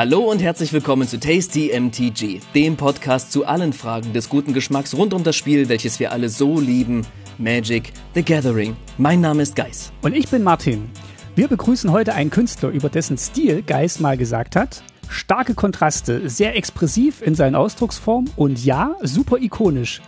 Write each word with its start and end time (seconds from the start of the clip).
Hallo 0.00 0.20
und 0.20 0.40
herzlich 0.40 0.72
willkommen 0.72 1.06
zu 1.06 1.20
Tasty 1.20 1.78
MTG, 1.78 2.40
dem 2.54 2.78
Podcast 2.78 3.32
zu 3.32 3.44
allen 3.44 3.74
Fragen 3.74 4.14
des 4.14 4.30
guten 4.30 4.54
Geschmacks 4.54 4.94
rund 4.94 5.12
um 5.12 5.24
das 5.24 5.36
Spiel, 5.36 5.68
welches 5.68 6.00
wir 6.00 6.10
alle 6.10 6.30
so 6.30 6.58
lieben, 6.58 7.06
Magic 7.36 7.92
the 8.14 8.22
Gathering. 8.22 8.74
Mein 8.96 9.20
Name 9.20 9.42
ist 9.42 9.54
Geis. 9.54 9.92
Und 10.00 10.16
ich 10.16 10.30
bin 10.30 10.42
Martin. 10.42 10.88
Wir 11.34 11.48
begrüßen 11.48 11.92
heute 11.92 12.14
einen 12.14 12.30
Künstler, 12.30 12.70
über 12.70 12.88
dessen 12.88 13.18
Stil 13.18 13.60
Geis 13.60 14.00
mal 14.00 14.16
gesagt 14.16 14.56
hat, 14.56 14.82
starke 15.10 15.52
Kontraste, 15.52 16.30
sehr 16.30 16.56
expressiv 16.56 17.20
in 17.20 17.34
seinen 17.34 17.54
Ausdrucksformen 17.54 18.30
und 18.36 18.64
ja, 18.64 18.94
super 19.02 19.36
ikonisch. 19.36 20.00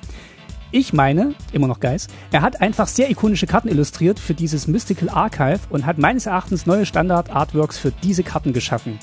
Ich 0.71 0.95
meine, 0.95 1.35
immer 1.53 1.69
noch 1.69 1.81
Geis, 1.81 2.07
er 2.31 2.41
hat 2.41 2.63
einfach 2.63 2.89
sehr 2.89 3.11
ikonische 3.11 3.47
Karten 3.47 3.69
illustriert 3.69 4.19
für 4.19 4.33
dieses 4.33 4.67
Mystical 4.67 5.11
Archive 5.11 5.61
und 5.69 5.85
hat 5.85 5.99
meines 5.99 6.25
Erachtens 6.25 6.65
neue 6.65 6.87
Standard-Artworks 6.87 7.77
für 7.77 7.93
diese 8.03 8.23
Karten 8.23 8.55
geschaffen. 8.55 8.99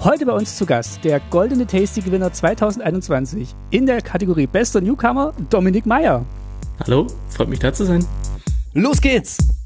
Heute 0.00 0.26
bei 0.26 0.32
uns 0.32 0.56
zu 0.56 0.64
Gast 0.64 1.02
der 1.02 1.18
goldene 1.18 1.66
Tasty-Gewinner 1.66 2.32
2021 2.32 3.52
in 3.70 3.84
der 3.84 4.00
Kategorie 4.00 4.46
Bester 4.46 4.80
Newcomer, 4.80 5.32
Dominik 5.50 5.86
Meyer. 5.86 6.24
Hallo, 6.84 7.08
freut 7.28 7.48
mich 7.48 7.58
da 7.58 7.72
zu 7.72 7.84
sein. 7.84 8.06
Los 8.74 9.00
geht's! 9.00 9.57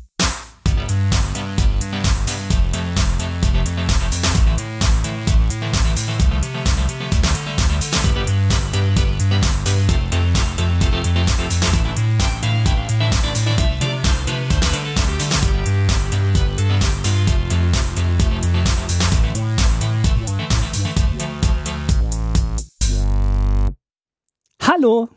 Hallo. 24.83 25.09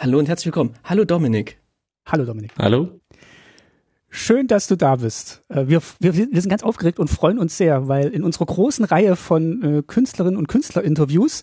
Hallo 0.00 0.20
und 0.20 0.28
herzlich 0.28 0.46
willkommen. 0.46 0.74
Hallo 0.84 1.04
Dominik. 1.04 1.58
Hallo 2.06 2.24
Dominik. 2.24 2.52
Hallo. 2.56 3.00
Schön, 4.08 4.46
dass 4.46 4.68
du 4.68 4.76
da 4.76 4.94
bist. 4.94 5.42
Äh, 5.48 5.66
wir, 5.66 5.82
wir, 5.98 6.14
wir 6.14 6.40
sind 6.40 6.48
ganz 6.48 6.62
aufgeregt 6.62 7.00
und 7.00 7.10
freuen 7.10 7.40
uns 7.40 7.58
sehr, 7.58 7.88
weil 7.88 8.10
in 8.10 8.22
unserer 8.22 8.46
großen 8.46 8.84
Reihe 8.84 9.16
von 9.16 9.62
äh, 9.78 9.82
Künstlerinnen 9.82 10.38
und 10.38 10.46
Künstlerinterviews 10.46 11.42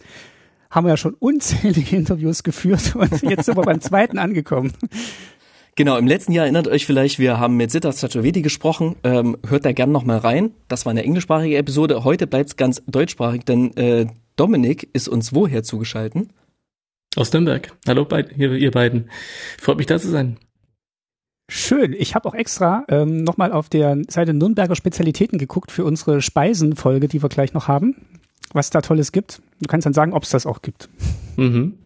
haben 0.69 0.85
wir 0.85 0.91
ja 0.91 0.97
schon 0.97 1.13
unzählige 1.15 1.93
Interviews 1.97 2.43
geführt 2.43 2.95
und 2.95 3.21
jetzt 3.21 3.47
sind 3.47 3.57
wir 3.57 3.63
beim 3.63 3.81
zweiten 3.81 4.17
angekommen. 4.17 4.71
Genau, 5.75 5.97
im 5.97 6.07
letzten 6.07 6.31
Jahr 6.31 6.45
erinnert 6.45 6.69
euch 6.69 6.85
vielleicht, 6.85 7.19
wir 7.19 7.37
haben 7.37 7.57
mit 7.57 7.69
Siddharth 7.69 7.99
Chaturvedi 7.99 8.41
gesprochen. 8.41 8.95
Ähm, 9.03 9.35
hört 9.45 9.65
da 9.65 9.73
gern 9.73 9.91
nochmal 9.91 10.19
rein. 10.19 10.51
Das 10.69 10.85
war 10.85 10.91
eine 10.91 11.03
englischsprachige 11.03 11.57
Episode. 11.57 12.05
Heute 12.05 12.27
bleibt's 12.27 12.55
ganz 12.55 12.81
deutschsprachig, 12.87 13.43
denn 13.43 13.75
äh, 13.75 14.07
Dominik 14.37 14.87
ist 14.93 15.09
uns 15.09 15.35
woher 15.35 15.63
zugeschalten? 15.63 16.29
Aus 17.15 17.33
Nürnberg. 17.33 17.71
Hallo, 17.87 18.05
beid, 18.05 18.37
ihr, 18.37 18.53
ihr 18.53 18.71
beiden. 18.71 19.09
Freut 19.59 19.77
mich 19.77 19.87
da 19.87 19.99
zu 19.99 20.09
sein. 20.09 20.37
Schön. 21.49 21.93
Ich 21.93 22.15
habe 22.15 22.29
auch 22.29 22.33
extra 22.33 22.85
ähm, 22.87 23.23
nochmal 23.25 23.51
auf 23.51 23.67
der 23.67 23.97
Seite 24.07 24.33
Nürnberger 24.33 24.75
Spezialitäten 24.75 25.37
geguckt 25.37 25.71
für 25.71 25.83
unsere 25.83 26.21
Speisenfolge, 26.21 27.09
die 27.09 27.21
wir 27.21 27.27
gleich 27.27 27.53
noch 27.53 27.67
haben. 27.67 27.95
Was 28.53 28.69
da 28.69 28.81
Tolles 28.81 29.11
gibt. 29.11 29.41
Du 29.59 29.67
kannst 29.67 29.85
dann 29.85 29.93
sagen, 29.93 30.13
ob 30.13 30.23
es 30.23 30.29
das 30.29 30.45
auch 30.45 30.61
gibt. 30.61 30.87
Mhm. 31.35 31.79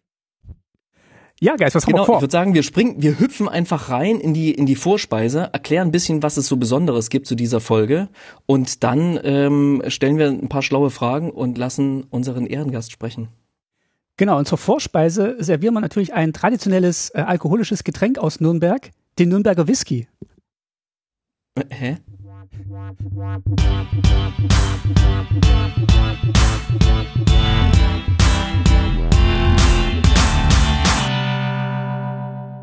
Ja, 1.39 1.55
Geist, 1.55 1.75
was 1.75 1.85
genau, 1.85 1.97
haben 1.97 2.01
wir 2.03 2.05
vor? 2.05 2.15
Ich 2.17 2.21
würde 2.21 2.31
sagen, 2.31 2.53
wir 2.53 2.63
springen, 2.63 3.01
wir 3.01 3.19
hüpfen 3.19 3.49
einfach 3.49 3.89
rein 3.89 4.19
in 4.19 4.33
die 4.33 4.51
in 4.51 4.65
die 4.65 4.75
Vorspeise, 4.75 5.49
erklären 5.51 5.89
ein 5.89 5.91
bisschen, 5.91 6.23
was 6.23 6.37
es 6.37 6.47
so 6.47 6.55
Besonderes 6.57 7.09
gibt 7.09 7.27
zu 7.27 7.35
dieser 7.35 7.59
Folge 7.59 8.07
und 8.45 8.83
dann 8.83 9.19
ähm, 9.23 9.83
stellen 9.87 10.17
wir 10.17 10.29
ein 10.29 10.47
paar 10.47 10.61
schlaue 10.61 10.91
Fragen 10.91 11.31
und 11.31 11.57
lassen 11.57 12.05
unseren 12.09 12.45
Ehrengast 12.45 12.91
sprechen. 12.91 13.27
Genau, 14.17 14.37
und 14.37 14.47
zur 14.47 14.57
Vorspeise 14.57 15.35
servieren 15.39 15.73
wir 15.73 15.81
natürlich 15.81 16.13
ein 16.13 16.31
traditionelles 16.31 17.09
äh, 17.09 17.19
alkoholisches 17.19 17.83
Getränk 17.83 18.17
aus 18.17 18.39
Nürnberg, 18.39 18.91
den 19.19 19.27
Nürnberger 19.27 19.67
Whisky. 19.67 20.07
Äh, 21.55 21.63
Hä? 21.69 21.97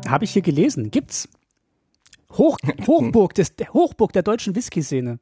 Habe 0.07 0.25
ich 0.25 0.31
hier 0.31 0.41
gelesen. 0.41 0.89
Gibt's. 0.89 1.29
Hoch, 2.31 2.57
Hochburg, 2.87 3.35
des, 3.35 3.55
der 3.55 3.71
Hochburg 3.73 4.11
der 4.13 4.23
deutschen 4.23 4.55
Whisky-Szene. 4.55 5.19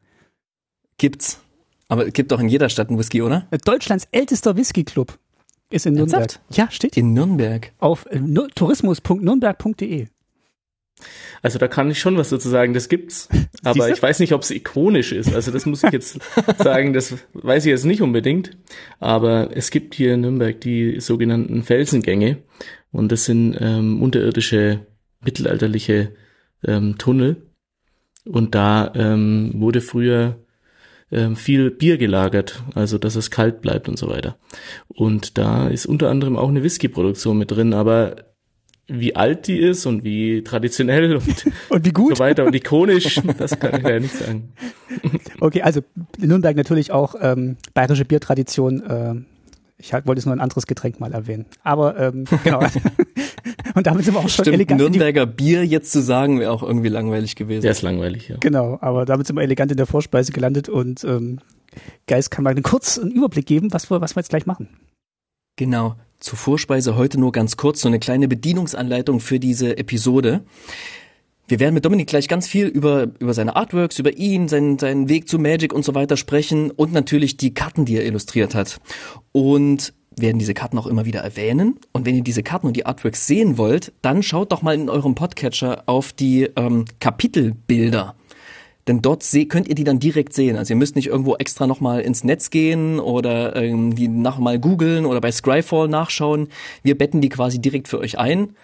Gibt's. 0.97 1.41
Aber 1.89 2.07
es 2.07 2.13
gibt 2.13 2.31
doch 2.31 2.39
in 2.39 2.47
jeder 2.47 2.69
Stadt 2.69 2.87
einen 2.87 2.97
Whisky, 2.97 3.21
oder? 3.21 3.47
Deutschlands 3.65 4.07
ältester 4.11 4.55
Whisky-Club 4.55 5.19
ist 5.73 5.85
in 5.85 5.93
Nürnberg. 5.93 6.21
Ernsthaft? 6.21 6.57
Ja, 6.57 6.71
steht. 6.71 6.97
In 6.97 7.13
Nürnberg. 7.13 7.71
Auf 7.79 8.05
äh, 8.07 8.19
tourismus.nürnberg.de. 8.55 10.07
Also 11.41 11.57
da 11.57 11.67
kann 11.67 11.89
ich 11.89 11.99
schon 11.99 12.17
was 12.17 12.29
dazu 12.29 12.49
sagen, 12.49 12.73
das 12.73 12.89
gibt's. 12.89 13.27
Aber 13.63 13.89
ich 13.89 14.01
weiß 14.01 14.19
nicht, 14.19 14.33
ob 14.33 14.43
es 14.43 14.51
ikonisch 14.51 15.11
ist. 15.11 15.33
Also 15.33 15.51
das 15.51 15.65
muss 15.65 15.83
ich 15.83 15.91
jetzt 15.91 16.19
sagen, 16.57 16.93
das 16.93 17.15
weiß 17.33 17.65
ich 17.65 17.71
jetzt 17.71 17.85
nicht 17.85 18.01
unbedingt. 18.01 18.51
Aber 18.99 19.55
es 19.55 19.71
gibt 19.71 19.95
hier 19.95 20.13
in 20.13 20.21
Nürnberg 20.21 20.59
die 20.61 20.99
sogenannten 20.99 21.63
Felsengänge. 21.63 22.37
Und 22.91 23.11
das 23.11 23.25
sind 23.25 23.57
ähm, 23.59 24.01
unterirdische, 24.01 24.85
mittelalterliche 25.21 26.13
ähm, 26.65 26.97
Tunnel. 26.97 27.47
Und 28.25 28.53
da 28.53 28.91
ähm, 28.93 29.53
wurde 29.55 29.81
früher 29.81 30.37
ähm, 31.11 31.35
viel 31.35 31.71
Bier 31.71 31.97
gelagert, 31.97 32.63
also 32.73 32.97
dass 32.97 33.15
es 33.15 33.31
kalt 33.31 33.61
bleibt 33.61 33.89
und 33.89 33.97
so 33.97 34.09
weiter. 34.09 34.37
Und 34.87 35.37
da 35.37 35.67
ist 35.67 35.85
unter 35.85 36.09
anderem 36.09 36.37
auch 36.37 36.49
eine 36.49 36.63
Whisky-Produktion 36.63 37.37
mit 37.37 37.51
drin, 37.51 37.73
aber 37.73 38.15
wie 38.87 39.15
alt 39.15 39.47
die 39.47 39.57
ist 39.57 39.85
und 39.85 40.03
wie 40.03 40.43
traditionell 40.43 41.15
und, 41.15 41.45
Und 41.69 41.85
wie 41.85 41.91
gut? 41.91 42.17
so 42.17 42.23
weiter 42.23 42.45
und 42.45 42.53
ikonisch, 42.53 43.21
das 43.37 43.57
kann 43.59 43.75
ich 43.75 43.83
leider 43.83 43.99
nicht 43.99 44.15
sagen. 44.15 44.53
Okay, 45.39 45.63
also 45.63 45.81
Nürnberg 46.19 46.55
natürlich 46.55 46.91
auch 46.91 47.15
ähm, 47.19 47.55
bayerische 47.73 48.05
Biertradition. 48.05 48.83
Äh, 48.83 49.15
ich 49.77 49.93
halt, 49.93 50.05
wollte 50.05 50.19
jetzt 50.19 50.27
nur 50.27 50.35
ein 50.35 50.39
anderes 50.39 50.67
Getränk 50.67 50.99
mal 50.99 51.11
erwähnen. 51.11 51.45
Aber 51.63 51.97
ähm, 51.97 52.25
genau. 52.43 52.59
Und 53.75 53.87
damit 53.87 54.05
sind 54.05 54.13
wir 54.13 54.19
auch 54.19 54.29
schon 54.29 54.45
Stimmt, 54.45 54.55
elegant. 54.55 54.81
Nürnberger 54.81 55.25
Bier 55.25 55.65
jetzt 55.65 55.91
zu 55.91 56.01
sagen, 56.01 56.39
wäre 56.39 56.51
auch 56.51 56.63
irgendwie 56.63 56.89
langweilig 56.89 57.35
gewesen. 57.35 57.61
Der 57.61 57.71
ist 57.71 57.81
langweilig, 57.81 58.27
ja. 58.27 58.37
Genau, 58.39 58.77
aber 58.81 59.05
damit 59.05 59.27
sind 59.27 59.35
wir 59.35 59.43
elegant 59.43 59.71
in 59.71 59.77
der 59.77 59.85
Vorspeise 59.85 60.31
gelandet 60.31 60.69
und 60.69 61.03
ähm, 61.03 61.39
Geist 62.07 62.31
kann 62.31 62.43
mal 62.43 62.51
einen 62.51 62.63
kurzen 62.63 63.11
Überblick 63.11 63.45
geben, 63.45 63.71
was 63.71 63.89
wir, 63.89 64.01
was 64.01 64.15
wir 64.15 64.21
jetzt 64.21 64.29
gleich 64.29 64.45
machen. 64.45 64.69
Genau. 65.55 65.95
Zur 66.19 66.37
Vorspeise 66.37 66.95
heute 66.95 67.19
nur 67.19 67.31
ganz 67.31 67.57
kurz 67.57 67.81
so 67.81 67.87
eine 67.87 67.99
kleine 67.99 68.27
Bedienungsanleitung 68.27 69.19
für 69.19 69.39
diese 69.39 69.77
Episode. 69.77 70.43
Wir 71.47 71.59
werden 71.59 71.73
mit 71.73 71.83
Dominik 71.83 72.07
gleich 72.07 72.27
ganz 72.27 72.47
viel 72.47 72.67
über, 72.67 73.07
über 73.19 73.33
seine 73.33 73.55
Artworks, 73.55 73.99
über 73.99 74.15
ihn, 74.15 74.47
seinen, 74.47 74.79
seinen 74.79 75.09
Weg 75.09 75.27
zu 75.27 75.39
Magic 75.39 75.73
und 75.73 75.83
so 75.83 75.95
weiter 75.95 76.15
sprechen 76.15 76.71
und 76.71 76.93
natürlich 76.93 77.37
die 77.37 77.53
Karten, 77.53 77.85
die 77.85 77.97
er 77.97 78.05
illustriert 78.05 78.55
hat. 78.55 78.79
Und 79.31 79.93
werden 80.21 80.39
diese 80.39 80.53
Karten 80.53 80.77
auch 80.77 80.87
immer 80.87 81.05
wieder 81.05 81.21
erwähnen. 81.21 81.79
Und 81.91 82.05
wenn 82.05 82.15
ihr 82.15 82.23
diese 82.23 82.43
Karten 82.43 82.67
und 82.67 82.75
die 82.75 82.85
Artworks 82.85 83.27
sehen 83.27 83.57
wollt, 83.57 83.91
dann 84.01 84.23
schaut 84.23 84.51
doch 84.51 84.61
mal 84.61 84.75
in 84.75 84.89
eurem 84.89 85.15
Podcatcher 85.15 85.83
auf 85.85 86.13
die 86.13 86.49
ähm, 86.55 86.85
Kapitelbilder. 86.99 88.15
Denn 88.87 89.01
dort 89.01 89.23
könnt 89.49 89.67
ihr 89.67 89.75
die 89.75 89.83
dann 89.83 89.99
direkt 89.99 90.33
sehen. 90.33 90.57
Also 90.57 90.73
ihr 90.73 90.77
müsst 90.77 90.95
nicht 90.95 91.07
irgendwo 91.07 91.35
extra 91.35 91.67
nochmal 91.67 92.01
ins 92.01 92.23
Netz 92.23 92.49
gehen 92.49 92.99
oder 92.99 93.55
ähm, 93.55 93.95
die 93.95 94.07
nochmal 94.07 94.59
googeln 94.59 95.05
oder 95.05 95.21
bei 95.21 95.31
Scryfall 95.31 95.87
nachschauen. 95.87 96.47
Wir 96.83 96.97
betten 96.97 97.21
die 97.21 97.29
quasi 97.29 97.59
direkt 97.59 97.87
für 97.87 97.99
euch 97.99 98.17
ein. 98.17 98.55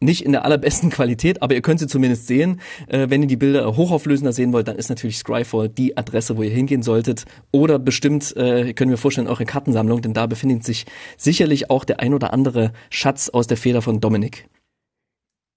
Nicht 0.00 0.24
in 0.24 0.32
der 0.32 0.44
allerbesten 0.44 0.90
Qualität, 0.98 1.42
aber 1.42 1.54
ihr 1.54 1.62
könnt 1.62 1.80
sie 1.80 1.86
zumindest 1.86 2.26
sehen. 2.26 2.60
Äh, 2.86 3.10
wenn 3.10 3.22
ihr 3.22 3.28
die 3.28 3.36
Bilder 3.36 3.76
hochauflösender 3.76 4.32
sehen 4.32 4.52
wollt, 4.52 4.68
dann 4.68 4.76
ist 4.76 4.88
natürlich 4.88 5.18
Scryfall 5.18 5.68
die 5.68 5.96
Adresse, 5.96 6.36
wo 6.36 6.42
ihr 6.42 6.50
hingehen 6.50 6.82
solltet. 6.82 7.24
Oder 7.50 7.78
bestimmt 7.78 8.36
äh, 8.36 8.72
können 8.74 8.90
wir 8.90 8.98
vorstellen, 8.98 9.28
eure 9.28 9.44
Kartensammlung, 9.44 10.02
denn 10.02 10.14
da 10.14 10.26
befindet 10.26 10.64
sich 10.64 10.86
sicherlich 11.16 11.70
auch 11.70 11.84
der 11.84 12.00
ein 12.00 12.14
oder 12.14 12.32
andere 12.32 12.72
Schatz 12.90 13.28
aus 13.28 13.46
der 13.46 13.56
Feder 13.56 13.82
von 13.82 14.00
Dominik. 14.00 14.48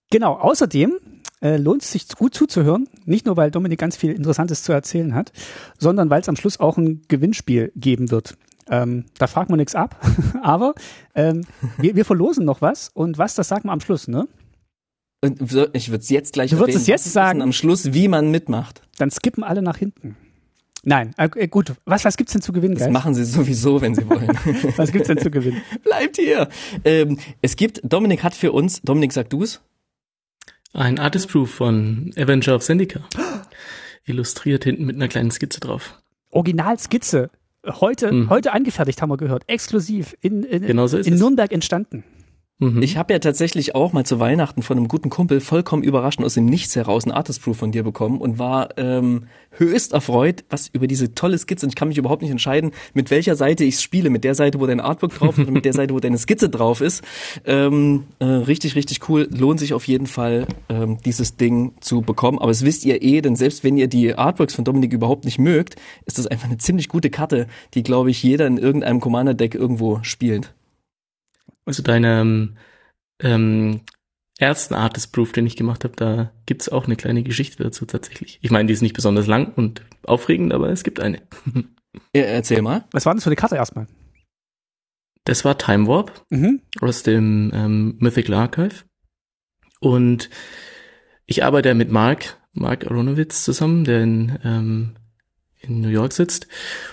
Genau, 0.10 0.34
außerdem 0.34 1.00
äh, 1.42 1.58
lohnt 1.58 1.84
es 1.84 1.92
sich 1.92 2.08
gut 2.10 2.36
zuzuhören, 2.36 2.88
nicht 3.06 3.26
nur 3.26 3.38
weil 3.38 3.50
Dominik 3.50 3.80
ganz 3.80 3.96
viel 3.96 4.12
Interessantes 4.12 4.64
zu 4.64 4.72
erzählen 4.72 5.16
hat, 5.16 5.32
sondern 5.78 6.10
weil 6.10 6.22
es 6.22 6.30
am 6.30 6.36
Schluss 6.36 6.60
auch 6.60 6.78
ein 6.78 7.02
Gewinnspiel 7.08 7.72
geben 7.76 8.12
wird. 8.12 8.38
Ähm, 8.70 9.06
da 9.18 9.28
fragt 9.28 9.50
man 9.50 9.58
nichts 9.58 9.76
ab, 9.76 10.00
aber 10.44 10.74
ähm, 11.16 11.46
wir, 11.78 11.96
wir 11.96 12.06
verlosen 12.06 12.46
noch 12.46 12.62
was 12.62 12.90
und 12.94 13.18
was, 13.18 13.36
das 13.36 13.48
sagen 13.48 13.68
wir 13.68 13.72
am 13.74 13.82
Schluss, 13.82 14.08
ne? 14.08 14.28
Ich 15.74 15.90
würde 15.92 16.00
es 16.00 16.10
jetzt 16.10 16.34
gleich 16.34 16.50
Du 16.50 16.58
würdest 16.58 16.80
es 16.80 16.88
jetzt 16.88 17.12
sagen? 17.12 17.42
am 17.42 17.54
Schluss, 17.54 17.94
wie 17.94 18.08
man 18.08 18.32
mitmacht. 18.32 18.82
Dann 18.98 19.12
skippen 19.12 19.44
alle 19.44 19.62
nach 19.62 19.78
hinten. 19.78 20.18
Nein, 20.84 21.14
äh, 21.18 21.48
gut, 21.48 21.74
was, 21.86 22.06
was 22.06 22.18
gibt's 22.18 22.34
denn 22.34 22.42
zu 22.42 22.52
gewinnen, 22.54 22.74
Das 22.74 22.86
Geist? 22.86 22.92
machen 22.94 23.14
sie 23.14 23.24
sowieso, 23.24 23.82
wenn 23.82 23.94
sie 23.94 24.10
wollen. 24.10 24.28
Was 24.78 24.92
gibt's 24.92 25.10
denn 25.10 25.20
zu 25.20 25.30
gewinnen? 25.30 25.62
Bleibt 25.84 26.18
hier. 26.18 26.50
Ähm, 26.84 27.20
es 27.44 27.56
gibt, 27.56 27.82
Dominik 27.84 28.24
hat 28.24 28.34
für 28.34 28.52
uns, 28.52 28.82
Dominik, 28.82 29.14
sag 29.14 29.30
du's? 29.30 29.62
Ein 30.74 30.98
Artist 30.98 31.30
Proof 31.30 31.52
von 31.52 32.12
Avenger 32.18 32.56
of 32.56 32.64
Zendika. 32.64 33.02
Illustriert 34.06 34.64
hinten 34.64 34.86
mit 34.86 34.96
einer 34.96 35.08
kleinen 35.08 35.30
Skizze 35.30 35.60
drauf. 35.60 36.02
Originalskizze. 36.32 37.30
Heute, 37.68 38.12
mhm. 38.12 38.30
heute 38.30 38.54
angefertigt, 38.54 39.02
haben 39.02 39.10
wir 39.10 39.18
gehört. 39.18 39.44
Exklusiv 39.48 40.16
in, 40.22 40.44
in, 40.44 40.66
genau 40.66 40.88
so 40.88 40.98
in 40.98 41.16
Nürnberg 41.16 41.52
entstanden. 41.52 42.04
Mhm. 42.62 42.84
Ich 42.84 42.96
habe 42.96 43.12
ja 43.12 43.18
tatsächlich 43.18 43.74
auch 43.74 43.92
mal 43.92 44.06
zu 44.06 44.20
Weihnachten 44.20 44.62
von 44.62 44.78
einem 44.78 44.88
guten 44.88 45.10
Kumpel 45.10 45.42
vollkommen 45.42 45.82
überraschend 45.82 46.24
aus 46.24 46.36
dem 46.36 46.46
Nichts 46.46 46.76
heraus 46.76 47.08
ein 47.08 47.12
Artist 47.12 47.42
Proof 47.42 47.58
von 47.58 47.72
dir 47.72 47.82
bekommen 47.82 48.22
und 48.22 48.38
war 48.38 48.78
ähm, 48.78 49.24
höchst 49.58 49.94
erfreut, 49.94 50.44
was 50.52 50.68
über 50.68 50.86
diese 50.86 51.16
tolle 51.16 51.40
Skizze. 51.40 51.66
Und 51.66 51.72
ich 51.72 51.76
kann 51.76 51.88
mich 51.88 51.98
überhaupt 51.98 52.22
nicht 52.22 52.30
entscheiden, 52.30 52.70
mit 52.94 53.10
welcher 53.10 53.36
Seite 53.36 53.64
ich 53.64 53.80
spiele. 53.80 54.12
Mit 54.12 54.24
der 54.24 54.36
Seite, 54.36 54.60
wo 54.60 54.68
dein 54.68 54.80
Artwork 54.80 55.16
drauf 55.16 55.40
ist 55.40 55.46
oder 55.46 55.52
mit 55.52 55.66
der 55.66 55.74
Seite, 55.74 55.96
wo 55.96 56.00
deine 56.00 56.20
Skizze 56.20 56.50
drauf 56.50 56.82
ist. 56.82 57.04
Ähm, 57.46 58.04
äh, 58.20 58.26
richtig, 58.26 58.76
richtig 58.76 59.10
cool. 59.10 59.28
Lohnt 59.32 59.60
sich 59.60 59.74
auf 59.74 59.88
jeden 59.88 60.06
Fall, 60.06 60.46
ähm, 60.70 61.00
dieses 61.04 61.38
Ding 61.38 61.74
zu 61.80 62.02
bekommen. 62.02 62.38
Aber 62.38 62.52
es 62.52 62.64
wisst 62.64 62.86
ihr 62.86 63.02
eh, 63.02 63.22
denn 63.22 63.36
selbst 63.36 63.64
wenn 63.64 63.76
ihr 63.76 63.88
die 63.88 64.14
Artworks 64.14 64.54
von 64.54 64.66
Dominik 64.66 64.94
überhaupt 64.94 65.26
nicht 65.26 65.40
mögt, 65.40 65.78
ist 66.06 66.20
das 66.20 66.28
einfach 66.28 66.46
eine 66.48 66.60
ziemlich 66.60 66.90
gute 66.90 67.10
Karte, 67.10 67.48
die, 67.74 67.82
glaube 67.82 68.12
ich, 68.12 68.22
jeder 68.22 68.46
in 68.46 68.60
irgendeinem 68.60 69.00
Commander-Deck 69.00 69.56
irgendwo 69.56 69.98
spielt. 70.04 70.54
Also 71.72 71.84
deine 71.84 72.54
ähm, 73.24 73.80
ersten 74.38 74.74
Artist 74.74 75.14
Proof, 75.14 75.32
den 75.32 75.46
ich 75.46 75.56
gemacht 75.56 75.86
habe, 75.86 75.96
da 75.96 76.34
gibt's 76.46 76.68
auch 76.68 76.84
eine 76.84 76.98
kleine 76.98 77.24
Geschichte 77.24 77.64
dazu 77.64 77.86
tatsächlich. 77.86 78.40
Ich 78.42 78.52
meine, 78.52 78.68
die 78.68 78.74
ist 78.74 78.82
nicht 78.82 78.94
besonders 78.94 79.26
lang 79.26 79.54
und 79.54 79.82
aufregend, 80.04 80.52
aber 80.52 80.70
es 80.70 80.84
gibt 80.84 81.00
eine. 81.00 81.22
Ja, 82.14 82.24
erzähl 82.24 82.62
mal. 82.62 82.86
Was 82.92 83.06
war 83.06 83.14
das 83.14 83.24
für 83.24 83.30
eine 83.30 83.36
Karte 83.36 83.56
erstmal? 83.56 83.86
Das 85.26 85.44
war 85.44 85.58
Time 85.58 85.88
Warp 85.88 86.26
mhm. 86.30 86.62
aus 86.80 87.04
dem 87.04 87.52
ähm, 87.54 87.96
Mythical 88.00 88.34
Archive. 88.36 88.86
Und 89.82 90.30
ich 91.26 91.44
arbeite 91.44 91.70
ja 91.70 91.76
mit 91.76 91.92
Mark, 91.92 92.38
Mark 92.54 92.86
Aronowitz 92.86 93.44
zusammen, 93.44 93.84
der 93.84 94.04
in 94.04 94.40
ähm, 94.44 94.96
in 95.62 95.82
New 95.82 95.90
York 95.90 96.14
sitzt. 96.14 96.48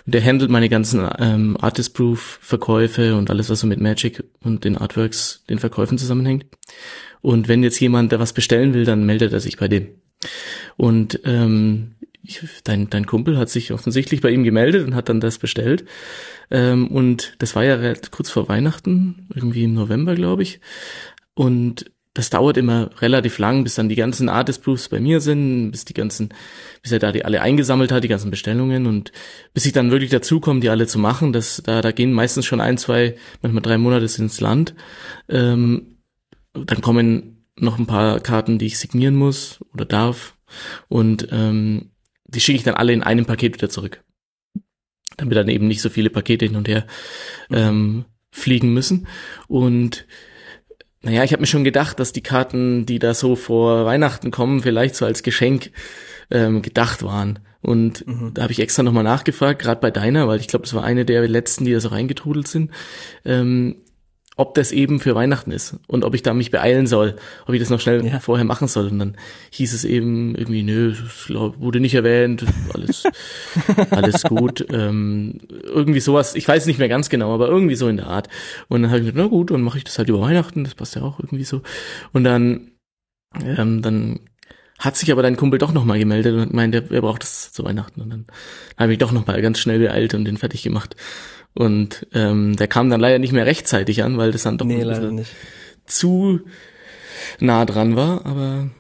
Und 0.07 0.15
der 0.15 0.25
handelt 0.25 0.51
meine 0.51 0.69
ganzen 0.69 1.09
ähm, 1.19 1.57
Artist 1.61 1.95
Proof 1.95 2.39
Verkäufe 2.43 3.17
und 3.17 3.31
alles, 3.31 3.51
was 3.51 3.61
so 3.61 3.67
mit 3.67 3.81
Magic 3.81 4.25
und 4.43 4.65
den 4.65 4.77
Artworks, 4.77 5.45
den 5.49 5.59
Verkäufen 5.59 5.99
zusammenhängt. 5.99 6.47
Und 7.21 7.49
wenn 7.49 7.63
jetzt 7.63 7.81
jemand 7.81 8.13
da 8.13 8.19
was 8.19 8.33
bestellen 8.33 8.75
will, 8.75 8.85
dann 8.85 9.05
meldet 9.05 9.33
er 9.33 9.41
sich 9.41 9.57
bei 9.57 9.69
dem. 9.69 9.89
Und 10.77 11.21
ähm, 11.25 11.97
ich, 12.23 12.41
dein, 12.65 12.91
dein 12.91 13.07
Kumpel 13.07 13.39
hat 13.39 13.49
sich 13.49 13.73
offensichtlich 13.73 14.21
bei 14.21 14.31
ihm 14.31 14.45
gemeldet 14.45 14.87
und 14.87 14.95
hat 14.95 15.09
dann 15.09 15.21
das 15.21 15.39
bestellt. 15.39 15.85
Ähm, 16.51 16.89
und 16.89 17.35
das 17.39 17.57
war 17.57 17.65
ja 17.65 17.95
kurz 18.11 18.31
vor 18.31 18.49
Weihnachten, 18.49 19.29
irgendwie 19.35 19.65
im 19.65 19.75
November, 19.75 20.15
glaube 20.15 20.43
ich. 20.43 20.61
Und 21.35 21.91
das 22.15 22.31
dauert 22.31 22.57
immer 22.57 22.91
relativ 23.01 23.39
lang, 23.39 23.63
bis 23.65 23.77
dann 23.77 23.89
die 23.89 23.95
ganzen 23.95 24.29
Artist 24.29 24.63
Proofs 24.63 24.89
bei 24.89 24.99
mir 24.99 25.21
sind, 25.21 25.71
bis 25.71 25.85
die 25.85 25.95
ganzen, 25.95 26.31
bis 26.83 26.91
er 26.93 26.99
da 26.99 27.13
die 27.13 27.25
alle 27.25 27.43
eingesammelt 27.43 27.93
hat, 27.93 28.03
die 28.03 28.09
ganzen 28.09 28.31
Bestellungen 28.31 28.87
und 28.87 29.13
bis 29.55 29.67
ich 29.67 29.73
dann 29.73 29.91
wirklich 29.91 30.11
dazukomme, 30.11 30.61
die 30.61 30.71
alle 30.71 30.87
zu 30.87 30.99
machen. 30.99 31.33
Das, 31.33 31.63
da, 31.65 31.81
da 31.81 31.93
gehen 31.93 32.13
meistens 32.13 32.47
schon 32.47 32.61
ein, 32.61 32.79
zwei, 32.79 33.17
manchmal 33.43 33.63
drei 33.63 33.79
Monate 33.79 34.05
ins 34.21 34.41
Land. 34.41 34.75
Ähm, 35.29 35.99
dann 36.55 36.81
kommen 36.81 37.45
noch 37.57 37.79
ein 37.79 37.87
paar 37.87 38.21
Karten, 38.21 38.59
die 38.59 38.67
ich 38.67 38.79
signieren 38.79 39.15
muss 39.15 39.61
oder 39.73 39.85
darf. 39.85 40.37
Und 40.89 41.29
ähm, 41.31 41.91
die 42.27 42.41
schicke 42.41 42.59
ich 42.59 42.65
dann 42.65 42.75
alle 42.75 42.93
in 42.93 43.03
einem 43.03 43.27
Paket 43.27 43.55
wieder 43.55 43.69
zurück. 43.69 44.03
Damit 45.17 45.37
dann 45.37 45.49
eben 45.49 45.67
nicht 45.67 45.83
so 45.83 45.89
viele 45.89 46.11
Pakete 46.11 46.47
hin 46.47 46.57
und 46.57 46.69
her 46.69 46.87
ähm, 47.51 48.05
fliegen 48.31 48.73
müssen. 48.73 49.07
Und 49.49 50.07
naja, 51.03 51.25
ich 51.25 51.33
habe 51.33 51.41
mir 51.41 51.47
schon 51.47 51.65
gedacht, 51.65 52.01
dass 52.01 52.13
die 52.13 52.23
Karten, 52.23 52.85
die 52.85 52.99
da 52.99 53.15
so 53.15 53.37
vor 53.37 53.87
Weihnachten 53.87 54.31
kommen, 54.31 54.63
vielleicht 54.63 54.97
so 54.97 55.05
als 55.05 55.23
Geschenk 55.23 55.71
ähm, 56.31 56.63
gedacht 56.63 57.03
waren. 57.03 57.39
Und 57.61 58.07
mhm. 58.07 58.35
da 58.35 58.43
habe 58.43 58.53
ich 58.53 58.61
extra 58.61 58.83
nochmal 58.83 59.05
nachgefragt, 59.05 59.61
gerade 59.61 59.81
bei 59.81 59.91
deiner, 59.91 60.29
weil 60.29 60.41
ich 60.41 60.49
glaube, 60.49 60.65
das 60.65 60.75
war 60.75 60.85
eine 60.85 61.05
der 61.05 61.27
letzten, 61.29 61.65
die 61.65 61.73
da 61.73 61.81
so 61.81 61.89
reingetrudelt 61.89 62.49
sind. 62.49 62.71
Ähm, 63.25 63.77
ob 64.39 64.55
das 64.55 64.71
eben 64.71 65.01
für 65.01 65.17
Weihnachten 65.17 65.51
ist 65.51 65.77
und 65.89 66.05
ob 66.05 66.15
ich 66.15 66.23
da 66.23 66.33
mich 66.33 66.53
beeilen 66.53 66.87
soll, 66.87 67.17
ob 67.47 67.55
ich 67.55 67.61
das 67.61 67.71
noch 67.71 67.81
schnell 67.81 68.07
ja. 68.07 68.21
vorher 68.21 68.45
machen 68.45 68.69
soll. 68.69 68.87
Und 68.87 69.01
dann 69.01 69.17
hieß 69.51 69.75
es 69.75 69.85
eben 69.85 70.37
irgendwie, 70.37 70.63
nö, 70.63 70.93
das 70.93 71.29
wurde 71.29 71.81
nicht 71.81 71.97
erwähnt, 71.97 72.45
alles, 72.73 73.03
alles 73.91 74.23
gut. 74.23 74.65
Ähm, 74.73 75.41
irgendwie 75.65 75.99
sowas, 75.99 76.37
ich 76.37 76.47
weiß 76.47 76.67
nicht 76.67 76.79
mehr 76.79 76.89
ganz 76.89 77.09
genau, 77.09 77.35
aber 77.35 77.49
irgendwie 77.49 77.75
so 77.75 77.89
in 77.89 77.97
der 77.97 78.07
Art. 78.07 78.29
Und 78.69 78.83
dann 78.83 78.93
habe 78.93 79.01
ich 79.01 79.07
gedacht, 79.07 79.25
na 79.25 79.29
gut, 79.29 79.51
dann 79.51 79.61
mache 79.61 79.79
ich 79.79 79.85
das 79.85 79.99
halt 79.99 80.09
über 80.09 80.21
Weihnachten, 80.21 80.63
das 80.63 80.77
passt 80.77 80.95
ja 80.95 81.03
auch 81.03 81.19
irgendwie 81.19 81.45
so. 81.45 81.63
Und 82.13 82.23
dann, 82.23 82.71
ähm, 83.45 83.83
dann 83.83 84.21
hat 84.79 84.97
sich 84.97 85.11
aber 85.11 85.23
dein 85.23 85.37
Kumpel 85.37 85.59
doch 85.59 85.73
nochmal 85.73 85.99
gemeldet 85.99 86.37
und 86.37 86.55
meinte, 86.55 86.85
er 86.91 87.01
braucht 87.01 87.23
das 87.23 87.51
zu 87.53 87.65
Weihnachten. 87.65 88.01
Und 88.03 88.11
dann 88.11 88.27
habe 88.77 88.93
ich 88.93 88.99
doch 88.99 89.11
nochmal 89.11 89.43
ganz 89.43 89.59
schnell 89.59 89.81
beeilt 89.81 90.15
und 90.15 90.25
den 90.25 90.37
fertig 90.37 90.63
gemacht. 90.63 90.95
Und 91.59 92.07
ähm, 92.15 92.55
der 92.55 92.69
kam 92.69 92.89
dann 92.89 93.01
leider 93.01 93.19
nicht 93.19 93.33
mehr 93.33 93.45
rechtzeitig 93.45 94.05
an, 94.05 94.17
weil 94.17 94.31
das 94.31 94.45
dann 94.45 94.59
doch 94.59 94.65
nee, 94.65 94.81
zu 95.87 96.39
nah 97.41 97.65
dran 97.65 97.97
war. 97.97 98.25
Aber 98.27 98.71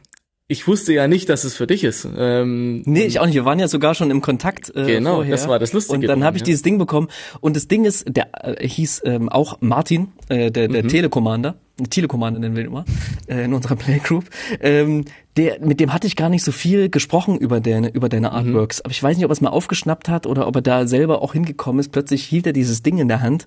ich 0.47 0.69
wusste 0.69 0.93
ja 0.93 1.09
nicht, 1.09 1.29
dass 1.29 1.43
es 1.43 1.57
für 1.57 1.67
dich 1.67 1.83
ist. 1.83 2.07
Ähm, 2.17 2.83
nee, 2.87 3.03
ich 3.03 3.19
auch 3.19 3.27
nicht. 3.27 3.35
Wir 3.35 3.45
waren 3.45 3.59
ja 3.59 3.67
sogar 3.67 3.97
schon 3.97 4.13
im 4.13 4.21
Kontakt. 4.21 4.71
Äh, 4.77 4.87
genau, 4.87 5.17
vorher. 5.17 5.33
das 5.33 5.49
war 5.49 5.59
das 5.59 5.73
Lustige. 5.73 5.97
Und 5.97 6.07
dann 6.07 6.23
habe 6.23 6.37
ich 6.37 6.43
ja. 6.43 6.47
dieses 6.47 6.63
Ding 6.63 6.79
bekommen. 6.79 7.09
Und 7.41 7.57
das 7.57 7.67
Ding 7.67 7.85
ist, 7.85 8.05
der 8.09 8.29
äh, 8.45 8.69
hieß 8.69 9.03
ähm, 9.07 9.29
auch 9.29 9.57
Martin, 9.59 10.13
äh, 10.29 10.53
der, 10.53 10.69
der 10.69 10.85
mhm. 10.85 10.89
Telekommander. 10.89 11.57
Telekommander 11.91 12.41
nennen 12.41 12.57
wir 12.57 12.65
ihn 12.65 12.69
immer, 12.69 12.85
äh, 13.29 13.45
in 13.45 13.55
unserer 13.55 13.77
Playgroup. 13.77 14.25
Ähm, 14.61 15.05
der, 15.37 15.61
mit 15.61 15.79
dem 15.79 15.93
hatte 15.93 16.07
ich 16.07 16.17
gar 16.17 16.29
nicht 16.29 16.43
so 16.43 16.53
viel 16.53 16.89
gesprochen 16.89 17.39
über 17.39 17.61
deine, 17.61 17.89
über 17.91 18.09
deine 18.09 18.29
mhm. 18.29 18.35
Artworks. 18.35 18.79
Mhm. 18.79 18.83
Aber 18.85 18.91
ich 18.93 19.03
weiß 19.03 19.17
nicht, 19.17 19.25
ob 19.25 19.31
er 19.31 19.35
es 19.35 19.41
mal 19.41 19.51
aufgeschnappt 19.51 20.09
hat 20.09 20.27
oder 20.27 20.47
ob 20.47 20.57
er 20.57 20.63
da 20.63 20.87
selber 20.87 21.23
auch 21.23 21.33
hingekommen 21.33 21.81
ist. 21.81 21.93
Plötzlich 21.93 22.25
hielt 22.25 22.47
er 22.47 22.53
dieses 22.53 22.83
Ding 22.83 22.99
in 22.99 23.09
der 23.09 23.21
Hand. 23.21 23.47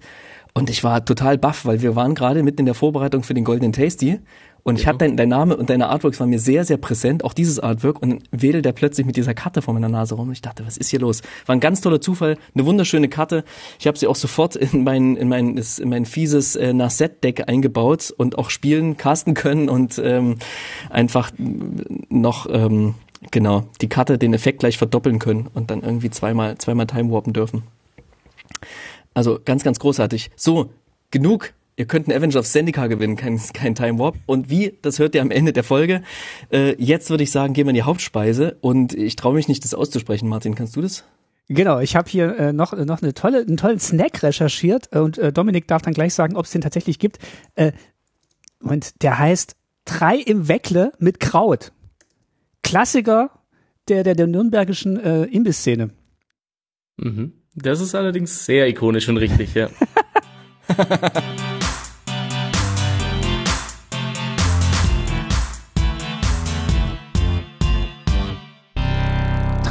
Und 0.53 0.69
ich 0.69 0.83
war 0.83 1.05
total 1.05 1.37
baff, 1.37 1.65
weil 1.65 1.81
wir 1.81 1.95
waren 1.95 2.13
gerade 2.13 2.43
mitten 2.43 2.61
in 2.61 2.65
der 2.65 2.75
Vorbereitung 2.75 3.23
für 3.23 3.33
den 3.33 3.45
Golden 3.45 3.71
Tasty 3.71 4.19
und 4.63 4.79
ich 4.79 4.85
hatte 4.85 4.99
dein, 4.99 5.17
dein 5.17 5.29
Name 5.29 5.57
und 5.57 5.69
deine 5.69 5.89
Artworks 5.89 6.19
waren 6.19 6.29
mir 6.29 6.39
sehr, 6.39 6.65
sehr 6.65 6.77
präsent, 6.77 7.23
auch 7.23 7.33
dieses 7.33 7.59
Artwork. 7.59 8.01
Und 8.01 8.09
dann 8.09 8.23
wedelt 8.31 8.65
er 8.65 8.73
plötzlich 8.73 9.07
mit 9.07 9.15
dieser 9.15 9.33
Karte 9.33 9.61
vor 9.61 9.73
meiner 9.73 9.89
Nase 9.89 10.15
rum. 10.15 10.27
Und 10.27 10.33
ich 10.33 10.41
dachte, 10.41 10.65
was 10.65 10.77
ist 10.77 10.89
hier 10.89 10.99
los? 10.99 11.21
War 11.47 11.55
ein 11.55 11.59
ganz 11.59 11.81
toller 11.81 11.99
Zufall, 11.99 12.37
eine 12.53 12.65
wunderschöne 12.65 13.09
Karte. 13.09 13.43
Ich 13.79 13.87
habe 13.87 13.97
sie 13.97 14.07
auch 14.07 14.15
sofort 14.15 14.55
in 14.55 14.83
mein, 14.83 15.15
in 15.15 15.27
mein, 15.27 15.57
in 15.57 15.89
mein 15.89 16.05
fieses 16.05 16.55
äh, 16.55 16.73
Nasset-Deck 16.73 17.49
eingebaut 17.49 18.13
und 18.15 18.37
auch 18.37 18.49
spielen, 18.49 18.97
casten 18.97 19.33
können 19.33 19.67
und 19.67 19.99
ähm, 20.03 20.37
einfach 20.89 21.31
noch 22.09 22.47
ähm, 22.49 22.95
genau 23.31 23.67
die 23.81 23.89
Karte, 23.89 24.17
den 24.17 24.33
Effekt 24.33 24.59
gleich 24.59 24.77
verdoppeln 24.77 25.17
können 25.19 25.47
und 25.53 25.71
dann 25.71 25.81
irgendwie 25.81 26.09
zweimal, 26.11 26.57
zweimal 26.59 26.85
Time 26.85 27.11
warpen 27.11 27.33
dürfen. 27.33 27.63
Also 29.13 29.39
ganz, 29.43 29.63
ganz 29.63 29.79
großartig. 29.79 30.31
So, 30.35 30.69
genug 31.09 31.53
ihr 31.75 31.85
könnt 31.85 32.07
einen 32.07 32.17
Avenger 32.17 32.39
of 32.39 32.45
Zendika 32.45 32.87
gewinnen, 32.87 33.15
kein, 33.15 33.39
kein 33.53 33.75
Time 33.75 33.99
Warp. 33.99 34.17
Und 34.25 34.49
wie, 34.49 34.77
das 34.81 34.99
hört 34.99 35.15
ihr 35.15 35.21
am 35.21 35.31
Ende 35.31 35.53
der 35.53 35.63
Folge. 35.63 36.03
Äh, 36.51 36.75
jetzt 36.81 37.09
würde 37.09 37.23
ich 37.23 37.31
sagen, 37.31 37.53
gehen 37.53 37.65
wir 37.65 37.71
in 37.71 37.75
die 37.75 37.83
Hauptspeise. 37.83 38.57
Und 38.61 38.93
ich 38.93 39.15
traue 39.15 39.33
mich 39.33 39.47
nicht, 39.47 39.63
das 39.63 39.73
auszusprechen. 39.73 40.27
Martin, 40.29 40.55
kannst 40.55 40.75
du 40.75 40.81
das? 40.81 41.03
Genau, 41.47 41.79
ich 41.79 41.95
habe 41.95 42.09
hier 42.09 42.37
äh, 42.37 42.53
noch, 42.53 42.73
noch 42.73 43.01
eine 43.01 43.13
tolle, 43.13 43.41
einen 43.41 43.57
tollen 43.57 43.79
Snack 43.79 44.23
recherchiert 44.23 44.95
und 44.95 45.17
äh, 45.17 45.33
Dominik 45.33 45.67
darf 45.67 45.81
dann 45.81 45.93
gleich 45.93 46.13
sagen, 46.13 46.37
ob 46.37 46.45
es 46.45 46.51
den 46.51 46.61
tatsächlich 46.61 46.97
gibt. 46.97 47.19
Äh, 47.55 47.73
und 48.61 49.01
der 49.03 49.19
heißt 49.19 49.55
Drei 49.85 50.17
im 50.17 50.47
Weckle 50.47 50.91
mit 50.99 51.19
Kraut. 51.19 51.71
Klassiker 52.63 53.31
der, 53.87 54.03
der, 54.03 54.15
der 54.15 54.27
nürnbergischen 54.27 54.99
äh, 54.99 55.23
Imbisszene. 55.23 55.89
Mhm. 56.97 57.33
Das 57.55 57.81
ist 57.81 57.95
allerdings 57.95 58.45
sehr 58.45 58.67
ikonisch 58.67 59.09
und 59.09 59.17
richtig, 59.17 59.53
ja. 59.55 59.69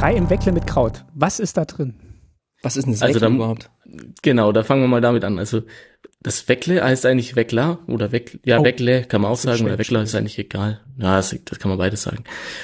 Drei 0.01 0.15
im 0.15 0.31
Weckle 0.31 0.51
mit 0.51 0.65
Kraut. 0.65 1.05
Was 1.13 1.39
ist 1.39 1.57
da 1.57 1.65
drin? 1.65 1.93
Was 2.63 2.75
ist 2.75 2.85
denn 2.85 2.93
das 2.93 3.03
also 3.03 3.21
Weckle 3.21 3.35
überhaupt? 3.35 3.69
Genau, 4.23 4.51
da 4.51 4.63
fangen 4.63 4.81
wir 4.81 4.87
mal 4.87 4.99
damit 4.99 5.23
an. 5.23 5.37
Also 5.37 5.61
das 6.23 6.49
Weckle 6.49 6.83
heißt 6.83 7.05
eigentlich 7.05 7.35
Weckler 7.35 7.77
oder 7.85 8.11
Weck, 8.11 8.39
ja 8.43 8.57
oh, 8.57 8.63
Weckle 8.63 9.03
kann 9.03 9.21
man 9.21 9.29
auch 9.29 9.37
sagen 9.37 9.63
oder 9.63 9.77
Weckler 9.77 10.01
ist 10.01 10.15
eigentlich 10.15 10.39
egal. 10.39 10.81
Ja, 10.97 11.17
das, 11.17 11.35
das 11.45 11.59
kann 11.59 11.69
man 11.69 11.77
beides 11.77 12.01
sagen. 12.01 12.23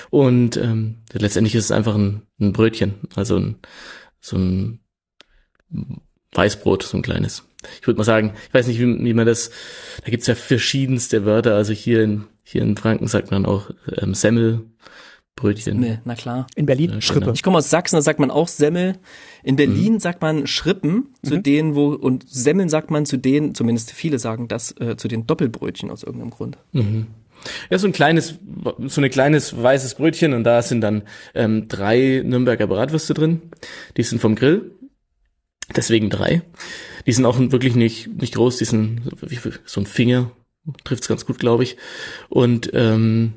Und 0.09 0.57
ähm, 0.57 1.03
letztendlich 1.13 1.53
ist 1.53 1.65
es 1.65 1.71
einfach 1.71 1.93
ein, 1.93 2.23
ein 2.39 2.53
Brötchen, 2.53 2.95
also 3.13 3.37
ein, 3.37 3.59
so 4.19 4.35
ein 4.35 4.79
Weißbrot, 6.33 6.81
so 6.81 6.97
ein 6.97 7.03
kleines. 7.03 7.43
Ich 7.79 7.85
würde 7.85 7.99
mal 7.99 8.03
sagen, 8.03 8.33
ich 8.47 8.53
weiß 8.55 8.65
nicht, 8.65 8.79
wie, 8.79 9.05
wie 9.05 9.13
man 9.13 9.27
das, 9.27 9.51
da 10.03 10.09
gibt's 10.09 10.25
ja 10.25 10.33
verschiedenste 10.33 11.23
Wörter. 11.23 11.53
Also 11.53 11.73
hier 11.73 12.01
in, 12.01 12.23
hier 12.41 12.63
in 12.63 12.77
Franken 12.77 13.05
sagt 13.05 13.29
man 13.29 13.45
auch 13.45 13.69
ähm, 13.95 14.15
Semmel, 14.15 14.65
Brötchen. 15.37 15.79
Nee, 15.79 15.99
na 16.03 16.15
klar. 16.15 16.47
In 16.55 16.65
Berlin 16.65 16.91
ja, 16.91 17.01
Schrippe. 17.01 17.21
Genau. 17.21 17.33
Ich 17.33 17.43
komme 17.43 17.59
aus 17.59 17.69
Sachsen, 17.69 17.95
da 17.95 18.01
sagt 18.01 18.19
man 18.19 18.29
auch 18.29 18.49
Semmel. 18.49 18.97
In 19.43 19.55
Berlin 19.55 19.93
mhm. 19.93 19.99
sagt 19.99 20.21
man 20.21 20.47
Schrippen 20.47 21.13
zu 21.23 21.35
mhm. 21.35 21.43
denen, 21.43 21.75
wo 21.75 21.93
und 21.93 22.27
Semmeln 22.27 22.67
sagt 22.67 22.91
man 22.91 23.05
zu 23.05 23.15
denen, 23.15 23.55
zumindest 23.55 23.91
viele 23.91 24.19
sagen 24.19 24.49
das 24.49 24.75
äh, 24.81 24.97
zu 24.97 25.07
den 25.07 25.25
Doppelbrötchen 25.25 25.89
aus 25.89 26.03
irgendeinem 26.03 26.31
Grund. 26.31 26.57
Mhm. 26.73 27.07
Ja, 27.69 27.77
so 27.77 27.87
ein 27.87 27.93
kleines, 27.93 28.39
so 28.87 28.99
ein 28.99 29.09
kleines 29.09 29.61
weißes 29.61 29.95
Brötchen 29.95 30.33
und 30.33 30.43
da 30.43 30.61
sind 30.61 30.81
dann 30.81 31.03
ähm, 31.35 31.67
drei 31.67 32.23
Nürnberger 32.25 32.67
Bratwürste 32.67 33.13
drin. 33.13 33.41
Die 33.95 34.03
sind 34.03 34.19
vom 34.19 34.35
Grill. 34.35 34.71
Deswegen 35.75 36.09
drei. 36.09 36.41
Die 37.05 37.11
sind 37.11 37.25
auch 37.25 37.37
wirklich 37.39 37.75
nicht, 37.75 38.07
nicht 38.21 38.35
groß, 38.35 38.57
die 38.57 38.65
sind 38.65 39.01
so 39.65 39.81
ein 39.81 39.85
Finger, 39.85 40.31
trifft's 40.83 41.07
ganz 41.07 41.25
gut, 41.25 41.39
glaube 41.39 41.63
ich. 41.63 41.77
Und 42.29 42.71
ähm, 42.73 43.33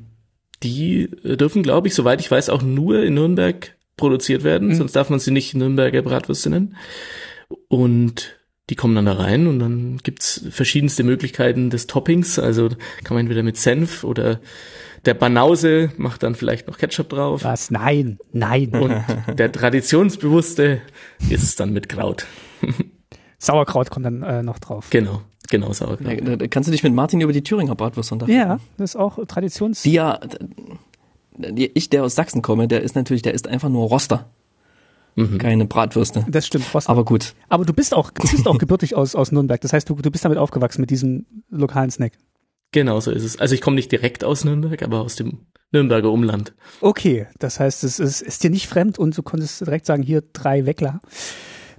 die 0.63 1.09
dürfen, 1.23 1.63
glaube 1.63 1.89
ich, 1.89 1.95
soweit 1.95 2.21
ich 2.21 2.31
weiß, 2.31 2.51
auch 2.51 2.63
nur 2.63 3.03
in 3.03 3.15
Nürnberg 3.15 3.77
produziert 3.97 4.45
werden, 4.45 4.69
mhm. 4.69 4.75
sonst 4.75 4.97
darf 4.97 5.11
man 5.11 5.19
sie 5.19 5.31
nicht 5.31 5.55
Nürnberger 5.55 6.03
Bratwürste 6.03 6.51
nennen. 6.51 6.77
Und 7.69 8.37
die 8.71 8.77
kommen 8.77 8.95
dann 8.95 9.07
da 9.07 9.15
rein 9.15 9.47
und 9.47 9.59
dann 9.59 9.99
gibt's 10.03 10.45
verschiedenste 10.51 11.03
Möglichkeiten 11.03 11.71
des 11.71 11.87
Toppings. 11.87 12.39
Also 12.39 12.69
kann 12.69 13.17
man 13.17 13.21
entweder 13.21 13.43
mit 13.43 13.57
Senf 13.57 14.05
oder 14.05 14.41
der 15.05 15.15
Banause 15.15 15.91
macht 15.97 16.23
dann 16.23 16.35
vielleicht 16.35 16.69
noch 16.69 16.79
Ketchup 16.79 17.09
drauf. 17.09 17.43
Was? 17.43 17.71
Nein, 17.71 18.19
nein. 18.33 18.71
Und 18.71 19.39
der 19.39 19.51
traditionsbewusste 19.51 20.83
ist 21.31 21.43
es 21.43 21.57
dann 21.57 21.73
mit 21.73 21.89
Kraut. 21.89 22.27
Sauerkraut 23.41 23.91
kommt 23.91 24.07
dann 24.07 24.23
äh, 24.23 24.43
noch 24.43 24.59
drauf. 24.59 24.89
Genau, 24.91 25.23
genau 25.49 25.73
Sauerkraut. 25.73 26.23
Ja, 26.23 26.37
kannst 26.49 26.69
du 26.69 26.71
dich 26.71 26.83
mit 26.83 26.93
Martin 26.93 27.21
über 27.21 27.33
die 27.33 27.43
Thüringer 27.43 27.75
Bratwurst 27.75 28.13
unterhalten? 28.13 28.39
Ja, 28.39 28.61
das 28.77 28.91
ist 28.91 28.97
auch 28.97 29.19
Traditions. 29.27 29.83
Die 29.83 29.93
ja, 29.93 30.21
ich, 31.39 31.91
der 31.91 32.05
aus 32.05 32.15
Sachsen 32.15 32.43
komme, 32.43 32.69
der 32.69 32.83
ist 32.83 32.95
natürlich, 32.95 33.23
der 33.23 33.35
ist 33.35 33.49
einfach 33.49 33.71
nur 33.71 33.89
Roster. 33.89 34.29
Mhm. 35.17 35.39
Keine 35.39 35.65
Bratwürste. 35.65 36.25
Das 36.29 36.47
stimmt, 36.47 36.73
Roster. 36.73 36.91
Aber 36.91 37.05
gut. 37.05 37.35
Aber 37.49 37.65
du 37.65 37.73
bist 37.73 37.95
auch, 37.95 38.11
du 38.11 38.29
bist 38.29 38.47
auch 38.47 38.59
gebürtig 38.59 38.95
aus, 38.95 39.15
aus 39.15 39.33
Nürnberg. 39.33 39.61
Das 39.61 39.73
heißt, 39.73 39.89
du, 39.89 39.95
du 39.95 40.11
bist 40.11 40.25
damit 40.25 40.39
aufgewachsen 40.39 40.81
mit 40.83 40.91
diesem 40.91 41.27
lokalen 41.51 41.91
Snack. 41.91 42.13
Genau 42.73 43.01
so 43.01 43.11
ist 43.11 43.25
es. 43.25 43.39
Also 43.39 43.55
ich 43.55 43.61
komme 43.61 43.75
nicht 43.75 43.91
direkt 43.91 44.23
aus 44.23 44.45
Nürnberg, 44.45 44.83
aber 44.83 45.01
aus 45.01 45.17
dem 45.17 45.39
Nürnberger 45.73 46.11
Umland. 46.11 46.55
Okay, 46.81 47.27
das 47.39 47.59
heißt, 47.59 47.85
es 47.85 47.99
ist, 47.99 48.23
ist 48.23 48.45
dir 48.45 48.51
nicht 48.51 48.69
fremd 48.69 48.99
und 48.99 49.17
du 49.17 49.23
konntest 49.23 49.61
direkt 49.61 49.87
sagen, 49.87 50.03
hier 50.03 50.23
drei 50.33 50.67
Weckler 50.67 51.01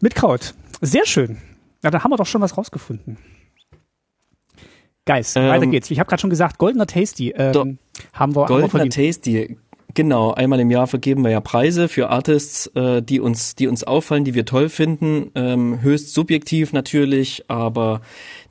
mit 0.02 0.16
Kraut. 0.16 0.54
Sehr 0.82 1.06
schön. 1.06 1.38
Ja, 1.84 1.92
dann 1.92 2.04
haben 2.04 2.12
wir 2.12 2.18
doch 2.18 2.26
schon 2.26 2.42
was 2.42 2.58
rausgefunden. 2.58 3.18
Geist, 5.06 5.36
ähm, 5.36 5.50
weiter 5.50 5.68
geht's. 5.68 5.90
Ich 5.90 6.00
habe 6.00 6.08
gerade 6.08 6.22
schon 6.22 6.30
gesagt, 6.30 6.60
Goldener 6.60 6.86
Tasty 6.86 7.32
ähm, 7.32 7.80
haben 8.14 8.36
wir 8.36 8.46
Goldener 8.46 8.72
haben 8.74 8.84
wir 8.84 8.90
Tasty, 8.90 9.58
genau. 9.96 10.32
Einmal 10.32 10.60
im 10.60 10.70
Jahr 10.70 10.86
vergeben 10.86 11.24
wir 11.24 11.32
ja 11.32 11.42
Preise 11.42 11.88
für 11.88 12.10
Artists, 12.10 12.68
äh, 12.76 13.02
die 13.02 13.20
uns, 13.20 13.56
die 13.56 13.68
uns 13.68 13.84
auffallen, 13.84 14.26
die 14.26 14.36
wir 14.36 14.46
toll 14.46 14.70
finden. 14.70 15.32
Ähm, 15.34 15.82
höchst 15.82 16.14
subjektiv 16.14 16.72
natürlich, 16.72 17.46
aber 17.48 18.02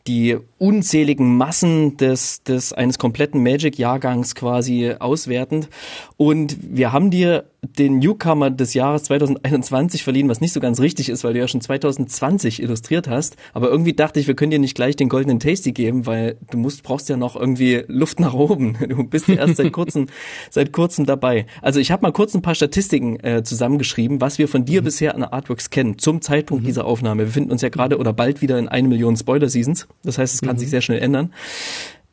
die 0.09 0.39
unzähligen 0.59 1.37
Massen 1.37 1.97
des, 1.97 2.43
des 2.43 2.73
eines 2.73 2.99
kompletten 2.99 3.43
Magic-Jahrgangs 3.45 4.35
quasi 4.35 4.95
auswertend. 4.99 5.69
Und 6.17 6.57
wir 6.61 6.93
haben 6.93 7.11
dir 7.11 7.45
den 7.63 7.99
Newcomer 7.99 8.51
des 8.51 8.73
Jahres 8.73 9.05
2021 9.05 10.03
verliehen, 10.03 10.29
was 10.29 10.41
nicht 10.41 10.53
so 10.53 10.61
ganz 10.61 10.81
richtig 10.81 11.11
ist, 11.11 11.25
weil 11.25 11.35
du 11.35 11.41
ja 11.41 11.49
schon 11.49 11.61
2020 11.61 12.63
illustriert 12.63 13.07
hast. 13.09 13.37
Aber 13.53 13.69
irgendwie 13.69 13.93
dachte 13.93 14.19
ich, 14.19 14.27
wir 14.27 14.35
können 14.35 14.51
dir 14.51 14.59
nicht 14.59 14.75
gleich 14.75 14.97
den 14.97 15.11
goldenen 15.11 15.41
Tasty 15.41 15.73
geben, 15.73 16.07
weil 16.07 16.39
du 16.51 16.57
musst, 16.57 16.83
brauchst 16.83 17.09
ja 17.11 17.17
noch 17.19 17.37
irgendwie 17.37 17.85
Luft 17.87 18.21
nach 18.21 18.35
oben. 18.35 18.77
Du 18.91 19.05
bist 19.05 19.29
ja 19.29 19.37
erst 19.37 19.57
seit 19.57 19.73
kurzem, 19.73 20.07
seit 20.51 20.73
kurzem 20.73 21.07
dabei. 21.07 21.47
Also 21.63 21.79
ich 21.79 21.93
habe 21.93 22.03
mal 22.03 22.13
kurz 22.13 22.35
ein 22.35 22.43
paar 22.43 22.57
Statistiken 22.57 23.21
äh, 23.21 23.45
zusammengeschrieben, 23.45 24.21
was 24.21 24.39
wir 24.39 24.49
von 24.49 24.65
dir 24.65 24.81
mhm. 24.81 24.87
bisher 24.87 25.15
an 25.15 25.23
Artworks 25.23 25.71
kennen, 25.71 25.99
zum 25.99 26.21
Zeitpunkt 26.21 26.65
mhm. 26.65 26.67
dieser 26.67 26.87
Aufnahme. 26.87 27.21
Wir 27.21 27.27
befinden 27.27 27.53
uns 27.53 27.63
ja 27.63 27.69
gerade 27.69 27.99
oder 27.99 28.13
bald 28.13 28.43
wieder 28.43 28.59
in 28.59 28.69
eine 28.69 28.89
Million 28.89 29.17
Spoiler-Seasons. 29.17 29.87
Das 30.03 30.19
heißt, 30.19 30.35
es 30.35 30.41
kann 30.41 30.57
mhm. 30.57 30.61
sich 30.61 30.71
sehr 30.71 30.81
schnell 30.81 30.99
ändern. 30.99 31.33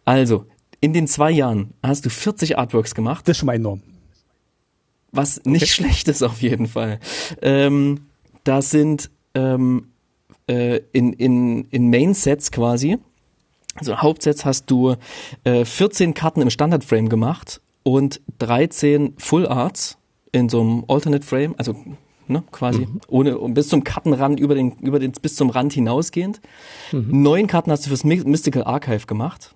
Also, 0.06 0.46
in 0.82 0.94
den 0.94 1.08
zwei 1.08 1.32
Jahren 1.32 1.74
hast 1.82 2.06
du 2.06 2.10
40 2.10 2.60
Artworks 2.60 2.94
gemacht. 2.94 3.28
Das 3.28 3.34
ist 3.34 3.40
schon 3.40 3.48
mal 3.48 3.56
enorm 3.56 3.82
was 5.18 5.44
nicht 5.44 5.64
okay. 5.64 5.72
schlecht 5.72 6.08
ist 6.08 6.24
auf 6.24 6.42
jeden 6.42 6.68
Fall. 6.68 7.00
Ähm, 7.42 8.08
da 8.44 8.62
sind 8.62 9.10
ähm, 9.34 9.88
äh, 10.48 10.80
in, 10.94 11.14
in, 11.14 11.66
in 11.66 11.90
Main-Sets 11.90 12.52
quasi, 12.52 12.98
also 13.76 13.98
Hauptsets 13.98 14.46
hast 14.46 14.72
du 14.72 14.96
äh, 15.44 15.66
14 15.66 16.14
Karten 16.14 16.42
im 16.42 16.50
Standard-Frame 16.50 17.10
gemacht 17.10 17.62
und 17.84 18.22
13 18.40 19.16
Full 19.18 19.46
Arts 19.48 19.98
in 20.32 20.50
so 20.50 20.62
einem 20.62 20.86
Alternate 20.88 21.26
Frame, 21.26 21.56
also 21.58 21.76
ne, 22.28 22.44
quasi 22.52 22.82
mhm. 22.82 23.02
ohne 23.08 23.36
bis 23.50 23.70
zum 23.70 23.84
Kartenrand 23.84 24.40
über 24.40 24.56
den 24.56 24.72
über 24.80 25.00
den 25.00 25.12
bis 25.12 25.36
zum 25.36 25.50
Rand 25.50 25.74
hinausgehend. 25.74 26.42
Mhm. 26.92 27.22
Neun 27.22 27.48
Karten 27.48 27.72
hast 27.72 27.86
du 27.86 27.90
fürs 27.90 28.04
Mystical 28.04 28.64
Archive 28.64 29.06
gemacht. 29.06 29.54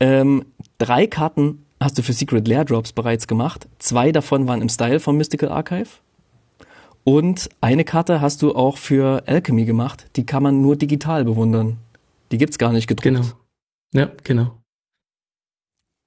Ähm, 0.00 0.44
drei 0.78 1.06
Karten 1.06 1.64
hast 1.84 1.98
du 1.98 2.02
für 2.02 2.12
Secret 2.12 2.46
Lair 2.48 2.64
Drops 2.64 2.92
bereits 2.92 3.26
gemacht. 3.26 3.68
Zwei 3.78 4.12
davon 4.12 4.46
waren 4.46 4.62
im 4.62 4.68
Style 4.68 5.00
vom 5.00 5.16
Mystical 5.16 5.50
Archive. 5.50 5.88
Und 7.04 7.48
eine 7.60 7.84
Karte 7.84 8.20
hast 8.20 8.42
du 8.42 8.54
auch 8.54 8.78
für 8.78 9.24
Alchemy 9.26 9.64
gemacht. 9.64 10.06
Die 10.16 10.24
kann 10.24 10.42
man 10.42 10.62
nur 10.62 10.76
digital 10.76 11.24
bewundern. 11.24 11.78
Die 12.30 12.38
gibt's 12.38 12.58
gar 12.58 12.72
nicht 12.72 12.86
gedruckt. 12.86 13.04
Genau. 13.04 13.26
Ja, 13.92 14.10
genau. 14.22 14.56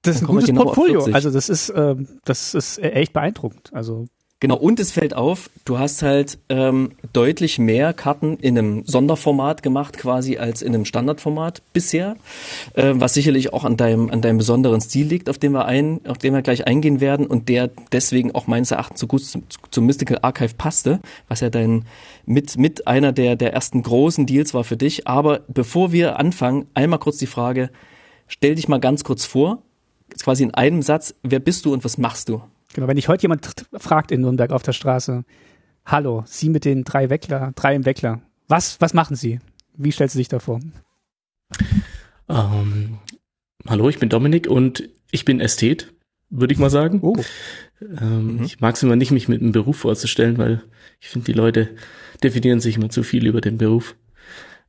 Das 0.04 0.18
ist 0.18 0.22
ein 0.22 0.28
gutes 0.28 0.46
genau 0.46 0.64
Portfolio. 0.66 1.06
Also 1.12 1.32
das 1.32 1.50
ist, 1.50 1.70
äh, 1.70 1.96
das 2.24 2.54
ist 2.54 2.78
echt 2.78 3.12
beeindruckend. 3.12 3.72
Also 3.74 4.06
Genau, 4.46 4.58
und 4.58 4.80
es 4.80 4.92
fällt 4.92 5.16
auf, 5.16 5.50
du 5.66 5.80
hast 5.80 6.04
halt 6.04 6.38
ähm, 6.50 6.92
deutlich 7.14 7.58
mehr 7.58 7.94
Karten 7.94 8.38
in 8.38 8.56
einem 8.56 8.86
Sonderformat 8.86 9.64
gemacht 9.64 9.98
quasi 9.98 10.38
als 10.38 10.62
in 10.62 10.76
einem 10.76 10.86
Standardformat 10.86 11.64
bisher, 11.74 12.16
äh, 12.76 12.92
was 12.94 13.16
sicherlich 13.16 13.54
auch 13.54 13.64
an 13.64 13.76
deinem, 13.76 14.12
an 14.12 14.22
deinem 14.22 14.38
besonderen 14.38 14.82
Stil 14.82 15.08
liegt, 15.08 15.32
auf 15.32 15.40
den 15.40 15.54
wir 15.54 15.66
ein, 15.66 16.00
auf 16.06 16.20
den 16.20 16.32
wir 16.36 16.44
gleich 16.44 16.68
eingehen 16.68 17.02
werden 17.02 17.26
und 17.26 17.50
der 17.50 17.72
deswegen 17.92 18.36
auch 18.36 18.46
meines 18.46 18.70
Erachtens 18.70 19.00
so 19.00 19.08
gut 19.08 19.26
zum, 19.26 19.42
zum 19.72 19.88
Mystical 19.88 20.20
Archive 20.22 20.54
passte, 20.56 21.00
was 21.28 21.40
ja 21.40 21.50
dein 21.50 21.86
mit, 22.28 22.56
mit 22.56 22.86
einer 22.86 23.14
der, 23.14 23.36
der 23.36 23.52
ersten 23.52 23.82
großen 23.82 24.28
Deals 24.28 24.54
war 24.54 24.64
für 24.64 24.78
dich. 24.78 25.08
Aber 25.08 25.40
bevor 25.48 25.92
wir 25.92 26.20
anfangen, 26.20 26.68
einmal 26.76 27.00
kurz 27.00 27.18
die 27.18 27.26
Frage, 27.26 27.72
stell 28.28 28.54
dich 28.54 28.68
mal 28.68 28.80
ganz 28.80 29.04
kurz 29.04 29.26
vor, 29.26 29.64
quasi 30.22 30.44
in 30.44 30.54
einem 30.54 30.84
Satz, 30.84 31.16
wer 31.24 31.40
bist 31.40 31.66
du 31.66 31.74
und 31.74 31.84
was 31.84 31.98
machst 31.98 32.30
du? 32.30 32.44
Genau, 32.74 32.88
wenn 32.88 32.96
dich 32.96 33.08
heute 33.08 33.24
jemand 33.24 33.66
fragt 33.74 34.12
in 34.12 34.22
Nürnberg 34.22 34.52
auf 34.52 34.64
der 34.64 34.74
Straße, 34.74 35.24
hallo, 35.86 36.24
Sie 36.26 36.50
mit 36.50 36.66
den 36.66 36.84
drei 36.84 37.10
Weckler, 37.10 37.54
drei 37.56 37.76
im 37.76 37.86
Weckler, 37.86 38.22
was, 38.48 38.80
was 38.82 38.94
machen 38.94 39.16
Sie? 39.16 39.40
Wie 39.78 39.92
stellst 39.92 40.16
du 40.16 40.20
dich 40.20 40.28
da 40.28 40.40
vor? 40.40 40.60
Ähm, 42.28 43.00
hallo, 43.68 43.90
ich 43.90 44.00
bin 44.00 44.10
Dominik 44.10 44.48
und 44.48 44.90
ich 45.12 45.26
bin 45.26 45.40
Ästhet, 45.40 45.94
würde 46.30 46.54
ich 46.54 46.60
mal 46.60 46.70
sagen. 46.70 47.00
Oh. 47.02 47.16
Ähm, 47.82 48.38
mhm. 48.38 48.44
Ich 48.44 48.60
mag 48.60 48.76
es 48.76 48.84
immer 48.84 48.96
nicht, 48.96 49.12
mich 49.12 49.28
mit 49.28 49.42
einem 49.42 49.52
Beruf 49.52 49.78
vorzustellen, 49.78 50.38
weil 50.38 50.64
ich 51.00 51.10
finde, 51.10 51.26
die 51.26 51.34
Leute 51.34 51.70
definieren 52.24 52.60
sich 52.60 52.78
immer 52.78 52.90
zu 52.90 53.04
viel 53.04 53.28
über 53.28 53.42
den 53.42 53.58
Beruf. 53.58 53.96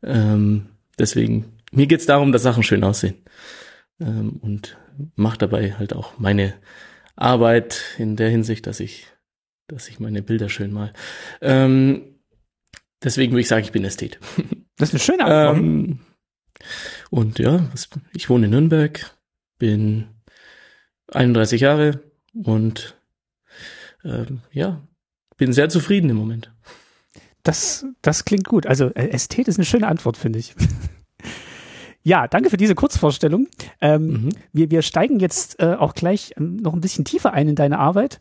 Ähm, 0.03 0.67
deswegen, 0.99 1.47
mir 1.73 1.87
geht 1.87 2.01
es 2.01 2.07
darum, 2.07 2.33
dass 2.33 2.43
Sachen 2.43 2.63
schön 2.63 2.85
aussehen. 2.85 3.17
Ähm, 4.01 4.39
und 4.43 4.77
mache 5.15 5.39
dabei 5.39 5.75
halt 5.75 5.95
auch 5.95 6.19
meine 6.19 6.55
Arbeit 7.17 7.83
in 7.99 8.17
der 8.17 8.31
Hinsicht, 8.31 8.67
dass 8.67 8.81
ich, 8.81 9.07
dass 9.67 9.89
ich 9.89 9.99
meine 10.01 10.23
Bilder 10.23 10.49
schön 10.49 10.73
mal. 10.73 10.93
Ähm, 11.41 12.21
deswegen 13.03 13.33
würde 13.33 13.41
ich 13.41 13.49
sagen, 13.49 13.65
ich 13.65 13.73
bin 13.73 13.85
Ästhet. 13.85 14.19
Das 14.79 14.91
ist 14.91 14.95
eine 14.95 15.01
schöne 15.01 15.25
Antwort. 15.25 15.57
Ähm, 15.67 16.01
und 17.11 17.39
ja, 17.39 17.71
ich 18.15 18.31
wohne 18.31 18.47
in 18.47 18.51
Nürnberg, 18.51 19.15
bin 19.59 20.09
31 21.13 21.61
Jahre 21.61 22.03
und 22.33 22.99
ähm, 24.05 24.41
ja, 24.53 24.87
bin 25.37 25.53
sehr 25.53 25.69
zufrieden 25.69 26.11
im 26.11 26.17
Moment. 26.17 26.53
Das, 27.43 27.87
das 28.03 28.25
klingt 28.25 28.49
gut. 28.49 28.67
Also 28.67 28.91
Ästhet 28.95 29.49
ist 29.49 29.59
eine 29.59 29.65
schöne 29.67 29.87
Antwort, 29.87 30.17
finde 30.17 30.39
ich. 30.39 30.55
Ja, 32.07 32.29
danke 32.29 32.51
für 32.51 32.57
diese 32.57 32.77
Kurzvorstellung. 32.77 33.49
Ähm, 33.81 34.07
mhm. 34.07 34.29
wir, 34.53 34.71
wir 34.71 34.83
steigen 34.83 35.19
jetzt 35.19 35.59
äh, 35.59 35.75
auch 35.75 35.93
gleich 35.93 36.35
ähm, 36.37 36.55
noch 36.55 36.73
ein 36.73 36.81
bisschen 36.81 37.05
tiefer 37.05 37.33
ein 37.33 37.49
in 37.49 37.57
deine 37.57 37.81
Arbeit. 37.81 38.21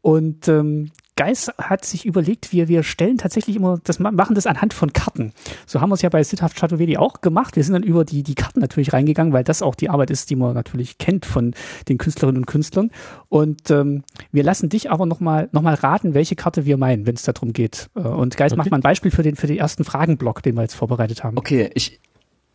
Und 0.00 0.48
ähm, 0.48 0.90
Geis 1.16 1.50
hat 1.58 1.84
sich 1.84 2.06
überlegt, 2.06 2.52
wir, 2.52 2.68
wir 2.68 2.82
stellen 2.82 3.18
tatsächlich 3.18 3.56
immer, 3.56 3.78
das 3.84 3.98
machen 3.98 4.34
das 4.34 4.46
anhand 4.46 4.72
von 4.72 4.94
Karten. 4.94 5.34
So 5.66 5.82
haben 5.82 5.90
wir 5.90 5.96
es 5.96 6.02
ja 6.02 6.08
bei 6.08 6.22
Siddharth 6.24 6.54
Chaturvedi 6.54 6.96
auch 6.96 7.20
gemacht. 7.20 7.56
Wir 7.56 7.64
sind 7.64 7.74
dann 7.74 7.82
über 7.82 8.06
die, 8.06 8.22
die 8.22 8.34
Karten 8.34 8.60
natürlich 8.60 8.94
reingegangen, 8.94 9.34
weil 9.34 9.44
das 9.44 9.60
auch 9.60 9.74
die 9.74 9.90
Arbeit 9.90 10.10
ist, 10.10 10.30
die 10.30 10.36
man 10.36 10.54
natürlich 10.54 10.96
kennt 10.96 11.26
von 11.26 11.52
den 11.90 11.98
Künstlerinnen 11.98 12.40
und 12.40 12.46
Künstlern. 12.46 12.90
Und 13.28 13.70
ähm, 13.70 14.02
wir 14.32 14.44
lassen 14.44 14.70
dich 14.70 14.90
aber 14.90 15.04
nochmal 15.04 15.50
noch 15.52 15.60
mal 15.60 15.74
raten, 15.74 16.14
welche 16.14 16.36
Karte 16.36 16.64
wir 16.64 16.78
meinen, 16.78 17.06
wenn 17.06 17.16
es 17.16 17.22
darum 17.22 17.52
geht. 17.52 17.90
Äh, 17.96 18.00
und 18.00 18.38
Geis 18.38 18.52
okay. 18.52 18.58
macht 18.58 18.70
mal 18.70 18.78
ein 18.78 18.82
Beispiel 18.82 19.10
für 19.10 19.22
den, 19.22 19.36
für 19.36 19.46
den 19.46 19.58
ersten 19.58 19.84
Fragenblock, 19.84 20.42
den 20.42 20.54
wir 20.54 20.62
jetzt 20.62 20.74
vorbereitet 20.74 21.22
haben. 21.22 21.36
Okay, 21.36 21.70
ich, 21.74 22.00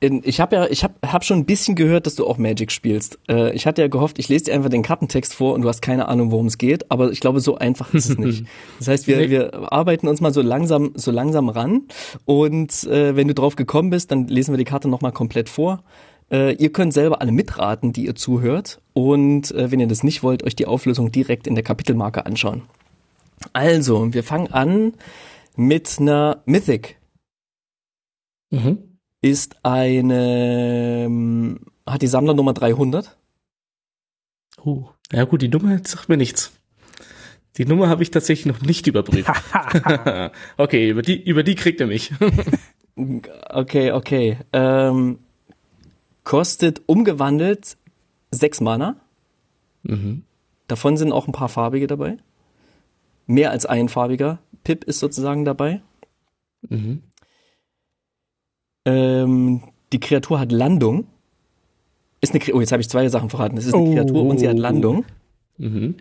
ich 0.01 0.39
habe 0.39 0.55
ja, 0.55 0.67
ich 0.67 0.83
habe 0.83 0.95
hab 1.05 1.23
schon 1.23 1.37
ein 1.37 1.45
bisschen 1.45 1.75
gehört, 1.75 2.07
dass 2.07 2.15
du 2.15 2.25
auch 2.25 2.39
Magic 2.39 2.71
spielst. 2.71 3.19
Äh, 3.29 3.53
ich 3.53 3.67
hatte 3.67 3.83
ja 3.83 3.87
gehofft, 3.87 4.17
ich 4.17 4.29
lese 4.29 4.45
dir 4.45 4.55
einfach 4.55 4.69
den 4.69 4.81
Kartentext 4.81 5.33
vor 5.33 5.53
und 5.53 5.61
du 5.61 5.69
hast 5.69 5.81
keine 5.81 6.07
Ahnung, 6.07 6.31
worum 6.31 6.47
es 6.47 6.57
geht. 6.57 6.89
Aber 6.89 7.11
ich 7.11 7.19
glaube, 7.19 7.39
so 7.39 7.57
einfach 7.57 7.93
ist 7.93 8.09
es 8.09 8.17
nicht. 8.17 8.45
Das 8.79 8.87
heißt, 8.87 9.07
wir, 9.07 9.29
wir 9.29 9.71
arbeiten 9.71 10.07
uns 10.07 10.19
mal 10.19 10.33
so 10.33 10.41
langsam, 10.41 10.93
so 10.95 11.11
langsam 11.11 11.49
ran. 11.49 11.83
Und 12.25 12.83
äh, 12.85 13.15
wenn 13.15 13.27
du 13.27 13.35
drauf 13.35 13.55
gekommen 13.55 13.91
bist, 13.91 14.11
dann 14.11 14.27
lesen 14.27 14.53
wir 14.53 14.57
die 14.57 14.65
Karte 14.65 14.87
nochmal 14.87 15.11
komplett 15.11 15.49
vor. 15.49 15.83
Äh, 16.31 16.55
ihr 16.55 16.71
könnt 16.71 16.93
selber 16.93 17.21
alle 17.21 17.31
mitraten, 17.31 17.93
die 17.93 18.05
ihr 18.05 18.15
zuhört. 18.15 18.81
Und 18.93 19.51
äh, 19.51 19.69
wenn 19.69 19.79
ihr 19.79 19.87
das 19.87 20.03
nicht 20.03 20.23
wollt, 20.23 20.43
euch 20.43 20.55
die 20.55 20.65
Auflösung 20.65 21.11
direkt 21.11 21.45
in 21.45 21.53
der 21.53 21.63
Kapitelmarke 21.63 22.25
anschauen. 22.25 22.63
Also, 23.53 24.13
wir 24.13 24.23
fangen 24.23 24.47
an 24.51 24.93
mit 25.55 25.97
einer 25.99 26.41
Mythic. 26.45 26.97
Mhm. 28.49 28.90
Ist 29.21 29.55
eine, 29.63 31.05
ähm, 31.05 31.59
hat 31.87 32.01
die 32.01 32.07
Sammlernummer 32.07 32.53
300. 32.53 33.17
Uh, 34.63 34.85
ja 35.11 35.25
gut, 35.25 35.41
die 35.41 35.47
Nummer 35.47 35.79
sagt 35.83 36.09
mir 36.09 36.17
nichts. 36.17 36.51
Die 37.57 37.65
Nummer 37.65 37.89
habe 37.89 38.01
ich 38.01 38.11
tatsächlich 38.11 38.45
noch 38.45 38.61
nicht 38.61 38.87
überprüft. 38.87 39.29
okay, 40.57 40.89
über 40.89 41.01
die, 41.01 41.21
über 41.21 41.43
die 41.43 41.55
kriegt 41.55 41.81
er 41.81 41.87
mich. 41.87 42.11
Okay, 42.95 43.93
okay. 43.93 44.37
Ähm, 44.51 45.19
kostet 46.25 46.81
umgewandelt 46.87 47.77
sechs 48.31 48.59
Mana. 48.59 48.97
mhm. 49.83 50.23
Davon 50.67 50.97
sind 50.97 51.11
auch 51.11 51.25
ein 51.25 51.31
paar 51.31 51.49
farbige 51.49 51.87
dabei. 51.87 52.17
Mehr 53.27 53.51
als 53.51 53.65
ein 53.65 53.89
farbiger. 53.89 54.39
Pip 54.63 54.83
ist 54.83 54.99
sozusagen 54.99 55.45
dabei. 55.45 55.81
Mhm. 56.69 57.01
Ähm, 58.85 59.61
die 59.93 59.99
Kreatur 59.99 60.39
hat 60.39 60.51
Landung. 60.51 61.07
Ist 62.21 62.31
eine 62.33 62.39
Kre 62.39 62.53
oh, 62.53 62.59
jetzt 62.59 62.71
habe 62.71 62.81
ich 62.81 62.89
zwei 62.89 63.07
Sachen 63.09 63.29
verraten. 63.29 63.57
Es 63.57 63.65
ist 63.65 63.73
eine 63.73 63.83
Oh. 63.83 63.93
Kreatur 63.93 64.23
und 64.25 64.39
sie 64.39 64.47
hat 64.47 64.57
Landung. 64.59 65.05
Mhm. 65.57 65.95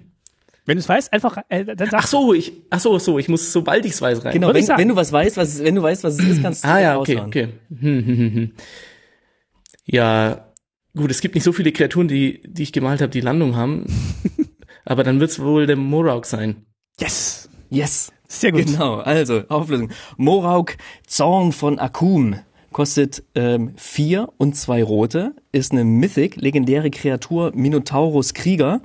Wenn 0.67 0.77
du 0.77 0.81
es 0.81 0.89
weißt, 0.89 1.13
einfach, 1.13 1.39
äh, 1.49 1.65
dann 1.65 1.91
sag 1.91 2.05
Ach 2.05 2.07
so, 2.07 2.33
ich, 2.35 2.53
ach 2.71 2.79
so, 2.81 2.99
so, 2.99 3.19
ich 3.19 3.29
muss, 3.29 3.53
sobald 3.53 3.85
ich's 3.87 4.01
weiß, 4.01 4.25
rein. 4.25 4.33
Genau, 4.35 4.49
wenn, 4.53 4.63
ich 4.63 4.69
wenn 4.69 4.89
du 4.89 4.95
was 4.97 5.11
weißt, 5.13 5.37
was 5.37 5.55
es- 5.55 5.65
wenn 5.65 5.75
du 5.75 5.83
weißt, 5.83 6.05
was 6.05 6.19
es 6.19 6.25
ist, 6.27 6.43
kannst 6.43 6.63
du 6.65 6.69
Ah 6.69 6.79
ja, 6.81 6.99
okay, 6.99 7.15
raushauen. 7.15 7.29
okay. 7.29 7.49
Hm, 7.71 8.07
hm, 8.07 8.17
hm, 8.19 8.35
hm. 8.35 8.51
Ja, 9.87 10.47
gut, 10.97 11.11
es 11.11 11.21
gibt 11.21 11.35
nicht 11.35 11.45
so 11.45 11.53
viele 11.53 11.73
Kreaturen, 11.73 12.09
die, 12.09 12.43
die 12.47 12.63
ich 12.63 12.73
gemalt 12.73 13.01
habe, 13.01 13.11
die 13.11 13.21
Landung 13.23 13.57
haben. 13.57 13.87
Aber 14.85 15.03
dann 15.03 15.19
wird's 15.21 15.41
wohl 15.41 15.67
der 15.67 15.77
Morauk 15.77 16.27
sein. 16.27 16.67
Yes! 17.01 17.49
Yes. 17.71 18.13
Sehr 18.29 18.53
gut. 18.53 18.67
Genau, 18.67 18.97
also 18.97 19.43
Auflösung. 19.49 19.91
Morauk 20.17 20.77
Zorn 21.07 21.53
von 21.53 21.79
Akum 21.79 22.37
kostet 22.73 23.23
ähm, 23.35 23.73
vier 23.77 24.29
und 24.39 24.57
zwei 24.57 24.83
rote, 24.83 25.35
ist 25.53 25.73
eine 25.73 25.85
Mythic, 25.85 26.37
legendäre 26.37 26.91
Kreatur 26.91 27.53
Minotaurus 27.55 28.35
Krieger. 28.35 28.81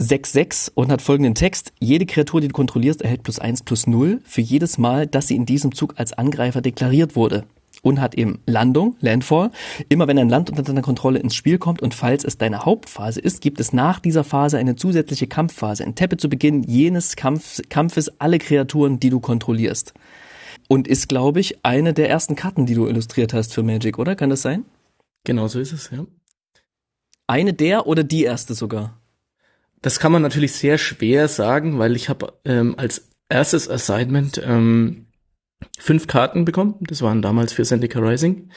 6-6 0.00 0.72
und 0.74 0.90
hat 0.90 1.00
folgenden 1.00 1.34
Text. 1.34 1.72
Jede 1.78 2.06
Kreatur, 2.06 2.40
die 2.40 2.48
du 2.48 2.54
kontrollierst, 2.54 3.02
erhält 3.02 3.22
plus 3.22 3.38
1 3.38 3.62
plus 3.62 3.86
0 3.86 4.20
für 4.24 4.40
jedes 4.40 4.76
Mal, 4.76 5.06
dass 5.06 5.28
sie 5.28 5.36
in 5.36 5.46
diesem 5.46 5.72
Zug 5.72 5.94
als 5.96 6.12
Angreifer 6.12 6.60
deklariert 6.60 7.14
wurde. 7.14 7.44
Und 7.82 8.00
hat 8.00 8.14
eben 8.14 8.40
Landung, 8.46 8.96
Landfall. 9.00 9.50
Immer 9.88 10.06
wenn 10.06 10.18
ein 10.18 10.28
Land 10.28 10.50
unter 10.50 10.62
deiner 10.62 10.82
Kontrolle 10.82 11.18
ins 11.18 11.34
Spiel 11.34 11.58
kommt 11.58 11.82
und 11.82 11.94
falls 11.94 12.24
es 12.24 12.38
deine 12.38 12.64
Hauptphase 12.64 13.20
ist, 13.20 13.40
gibt 13.40 13.58
es 13.58 13.72
nach 13.72 13.98
dieser 13.98 14.24
Phase 14.24 14.58
eine 14.58 14.76
zusätzliche 14.76 15.26
Kampfphase. 15.26 15.84
Enttappe 15.84 16.16
zu 16.16 16.28
Beginn 16.28 16.62
jenes 16.64 17.16
Kampf, 17.16 17.60
Kampfes 17.68 18.20
alle 18.20 18.38
Kreaturen, 18.38 19.00
die 19.00 19.10
du 19.10 19.18
kontrollierst. 19.20 19.94
Und 20.68 20.88
ist, 20.88 21.08
glaube 21.08 21.40
ich, 21.40 21.64
eine 21.64 21.92
der 21.92 22.08
ersten 22.08 22.36
Karten, 22.36 22.66
die 22.66 22.74
du 22.74 22.86
illustriert 22.86 23.34
hast 23.34 23.52
für 23.52 23.62
Magic, 23.62 23.98
oder? 23.98 24.16
Kann 24.16 24.30
das 24.30 24.42
sein? 24.42 24.64
Genau 25.24 25.48
so 25.48 25.60
ist 25.60 25.72
es, 25.72 25.90
ja. 25.90 26.06
Eine 27.26 27.52
der 27.52 27.86
oder 27.86 28.04
die 28.04 28.24
erste 28.24 28.54
sogar? 28.54 29.00
Das 29.80 29.98
kann 29.98 30.12
man 30.12 30.22
natürlich 30.22 30.52
sehr 30.52 30.78
schwer 30.78 31.28
sagen, 31.28 31.78
weil 31.78 31.96
ich 31.96 32.08
habe 32.08 32.34
ähm, 32.44 32.74
als 32.76 33.08
erstes 33.28 33.68
Assignment 33.68 34.40
ähm, 34.44 35.06
fünf 35.78 36.06
Karten 36.06 36.44
bekommen. 36.44 36.76
Das 36.80 37.02
waren 37.02 37.22
damals 37.22 37.52
für 37.52 37.64
Zendika 37.64 37.98
Rising. 37.98 38.50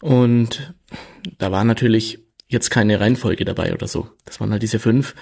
Und 0.00 0.74
da 1.38 1.50
war 1.52 1.64
natürlich 1.64 2.26
jetzt 2.48 2.70
keine 2.70 3.00
Reihenfolge 3.00 3.44
dabei 3.44 3.72
oder 3.72 3.88
so. 3.88 4.08
Das 4.24 4.40
waren 4.40 4.52
halt 4.52 4.62
diese 4.62 4.78
fünf. 4.78 5.14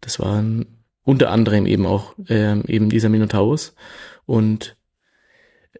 Das 0.00 0.18
waren 0.18 0.84
unter 1.02 1.30
anderem 1.30 1.66
eben 1.66 1.86
auch 1.86 2.14
ähm, 2.28 2.64
eben 2.66 2.90
dieser 2.90 3.08
Minotaurus. 3.08 3.74
Und 4.26 4.76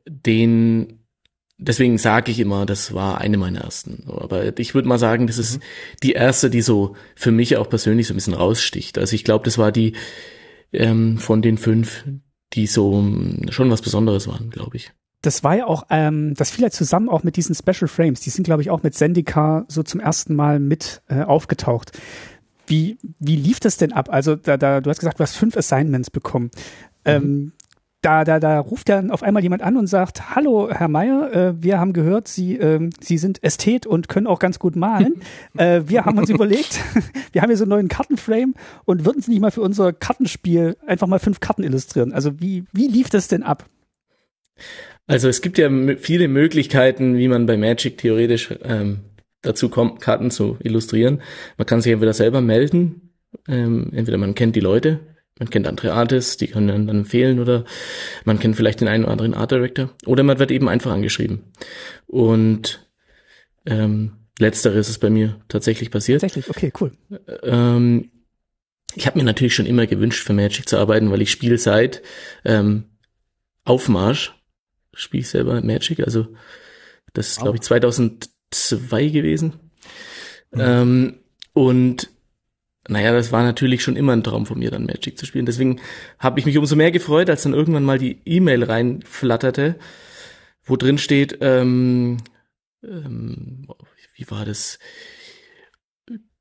den, 0.08 1.00
deswegen 1.58 1.98
sage 1.98 2.30
ich 2.30 2.40
immer, 2.40 2.66
das 2.66 2.94
war 2.94 3.18
eine 3.18 3.36
meiner 3.36 3.60
ersten. 3.60 4.04
Aber 4.08 4.58
ich 4.58 4.74
würde 4.74 4.88
mal 4.88 4.98
sagen, 4.98 5.26
das 5.26 5.38
ist 5.38 5.60
die 6.02 6.12
erste, 6.12 6.50
die 6.50 6.62
so 6.62 6.96
für 7.14 7.30
mich 7.30 7.56
auch 7.56 7.68
persönlich 7.68 8.06
so 8.06 8.14
ein 8.14 8.16
bisschen 8.16 8.34
raussticht. 8.34 8.98
Also 8.98 9.14
ich 9.14 9.24
glaube, 9.24 9.44
das 9.44 9.58
war 9.58 9.72
die 9.72 9.94
ähm, 10.72 11.18
von 11.18 11.42
den 11.42 11.58
fünf, 11.58 12.04
die 12.52 12.66
so 12.66 12.98
ähm, 12.98 13.46
schon 13.50 13.70
was 13.70 13.82
Besonderes 13.82 14.28
waren, 14.28 14.50
glaube 14.50 14.76
ich. 14.76 14.92
Das 15.20 15.42
war 15.42 15.56
ja 15.56 15.66
auch, 15.66 15.86
ähm, 15.90 16.34
das 16.34 16.50
fiel 16.50 16.62
ja 16.62 16.70
zusammen 16.70 17.08
auch 17.08 17.24
mit 17.24 17.36
diesen 17.36 17.54
Special 17.54 17.88
Frames. 17.88 18.20
Die 18.20 18.30
sind, 18.30 18.44
glaube 18.44 18.62
ich, 18.62 18.70
auch 18.70 18.84
mit 18.84 18.94
Zendika 18.94 19.64
so 19.66 19.82
zum 19.82 20.00
ersten 20.00 20.36
Mal 20.36 20.60
mit 20.60 21.02
äh, 21.08 21.22
aufgetaucht. 21.22 21.98
Wie, 22.68 22.98
wie 23.18 23.34
lief 23.34 23.58
das 23.58 23.78
denn 23.78 23.92
ab? 23.92 24.10
Also, 24.12 24.36
da, 24.36 24.56
da, 24.56 24.80
du 24.80 24.90
hast 24.90 25.00
gesagt, 25.00 25.18
du 25.18 25.22
hast 25.24 25.36
fünf 25.36 25.56
Assignments 25.56 26.10
bekommen. 26.10 26.50
Ähm, 27.04 27.52
da, 28.00 28.24
da, 28.24 28.38
da 28.38 28.60
ruft 28.60 28.88
dann 28.88 29.10
auf 29.10 29.22
einmal 29.22 29.42
jemand 29.42 29.62
an 29.62 29.76
und 29.76 29.88
sagt, 29.88 30.34
hallo, 30.34 30.70
Herr 30.70 30.88
Meier, 30.88 31.32
äh, 31.32 31.62
wir 31.62 31.80
haben 31.80 31.92
gehört, 31.92 32.28
Sie, 32.28 32.56
ähm, 32.56 32.90
Sie 33.00 33.18
sind 33.18 33.42
Ästhet 33.42 33.86
und 33.86 34.08
können 34.08 34.28
auch 34.28 34.38
ganz 34.38 34.58
gut 34.58 34.76
malen. 34.76 35.20
äh, 35.56 35.82
wir 35.86 36.04
haben 36.04 36.18
uns 36.18 36.30
überlegt, 36.30 36.80
wir 37.32 37.42
haben 37.42 37.48
hier 37.48 37.56
so 37.56 37.64
einen 37.64 37.70
neuen 37.70 37.88
Kartenframe 37.88 38.54
und 38.84 39.04
würden 39.04 39.20
Sie 39.20 39.32
nicht 39.32 39.40
mal 39.40 39.50
für 39.50 39.62
unser 39.62 39.92
Kartenspiel 39.92 40.76
einfach 40.86 41.08
mal 41.08 41.18
fünf 41.18 41.40
Karten 41.40 41.64
illustrieren? 41.64 42.12
Also, 42.12 42.40
wie, 42.40 42.64
wie 42.72 42.86
lief 42.86 43.10
das 43.10 43.26
denn 43.26 43.42
ab? 43.42 43.66
Also 45.08 45.28
es 45.28 45.40
gibt 45.40 45.58
ja 45.58 45.70
viele 45.96 46.28
Möglichkeiten, 46.28 47.16
wie 47.16 47.28
man 47.28 47.46
bei 47.46 47.56
Magic 47.56 47.96
theoretisch 47.98 48.54
ähm, 48.62 48.98
dazu 49.42 49.70
kommt, 49.70 50.00
Karten 50.00 50.30
zu 50.30 50.58
illustrieren. 50.60 51.22
Man 51.56 51.66
kann 51.66 51.80
sich 51.80 51.92
entweder 51.92 52.12
selber 52.12 52.42
melden, 52.42 53.12
ähm, 53.48 53.90
entweder 53.94 54.18
man 54.18 54.34
kennt 54.34 54.54
die 54.54 54.60
Leute, 54.60 55.00
man 55.38 55.50
kennt 55.50 55.66
andere 55.66 55.92
Artists, 55.92 56.36
die 56.36 56.48
können 56.48 56.86
dann, 56.86 56.88
empfehlen 56.88 57.38
oder 57.38 57.64
man 58.24 58.38
kennt 58.38 58.56
vielleicht 58.56 58.80
den 58.80 58.88
einen 58.88 59.04
oder 59.04 59.12
anderen 59.12 59.34
Art 59.34 59.50
Director 59.50 59.90
oder 60.06 60.22
man 60.22 60.38
wird 60.38 60.50
eben 60.50 60.68
einfach 60.68 60.90
angeschrieben. 60.90 61.44
Und 62.06 62.88
ähm, 63.66 64.12
letzteres 64.38 64.88
ist 64.88 64.98
bei 64.98 65.10
mir 65.10 65.40
tatsächlich 65.48 65.90
passiert. 65.90 66.22
Tatsächlich, 66.22 66.50
okay, 66.50 66.72
cool. 66.80 66.92
Ähm, 67.42 68.10
ich 68.94 69.06
habe 69.06 69.18
mir 69.18 69.24
natürlich 69.24 69.54
schon 69.54 69.66
immer 69.66 69.86
gewünscht, 69.86 70.24
für 70.24 70.32
Magic 70.32 70.68
zu 70.68 70.78
arbeiten, 70.78 71.10
weil 71.10 71.22
ich 71.22 71.30
spiele 71.30 71.58
seit 71.58 72.02
ähm, 72.44 72.84
Aufmarsch, 73.64 74.34
spiele 74.94 75.20
ich 75.20 75.28
selber 75.28 75.60
Magic, 75.62 76.00
also 76.00 76.28
das 77.12 77.28
ist, 77.28 77.40
glaube 77.40 77.56
ich, 77.56 77.62
2002 77.62 79.08
gewesen. 79.08 79.54
Ähm, 80.52 81.20
und 81.52 82.10
naja, 82.88 83.12
das 83.12 83.32
war 83.32 83.42
natürlich 83.42 83.82
schon 83.82 83.96
immer 83.96 84.14
ein 84.14 84.24
Traum 84.24 84.46
von 84.46 84.58
mir, 84.58 84.70
dann 84.70 84.86
Magic 84.86 85.18
zu 85.18 85.26
spielen. 85.26 85.46
Deswegen 85.46 85.80
habe 86.18 86.40
ich 86.40 86.46
mich 86.46 86.58
umso 86.58 86.74
mehr 86.74 86.90
gefreut, 86.90 87.30
als 87.30 87.42
dann 87.42 87.54
irgendwann 87.54 87.84
mal 87.84 87.98
die 87.98 88.20
E-Mail 88.24 88.64
reinflatterte, 88.64 89.76
wo 90.64 90.76
drin 90.76 90.98
steht, 90.98 91.38
ähm, 91.40 92.18
ähm, 92.82 93.68
wie 94.14 94.30
war 94.30 94.44
das? 94.44 94.78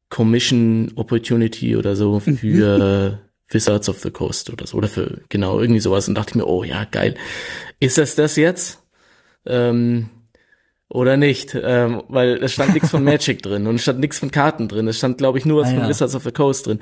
Commission 0.09 0.93
Opportunity 0.95 1.75
oder 1.75 1.97
so 1.97 2.21
für 2.21 3.19
Wizards 3.49 3.89
of 3.89 3.99
the 3.99 4.11
Coast 4.11 4.49
oder 4.49 4.65
so, 4.65 4.77
oder 4.77 4.87
für 4.87 5.21
genau 5.29 5.59
irgendwie 5.59 5.79
sowas 5.81 6.07
und 6.07 6.15
dachte 6.15 6.31
ich 6.31 6.35
mir, 6.35 6.47
oh 6.47 6.63
ja, 6.63 6.85
geil. 6.85 7.15
Ist 7.79 7.97
das 7.97 8.15
das 8.15 8.35
jetzt? 8.35 8.83
Ähm, 9.45 10.09
oder 10.89 11.17
nicht? 11.17 11.57
Ähm, 11.61 12.03
weil 12.07 12.43
es 12.43 12.53
stand 12.53 12.73
nichts 12.73 12.89
von 12.89 13.03
Magic 13.03 13.41
drin 13.41 13.67
und 13.67 13.75
es 13.75 13.81
stand 13.83 13.99
nichts 13.99 14.19
von 14.19 14.31
Karten 14.31 14.67
drin. 14.67 14.87
Es 14.87 14.97
stand, 14.97 15.17
glaube 15.17 15.37
ich, 15.37 15.45
nur 15.45 15.61
was 15.61 15.69
Ah, 15.69 15.71
von 15.73 15.83
ja. 15.83 15.89
Wizards 15.89 16.15
of 16.15 16.23
the 16.23 16.31
Coast 16.31 16.67
drin. 16.67 16.79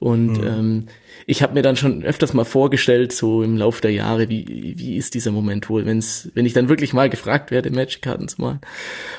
Und 0.00 0.38
ähm, 0.42 0.86
ich 1.26 1.42
habe 1.42 1.54
mir 1.54 1.62
dann 1.62 1.76
schon 1.76 2.02
öfters 2.02 2.34
mal 2.34 2.44
vorgestellt, 2.44 3.12
so 3.12 3.42
im 3.42 3.56
Laufe 3.56 3.80
der 3.80 3.92
Jahre, 3.92 4.28
wie, 4.28 4.74
wie 4.76 4.96
ist 4.96 5.14
dieser 5.14 5.30
Moment 5.30 5.68
wohl, 5.70 5.86
wenn's, 5.86 6.30
wenn 6.34 6.46
ich 6.46 6.52
dann 6.52 6.68
wirklich 6.68 6.92
mal 6.92 7.08
gefragt 7.08 7.50
werde, 7.50 7.70
Magic-Karten 7.70 8.28
zu 8.28 8.40
malen. 8.42 8.60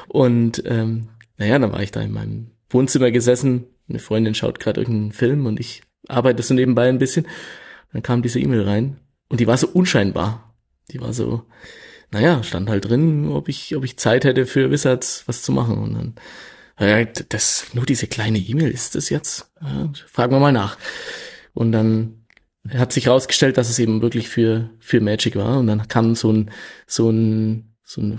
Und 0.08 0.62
ähm, 0.65 1.08
naja, 1.38 1.58
dann 1.58 1.71
war 1.71 1.82
ich 1.82 1.91
da 1.91 2.02
in 2.02 2.12
meinem 2.12 2.52
Wohnzimmer 2.69 3.12
gesessen, 3.12 3.65
eine 3.88 4.00
Freundin 4.00 4.36
schaut 4.36 4.60
gerade 4.60 4.82
irgendeinen 4.82 5.12
Film 5.13 5.45
und 5.45 5.60
ich 5.60 5.82
arbeite 6.08 6.43
so 6.43 6.54
nebenbei 6.54 6.89
ein 6.89 6.98
bisschen. 7.00 7.26
Dann 7.93 8.04
kam 8.04 8.21
diese 8.21 8.39
E-Mail 8.39 8.63
rein 8.63 8.98
und 9.30 9.39
die 9.39 9.48
war 9.48 9.58
so 9.58 9.67
unscheinbar. 9.67 10.54
Die 10.91 11.02
war 11.02 11.13
so, 11.13 11.43
naja, 12.15 12.43
stand 12.43 12.69
halt 12.69 12.88
drin, 12.88 13.28
ob 13.28 13.49
ich, 13.49 13.75
ob 13.75 13.84
ich 13.84 13.97
Zeit 13.97 14.23
hätte 14.23 14.45
für 14.45 14.71
Wizards 14.71 15.23
was 15.25 15.41
zu 15.41 15.51
machen. 15.51 15.78
Und 15.78 15.93
dann, 15.93 16.15
ja, 16.80 17.04
das, 17.04 17.67
nur 17.73 17.86
diese 17.86 18.08
kleine 18.08 18.38
E-Mail 18.38 18.71
ist 18.71 18.95
das 18.95 19.10
jetzt? 19.10 19.51
Ja, 19.62 19.91
fragen 20.08 20.32
wir 20.32 20.39
mal 20.39 20.54
nach. 20.54 20.78
Und 21.54 21.73
dann 21.73 22.25
hat 22.69 22.93
sich 22.93 23.08
herausgestellt, 23.08 23.58
dass 23.58 23.69
es 23.69 23.80
eben 23.80 24.01
wirklich 24.01 24.30
für, 24.30 24.69
für 24.80 25.01
Magic 25.01 25.36
war. 25.36 25.60
Und 25.60 25.67
dann 25.67 25.89
kam 25.89 26.15
so 26.15 26.32
ein, 26.32 26.51
so 26.88 27.10
ein, 27.10 27.75
so 27.84 27.99
ein, 28.01 28.17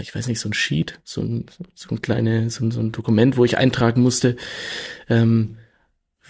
ich 0.00 0.14
weiß 0.14 0.28
nicht, 0.28 0.40
so 0.40 0.48
ein 0.48 0.54
Sheet, 0.54 0.98
so 1.04 1.20
ein, 1.20 1.44
so 1.74 1.90
ein 1.94 2.00
kleine, 2.00 2.48
so 2.48 2.64
ein, 2.64 2.70
so 2.70 2.80
ein 2.80 2.90
Dokument, 2.90 3.36
wo 3.36 3.44
ich 3.44 3.58
eintragen 3.58 4.00
musste, 4.00 4.36
ähm, 5.10 5.58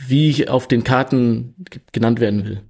wie 0.09 0.29
ich 0.29 0.49
auf 0.49 0.67
den 0.67 0.83
Karten 0.83 1.55
ge- 1.71 1.81
genannt 1.93 2.19
werden 2.19 2.45
will. 2.45 2.63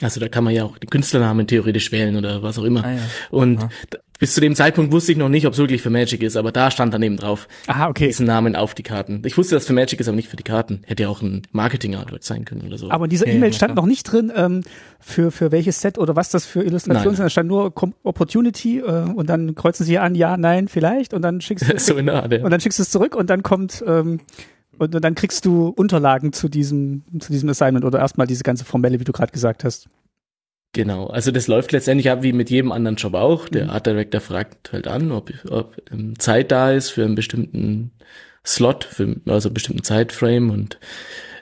Also 0.00 0.20
da 0.20 0.28
kann 0.28 0.44
man 0.44 0.54
ja 0.54 0.64
auch 0.64 0.78
den 0.78 0.88
Künstlernamen 0.88 1.46
theoretisch 1.46 1.92
wählen 1.92 2.16
oder 2.16 2.42
was 2.42 2.58
auch 2.58 2.64
immer. 2.64 2.84
Ah, 2.84 2.92
ja. 2.92 2.98
Und 3.30 3.68
bis 4.20 4.34
zu 4.34 4.40
dem 4.42 4.54
Zeitpunkt 4.54 4.92
wusste 4.92 5.12
ich 5.12 5.18
noch 5.18 5.30
nicht, 5.30 5.46
ob 5.46 5.54
es 5.54 5.58
wirklich 5.58 5.80
für 5.80 5.88
Magic 5.88 6.22
ist, 6.22 6.36
aber 6.36 6.52
da 6.52 6.70
stand 6.70 6.92
dann 6.92 7.02
eben 7.02 7.16
drauf, 7.16 7.48
Aha, 7.66 7.88
okay. 7.88 8.08
diesen 8.08 8.26
Namen 8.26 8.54
auf 8.54 8.74
die 8.74 8.82
Karten. 8.82 9.22
Ich 9.24 9.36
wusste, 9.38 9.54
dass 9.54 9.66
für 9.66 9.72
Magic 9.72 9.98
ist, 9.98 10.08
aber 10.08 10.16
nicht 10.16 10.28
für 10.28 10.36
die 10.36 10.42
Karten. 10.42 10.82
Hätte 10.84 11.04
ja 11.04 11.08
auch 11.08 11.22
ein 11.22 11.42
Marketing-Artwork 11.52 12.22
sein 12.22 12.44
können 12.44 12.60
oder 12.66 12.76
so. 12.76 12.90
Aber 12.90 13.04
in 13.04 13.10
dieser 13.10 13.26
Ja, 13.26 13.32
E-Mail 13.32 13.50
ja, 13.50 13.56
stand 13.56 13.76
noch 13.76 13.86
nicht 13.86 14.04
drin, 14.04 14.30
ähm, 14.36 14.62
für, 15.00 15.30
für 15.30 15.52
welches 15.52 15.80
Set 15.80 15.96
oder 15.96 16.16
was 16.16 16.28
das 16.28 16.44
für 16.44 16.62
Illustrationen 16.62 17.16
sind. 17.16 17.24
Da 17.24 17.30
stand 17.30 17.48
nur 17.48 17.72
Opportunity 18.02 18.80
äh, 18.80 19.04
und 19.14 19.30
dann 19.30 19.54
kreuzen 19.54 19.84
sie 19.84 19.98
an, 19.98 20.14
ja, 20.14 20.36
nein, 20.36 20.68
vielleicht 20.68 21.14
und 21.14 21.22
dann 21.22 21.40
schickst 21.40 21.70
du 21.72 21.78
so 21.78 21.96
in 21.96 22.06
der 22.06 22.22
Art, 22.22 22.32
ja. 22.32 22.44
und 22.44 22.50
dann 22.50 22.60
schickst 22.60 22.78
du 22.78 22.82
es 22.82 22.90
zurück 22.90 23.16
und 23.16 23.30
dann 23.30 23.42
kommt 23.42 23.82
ähm, 23.86 24.20
und, 24.80 24.94
und 24.94 25.04
dann 25.04 25.14
kriegst 25.14 25.44
du 25.44 25.68
Unterlagen 25.68 26.32
zu 26.32 26.48
diesem 26.48 27.02
zu 27.20 27.30
diesem 27.32 27.50
Assignment 27.50 27.84
oder 27.84 27.98
erstmal 27.98 28.26
diese 28.26 28.44
ganze 28.44 28.64
formelle, 28.64 28.98
wie 28.98 29.04
du 29.04 29.12
gerade 29.12 29.32
gesagt 29.32 29.62
hast. 29.62 29.88
Genau, 30.72 31.08
also 31.08 31.32
das 31.32 31.48
läuft 31.48 31.72
letztendlich 31.72 32.10
ab 32.10 32.22
wie 32.22 32.32
mit 32.32 32.48
jedem 32.48 32.72
anderen 32.72 32.96
Job 32.96 33.14
auch. 33.14 33.48
Der 33.48 33.64
Mhm. 33.64 33.70
Art 33.70 33.86
Director 33.86 34.20
fragt 34.20 34.72
halt 34.72 34.86
an, 34.86 35.10
ob, 35.10 35.32
ob 35.50 35.76
ähm, 35.92 36.18
Zeit 36.18 36.50
da 36.50 36.72
ist 36.72 36.90
für 36.90 37.04
einen 37.04 37.16
bestimmten 37.16 37.90
Slot, 38.46 38.84
für 38.84 39.16
also 39.26 39.48
einen 39.48 39.54
bestimmten 39.54 39.82
Zeitframe 39.82 40.50
und 40.50 40.78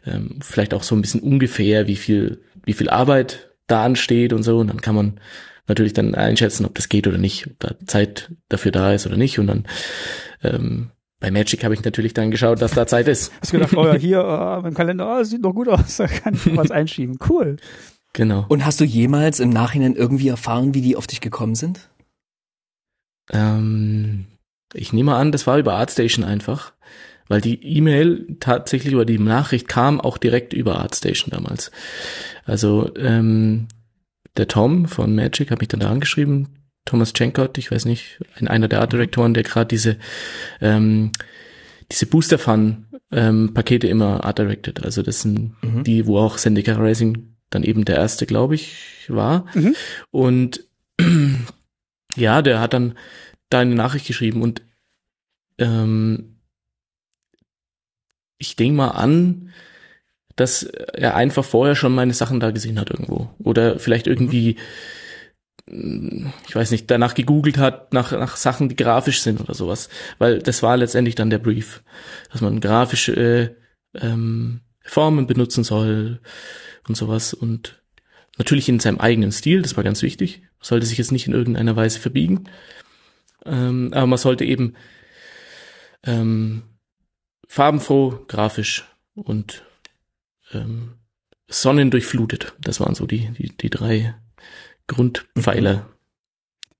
ähm, 0.07 0.41
vielleicht 0.43 0.75
auch 0.75 0.83
so 0.83 0.97
ein 0.97 1.03
bisschen 1.03 1.21
ungefähr, 1.21 1.87
wie 1.87 1.97
viel, 1.97 2.41
wie 2.65 2.73
viel 2.73 2.89
Arbeit 2.89 3.51
da 3.67 3.85
ansteht 3.85 4.33
und 4.33 4.43
so. 4.43 4.59
Und 4.59 4.69
dann 4.69 4.81
kann 4.81 4.95
man 4.95 5.21
natürlich 5.69 5.93
dann 5.93 6.15
einschätzen, 6.15 6.65
ob 6.65 6.75
das 6.75 6.89
geht 6.89 7.07
oder 7.07 7.19
nicht, 7.19 7.47
ob 7.47 7.59
da 7.61 7.75
Zeit 7.87 8.33
dafür 8.49 8.73
da 8.73 8.95
ist 8.95 9.07
oder 9.07 9.19
nicht. 9.19 9.39
Und 9.39 9.47
dann 9.47 9.67
ähm, 10.43 10.91
bei 11.21 11.31
Magic 11.31 11.65
habe 11.65 11.75
ich 11.75 11.85
natürlich 11.85 12.15
dann 12.15 12.31
geschaut, 12.31 12.63
dass 12.63 12.73
da 12.73 12.87
Zeit 12.87 13.09
ist. 13.09 13.33
Hast 13.41 13.53
du 13.53 13.59
gedacht, 13.59 13.73
oh 13.77 13.85
ja, 13.85 13.95
hier 13.95 14.21
äh, 14.65 14.67
im 14.67 14.75
Kalender, 14.75 15.13
oh, 15.13 15.19
das 15.19 15.31
sieht 15.31 15.45
doch 15.45 15.53
gut 15.53 15.69
aus, 15.69 15.97
da 15.99 16.07
kann 16.07 16.35
ich 16.35 16.47
noch 16.47 16.57
was 16.57 16.71
einschieben. 16.71 17.19
Cool. 17.29 17.57
Genau. 18.13 18.47
Und 18.49 18.65
hast 18.65 18.81
du 18.81 18.85
jemals 18.85 19.41
im 19.41 19.51
Nachhinein 19.51 19.95
irgendwie 19.95 20.29
erfahren, 20.29 20.75
wie 20.75 20.81
die 20.81 20.97
auf 20.97 21.07
dich 21.07 21.21
gekommen 21.21 21.55
sind? 21.55 21.89
Ähm, 23.31 24.27
ich 24.73 24.93
nehme 24.93 25.15
an, 25.15 25.33
das 25.33 25.47
war 25.47 25.59
über 25.59 25.75
ArtStation 25.75 26.25
einfach, 26.25 26.73
weil 27.29 27.41
die 27.41 27.63
E-Mail 27.63 28.37
tatsächlich 28.41 28.95
oder 28.95 29.05
die 29.05 29.19
Nachricht 29.19 29.69
kam 29.69 30.01
auch 30.01 30.19
direkt 30.19 30.53
über 30.53 30.81
ArtStation 30.81 31.31
damals. 31.31 31.71
Also 32.45 32.95
ähm, 32.97 33.69
der 34.37 34.49
Tom 34.49 34.87
von 34.87 35.15
Magic 35.15 35.51
hat 35.51 35.61
mich 35.61 35.69
dann 35.69 35.81
da 35.81 35.91
angeschrieben, 35.91 36.49
Thomas 36.89 37.13
Chenkott, 37.13 37.59
ich 37.59 37.71
weiß 37.71 37.85
nicht, 37.85 38.19
ein, 38.37 38.49
einer 38.49 38.67
der 38.67 38.81
Art-Direktoren, 38.81 39.35
der 39.35 39.43
gerade 39.43 39.69
diese 39.69 39.99
ähm, 40.63 41.13
diese 41.93 42.07
Booster 42.07 42.39
Fun 42.39 42.87
ähm, 43.13 43.53
immer 43.83 44.25
art 44.25 44.39
directed. 44.39 44.85
Also 44.85 45.03
das 45.03 45.21
sind 45.21 45.55
Mhm. 45.63 45.85
die, 45.85 46.07
wo 46.07 46.19
auch 46.19 46.37
Zendika 46.37 46.73
Rising 46.77 47.37
dann 47.51 47.63
eben 47.63 47.85
der 47.85 47.97
erste, 47.97 48.27
glaube 48.27 48.55
ich, 48.55 49.05
war. 49.09 49.47
Mhm. 49.55 49.75
Und 50.11 50.65
ja, 52.17 52.43
der 52.43 52.61
hat 52.61 52.73
dann 52.73 52.97
da 53.51 53.61
eine 53.61 53.75
Nachricht 53.75 54.07
geschrieben 54.07 54.43
und 54.43 54.63
ähm, 55.59 56.37
ich 58.39 58.57
denke 58.57 58.77
mal 58.77 58.89
an, 58.89 59.51
dass 60.37 60.63
er 60.63 61.17
einfach 61.17 61.45
vorher 61.45 61.75
schon 61.75 61.95
meine 61.95 62.15
Sachen 62.15 62.39
da 62.41 62.51
gesehen 62.51 62.79
hat 62.79 62.91
irgendwo. 62.91 63.29
Oder 63.41 63.79
vielleicht 63.79 64.07
irgendwie, 64.07 64.53
mh, 64.53 64.63
ich 65.71 66.55
weiß 66.55 66.71
nicht, 66.71 66.91
danach 66.91 67.15
gegoogelt 67.15 67.59
hat, 67.59 67.93
nach, 67.93 68.13
nach 68.13 68.37
Sachen, 68.37 68.69
die 68.69 68.77
grafisch 68.77 69.21
sind 69.21 69.41
oder 69.41 69.55
sowas. 69.55 69.89
Weil 70.19 70.39
das 70.39 70.63
war 70.63 70.77
letztendlich 70.77 71.15
dann 71.15 71.31
der 71.31 71.39
Brief, 71.39 71.83
dass 72.33 72.41
man 72.41 72.61
grafische 72.61 73.57
äh, 73.95 74.01
ähm, 74.01 74.61
Formen 74.83 75.27
benutzen 75.27 75.65
soll 75.65 76.21
und 76.89 76.97
sowas. 76.97 77.35
Und 77.35 77.83
natürlich 78.39 78.69
in 78.69 78.81
seinem 78.81 78.99
eigenen 78.99 79.33
Stil, 79.33 79.63
das 79.63 79.77
war 79.77 79.85
ganz 79.85 80.03
wichtig. 80.03 80.43
Sollte 80.61 80.87
sich 80.87 80.99
jetzt 80.99 81.13
nicht 81.13 81.27
in 81.27 81.35
irgendeiner 81.35 81.77
Weise 81.77 82.01
verbiegen. 82.01 82.45
Ähm, 83.45 83.91
aber 83.93 84.07
man 84.07 84.19
sollte 84.19 84.45
eben 84.45 84.75
ähm, 86.05 86.63
farbenfroh, 87.47 88.25
grafisch 88.27 88.87
und 89.15 89.65
ähm, 90.53 90.95
sonnendurchflutet. 91.49 92.55
Das 92.61 92.81
waren 92.81 92.95
so 92.95 93.07
die, 93.07 93.31
die, 93.39 93.57
die 93.57 93.71
drei 93.71 94.15
Grundpfeiler 94.89 95.87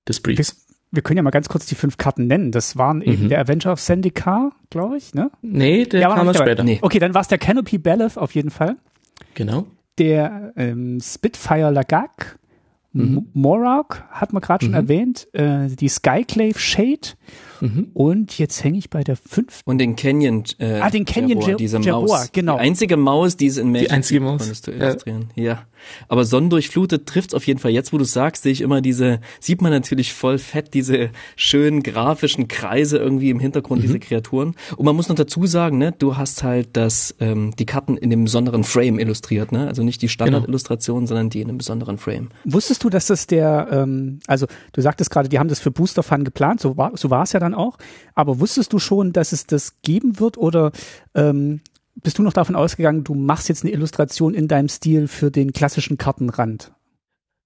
des 0.07 0.19
Briefs. 0.19 0.65
Wir 0.91 1.03
können 1.03 1.17
ja 1.17 1.23
mal 1.23 1.29
ganz 1.29 1.47
kurz 1.49 1.67
die 1.67 1.75
fünf 1.75 1.97
Karten 1.97 2.25
nennen. 2.27 2.51
Das 2.51 2.75
waren 2.75 3.01
eben 3.01 3.25
Mhm. 3.25 3.29
der 3.29 3.39
Avenger 3.41 3.71
of 3.73 3.79
Zendikar, 3.79 4.51
glaube 4.71 4.97
ich, 4.97 5.13
ne? 5.13 5.29
Nee, 5.43 5.85
der 5.85 6.01
Ja, 6.01 6.09
war 6.09 6.15
kam 6.17 6.25
noch 6.25 6.33
erst 6.33 6.43
später. 6.43 6.63
Nee. 6.63 6.79
Okay, 6.81 6.97
dann 6.99 7.13
war 7.13 7.21
es 7.21 7.27
der 7.27 7.37
Canopy 7.37 7.77
Bellev 7.77 8.17
auf 8.17 8.33
jeden 8.33 8.49
Fall. 8.49 8.75
Genau. 9.35 9.67
Der 9.99 10.51
ähm, 10.55 10.99
Spitfire 11.01 11.69
Lagak, 11.71 12.37
Mhm. 12.91 13.27
Morag 13.33 14.03
hat 14.09 14.33
man 14.33 14.41
gerade 14.41 14.65
schon 14.65 14.71
Mhm. 14.71 14.77
erwähnt, 14.79 15.27
äh, 15.33 15.67
die 15.67 15.89
Skyclave 15.89 16.57
Shade 16.57 17.09
Mhm. 17.61 17.91
und 17.93 18.35
jetzt 18.39 18.63
hänge 18.63 18.79
ich 18.79 18.89
bei 18.89 19.03
der 19.03 19.15
fünf. 19.15 19.61
Und 19.65 19.77
den 19.77 19.95
Canyon 19.95 20.43
äh, 20.57 20.79
Ah, 20.79 20.89
den 20.89 21.05
Canyon 21.05 21.37
Jaguar, 21.37 21.49
Ja- 21.51 21.55
diese 21.57 21.77
Jaguar, 21.81 22.01
Maus. 22.21 22.31
genau. 22.31 22.55
Die 22.55 22.61
einzige 22.61 22.97
Maus, 22.97 23.37
die 23.37 23.45
es 23.45 23.57
in 23.57 23.71
Magic 23.71 23.91
einzige 23.91 24.21
gibt, 24.21 24.31
Maus, 24.31 24.41
konntest 24.41 24.65
du 24.65 24.71
ja. 24.71 24.77
illustrieren. 24.89 25.25
Ja. 25.35 25.67
Aber 26.07 26.25
sonnendurchflutet 26.25 27.05
trifft's 27.07 27.33
auf 27.33 27.47
jeden 27.47 27.59
Fall. 27.59 27.71
Jetzt, 27.71 27.93
wo 27.93 27.97
du 27.97 28.03
sagst, 28.03 28.43
sehe 28.43 28.51
ich 28.51 28.61
immer 28.61 28.81
diese, 28.81 29.19
sieht 29.39 29.61
man 29.61 29.71
natürlich 29.71 30.13
voll 30.13 30.37
fett, 30.37 30.73
diese 30.73 31.09
schönen 31.35 31.83
grafischen 31.83 32.47
Kreise 32.47 32.97
irgendwie 32.97 33.29
im 33.29 33.39
Hintergrund, 33.39 33.79
Mhm. 33.81 33.87
diese 33.87 33.99
Kreaturen. 33.99 34.55
Und 34.77 34.85
man 34.85 34.95
muss 34.95 35.09
noch 35.09 35.15
dazu 35.15 35.45
sagen, 35.45 35.77
ne, 35.77 35.93
du 35.97 36.17
hast 36.17 36.43
halt 36.43 36.69
das, 36.73 37.15
ähm, 37.19 37.53
die 37.57 37.65
Karten 37.65 37.97
in 37.97 38.09
dem 38.09 38.23
besonderen 38.25 38.63
Frame 38.63 38.99
illustriert, 38.99 39.51
ne? 39.51 39.67
Also 39.67 39.83
nicht 39.83 40.01
die 40.01 40.07
Genau. 40.07 40.13
Standardillustration, 40.13 41.07
sondern 41.07 41.29
die 41.29 41.41
in 41.41 41.49
einem 41.49 41.57
besonderen 41.57 41.97
Frame. 41.97 42.29
Wusstest 42.45 42.83
du, 42.83 42.89
dass 42.89 43.07
das 43.07 43.27
der, 43.27 43.67
ähm, 43.71 44.19
also 44.27 44.47
du 44.73 44.81
sagtest 44.81 45.09
gerade, 45.11 45.29
die 45.29 45.39
haben 45.39 45.49
das 45.49 45.59
für 45.59 45.71
Booster 45.71 46.03
Fun 46.03 46.23
geplant, 46.23 46.59
so 46.61 46.77
war 46.77 46.91
so 46.95 47.09
war 47.09 47.23
es 47.23 47.31
ja 47.33 47.39
dann 47.39 47.53
auch. 47.53 47.77
Aber 48.15 48.39
wusstest 48.39 48.73
du 48.73 48.79
schon, 48.79 49.13
dass 49.13 49.31
es 49.31 49.45
das 49.45 49.81
geben 49.81 50.19
wird 50.19 50.37
oder 50.37 50.71
ähm, 51.15 51.61
bist 52.03 52.17
du 52.17 52.23
noch 52.23 52.33
davon 52.33 52.55
ausgegangen, 52.55 53.03
du 53.03 53.13
machst 53.13 53.49
jetzt 53.49 53.63
eine 53.63 53.73
Illustration 53.73 54.33
in 54.33 54.47
deinem 54.47 54.69
Stil 54.69 55.07
für 55.07 55.31
den 55.31 55.53
klassischen 55.53 55.97
Kartenrand? 55.97 56.71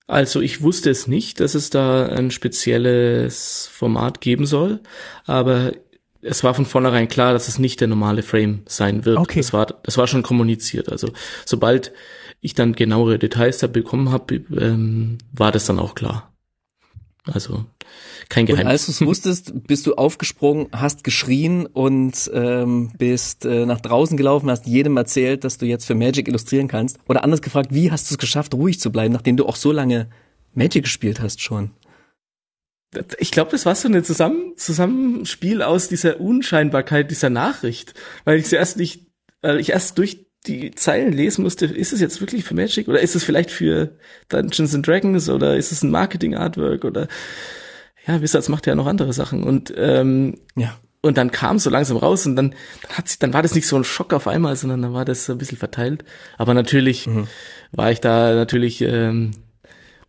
Also 0.08 0.42
ich 0.42 0.62
wusste 0.62 0.90
es 0.90 1.08
nicht, 1.08 1.40
dass 1.40 1.56
es 1.56 1.70
da 1.70 2.06
ein 2.08 2.30
spezielles 2.32 3.70
Format 3.72 4.22
geben 4.22 4.46
soll, 4.46 4.82
aber 5.26 5.72
es 6.22 6.44
war 6.44 6.54
von 6.54 6.66
vornherein 6.66 7.08
klar, 7.08 7.34
dass 7.34 7.48
es 7.48 7.60
nicht 7.60 7.82
der 7.82 7.88
normale 7.88 8.24
Frame 8.24 8.62
sein 8.66 9.06
wird. 9.06 9.18
Okay. 9.18 9.40
Das 9.40 9.54
war, 9.54 9.66
das 9.66 9.98
war 9.98 10.08
schon 10.08 10.24
kommuniziert. 10.24 10.90
Also 10.90 11.12
sobald 11.46 11.94
ich 12.42 12.54
dann 12.54 12.74
genauere 12.74 13.20
Details 13.20 13.60
da 13.60 13.68
bekommen 13.68 14.12
habe, 14.12 14.36
ähm, 14.36 15.18
war 15.32 15.52
das 15.52 15.66
dann 15.66 15.80
auch 15.80 15.96
klar. 15.96 16.34
Also 17.26 17.66
kein 18.30 18.44
Und 18.44 18.48
Geheimnis. 18.48 18.72
als 18.72 18.86
du 18.86 18.92
es 18.92 19.02
wusstest, 19.06 19.68
bist 19.68 19.86
du 19.86 19.96
aufgesprungen, 19.96 20.68
hast 20.72 21.04
geschrien 21.04 21.66
und 21.66 22.32
ähm, 22.34 22.92
bist 22.98 23.46
äh, 23.46 23.66
nach 23.66 23.82
draußen 23.82 24.18
gelaufen, 24.18 24.50
hast 24.50 24.66
jedem 24.66 24.98
erzählt, 24.98 25.44
dass 25.44 25.58
du 25.58 25.66
jetzt 25.66 25.86
für 25.86 25.96
Magic 25.96 26.28
illustrieren 26.28 26.68
kannst. 26.68 26.98
Oder 27.08 27.24
anders 27.24 27.42
gefragt, 27.42 27.70
wie 27.72 27.92
hast 27.92 28.10
du 28.10 28.16
es 28.16 28.18
geschafft, 28.18 28.54
ruhig 28.54 28.80
zu 28.80 28.92
bleiben, 28.92 29.14
nachdem 29.14 29.38
du 29.38 29.46
auch 29.46 29.56
so 29.56 29.72
lange 29.72 30.10
Magic 30.54 30.84
gespielt 30.84 31.20
hast 31.20 31.42
schon? 31.42 31.72
Ich 33.18 33.32
glaube, 33.32 33.52
das 33.52 33.66
war 33.66 33.74
so 33.76 33.88
eine 33.88 34.04
Zusammen 34.04 34.54
Zusammenspiel 34.56 35.62
aus 35.62 35.88
dieser 35.88 36.20
Unscheinbarkeit 36.20 37.10
dieser 37.10 37.30
Nachricht, 37.30 37.94
weil 38.24 38.38
ich 38.38 38.46
zuerst 38.46 38.78
nicht, 38.78 39.08
weil 39.42 39.60
ich 39.60 39.72
erst 39.72 39.98
durch 39.98 40.28
die 40.46 40.72
Zeilen 40.72 41.14
lesen 41.14 41.44
musste, 41.44 41.66
ist 41.66 41.94
es 41.94 42.02
jetzt 42.02 42.20
wirklich 42.20 42.44
für 42.44 42.54
Magic 42.54 42.88
oder 42.88 43.00
ist 43.00 43.16
es 43.16 43.24
vielleicht 43.24 43.50
für 43.50 43.98
Dungeons 44.30 44.76
and 44.76 44.86
Dragons 44.86 45.30
oder 45.30 45.56
ist 45.56 45.72
es 45.72 45.84
ein 45.84 45.92
Marketing-Artwork 45.92 46.84
oder 46.84 47.08
ja, 48.08 48.22
Wizards 48.22 48.50
macht 48.50 48.68
ja 48.68 48.76
noch 48.76 48.88
andere 48.88 49.14
Sachen 49.14 49.44
und 49.44 49.74
ähm, 49.78 50.36
Ja. 50.56 50.76
und 51.02 51.18
dann 51.18 51.32
kam 51.32 51.56
es 51.58 51.64
so 51.64 51.70
langsam 51.70 51.98
raus 51.98 52.26
und 52.26 52.36
dann, 52.36 52.52
dann 52.88 52.98
hat 52.98 53.08
sich, 53.08 53.20
dann 53.20 53.34
war 53.34 53.42
das 53.42 53.56
nicht 53.56 53.68
so 53.68 53.76
ein 53.78 53.84
Schock 53.84 54.14
auf 54.14 54.28
einmal, 54.28 54.56
sondern 54.56 54.82
dann 54.82 54.94
war 54.94 55.06
das 55.06 55.26
so 55.26 55.32
ein 55.34 55.38
bisschen 55.38 55.58
verteilt. 55.58 56.04
Aber 56.38 56.54
natürlich 56.54 57.10
war 57.72 57.92
ich 57.92 58.02
da 58.02 58.34
natürlich 58.36 58.82
ähm, 58.82 59.32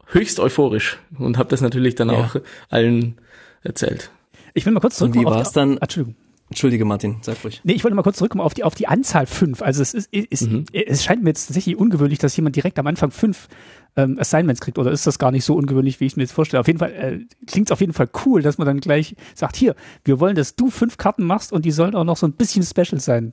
höchst 0.09 0.39
euphorisch 0.41 0.99
und 1.19 1.39
habe 1.39 1.49
das 1.49 1.61
natürlich 1.61 1.95
dann 1.95 2.11
Ja. 2.11 2.17
auch 2.17 2.37
allen 2.71 3.17
erzählt. 3.63 4.11
Ich 4.55 4.67
will 4.67 4.73
mal 4.73 4.81
kurz 4.81 5.01
Und 5.01 5.13
zurückkommen. 5.13 5.35
wie 5.35 5.39
war's 5.39 5.51
die- 5.51 5.55
dann? 5.55 5.79
Entschuldigung. 5.79 6.17
Entschuldige 6.55 6.85
Martin, 6.85 7.17
sag 7.23 7.43
ruhig. 7.43 7.61
Nee, 7.65 7.73
ich 7.73 7.83
wollte 7.83 7.97
mal 7.97 8.03
kurz 8.05 8.19
zurückkommen 8.19 8.43
auf 8.45 8.55
die, 8.55 8.63
auf 8.63 8.77
die 8.77 8.87
Anzahl 8.87 9.27
fünf. 9.27 9.61
Also 9.61 9.83
es 9.83 9.93
ist, 9.93 10.13
ist 10.13 10.49
Mhm. 10.49 10.67
es 10.73 11.03
scheint 11.03 11.25
mir 11.25 11.31
jetzt 11.31 11.47
tatsächlich 11.47 11.77
ungewöhnlich, 11.77 12.21
dass 12.21 12.37
jemand 12.37 12.55
direkt 12.55 12.79
am 12.79 12.87
Anfang 12.87 13.11
fünf 13.11 13.49
ähm, 13.97 14.19
Assignments 14.21 14.61
kriegt. 14.61 14.79
Oder 14.79 14.93
ist 14.93 15.05
das 15.05 15.19
gar 15.19 15.33
nicht 15.33 15.45
so 15.45 15.57
ungewöhnlich, 15.57 15.99
wie 15.99 16.07
ich 16.07 16.17
mir 16.17 16.23
jetzt 16.23 16.31
vorstelle? 16.33 16.61
Auf 16.61 16.69
jeden 16.69 16.79
Fall 16.79 16.93
äh, 16.93 17.19
klingt 17.49 17.67
es 17.69 17.73
auf 17.73 17.81
jeden 17.81 17.93
Fall 17.93 18.09
cool, 18.25 18.41
dass 18.41 18.57
man 18.57 18.69
dann 18.69 18.79
gleich 18.79 19.17
sagt, 19.35 19.57
hier, 19.57 19.75
wir 20.05 20.21
wollen, 20.21 20.37
dass 20.37 20.55
du 20.55 20.71
fünf 20.71 20.97
Karten 20.97 21.25
machst 21.25 21.53
und 21.53 21.65
die 21.65 21.73
sollen 21.73 21.97
auch 21.97 22.05
noch 22.05 22.17
so 22.17 22.27
ein 22.27 22.35
bisschen 22.35 22.63
special 22.63 23.01
sein. 23.01 23.33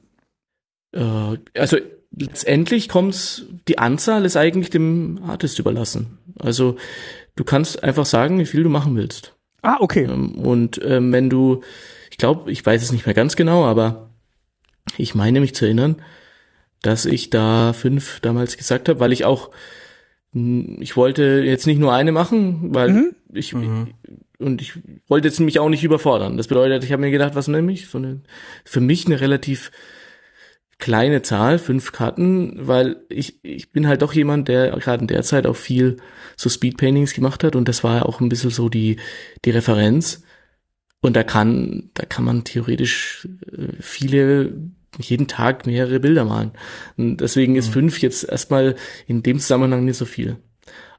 Äh, 0.91 1.37
also 1.55 1.77
letztendlich 2.17 2.89
kommt's, 2.89 3.43
die 3.67 3.77
Anzahl 3.77 4.25
ist 4.25 4.35
eigentlich 4.35 4.71
dem 4.71 5.19
Artist 5.23 5.59
überlassen. 5.59 6.17
Also 6.39 6.75
du 7.35 7.43
kannst 7.43 7.83
einfach 7.83 8.07
sagen, 8.07 8.39
wie 8.39 8.45
viel 8.47 8.63
du 8.63 8.69
machen 8.69 8.95
willst. 8.95 9.35
Ah, 9.61 9.77
okay. 9.79 10.05
Ähm, 10.05 10.33
Und 10.39 10.81
ähm, 10.83 11.11
wenn 11.11 11.29
du, 11.29 11.61
glaube, 12.21 12.51
ich 12.51 12.65
weiß 12.65 12.81
es 12.81 12.93
nicht 12.93 13.05
mehr 13.05 13.15
ganz 13.15 13.35
genau, 13.35 13.65
aber 13.65 14.11
ich 14.97 15.13
meine 15.13 15.41
mich 15.41 15.53
zu 15.53 15.65
erinnern, 15.65 16.01
dass 16.81 17.05
ich 17.05 17.29
da 17.29 17.73
fünf 17.73 18.21
damals 18.21 18.55
gesagt 18.55 18.87
habe, 18.87 18.99
weil 18.99 19.11
ich 19.11 19.25
auch 19.25 19.51
ich 20.33 20.95
wollte 20.95 21.43
jetzt 21.43 21.67
nicht 21.67 21.79
nur 21.79 21.93
eine 21.93 22.13
machen, 22.13 22.73
weil 22.73 22.89
mhm. 22.89 23.15
ich 23.33 23.53
mhm. 23.53 23.89
und 24.39 24.61
ich 24.61 24.73
wollte 25.07 25.27
jetzt 25.27 25.41
mich 25.41 25.59
auch 25.59 25.67
nicht 25.67 25.83
überfordern. 25.83 26.37
Das 26.37 26.47
bedeutet, 26.47 26.85
ich 26.85 26.93
habe 26.93 27.01
mir 27.01 27.11
gedacht, 27.11 27.35
was 27.35 27.49
nehme 27.49 27.71
ich? 27.73 27.89
So 27.89 27.97
eine, 27.97 28.21
für 28.63 28.79
mich 28.79 29.05
eine 29.05 29.19
relativ 29.19 29.71
kleine 30.77 31.21
Zahl, 31.21 31.59
fünf 31.59 31.91
Karten, 31.91 32.65
weil 32.65 33.01
ich, 33.09 33.43
ich 33.43 33.71
bin 33.71 33.87
halt 33.87 34.01
doch 34.01 34.13
jemand, 34.13 34.47
der 34.47 34.71
gerade 34.71 35.01
in 35.01 35.07
der 35.07 35.21
Zeit 35.23 35.45
auch 35.45 35.57
viel 35.57 35.97
so 36.37 36.49
Speedpaintings 36.49 37.13
gemacht 37.13 37.43
hat 37.43 37.57
und 37.57 37.67
das 37.67 37.83
war 37.83 37.97
ja 37.97 38.03
auch 38.03 38.21
ein 38.21 38.29
bisschen 38.29 38.51
so 38.51 38.69
die, 38.69 38.97
die 39.43 39.51
Referenz. 39.51 40.23
Und 41.01 41.15
da 41.15 41.23
kann, 41.23 41.89
da 41.93 42.05
kann 42.05 42.25
man 42.25 42.43
theoretisch 42.43 43.27
äh, 43.51 43.73
viele, 43.79 44.53
jeden 44.99 45.27
Tag 45.27 45.65
mehrere 45.65 45.99
Bilder 45.99 46.25
malen. 46.25 46.51
Und 46.97 47.17
deswegen 47.17 47.55
ist 47.55 47.69
mhm. 47.69 47.73
fünf 47.73 48.01
jetzt 48.01 48.23
erstmal 48.23 48.75
in 49.07 49.23
dem 49.23 49.39
Zusammenhang 49.39 49.85
nicht 49.85 49.97
so 49.97 50.05
viel. 50.05 50.37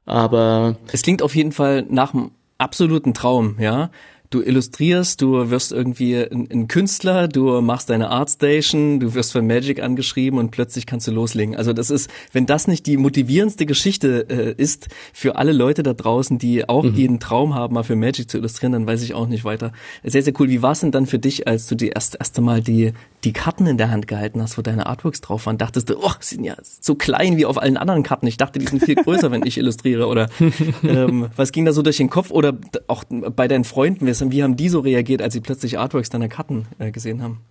Aber. 0.05 0.77
Es 0.91 1.01
klingt 1.01 1.21
auf 1.21 1.35
jeden 1.35 1.53
Fall 1.53 1.85
nach 1.89 2.13
einem 2.13 2.31
absoluten 2.57 3.13
Traum, 3.13 3.55
ja 3.59 3.91
du 4.33 4.41
illustrierst, 4.41 5.21
du 5.21 5.49
wirst 5.49 5.71
irgendwie 5.71 6.17
ein, 6.17 6.49
ein, 6.51 6.67
Künstler, 6.67 7.27
du 7.27 7.61
machst 7.61 7.89
deine 7.89 8.09
Artstation, 8.09 8.99
du 8.99 9.13
wirst 9.13 9.31
von 9.31 9.45
Magic 9.45 9.81
angeschrieben 9.81 10.39
und 10.39 10.51
plötzlich 10.51 10.85
kannst 10.85 11.07
du 11.07 11.11
loslegen. 11.11 11.55
Also 11.55 11.73
das 11.73 11.89
ist, 11.89 12.09
wenn 12.31 12.45
das 12.45 12.67
nicht 12.67 12.85
die 12.87 12.97
motivierendste 12.97 13.65
Geschichte 13.65 14.27
äh, 14.29 14.61
ist 14.61 14.87
für 15.13 15.35
alle 15.35 15.51
Leute 15.51 15.83
da 15.83 15.93
draußen, 15.93 16.37
die 16.37 16.67
auch 16.67 16.83
mhm. 16.83 16.95
jeden 16.95 17.19
Traum 17.19 17.53
haben, 17.53 17.75
mal 17.75 17.83
für 17.83 17.95
Magic 17.95 18.29
zu 18.29 18.37
illustrieren, 18.37 18.73
dann 18.73 18.87
weiß 18.87 19.03
ich 19.03 19.13
auch 19.13 19.27
nicht 19.27 19.43
weiter. 19.45 19.71
Sehr, 20.03 20.23
sehr 20.23 20.33
cool. 20.39 20.49
Wie 20.49 20.61
war 20.61 20.71
es 20.71 20.79
denn 20.79 20.91
dann 20.91 21.05
für 21.05 21.19
dich, 21.19 21.47
als 21.47 21.67
du 21.67 21.75
die 21.75 21.89
erste, 21.89 22.17
erste 22.17 22.41
Mal 22.41 22.61
die, 22.61 22.93
die 23.23 23.33
Karten 23.33 23.67
in 23.67 23.77
der 23.77 23.91
Hand 23.91 24.07
gehalten 24.07 24.41
hast, 24.41 24.57
wo 24.57 24.61
deine 24.61 24.87
Artworks 24.87 25.21
drauf 25.21 25.45
waren? 25.45 25.57
Dachtest 25.57 25.89
du, 25.89 25.97
oh, 25.97 26.11
sind 26.19 26.43
ja 26.43 26.55
so 26.61 26.95
klein 26.95 27.37
wie 27.37 27.45
auf 27.45 27.61
allen 27.61 27.77
anderen 27.77 28.03
Karten. 28.03 28.27
Ich 28.27 28.37
dachte, 28.37 28.59
die 28.59 28.65
sind 28.65 28.83
viel 28.83 28.95
größer, 28.95 29.31
wenn 29.31 29.45
ich 29.45 29.57
illustriere. 29.57 30.07
Oder 30.07 30.29
ähm, 30.83 31.27
was 31.35 31.51
ging 31.51 31.65
da 31.65 31.73
so 31.73 31.81
durch 31.81 31.97
den 31.97 32.09
Kopf? 32.09 32.31
Oder 32.31 32.57
auch 32.87 33.03
bei 33.05 33.47
deinen 33.47 33.63
Freunden, 33.63 34.05
wir 34.31 34.37
wie 34.37 34.43
haben 34.43 34.55
die 34.55 34.69
so 34.69 34.79
reagiert, 34.79 35.21
als 35.21 35.33
sie 35.33 35.41
plötzlich 35.41 35.77
Artworks 35.79 36.09
deiner 36.09 36.27
Karten 36.27 36.67
äh, 36.79 36.91
gesehen 36.91 37.21
haben? 37.21 37.41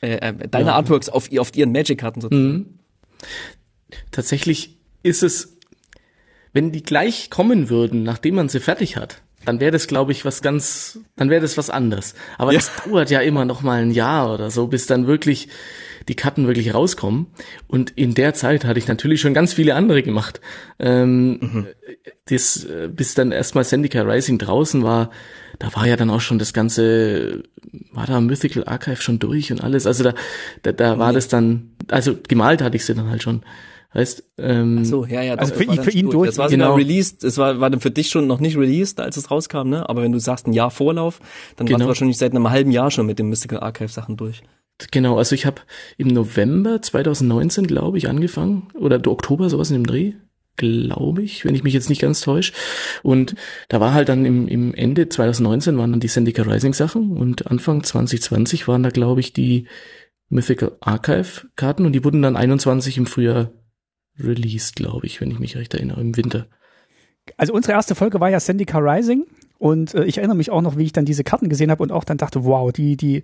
Äh, 0.00 0.16
äh, 0.16 0.48
deine 0.48 0.68
ja. 0.68 0.74
Artworks 0.74 1.08
auf, 1.08 1.30
auf 1.36 1.56
ihren 1.56 1.72
Magic-Karten 1.72 2.20
sozusagen. 2.20 2.52
Mhm. 2.52 2.66
Tatsächlich 4.10 4.76
ist 5.02 5.22
es, 5.22 5.56
wenn 6.52 6.72
die 6.72 6.82
gleich 6.82 7.30
kommen 7.30 7.68
würden, 7.68 8.02
nachdem 8.02 8.34
man 8.36 8.48
sie 8.48 8.60
fertig 8.60 8.96
hat, 8.96 9.22
dann 9.44 9.60
wäre 9.60 9.70
das, 9.70 9.86
glaube 9.86 10.12
ich, 10.12 10.24
was 10.24 10.42
ganz, 10.42 10.98
dann 11.16 11.30
wäre 11.30 11.40
das 11.40 11.56
was 11.56 11.70
anderes. 11.70 12.14
Aber 12.36 12.52
ja. 12.52 12.58
das 12.58 12.70
dauert 12.84 13.10
ja 13.10 13.20
immer 13.20 13.44
noch 13.44 13.62
mal 13.62 13.80
ein 13.80 13.92
Jahr 13.92 14.34
oder 14.34 14.50
so, 14.50 14.66
bis 14.66 14.86
dann 14.86 15.06
wirklich 15.06 15.48
die 16.08 16.14
Karten 16.14 16.46
wirklich 16.46 16.74
rauskommen. 16.74 17.26
Und 17.68 17.90
in 17.90 18.14
der 18.14 18.34
Zeit 18.34 18.64
hatte 18.64 18.78
ich 18.78 18.88
natürlich 18.88 19.20
schon 19.20 19.34
ganz 19.34 19.54
viele 19.54 19.74
andere 19.74 20.02
gemacht. 20.02 20.40
Ähm, 20.78 21.38
mhm. 21.40 21.66
das, 22.26 22.64
äh, 22.64 22.88
bis 22.92 23.14
dann 23.14 23.32
erstmal 23.32 23.64
Sendika 23.64 24.02
Rising 24.02 24.38
draußen 24.38 24.82
war, 24.82 25.10
da 25.58 25.74
war 25.74 25.86
ja 25.86 25.96
dann 25.96 26.10
auch 26.10 26.20
schon 26.20 26.38
das 26.38 26.52
ganze, 26.52 27.42
war 27.92 28.06
da 28.06 28.20
Mythical 28.20 28.64
Archive 28.66 29.00
schon 29.02 29.18
durch 29.18 29.52
und 29.52 29.62
alles. 29.62 29.86
Also 29.86 30.04
da, 30.04 30.14
da, 30.62 30.72
da 30.72 30.98
war 30.98 31.12
das 31.12 31.28
dann, 31.28 31.70
also 31.88 32.16
gemalt 32.28 32.62
hatte 32.62 32.76
ich 32.76 32.84
sie 32.84 32.94
dann 32.94 33.10
halt 33.10 33.22
schon. 33.22 33.42
Heißt, 33.94 34.24
ähm, 34.36 34.80
Ach 34.82 34.84
so, 34.84 35.06
ja, 35.06 35.22
ja, 35.22 35.34
also 35.36 35.54
für, 35.54 35.64
ihn, 35.64 35.82
für 35.82 35.90
ihn 35.90 36.10
durch. 36.10 36.28
Das 36.28 36.38
war 36.38 36.50
genau. 36.50 36.74
released, 36.74 37.24
es 37.24 37.38
war, 37.38 37.60
war 37.60 37.70
dann 37.70 37.80
für 37.80 37.90
dich 37.90 38.10
schon 38.10 38.26
noch 38.26 38.40
nicht 38.40 38.56
released, 38.56 39.00
als 39.00 39.16
es 39.16 39.30
rauskam, 39.30 39.68
ne? 39.68 39.88
Aber 39.88 40.02
wenn 40.02 40.12
du 40.12 40.18
sagst 40.18 40.46
ein 40.46 40.52
Jahr 40.52 40.70
Vorlauf, 40.70 41.20
dann 41.56 41.66
genau. 41.66 41.78
warst 41.78 41.84
du 41.84 41.88
wahrscheinlich 41.88 42.18
seit 42.18 42.32
einem 42.32 42.50
halben 42.50 42.70
Jahr 42.72 42.90
schon 42.90 43.06
mit 43.06 43.18
den 43.18 43.28
Mystical 43.28 43.60
Archive 43.60 43.88
Sachen 43.88 44.18
durch. 44.18 44.42
Genau, 44.90 45.16
also 45.16 45.34
ich 45.34 45.46
habe 45.46 45.62
im 45.96 46.08
November 46.08 46.82
2019, 46.82 47.66
glaube 47.66 47.96
ich, 47.96 48.08
angefangen 48.08 48.68
oder 48.74 49.00
Oktober 49.10 49.48
sowas 49.48 49.70
in 49.70 49.76
dem 49.76 49.86
Dreh, 49.86 50.12
glaube 50.56 51.22
ich, 51.22 51.44
wenn 51.44 51.54
ich 51.54 51.62
mich 51.62 51.74
jetzt 51.74 51.88
nicht 51.88 52.00
ganz 52.00 52.20
täusche. 52.20 52.52
Und 53.02 53.34
da 53.68 53.80
war 53.80 53.94
halt 53.94 54.08
dann 54.08 54.24
im, 54.24 54.48
im 54.48 54.74
Ende 54.74 55.08
2019 55.08 55.78
waren 55.78 55.92
dann 55.92 56.00
die 56.00 56.08
Syndicate 56.08 56.46
Rising 56.46 56.74
Sachen 56.74 57.16
und 57.16 57.46
Anfang 57.46 57.82
2020 57.82 58.68
waren 58.68 58.82
da, 58.82 58.90
glaube 58.90 59.20
ich, 59.20 59.32
die 59.32 59.66
Mythical 60.28 60.76
Archive 60.80 61.48
Karten 61.56 61.86
und 61.86 61.92
die 61.92 62.04
wurden 62.04 62.22
dann 62.22 62.36
21 62.36 62.98
im 62.98 63.06
Frühjahr 63.06 63.52
released, 64.18 64.76
glaube 64.76 65.06
ich, 65.06 65.20
wenn 65.20 65.30
ich 65.30 65.38
mich 65.38 65.56
recht 65.56 65.74
erinnere, 65.74 66.00
im 66.00 66.16
Winter. 66.16 66.46
Also 67.36 67.52
unsere 67.52 67.72
erste 67.72 67.94
Folge 67.94 68.20
war 68.20 68.30
ja 68.30 68.40
Syndicate 68.40 68.82
Rising 68.82 69.24
und 69.58 69.94
äh, 69.94 70.04
ich 70.04 70.18
erinnere 70.18 70.36
mich 70.36 70.50
auch 70.50 70.62
noch, 70.62 70.76
wie 70.76 70.84
ich 70.84 70.92
dann 70.92 71.04
diese 71.04 71.24
Karten 71.24 71.48
gesehen 71.48 71.70
habe 71.70 71.82
und 71.82 71.92
auch 71.92 72.04
dann 72.04 72.18
dachte, 72.18 72.44
wow, 72.44 72.72
die, 72.72 72.96
die, 72.96 73.22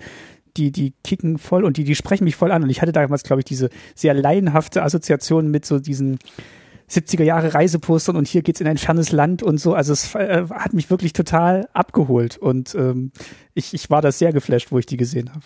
die, 0.57 0.71
die 0.71 0.95
kicken 1.05 1.39
voll 1.39 1.65
und 1.65 1.77
die, 1.77 1.85
die 1.85 1.95
sprechen 1.95 2.25
mich 2.25 2.37
voll 2.37 2.53
an. 2.53 2.63
Und 2.63 2.71
ich 2.71 2.83
hatte 2.83 2.93
damals, 2.93 3.23
glaube 3.23 3.41
ich, 3.41 3.45
diese 3.45 3.71
sehr 3.95 4.15
laienhafte 4.15 4.83
Assoziation 4.83 5.51
mit 5.51 5.65
so 5.65 5.79
diesen 5.79 6.19
70er 6.93 7.23
Jahre 7.23 7.55
Reisepostern 7.55 8.17
und 8.17 8.29
hier 8.29 8.43
geht's 8.43 8.61
in 8.61 8.67
ein 8.67 8.79
fernes 8.79 9.13
Land 9.13 9.43
und 9.43 9.59
so. 9.59 9.75
Also 9.75 9.93
es 9.93 10.15
äh, 10.15 10.47
hat 10.51 10.75
mich 10.75 10.91
wirklich 10.91 11.13
total 11.13 11.69
abgeholt 11.73 12.37
und 12.37 12.75
ähm, 12.75 13.13
ich, 13.55 13.75
ich 13.75 13.91
war 13.91 14.03
da 14.03 14.13
sehr 14.13 14.33
geflasht, 14.33 14.71
wo 14.71 14.79
ich 14.79 14.87
die 14.87 14.97
gesehen 14.97 15.31
habe. 15.31 15.45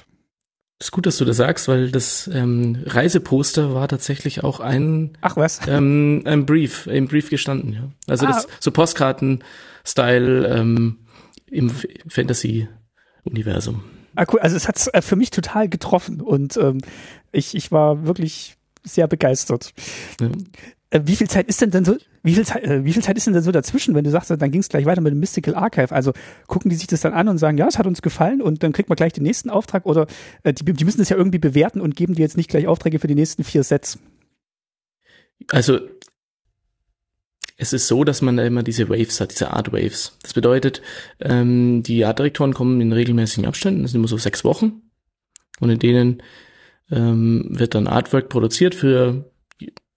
ist 0.81 0.91
gut, 0.93 1.07
dass 1.07 1.19
du 1.19 1.25
das 1.25 1.37
sagst, 1.37 1.69
weil 1.69 1.91
das 1.91 2.29
ähm, 2.33 2.83
Reiseposter 2.85 3.75
war 3.75 3.89
tatsächlich 3.89 4.43
auch 4.43 4.61
ein 4.61 5.17
Ach 5.21 5.37
was 5.37 5.61
ähm, 5.69 6.23
ein 6.25 6.47
Brief, 6.47 6.87
im 6.87 7.07
Brief 7.09 7.31
gestanden. 7.31 7.73
Ja. 7.73 7.89
Also 8.09 8.27
ah. 8.27 8.31
das 8.31 8.49
so 8.61 8.71
Postkarten-Style 8.71 10.49
ähm, 10.49 10.99
im 11.47 11.71
Fantasy-Universum. 12.09 13.85
Ah, 14.17 14.25
cool. 14.33 14.41
Also 14.41 14.57
es 14.57 14.67
hat 14.67 14.89
äh, 14.93 15.03
für 15.03 15.17
mich 15.17 15.31
total 15.31 15.69
getroffen 15.69 16.21
und 16.21 16.57
ähm, 16.57 16.79
ich, 17.33 17.55
ich 17.55 17.71
war 17.71 18.07
wirklich 18.07 18.57
sehr 18.83 19.07
begeistert. 19.07 19.75
Ja. 20.21 20.31
Äh, 20.91 21.01
wie 21.05 21.17
viel 21.17 21.29
Zeit 21.29 21.49
ist 21.49 21.61
denn 21.61 21.71
denn 21.71 21.85
so, 21.85 21.97
wie 22.23 22.35
viel 22.35 22.45
Zeit, 22.45 22.63
äh, 22.65 22.85
wie 22.85 22.93
viel 22.93 23.03
Zeit 23.03 23.17
ist 23.17 23.27
denn 23.27 23.35
denn 23.35 23.43
so 23.43 23.53
dazwischen, 23.53 23.95
wenn 23.95 24.05
du 24.05 24.11
sagst, 24.11 24.31
dann 24.31 24.51
ging 24.51 24.61
es 24.61 24.69
gleich 24.69 24.85
weiter 24.85 25.01
mit 25.01 25.13
dem 25.13 25.21
Mystical 25.21 25.55
Archive? 25.55 25.93
Also 25.93 26.13
gucken 26.47 26.71
die 26.71 26.77
sich 26.77 26.87
das 26.87 27.01
dann 27.01 27.13
an 27.13 27.29
und 27.29 27.39
sagen, 27.39 27.59
ja, 27.59 27.67
es 27.67 27.79
hat 27.79 27.87
uns 27.87 28.03
gefallen 28.03 28.41
und 28.41 28.63
dann 28.63 28.73
kriegt 28.73 28.89
man 28.89 28.97
gleich 28.97 29.13
den 29.13 29.25
nächsten 29.25 29.51
Auftrag 29.51 29.87
oder 29.87 30.07
äh, 30.43 30.53
die, 30.53 30.65
die 30.65 30.85
müssen 30.85 30.99
das 30.99 31.09
ja 31.09 31.17
irgendwie 31.17 31.39
bewerten 31.39 31.81
und 31.81 31.97
geben 31.97 32.15
dir 32.15 32.23
jetzt 32.23 32.37
nicht 32.37 32.51
gleich 32.51 32.67
Aufträge 32.67 32.99
für 32.99 33.09
die 33.09 33.15
nächsten 33.15 33.43
vier 33.43 33.65
Sets. 33.65 33.99
Also 35.51 35.81
es 37.57 37.73
ist 37.73 37.89
so, 37.89 38.05
dass 38.05 38.23
man 38.23 38.37
da 38.37 38.45
immer 38.45 38.63
diese 38.63 38.89
Waves 38.89 39.21
hat, 39.21 39.33
diese 39.33 39.51
Art 39.53 39.73
Waves. 39.73 40.19
Das 40.23 40.35
bedeutet, 40.35 40.83
ähm, 41.21 41.83
die 41.83 42.05
Artdirektoren 42.05 42.53
kommen 42.55 42.81
in 42.81 42.93
regelmäßigen 42.93 43.47
Abständen, 43.47 43.83
das 43.83 43.93
sind 43.93 44.01
immer 44.01 44.09
so 44.09 44.19
sechs 44.19 44.45
Wochen. 44.45 44.83
Und 45.59 45.71
in 45.71 45.79
denen 45.79 46.23
ähm, 46.91 47.47
wird 47.49 47.75
dann 47.75 47.87
Artwork 47.87 48.29
produziert 48.29 48.75
für 48.75 49.31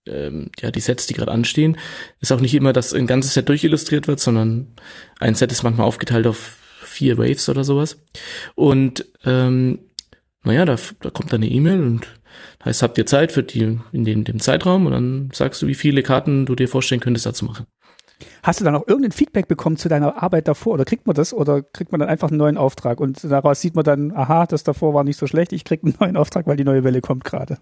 ähm, 0.09 0.49
ja, 0.59 0.71
die 0.71 0.79
Sets, 0.79 1.07
die 1.07 1.13
gerade 1.13 1.31
anstehen. 1.31 1.77
Ist 2.19 2.31
auch 2.31 2.41
nicht 2.41 2.55
immer, 2.55 2.73
dass 2.73 2.93
ein 2.93 3.07
ganzes 3.07 3.33
Set 3.33 3.49
durchillustriert 3.49 4.07
wird, 4.07 4.19
sondern 4.19 4.67
ein 5.19 5.35
Set 5.35 5.51
ist 5.51 5.63
manchmal 5.63 5.87
aufgeteilt 5.87 6.27
auf 6.27 6.57
vier 6.83 7.17
Waves 7.17 7.49
oder 7.49 7.63
sowas. 7.63 8.01
Und 8.55 9.05
ähm, 9.25 9.79
naja, 10.43 10.65
da, 10.65 10.77
da 11.01 11.09
kommt 11.09 11.33
dann 11.33 11.43
eine 11.43 11.51
E-Mail 11.51 11.81
und 11.81 12.07
Heißt, 12.63 12.83
habt 12.83 12.97
ihr 12.97 13.05
Zeit 13.05 13.31
für 13.31 13.43
die, 13.43 13.79
in 13.91 14.05
dem, 14.05 14.23
dem 14.23 14.39
Zeitraum 14.39 14.85
und 14.85 14.91
dann 14.91 15.29
sagst 15.33 15.61
du, 15.61 15.67
wie 15.67 15.75
viele 15.75 16.03
Karten 16.03 16.45
du 16.45 16.55
dir 16.55 16.67
vorstellen 16.67 17.01
könntest, 17.01 17.25
da 17.25 17.33
zu 17.33 17.45
machen. 17.45 17.65
Hast 18.43 18.59
du 18.59 18.65
dann 18.65 18.75
auch 18.75 18.87
irgendein 18.87 19.11
Feedback 19.11 19.47
bekommen 19.47 19.77
zu 19.77 19.89
deiner 19.89 20.21
Arbeit 20.21 20.47
davor 20.47 20.73
oder 20.73 20.85
kriegt 20.85 21.07
man 21.07 21.15
das 21.15 21.33
oder 21.33 21.61
kriegt 21.61 21.91
man 21.91 21.99
dann 21.99 22.09
einfach 22.09 22.29
einen 22.29 22.37
neuen 22.37 22.57
Auftrag 22.57 22.99
und 22.99 23.23
daraus 23.23 23.61
sieht 23.61 23.75
man 23.75 23.83
dann, 23.83 24.11
aha, 24.11 24.45
das 24.45 24.63
davor 24.63 24.93
war 24.93 25.03
nicht 25.03 25.17
so 25.17 25.27
schlecht, 25.27 25.53
ich 25.53 25.63
krieg 25.63 25.81
einen 25.83 25.95
neuen 25.99 26.17
Auftrag, 26.17 26.47
weil 26.47 26.57
die 26.57 26.63
neue 26.63 26.83
Welle 26.83 27.01
kommt 27.01 27.23
gerade. 27.23 27.57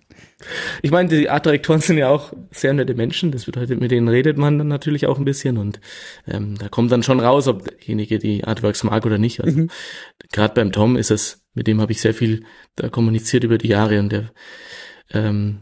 Ich 0.81 0.91
meine, 0.91 1.09
die 1.09 1.29
Artdirektoren 1.29 1.81
sind 1.81 1.97
ja 1.97 2.09
auch 2.09 2.33
sehr 2.51 2.73
nette 2.73 2.95
Menschen, 2.95 3.31
das 3.31 3.45
bedeutet, 3.45 3.79
mit 3.79 3.91
denen 3.91 4.07
redet 4.07 4.37
man 4.37 4.57
dann 4.57 4.67
natürlich 4.67 5.07
auch 5.07 5.17
ein 5.17 5.25
bisschen 5.25 5.57
und 5.57 5.79
ähm, 6.27 6.57
da 6.57 6.69
kommt 6.69 6.91
dann 6.91 7.03
schon 7.03 7.19
raus, 7.19 7.47
ob 7.47 7.65
derjenige 7.65 8.19
die 8.19 8.43
Artworks 8.43 8.83
mag 8.83 9.05
oder 9.05 9.17
nicht. 9.17 9.43
Also 9.43 9.59
mhm. 9.59 9.69
gerade 10.31 10.53
beim 10.53 10.71
Tom 10.71 10.95
ist 10.95 11.11
es, 11.11 11.43
mit 11.53 11.67
dem 11.67 11.81
habe 11.81 11.91
ich 11.91 12.01
sehr 12.01 12.13
viel 12.13 12.43
da 12.75 12.89
kommuniziert 12.89 13.43
über 13.43 13.57
die 13.57 13.69
Jahre 13.69 13.99
und 13.99 14.11
der 14.11 14.31
ähm, 15.13 15.59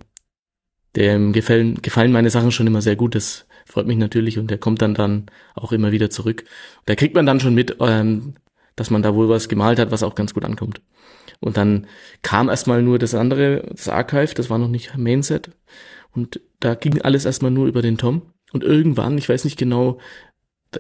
dem 0.96 1.34
gefallen, 1.34 1.82
gefallen 1.82 2.12
meine 2.12 2.30
Sachen 2.30 2.52
schon 2.52 2.68
immer 2.68 2.82
sehr 2.82 2.96
gut. 2.96 3.16
Das 3.16 3.48
freut 3.66 3.88
mich 3.88 3.98
natürlich 3.98 4.38
und 4.38 4.50
der 4.50 4.58
kommt 4.58 4.82
dann 4.82 4.94
dann 4.94 5.26
auch 5.56 5.72
immer 5.72 5.92
wieder 5.92 6.10
zurück. 6.10 6.46
Da 6.86 6.96
kriegt 6.96 7.16
man 7.16 7.26
dann 7.26 7.40
schon 7.40 7.56
mit, 7.56 7.78
ähm, 7.80 8.36
dass 8.76 8.90
man 8.90 9.02
da 9.02 9.16
wohl 9.16 9.30
was 9.30 9.50
gemalt 9.50 9.80
hat, 9.80 9.92
was 9.92 10.04
auch 10.04 10.16
ganz 10.16 10.34
gut 10.34 10.46
ankommt. 10.46 10.82
Und 11.40 11.58
dann 11.58 11.88
kam 12.22 12.50
erstmal 12.50 12.82
nur 12.82 13.00
das 13.00 13.14
andere, 13.14 13.66
das 13.70 13.90
Archive, 13.90 14.34
das 14.36 14.50
war 14.50 14.58
noch 14.58 14.68
nicht 14.68 14.98
Mainset. 14.98 15.50
Und 16.14 16.40
da 16.60 16.76
ging 16.76 17.02
alles 17.02 17.26
erstmal 17.26 17.52
nur 17.52 17.68
über 17.68 17.82
den 17.82 17.98
Tom. 17.98 18.22
Und 18.54 18.64
irgendwann, 18.64 19.18
ich 19.18 19.28
weiß 19.28 19.44
nicht 19.44 19.58
genau, 19.58 20.00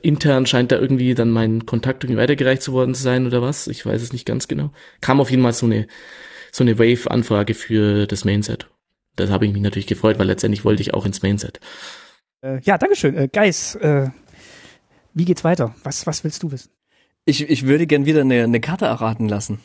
intern 0.01 0.45
scheint 0.45 0.71
da 0.71 0.79
irgendwie 0.79 1.15
dann 1.15 1.31
mein 1.31 1.65
Kontakt 1.65 2.03
irgendwie 2.03 2.21
weitergereicht 2.21 2.61
zu 2.61 2.73
worden 2.73 2.95
zu 2.95 3.01
sein 3.01 3.25
oder 3.25 3.41
was. 3.41 3.67
Ich 3.67 3.85
weiß 3.85 4.01
es 4.01 4.13
nicht 4.13 4.25
ganz 4.25 4.47
genau. 4.47 4.71
Kam 5.01 5.19
auf 5.19 5.31
jeden 5.31 5.43
Fall 5.43 5.53
so 5.53 5.65
eine 5.65 5.87
so 6.51 6.63
eine 6.63 6.79
Wave-Anfrage 6.79 7.53
für 7.53 8.07
das 8.07 8.23
Mainset. 8.23 8.69
Das 9.17 9.29
habe 9.29 9.45
ich 9.45 9.51
mich 9.51 9.61
natürlich 9.61 9.87
gefreut, 9.87 10.19
weil 10.19 10.27
letztendlich 10.27 10.63
wollte 10.63 10.81
ich 10.81 10.93
auch 10.93 11.05
ins 11.05 11.21
Mainset. 11.21 11.59
Äh, 12.45 12.61
ja, 12.63 12.77
Dankeschön. 12.77 13.17
Äh, 13.17 13.27
Geis, 13.31 13.75
äh, 13.75 14.09
wie 15.13 15.25
geht's 15.25 15.43
weiter? 15.43 15.73
Was, 15.83 16.05
was 16.05 16.23
willst 16.23 16.43
du 16.43 16.51
wissen? 16.51 16.69
Ich, 17.25 17.49
ich 17.49 17.65
würde 17.65 17.87
gern 17.87 18.05
wieder 18.05 18.21
eine, 18.21 18.43
eine 18.43 18.59
Karte 18.59 18.85
erraten 18.85 19.27
lassen. 19.27 19.59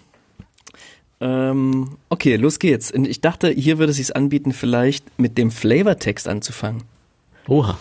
Ähm, 1.20 1.98
okay, 2.08 2.36
los 2.36 2.58
geht's. 2.58 2.90
Und 2.90 3.06
ich 3.06 3.20
dachte, 3.20 3.50
hier 3.50 3.78
würde 3.78 3.90
es 3.90 3.98
sich 3.98 4.16
anbieten, 4.16 4.52
vielleicht 4.52 5.18
mit 5.18 5.36
dem 5.36 5.50
Flavortext 5.50 6.26
anzufangen. 6.26 6.84
Oha. 7.46 7.78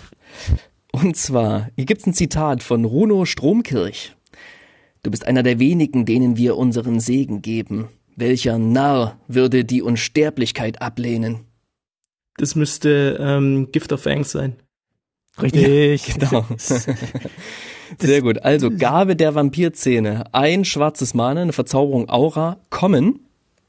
Und 0.92 1.16
zwar, 1.16 1.70
hier 1.78 1.86
gibt's 1.86 2.06
ein 2.06 2.14
Zitat 2.14 2.62
von 2.62 2.84
Runo 2.84 3.24
Stromkirch. 3.24 4.16
Du 5.04 5.12
bist 5.12 5.26
einer 5.26 5.44
der 5.44 5.60
wenigen, 5.60 6.06
denen 6.06 6.36
wir 6.36 6.58
unseren 6.58 7.00
Segen 7.00 7.42
geben. 7.42 7.88
Welcher 8.18 8.58
Narr 8.58 9.18
würde 9.30 9.64
die 9.64 9.82
Unsterblichkeit 9.82 10.82
ablehnen? 10.82 11.46
Das 12.36 12.56
müsste 12.56 13.18
ähm, 13.22 13.72
Gift 13.72 13.94
of 13.94 14.02
Fangs 14.02 14.32
sein. 14.32 14.58
Richtig. 15.42 16.16
Genau. 16.20 16.46
Sehr 17.98 18.22
gut. 18.22 18.44
Also 18.44 18.70
Gabe 18.70 19.16
der 19.16 19.36
Vampirzähne. 19.36 20.26
Ein 20.32 20.64
schwarzes 20.64 21.14
Mana, 21.14 21.42
eine 21.42 21.54
Verzauberung 21.54 22.10
Aura, 22.10 22.58
kommen. 22.70 23.22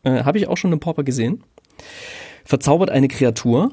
Äh, 0.03 0.25
Habe 0.25 0.39
ich 0.39 0.47
auch 0.47 0.57
schon 0.57 0.73
im 0.73 0.81
Popper 0.81 1.05
gesehen. 1.05 1.43
Verzaubert 2.45 2.91
eine 2.91 3.09
Kreatur. 3.09 3.73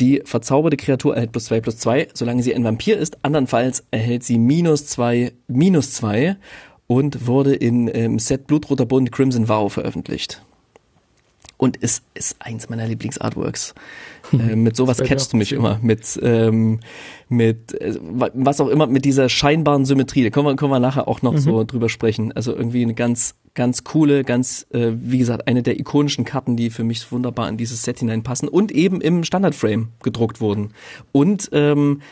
Die 0.00 0.22
verzauberte 0.24 0.76
Kreatur 0.76 1.14
erhält 1.14 1.32
plus 1.32 1.46
zwei 1.46 1.60
plus 1.60 1.78
zwei, 1.78 2.08
solange 2.14 2.42
sie 2.42 2.54
ein 2.54 2.64
Vampir 2.64 2.98
ist. 2.98 3.18
Andernfalls 3.22 3.84
erhält 3.90 4.24
sie 4.24 4.38
minus 4.38 4.86
zwei 4.86 5.32
minus 5.46 5.92
zwei 5.92 6.36
und 6.86 7.26
wurde 7.26 7.54
in 7.54 7.90
ähm, 7.92 8.18
Set 8.18 8.46
Blutroter 8.46 8.86
Bund 8.86 9.12
Crimson 9.12 9.48
Vow 9.48 9.72
veröffentlicht. 9.72 10.42
Und 11.64 11.78
es 11.80 12.02
ist 12.12 12.36
eins 12.40 12.68
meiner 12.68 12.86
Lieblingsartworks. 12.86 13.74
Äh, 14.34 14.54
mit 14.54 14.76
sowas 14.76 14.98
catchst 14.98 15.32
du 15.32 15.38
mich 15.38 15.52
immer. 15.52 15.78
Mit, 15.80 16.20
ähm, 16.22 16.80
mit 17.30 17.72
äh, 17.80 17.94
wa- 18.02 18.28
was 18.34 18.60
auch 18.60 18.68
immer, 18.68 18.86
mit 18.86 19.06
dieser 19.06 19.30
scheinbaren 19.30 19.86
Symmetrie. 19.86 20.24
Da 20.24 20.28
können 20.28 20.46
wir, 20.46 20.56
können 20.56 20.72
wir 20.72 20.78
nachher 20.78 21.08
auch 21.08 21.22
noch 21.22 21.38
so 21.38 21.64
drüber 21.64 21.88
sprechen. 21.88 22.32
Also 22.32 22.54
irgendwie 22.54 22.82
eine 22.82 22.92
ganz, 22.92 23.34
ganz 23.54 23.82
coole, 23.82 24.24
ganz, 24.24 24.66
äh, 24.74 24.90
wie 24.94 25.16
gesagt, 25.16 25.48
eine 25.48 25.62
der 25.62 25.80
ikonischen 25.80 26.26
Karten, 26.26 26.54
die 26.58 26.68
für 26.68 26.84
mich 26.84 27.10
wunderbar 27.10 27.48
in 27.48 27.56
dieses 27.56 27.82
Set 27.82 28.00
hineinpassen 28.00 28.46
und 28.46 28.70
eben 28.70 29.00
im 29.00 29.24
Standardframe 29.24 29.88
gedruckt 30.02 30.42
wurden. 30.42 30.74
Und 31.12 31.48
ähm, 31.52 32.02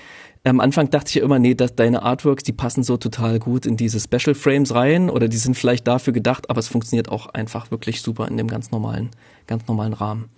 am 0.45 0.61
Anfang 0.61 0.89
dachte 0.89 1.11
ich 1.11 1.15
ja 1.17 1.23
immer, 1.23 1.39
nee, 1.39 1.55
dass 1.55 1.77
deine 1.77 2.03
Artworks, 2.03 2.43
die 2.43 2.53
passen 2.53 2.83
so 2.83 2.97
total 2.97 3.39
gut 3.39 3.67
in 3.67 3.77
diese 3.77 4.01
Special 4.01 4.35
Frames 4.35 4.75
rein 4.75 5.11
oder 5.11 5.29
die 5.29 5.37
sind 5.37 5.57
vielleicht 5.57 5.87
dafür 5.87 6.15
gedacht, 6.15 6.49
aber 6.49 6.59
es 6.59 6.69
funktioniert 6.69 7.11
auch 7.11 7.27
einfach 7.27 7.71
wirklich 7.71 8.01
super 8.01 8.27
in 8.27 8.39
dem 8.39 8.49
ganz 8.49 8.71
normalen, 8.73 9.11
ganz 9.47 9.67
normalen 9.67 9.93
Rahmen. 9.93 10.31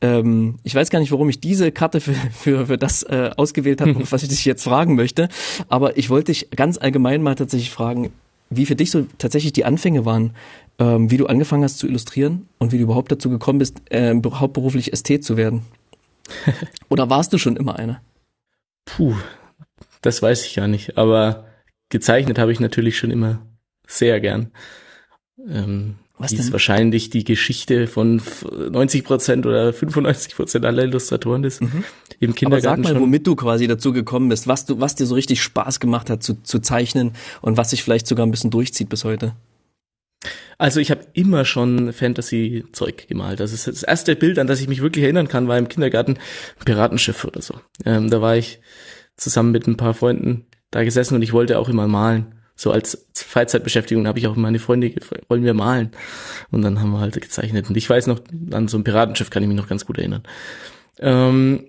Ähm, 0.00 0.58
ich 0.64 0.74
weiß 0.74 0.90
gar 0.90 0.98
nicht, 0.98 1.12
warum 1.12 1.28
ich 1.28 1.40
diese 1.40 1.72
Karte 1.72 2.00
für, 2.00 2.14
für, 2.14 2.66
für 2.66 2.78
das 2.78 3.02
äh, 3.04 3.30
ausgewählt 3.36 3.80
habe, 3.80 3.94
was 4.10 4.22
ich 4.22 4.28
dich 4.28 4.44
jetzt 4.44 4.64
fragen 4.64 4.96
möchte, 4.96 5.28
aber 5.68 5.96
ich 5.96 6.10
wollte 6.10 6.32
dich 6.32 6.50
ganz 6.50 6.78
allgemein 6.78 7.22
mal 7.22 7.34
tatsächlich 7.34 7.70
fragen, 7.70 8.10
wie 8.50 8.66
für 8.66 8.76
dich 8.76 8.90
so 8.90 9.06
tatsächlich 9.18 9.52
die 9.52 9.64
Anfänge 9.64 10.04
waren, 10.04 10.34
ähm, 10.78 11.10
wie 11.10 11.16
du 11.16 11.26
angefangen 11.26 11.64
hast 11.64 11.78
zu 11.78 11.86
illustrieren 11.86 12.48
und 12.58 12.72
wie 12.72 12.78
du 12.78 12.84
überhaupt 12.84 13.12
dazu 13.12 13.30
gekommen 13.30 13.58
bist, 13.58 13.80
äh, 13.90 14.14
hauptberuflich 14.14 14.92
Ästhet 14.92 15.24
zu 15.24 15.36
werden. 15.36 15.62
Oder 16.88 17.08
warst 17.10 17.32
du 17.32 17.38
schon 17.38 17.56
immer 17.56 17.78
einer? 17.78 18.02
Puh, 18.84 19.14
das 20.00 20.22
weiß 20.22 20.44
ich 20.46 20.54
gar 20.54 20.68
nicht. 20.68 20.98
Aber 20.98 21.46
gezeichnet 21.88 22.38
habe 22.38 22.52
ich 22.52 22.60
natürlich 22.60 22.98
schon 22.98 23.10
immer 23.10 23.46
sehr 23.86 24.20
gern. 24.20 24.50
Ähm, 25.48 25.96
Was 26.22 26.30
die 26.30 26.36
ist 26.36 26.46
denn? 26.46 26.52
wahrscheinlich 26.52 27.10
die 27.10 27.24
Geschichte 27.24 27.86
von 27.86 28.22
90 28.70 29.04
Prozent 29.04 29.46
oder 29.46 29.72
95 29.72 30.36
Prozent 30.36 30.64
aller 30.64 30.84
Illustratoren 30.84 31.44
ist 31.44 31.60
im 31.60 31.68
Mhm. 31.68 31.70
Aber 31.72 32.30
sag 32.30 32.36
Kindergarten 32.36 32.82
mal, 32.82 33.00
womit 33.00 33.26
du 33.26 33.34
quasi 33.34 33.66
dazu 33.66 33.92
gekommen 33.92 34.28
bist, 34.28 34.46
was 34.46 34.64
du, 34.64 34.80
was 34.80 34.94
dir 34.94 35.06
so 35.06 35.14
richtig 35.14 35.42
Spaß 35.42 35.80
gemacht 35.80 36.10
hat 36.10 36.22
zu, 36.22 36.42
zu 36.42 36.60
zeichnen 36.60 37.12
und 37.40 37.56
was 37.56 37.70
sich 37.70 37.82
vielleicht 37.82 38.06
sogar 38.06 38.24
ein 38.24 38.30
bisschen 38.30 38.50
durchzieht 38.50 38.88
bis 38.88 39.04
heute. 39.04 39.34
Also 40.58 40.78
ich 40.78 40.92
habe 40.92 41.06
immer 41.14 41.44
schon 41.44 41.92
Fantasy-Zeug 41.92 43.08
gemalt. 43.08 43.40
Das 43.40 43.52
ist 43.52 43.66
das 43.66 43.82
erste 43.82 44.14
Bild, 44.14 44.38
an 44.38 44.46
das 44.46 44.60
ich 44.60 44.68
mich 44.68 44.80
wirklich 44.80 45.02
erinnern 45.02 45.26
kann, 45.26 45.48
war 45.48 45.58
im 45.58 45.68
Kindergarten 45.68 46.12
ein 46.12 46.64
Piratenschiff 46.64 47.24
oder 47.24 47.42
so. 47.42 47.54
Ähm, 47.84 48.10
da 48.10 48.20
war 48.20 48.36
ich 48.36 48.60
zusammen 49.16 49.50
mit 49.50 49.66
ein 49.66 49.76
paar 49.76 49.94
Freunden 49.94 50.46
da 50.70 50.84
gesessen 50.84 51.16
und 51.16 51.22
ich 51.22 51.32
wollte 51.32 51.58
auch 51.58 51.68
immer 51.68 51.88
malen. 51.88 52.34
So 52.62 52.70
als 52.70 53.08
Freizeitbeschäftigung 53.12 54.06
habe 54.06 54.20
ich 54.20 54.28
auch 54.28 54.36
meine 54.36 54.60
Freunde 54.60 54.88
gefragt, 54.88 55.24
wollen 55.28 55.42
wir 55.42 55.52
malen? 55.52 55.90
Und 56.52 56.62
dann 56.62 56.80
haben 56.80 56.92
wir 56.92 57.00
halt 57.00 57.20
gezeichnet. 57.20 57.68
Und 57.68 57.76
ich 57.76 57.90
weiß 57.90 58.06
noch, 58.06 58.20
an 58.52 58.68
so 58.68 58.78
ein 58.78 58.84
Piratenschiff 58.84 59.30
kann 59.30 59.42
ich 59.42 59.48
mich 59.48 59.56
noch 59.56 59.66
ganz 59.66 59.84
gut 59.84 59.98
erinnern. 59.98 60.22
Ähm, 61.00 61.64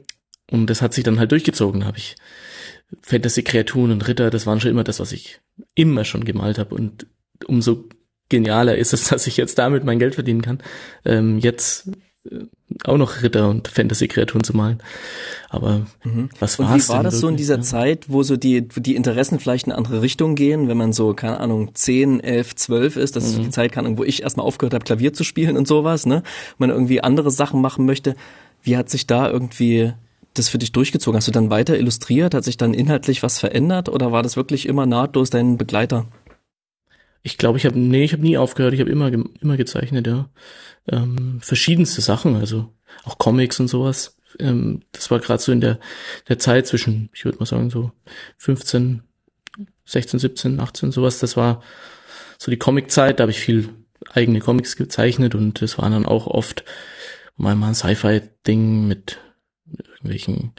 und 0.51 0.69
das 0.69 0.83
hat 0.83 0.93
sich 0.93 1.03
dann 1.03 1.17
halt 1.17 1.31
durchgezogen. 1.31 1.85
Habe 1.85 1.97
ich 1.97 2.15
Fantasy-Kreaturen 3.01 3.89
und 3.89 4.07
Ritter, 4.07 4.29
das 4.29 4.45
waren 4.45 4.61
schon 4.61 4.69
immer 4.69 4.83
das, 4.83 4.99
was 4.99 5.13
ich 5.13 5.41
immer 5.73 6.05
schon 6.05 6.25
gemalt 6.25 6.59
habe. 6.59 6.75
Und 6.75 7.07
umso 7.47 7.89
genialer 8.29 8.77
ist 8.77 8.93
es, 8.93 9.05
dass 9.09 9.25
ich 9.25 9.35
jetzt 9.35 9.57
damit 9.57 9.83
mein 9.83 9.97
Geld 9.97 10.13
verdienen 10.13 10.43
kann. 10.43 10.61
Ähm, 11.05 11.39
jetzt 11.39 11.89
auch 12.85 12.97
noch 12.97 13.21
Ritter 13.21 13.49
und 13.49 13.67
Fantasy-Kreaturen 13.67 14.43
zu 14.43 14.55
malen. 14.55 14.81
Aber 15.49 15.85
was 16.39 16.57
Und 16.57 16.67
war's 16.69 16.85
wie 16.85 16.89
war 16.89 16.97
denn 16.97 17.05
das 17.05 17.19
so 17.19 17.27
in 17.27 17.35
dieser 17.35 17.57
ja? 17.57 17.61
Zeit, 17.61 18.05
wo 18.07 18.23
so 18.23 18.37
die, 18.37 18.65
wo 18.73 18.79
die 18.79 18.95
Interessen 18.95 19.39
vielleicht 19.39 19.67
in 19.67 19.71
eine 19.73 19.77
andere 19.77 20.01
Richtung 20.01 20.35
gehen, 20.35 20.67
wenn 20.67 20.77
man 20.77 20.93
so, 20.93 21.13
keine 21.13 21.39
Ahnung, 21.39 21.75
10, 21.75 22.21
11, 22.21 22.55
12 22.55 22.95
ist, 22.97 23.15
das 23.15 23.25
ist 23.25 23.33
so 23.33 23.39
Mhm. 23.39 23.43
die 23.45 23.49
Zeit, 23.51 23.71
keine 23.71 23.87
Ahnung, 23.87 23.99
wo 23.99 24.03
ich 24.03 24.23
erstmal 24.23 24.45
aufgehört 24.45 24.73
habe, 24.73 24.85
Klavier 24.85 25.13
zu 25.13 25.23
spielen 25.23 25.57
und 25.57 25.67
sowas, 25.67 26.05
ne? 26.05 26.23
Man 26.57 26.69
irgendwie 26.69 27.01
andere 27.01 27.29
Sachen 27.29 27.61
machen 27.61 27.85
möchte. 27.85 28.15
Wie 28.61 28.77
hat 28.77 28.89
sich 28.89 29.05
da 29.05 29.29
irgendwie 29.29 29.93
das 30.33 30.49
für 30.49 30.57
dich 30.57 30.71
durchgezogen? 30.71 31.17
Hast 31.17 31.27
du 31.27 31.31
dann 31.31 31.49
weiter 31.49 31.77
illustriert? 31.77 32.33
Hat 32.33 32.43
sich 32.43 32.57
dann 32.57 32.73
inhaltlich 32.73 33.21
was 33.21 33.37
verändert 33.39 33.89
oder 33.89 34.11
war 34.11 34.23
das 34.23 34.35
wirklich 34.35 34.65
immer 34.67 34.85
nahtlos 34.85 35.29
dein 35.29 35.57
Begleiter? 35.57 36.05
Ich 37.23 37.37
glaube, 37.37 37.57
ich 37.57 37.65
habe 37.65 37.79
nee, 37.79 38.03
ich 38.03 38.13
habe 38.13 38.21
nie 38.21 38.37
aufgehört. 38.37 38.73
Ich 38.73 38.79
habe 38.79 38.91
immer 38.91 39.11
immer 39.11 39.57
gezeichnet, 39.57 40.07
ja. 40.07 40.29
Ähm, 40.87 41.39
verschiedenste 41.41 42.01
Sachen, 42.01 42.35
also 42.35 42.73
auch 43.05 43.17
Comics 43.17 43.59
und 43.59 43.69
sowas. 43.69 44.17
Ähm, 44.39 44.81
das 44.91 45.09
war 45.09 45.19
gerade 45.19 45.41
so 45.41 45.51
in 45.51 45.61
der 45.61 45.79
der 46.27 46.37
Zeit 46.37 46.67
zwischen, 46.67 47.09
ich 47.13 47.23
würde 47.25 47.39
mal 47.39 47.45
sagen 47.45 47.69
so 47.69 47.91
15, 48.37 49.03
16, 49.85 50.19
17, 50.19 50.59
18 50.59 50.91
sowas. 50.91 51.19
Das 51.19 51.37
war 51.37 51.63
so 52.37 52.51
die 52.51 52.57
Comic-Zeit. 52.57 53.19
Da 53.19 53.23
habe 53.23 53.31
ich 53.31 53.39
viel 53.39 53.69
eigene 54.11 54.39
Comics 54.39 54.75
gezeichnet 54.75 55.33
und 55.33 55.61
das 55.61 55.77
waren 55.77 55.93
dann 55.93 56.05
auch 56.05 56.27
oft 56.27 56.65
mal 57.37 57.55
mal 57.55 57.69
ein 57.69 57.75
Sci-Fi-Ding 57.75 58.87
mit 58.87 59.19
irgendwelchen 59.65 60.53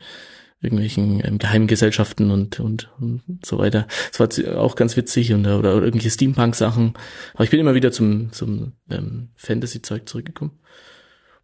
irgendwelchen 0.65 1.23
ähm, 1.25 1.39
geheimen 1.39 1.67
Gesellschaften 1.67 2.31
und, 2.31 2.61
und, 2.61 2.91
und 2.99 3.23
so 3.45 3.59
weiter. 3.59 3.87
Das 4.11 4.21
war 4.21 4.59
auch 4.59 4.77
ganz 4.77 4.97
witzig 4.97 5.33
und, 5.33 5.47
oder, 5.47 5.59
oder 5.59 5.85
irgendwelche 5.85 6.11
Steampunk-Sachen. 6.11 6.95
Aber 7.35 7.45
ich 7.45 7.51
bin 7.51 7.61
immer 7.61 7.75
wieder 7.75 7.93
zum, 7.93 8.33
zum 8.33 8.73
ähm, 8.91 9.29
Fantasy-Zeug 9.37 10.09
zurückgekommen. 10.09 10.53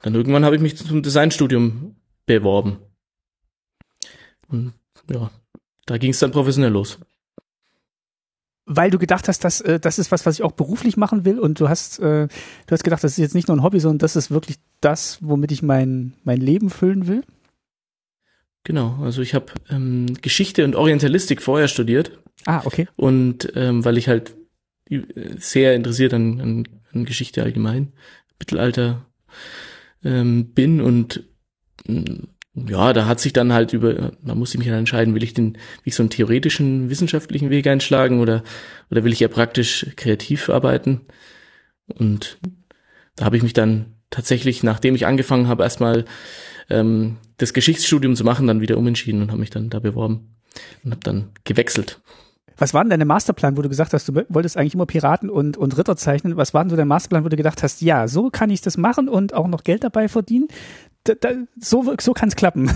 Dann 0.03 0.15
irgendwann 0.15 0.45
habe 0.45 0.57
ich 0.57 0.63
mich 0.63 0.77
zum 0.77 1.03
Designstudium 1.03 1.97
beworben. 2.27 2.79
Und 4.49 4.73
ja, 5.11 5.31
da 5.87 5.99
ging 5.99 6.11
es 6.11 6.19
dann 6.19 6.33
professionell 6.33 6.73
los. 6.73 6.99
Weil 8.67 8.91
du 8.91 8.99
gedacht 8.99 9.27
hast, 9.27 9.43
dass 9.45 9.61
äh, 9.61 9.81
das 9.81 9.99
ist 9.99 10.13
was, 10.13 10.27
was 10.27 10.37
ich 10.37 10.43
auch 10.45 10.53
beruflich 10.53 10.97
machen 10.97 11.25
will 11.25 11.41
und 11.41 11.59
du 11.59 11.69
hast, 11.69 11.99
äh, 11.99 12.29
du 12.29 12.73
hast 12.73 12.85
gedacht, 12.85 13.03
das 13.03 13.13
ist 13.13 13.19
jetzt 13.19 13.35
nicht 13.35 13.49
nur 13.49 13.57
ein 13.57 13.63
Hobby, 13.63 13.81
sondern 13.81 13.99
das 13.99 14.17
ist 14.17 14.31
wirklich 14.31 14.59
das, 14.81 15.19
womit 15.21 15.51
ich 15.51 15.63
mein, 15.63 16.15
mein 16.23 16.41
Leben 16.41 16.71
füllen 16.71 17.09
will. 17.09 17.25
Genau, 18.65 18.99
also 19.03 19.23
ich 19.23 19.35
habe 19.35 19.53
ähm, 19.71 20.07
Geschichte 20.21 20.65
und 20.65 20.77
Orientalistik 20.77 21.41
vorher 21.41 21.69
studiert 21.69 22.19
Ah, 22.47 22.63
okay. 22.65 22.89
und 22.97 23.53
ähm, 23.57 23.85
weil 23.85 23.97
ich 23.99 24.09
halt 24.09 24.37
äh, 24.91 25.03
sehr 25.39 25.75
interessiert 25.75 26.13
an, 26.15 26.41
an, 26.41 26.69
an 26.93 27.05
Geschichte 27.05 27.43
allgemein, 27.43 27.93
Mittelalter 28.39 29.07
ähm, 30.05 30.53
bin 30.53 30.81
und 30.81 31.23
ähm, 31.89 32.29
ja, 32.55 32.93
da 32.93 33.07
hat 33.07 33.21
sich 33.21 33.33
dann 33.33 33.53
halt 33.53 33.73
über, 33.73 34.13
da 34.23 34.35
musste 34.35 34.57
ich 34.57 34.59
mich 34.59 34.69
dann 34.69 34.79
entscheiden, 34.81 35.15
will 35.15 35.23
ich 35.23 35.35
den, 35.35 35.55
will 35.55 35.61
ich 35.85 35.95
so 35.95 36.03
einen 36.03 36.11
theoretischen, 36.11 36.91
wissenschaftlichen 36.91 37.49
Weg 37.49 37.67
einschlagen 37.67 38.21
oder, 38.21 38.43
oder 38.91 39.05
will 39.05 39.13
ich 39.13 39.23
eher 39.23 39.29
praktisch 39.29 39.87
kreativ 39.97 40.51
arbeiten? 40.51 41.03
Und 41.87 42.39
da 43.17 43.25
habe 43.25 43.37
ich 43.37 43.43
mich 43.43 43.53
dann 43.53 44.00
tatsächlich, 44.11 44.63
nachdem 44.63 44.95
ich 44.95 45.07
angefangen 45.07 45.49
habe, 45.49 45.63
erstmal 45.63 46.05
ähm, 46.69 47.17
das 47.39 47.53
Geschichtsstudium 47.53 48.15
zu 48.15 48.25
machen, 48.25 48.47
dann 48.47 48.61
wieder 48.61 48.77
umentschieden 48.77 49.23
und 49.23 49.31
habe 49.31 49.41
mich 49.41 49.51
dann 49.51 49.71
da 49.71 49.79
beworben 49.79 50.35
und 50.85 50.91
habe 50.93 51.03
dann 51.03 51.31
gewechselt. 51.45 52.01
Was 52.61 52.75
war 52.75 52.85
denn 52.85 52.99
dein 52.99 53.09
Masterplan, 53.09 53.57
wo 53.57 53.63
du 53.63 53.71
gesagt 53.71 53.95
hast, 53.95 54.07
du 54.09 54.23
wolltest 54.29 54.59
eigentlich 54.59 54.75
immer 54.75 54.85
Piraten 54.85 55.31
und, 55.31 55.57
und 55.57 55.79
Ritter 55.79 55.97
zeichnen? 55.97 56.37
Was 56.37 56.53
war 56.53 56.63
denn 56.63 56.69
so 56.69 56.77
dein 56.77 56.89
Masterplan, 56.89 57.25
wo 57.25 57.31
du 57.31 57.37
gedacht 57.37 57.63
hast, 57.63 57.81
ja, 57.81 58.07
so 58.07 58.29
kann 58.29 58.51
ich 58.51 58.61
das 58.61 58.77
machen 58.77 59.09
und 59.09 59.33
auch 59.33 59.49
noch 59.49 59.65
Geld 59.65 59.83
dabei 59.83 60.09
verdienen? 60.09 60.49
Da, 61.05 61.15
da, 61.15 61.31
so 61.59 61.95
so 61.99 62.13
kann 62.13 62.29
es 62.29 62.37
klappen. 62.37 62.71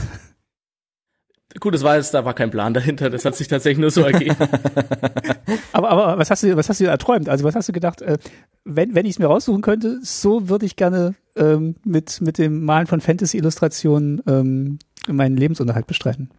Gut, 1.61 1.73
das 1.73 1.83
war 1.83 1.97
jetzt, 1.97 2.13
da 2.13 2.25
war 2.25 2.35
kein 2.35 2.51
Plan 2.51 2.75
dahinter, 2.75 3.11
das 3.11 3.25
hat 3.25 3.37
sich 3.37 3.47
tatsächlich 3.47 3.79
nur 3.79 3.91
so 3.91 4.03
ergeben. 4.03 4.37
Aber, 5.73 5.91
aber 5.91 6.19
was 6.19 6.31
hast 6.31 6.43
du, 6.43 6.57
was 6.57 6.69
hast 6.69 6.81
du 6.81 6.85
erträumt? 6.85 7.29
Also 7.29 7.45
was 7.45 7.57
hast 7.57 7.69
du 7.69 7.73
gedacht, 7.73 8.01
äh, 8.01 8.17
wenn, 8.65 8.95
wenn 8.95 9.07
ich 9.07 9.13
es 9.13 9.19
mir 9.19 9.27
raussuchen 9.27 9.61
könnte, 9.61 9.99
so 10.03 10.49
würde 10.49 10.67
ich 10.67 10.77
gerne 10.77 11.15
ähm, 11.37 11.75
mit, 11.85 12.21
mit 12.21 12.39
dem 12.39 12.65
Malen 12.65 12.87
von 12.87 13.01
Fantasy-Illustrationen 13.01 14.23
ähm, 14.27 14.79
meinen 15.09 15.37
Lebensunterhalt 15.37 15.87
bestreiten. 15.87 16.31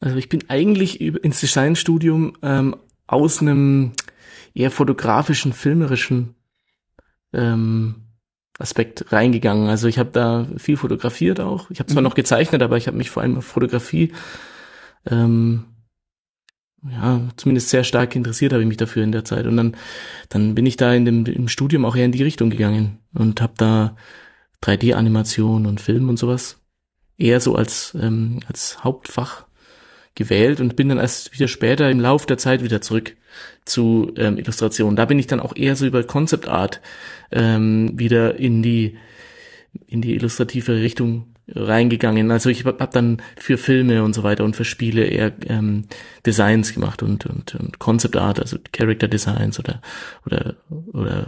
Also 0.00 0.16
ich 0.16 0.28
bin 0.28 0.44
eigentlich 0.48 1.00
ins 1.00 1.40
Designstudium 1.40 2.34
ähm, 2.42 2.76
aus 3.06 3.40
einem 3.40 3.92
eher 4.54 4.70
fotografischen, 4.70 5.52
filmerischen 5.52 6.34
ähm, 7.32 8.01
Aspekt 8.62 9.12
reingegangen. 9.12 9.68
Also 9.68 9.88
ich 9.88 9.98
habe 9.98 10.10
da 10.12 10.46
viel 10.56 10.76
fotografiert 10.76 11.40
auch. 11.40 11.70
Ich 11.70 11.80
habe 11.80 11.88
zwar 11.92 12.00
Mhm. 12.02 12.08
noch 12.08 12.14
gezeichnet, 12.14 12.62
aber 12.62 12.76
ich 12.76 12.86
habe 12.86 12.96
mich 12.96 13.10
vor 13.10 13.22
allem 13.22 13.36
auf 13.38 13.44
Fotografie 13.44 14.12
ähm, 15.10 15.64
ja, 16.90 17.20
zumindest 17.36 17.68
sehr 17.68 17.84
stark 17.84 18.16
interessiert 18.16 18.52
habe 18.52 18.62
ich 18.62 18.68
mich 18.68 18.76
dafür 18.76 19.04
in 19.04 19.12
der 19.12 19.24
Zeit. 19.24 19.46
Und 19.46 19.56
dann, 19.56 19.76
dann 20.28 20.54
bin 20.54 20.66
ich 20.66 20.76
da 20.76 20.92
in 20.92 21.04
dem, 21.04 21.24
im 21.26 21.48
Studium 21.48 21.84
auch 21.84 21.94
eher 21.94 22.04
in 22.06 22.12
die 22.12 22.22
Richtung 22.22 22.50
gegangen 22.50 22.98
und 23.14 23.40
habe 23.40 23.52
da 23.56 23.96
3D-Animation 24.62 25.66
und 25.66 25.80
Film 25.80 26.08
und 26.08 26.18
sowas 26.18 26.58
eher 27.18 27.40
so 27.40 27.54
als, 27.54 27.96
ähm, 28.00 28.40
als 28.48 28.82
Hauptfach 28.82 29.44
gewählt 30.14 30.60
und 30.60 30.76
bin 30.76 30.88
dann 30.88 30.98
erst 30.98 31.32
wieder 31.32 31.48
später 31.48 31.88
im 31.90 32.00
Lauf 32.00 32.26
der 32.26 32.38
Zeit 32.38 32.62
wieder 32.62 32.80
zurück 32.80 33.16
zu 33.64 34.12
ähm, 34.16 34.36
Illustration. 34.36 34.96
Da 34.96 35.04
bin 35.04 35.18
ich 35.18 35.26
dann 35.26 35.40
auch 35.40 35.54
eher 35.54 35.76
so 35.76 35.86
über 35.86 36.02
Concept 36.02 36.48
Art 36.48 36.80
ähm, 37.32 37.98
wieder 37.98 38.38
in 38.38 38.62
die 38.62 38.96
in 39.86 40.02
die 40.02 40.14
illustrative 40.14 40.74
Richtung 40.76 41.32
reingegangen. 41.48 42.30
Also 42.30 42.50
ich 42.50 42.64
habe 42.64 42.78
hab 42.78 42.92
dann 42.92 43.20
für 43.36 43.58
Filme 43.58 44.04
und 44.04 44.14
so 44.14 44.22
weiter 44.22 44.44
und 44.44 44.54
für 44.54 44.64
Spiele 44.64 45.04
eher 45.04 45.32
ähm, 45.46 45.84
Designs 46.24 46.72
gemacht 46.72 47.02
und, 47.02 47.26
und, 47.26 47.54
und 47.54 47.78
Concept 47.78 48.16
Art, 48.16 48.40
also 48.40 48.58
Character 48.72 49.08
Designs 49.08 49.58
oder, 49.58 49.80
oder, 50.24 50.56
oder 50.92 51.26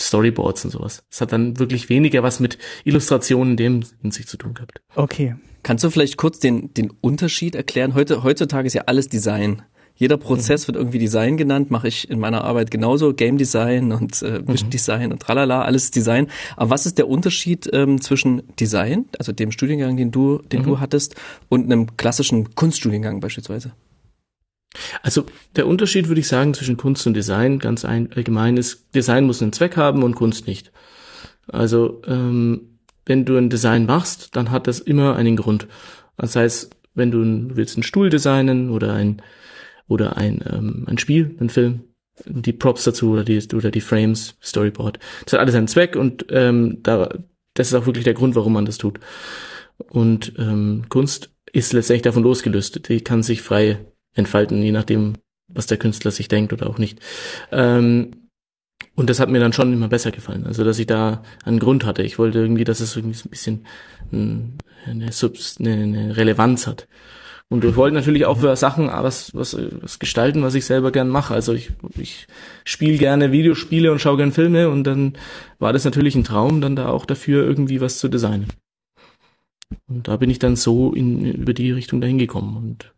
Storyboards 0.00 0.64
und 0.64 0.70
sowas. 0.70 1.04
Es 1.10 1.20
hat 1.20 1.32
dann 1.32 1.58
wirklich 1.58 1.88
weniger 1.88 2.22
was 2.22 2.40
mit 2.40 2.58
Illustrationen 2.84 3.52
in 3.52 3.56
dem 3.56 3.82
Hinsicht 4.02 4.28
zu 4.28 4.36
tun 4.36 4.54
gehabt. 4.54 4.80
Okay. 4.94 5.36
Kannst 5.62 5.84
du 5.84 5.90
vielleicht 5.90 6.16
kurz 6.16 6.38
den, 6.38 6.72
den 6.74 6.90
Unterschied 7.00 7.54
erklären? 7.54 7.94
Heute, 7.94 8.22
heutzutage 8.22 8.66
ist 8.66 8.74
ja 8.74 8.84
alles 8.86 9.08
Design. 9.08 9.62
Jeder 9.98 10.16
Prozess 10.16 10.62
mhm. 10.62 10.66
wird 10.68 10.76
irgendwie 10.76 10.98
Design 11.00 11.36
genannt, 11.36 11.70
mache 11.72 11.88
ich 11.88 12.08
in 12.08 12.20
meiner 12.20 12.44
Arbeit 12.44 12.70
genauso, 12.70 13.12
Game 13.12 13.36
Design 13.36 13.90
und 13.90 14.22
äh, 14.22 14.46
Vision 14.46 14.68
mhm. 14.68 14.70
Design 14.70 15.12
und 15.12 15.20
tralala, 15.20 15.62
alles 15.62 15.90
Design. 15.90 16.28
Aber 16.56 16.70
was 16.70 16.86
ist 16.86 16.98
der 16.98 17.08
Unterschied 17.08 17.68
ähm, 17.72 18.00
zwischen 18.00 18.42
Design, 18.58 19.06
also 19.18 19.32
dem 19.32 19.50
Studiengang, 19.50 19.96
den 19.96 20.12
du, 20.12 20.38
den 20.38 20.62
mhm. 20.62 20.66
du 20.66 20.80
hattest, 20.80 21.16
und 21.48 21.64
einem 21.64 21.96
klassischen 21.96 22.54
Kunststudiengang 22.54 23.18
beispielsweise? 23.18 23.72
Also 25.02 25.24
der 25.56 25.66
Unterschied 25.66 26.06
würde 26.06 26.20
ich 26.20 26.28
sagen 26.28 26.54
zwischen 26.54 26.76
Kunst 26.76 27.06
und 27.06 27.14
Design 27.14 27.58
ganz 27.58 27.84
allgemein 27.84 28.56
ist, 28.56 28.94
Design 28.94 29.24
muss 29.24 29.42
einen 29.42 29.52
Zweck 29.52 29.76
haben 29.76 30.04
und 30.04 30.14
Kunst 30.14 30.46
nicht. 30.46 30.70
Also 31.48 32.02
ähm, 32.06 32.78
wenn 33.04 33.24
du 33.24 33.36
ein 33.36 33.50
Design 33.50 33.86
machst, 33.86 34.36
dann 34.36 34.52
hat 34.52 34.68
das 34.68 34.78
immer 34.78 35.16
einen 35.16 35.34
Grund. 35.36 35.66
Das 36.16 36.36
heißt, 36.36 36.70
wenn 36.94 37.10
du, 37.10 37.24
du 37.24 37.56
willst 37.56 37.76
einen 37.76 37.82
Stuhl 37.82 38.10
designen 38.10 38.70
oder 38.70 38.92
ein 38.92 39.22
oder 39.88 40.16
ein, 40.16 40.44
ähm, 40.50 40.84
ein 40.86 40.98
Spiel, 40.98 41.36
ein 41.40 41.50
Film, 41.50 41.84
die 42.26 42.52
Props 42.52 42.84
dazu 42.84 43.10
oder 43.10 43.24
die, 43.24 43.42
oder 43.54 43.70
die 43.70 43.80
Frames, 43.80 44.36
Storyboard. 44.42 44.98
Das 45.24 45.32
hat 45.32 45.40
alles 45.40 45.54
einen 45.54 45.68
Zweck 45.68 45.96
und 45.96 46.26
ähm, 46.30 46.78
da, 46.82 47.08
das 47.54 47.68
ist 47.68 47.74
auch 47.74 47.86
wirklich 47.86 48.04
der 48.04 48.14
Grund, 48.14 48.34
warum 48.34 48.52
man 48.52 48.66
das 48.66 48.78
tut. 48.78 49.00
Und 49.90 50.32
ähm, 50.38 50.84
Kunst 50.88 51.30
ist 51.52 51.72
letztendlich 51.72 52.02
davon 52.02 52.22
losgelöst. 52.22 52.88
Die 52.88 53.00
kann 53.00 53.22
sich 53.22 53.42
frei 53.42 53.78
entfalten, 54.14 54.62
je 54.62 54.72
nachdem, 54.72 55.14
was 55.48 55.66
der 55.66 55.78
Künstler 55.78 56.10
sich 56.10 56.28
denkt 56.28 56.52
oder 56.52 56.68
auch 56.68 56.78
nicht. 56.78 57.00
Ähm, 57.52 58.28
und 58.94 59.08
das 59.08 59.20
hat 59.20 59.28
mir 59.28 59.38
dann 59.38 59.52
schon 59.52 59.72
immer 59.72 59.88
besser 59.88 60.10
gefallen. 60.10 60.44
Also, 60.44 60.64
dass 60.64 60.78
ich 60.78 60.86
da 60.86 61.22
einen 61.44 61.60
Grund 61.60 61.84
hatte. 61.84 62.02
Ich 62.02 62.18
wollte 62.18 62.40
irgendwie, 62.40 62.64
dass 62.64 62.80
es 62.80 62.96
irgendwie 62.96 63.16
so 63.16 63.28
ein 63.28 63.30
bisschen 63.30 63.66
eine, 64.10 65.12
Subs 65.12 65.58
eine, 65.60 65.74
eine 65.74 66.16
Relevanz 66.16 66.66
hat. 66.66 66.88
Und 67.50 67.62
wir 67.62 67.76
wollten 67.76 67.94
natürlich 67.94 68.26
auch 68.26 68.40
für 68.40 68.54
Sachen 68.56 68.88
was, 68.88 69.34
was, 69.34 69.56
was 69.80 69.98
gestalten, 69.98 70.42
was 70.42 70.54
ich 70.54 70.66
selber 70.66 70.92
gern 70.92 71.08
mache. 71.08 71.32
Also 71.32 71.54
ich, 71.54 71.70
ich 71.96 72.26
spiele 72.64 72.98
gerne 72.98 73.32
Videospiele 73.32 73.90
und 73.90 74.00
schaue 74.00 74.18
gern 74.18 74.32
Filme 74.32 74.68
und 74.68 74.84
dann 74.84 75.14
war 75.58 75.72
das 75.72 75.84
natürlich 75.84 76.14
ein 76.14 76.24
Traum, 76.24 76.60
dann 76.60 76.76
da 76.76 76.90
auch 76.90 77.06
dafür 77.06 77.44
irgendwie 77.44 77.80
was 77.80 77.98
zu 77.98 78.08
designen. 78.08 78.48
Und 79.86 80.08
da 80.08 80.16
bin 80.16 80.28
ich 80.28 80.38
dann 80.38 80.56
so 80.56 80.92
in, 80.92 81.24
über 81.24 81.54
die 81.54 81.72
Richtung 81.72 82.02
dahin 82.02 82.18
gekommen. 82.18 82.56
Und 82.56 82.92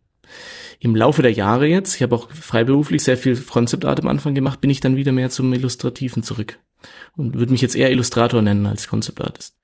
im 0.79 0.95
Laufe 0.95 1.21
der 1.21 1.31
Jahre 1.31 1.67
jetzt, 1.67 1.95
ich 1.95 2.01
habe 2.01 2.15
auch 2.15 2.29
freiberuflich 2.31 3.03
sehr 3.03 3.17
viel 3.17 3.37
Concept 3.37 3.85
Art 3.85 4.01
am 4.01 4.07
Anfang 4.07 4.35
gemacht, 4.35 4.59
bin 4.59 4.69
ich 4.69 4.81
dann 4.81 4.97
wieder 4.97 5.13
mehr 5.13 5.29
zum 5.29 5.53
Illustrativen 5.53 6.23
zurück. 6.23 6.59
Und 7.15 7.35
würde 7.37 7.51
mich 7.51 7.61
jetzt 7.61 7.75
eher 7.75 7.91
Illustrator 7.91 8.41
nennen 8.41 8.65
als 8.65 8.87
Concept 8.87 9.21
Artist. 9.21 9.60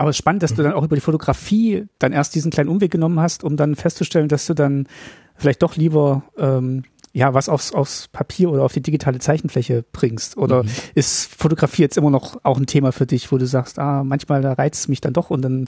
Aber 0.00 0.08
es 0.08 0.16
ist 0.16 0.20
spannend, 0.20 0.42
dass 0.42 0.54
du 0.54 0.62
dann 0.62 0.72
auch 0.72 0.82
über 0.82 0.96
die 0.96 1.02
Fotografie 1.02 1.84
dann 1.98 2.14
erst 2.14 2.34
diesen 2.34 2.50
kleinen 2.50 2.70
Umweg 2.70 2.90
genommen 2.90 3.20
hast, 3.20 3.44
um 3.44 3.58
dann 3.58 3.76
festzustellen, 3.76 4.28
dass 4.28 4.46
du 4.46 4.54
dann 4.54 4.88
vielleicht 5.36 5.62
doch 5.62 5.76
lieber 5.76 6.24
ähm, 6.38 6.84
ja 7.12 7.34
was 7.34 7.50
aufs, 7.50 7.72
aufs 7.72 8.08
Papier 8.08 8.50
oder 8.50 8.62
auf 8.62 8.72
die 8.72 8.80
digitale 8.80 9.18
Zeichenfläche 9.18 9.84
bringst. 9.92 10.38
Oder 10.38 10.62
mhm. 10.62 10.70
ist 10.94 11.26
Fotografie 11.26 11.82
jetzt 11.82 11.98
immer 11.98 12.08
noch 12.08 12.42
auch 12.44 12.56
ein 12.56 12.64
Thema 12.64 12.92
für 12.92 13.04
dich, 13.04 13.30
wo 13.30 13.36
du 13.36 13.46
sagst, 13.46 13.78
ah, 13.78 14.02
manchmal 14.02 14.40
da 14.40 14.54
reizt 14.54 14.80
es 14.80 14.88
mich 14.88 15.02
dann 15.02 15.12
doch 15.12 15.28
und 15.28 15.42
dann, 15.42 15.66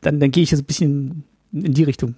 dann, 0.00 0.20
dann 0.20 0.30
gehe 0.30 0.44
ich 0.44 0.52
jetzt 0.52 0.60
ein 0.60 0.66
bisschen 0.66 1.24
in 1.52 1.74
die 1.74 1.82
Richtung. 1.82 2.14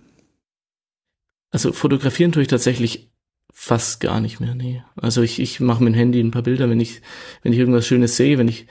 Also 1.51 1.73
fotografieren 1.73 2.33
tue 2.33 2.43
ich 2.43 2.49
tatsächlich 2.49 3.11
fast 3.55 4.01
gar 4.01 4.21
nicht 4.21 4.39
mehr, 4.39 4.55
nee. 4.55 4.83
Also 4.97 5.23
ich, 5.23 5.41
ich 5.41 5.61
mache 5.61 5.83
mit 5.83 5.95
dem 5.95 5.99
Handy 5.99 6.21
ein 6.21 6.31
paar 6.31 6.43
Bilder, 6.43 6.69
wenn 6.69 6.81
ich, 6.81 7.01
wenn 7.41 7.55
ich 7.55 7.59
irgendwas 7.59 7.87
Schönes 7.87 8.19
sehe, 8.19 8.37
wenn 8.37 8.49
ich, 8.49 8.67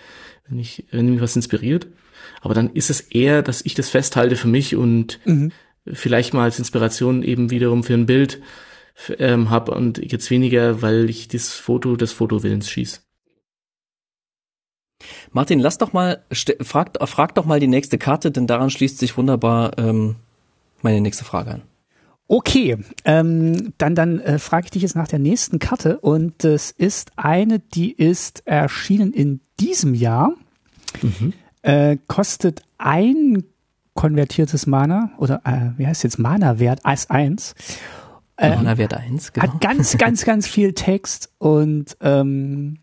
wenn 0.48 0.60
ich, 0.60 0.86
wenn 0.92 1.10
mich 1.10 1.22
was 1.22 1.36
inspiriert. 1.36 1.88
Aber 2.46 2.54
dann 2.54 2.70
ist 2.70 2.92
es 2.92 3.02
eher, 3.02 3.42
dass 3.42 3.66
ich 3.66 3.74
das 3.74 3.90
festhalte 3.90 4.36
für 4.36 4.48
mich 4.48 4.76
und 4.76 5.20
mhm. 5.26 5.52
vielleicht 5.92 6.36
mal 6.36 6.44
als 6.44 6.60
Inspiration 6.60 7.24
eben 7.24 7.50
wiederum 7.50 7.84
für 7.84 7.96
ein 7.96 8.06
Bild 8.06 8.40
ähm, 9.18 9.50
habe 9.50 9.72
und 9.72 9.98
jetzt 9.98 10.30
weniger, 10.30 10.84
weil 10.84 11.10
ich 11.10 11.28
das 11.28 11.54
Foto 11.54 11.96
des 11.96 12.12
Fotowillens 12.12 12.70
schieße. 12.70 13.00
Martin, 15.32 15.58
lass 15.58 15.80
doch 15.80 15.92
mal, 15.92 16.24
frag, 16.62 16.92
frag 17.10 17.34
doch 17.34 17.46
mal 17.46 17.60
die 17.60 17.66
nächste 17.66 17.98
Karte, 17.98 18.30
denn 18.30 18.46
daran 18.46 18.70
schließt 18.70 19.00
sich 19.00 19.18
wunderbar 19.18 19.80
ähm, 19.80 20.18
meine 20.84 21.02
nächste 21.02 21.26
Frage 21.26 21.50
an. 21.50 21.62
Okay, 22.28 22.78
ähm, 23.06 23.74
dann, 23.80 23.96
dann 23.96 24.20
äh, 24.20 24.38
frage 24.38 24.66
ich 24.66 24.72
dich 24.72 24.84
jetzt 24.84 24.96
nach 24.96 25.08
der 25.08 25.20
nächsten 25.20 25.58
Karte 25.58 26.00
und 26.00 26.44
es 26.44 26.70
ist 26.70 27.12
eine, 27.16 27.58
die 27.58 27.92
ist 27.92 28.44
erschienen 28.46 29.14
in 29.14 29.42
diesem 29.60 29.96
Jahr. 29.96 30.32
Mhm 31.02 31.34
äh, 31.66 31.98
kostet 32.08 32.62
ein 32.78 33.44
konvertiertes 33.94 34.68
Mana 34.68 35.12
oder 35.18 35.42
äh, 35.46 35.72
wie 35.78 35.88
heißt 35.88 36.04
jetzt 36.04 36.20
Mana-Wert 36.20 36.86
als 36.86 37.10
1. 37.10 37.56
Ähm, 38.38 38.56
Mana-Wert 38.56 38.94
1, 38.94 39.34
genau. 39.34 39.48
Hat 39.48 39.62
ganz, 39.62 39.98
ganz, 39.98 40.26
ganz 40.26 40.48
viel 40.48 40.74
Text 40.74 41.34
und 41.38 41.98
ähm, 42.02 42.80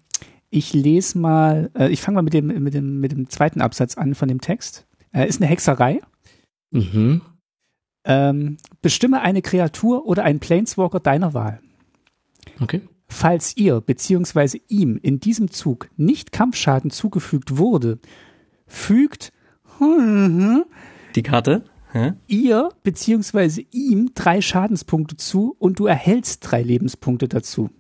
ich 0.50 0.72
lese 0.72 1.18
mal, 1.18 1.70
äh, 1.78 1.88
ich 1.90 2.00
fange 2.00 2.16
mal 2.16 2.22
mit 2.22 2.34
dem, 2.34 2.46
mit, 2.46 2.74
dem, 2.74 3.00
mit 3.00 3.12
dem 3.12 3.28
zweiten 3.28 3.60
Absatz 3.60 3.96
an 3.96 4.14
von 4.14 4.28
dem 4.28 4.40
Text. 4.40 4.86
Äh, 5.12 5.28
ist 5.28 5.40
eine 5.40 5.48
Hexerei. 5.48 6.00
Mhm. 6.70 7.22
Ähm, 8.04 8.56
bestimme 8.80 9.20
eine 9.20 9.42
Kreatur 9.42 10.06
oder 10.06 10.24
einen 10.24 10.40
Planeswalker 10.40 10.98
deiner 10.98 11.34
Wahl. 11.34 11.60
Okay. 12.60 12.80
Falls 13.06 13.56
ihr 13.56 13.80
bzw. 13.80 14.60
ihm 14.68 14.98
in 15.00 15.20
diesem 15.20 15.50
Zug 15.50 15.88
nicht 15.96 16.32
Kampfschaden 16.32 16.90
zugefügt 16.90 17.58
wurde, 17.58 17.98
fügt 18.72 19.32
die 19.80 21.22
Karte 21.22 21.64
Hä? 21.92 22.14
ihr 22.26 22.70
beziehungsweise 22.82 23.62
ihm 23.70 24.12
drei 24.14 24.40
Schadenspunkte 24.40 25.16
zu 25.16 25.54
und 25.58 25.78
du 25.78 25.86
erhältst 25.86 26.40
drei 26.42 26.62
Lebenspunkte 26.62 27.28
dazu. 27.28 27.70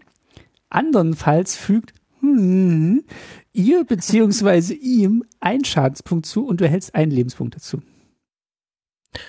Andernfalls 0.68 1.56
fügt 1.56 1.94
ihr 2.20 3.84
beziehungsweise 3.84 4.74
ihm 4.74 5.24
einen 5.40 5.64
Schadenspunkt 5.64 6.26
zu 6.26 6.46
und 6.46 6.60
du 6.60 6.64
erhältst 6.64 6.94
einen 6.94 7.10
Lebenspunkt 7.10 7.56
dazu. 7.56 7.82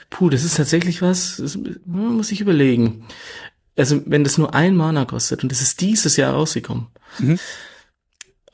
Puh, 0.09 0.29
das 0.29 0.43
ist 0.43 0.57
tatsächlich 0.57 1.01
was, 1.01 1.37
das 1.37 1.57
muss 1.85 2.31
ich 2.31 2.41
überlegen. 2.41 3.05
Also, 3.75 4.01
wenn 4.05 4.23
das 4.23 4.37
nur 4.37 4.53
ein 4.53 4.75
Mana 4.75 5.05
kostet 5.05 5.43
und 5.43 5.51
das 5.51 5.61
ist 5.61 5.81
dieses 5.81 6.15
Jahr 6.17 6.33
rausgekommen. 6.33 6.87
Mhm. 7.19 7.39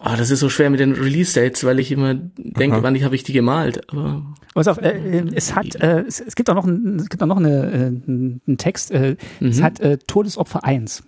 Ah, 0.02 0.16
das 0.16 0.32
ist 0.32 0.40
so 0.40 0.48
schwer 0.48 0.70
mit 0.70 0.80
den 0.80 0.94
Release-Dates, 0.94 1.66
weil 1.66 1.78
ich 1.78 1.92
immer 1.92 2.14
denke, 2.14 2.78
Aha. 2.78 2.84
wann 2.84 3.04
habe 3.04 3.16
ich 3.16 3.24
die 3.24 3.34
gemalt. 3.34 3.92
Aber 3.92 4.34
Pass 4.54 4.70
auf, 4.70 4.78
äh, 4.78 4.92
äh, 4.92 5.26
es 5.36 5.56
hat, 5.56 5.76
äh, 5.76 6.06
es, 6.08 6.22
es, 6.22 6.36
gibt 6.36 6.50
auch 6.50 6.56
noch, 6.56 6.66
ein, 6.66 7.00
es 7.00 7.10
gibt 7.10 7.22
auch 7.22 7.28
noch 7.28 7.38
eine, 7.38 7.70
äh, 7.70 7.86
einen 7.88 8.58
Text. 8.58 8.92
Äh, 8.92 9.18
mhm. 9.42 9.50
Es 9.50 9.62
hat 9.62 9.82
äh, 9.82 9.98
Todesopfer 9.98 10.64
1. 10.64 11.04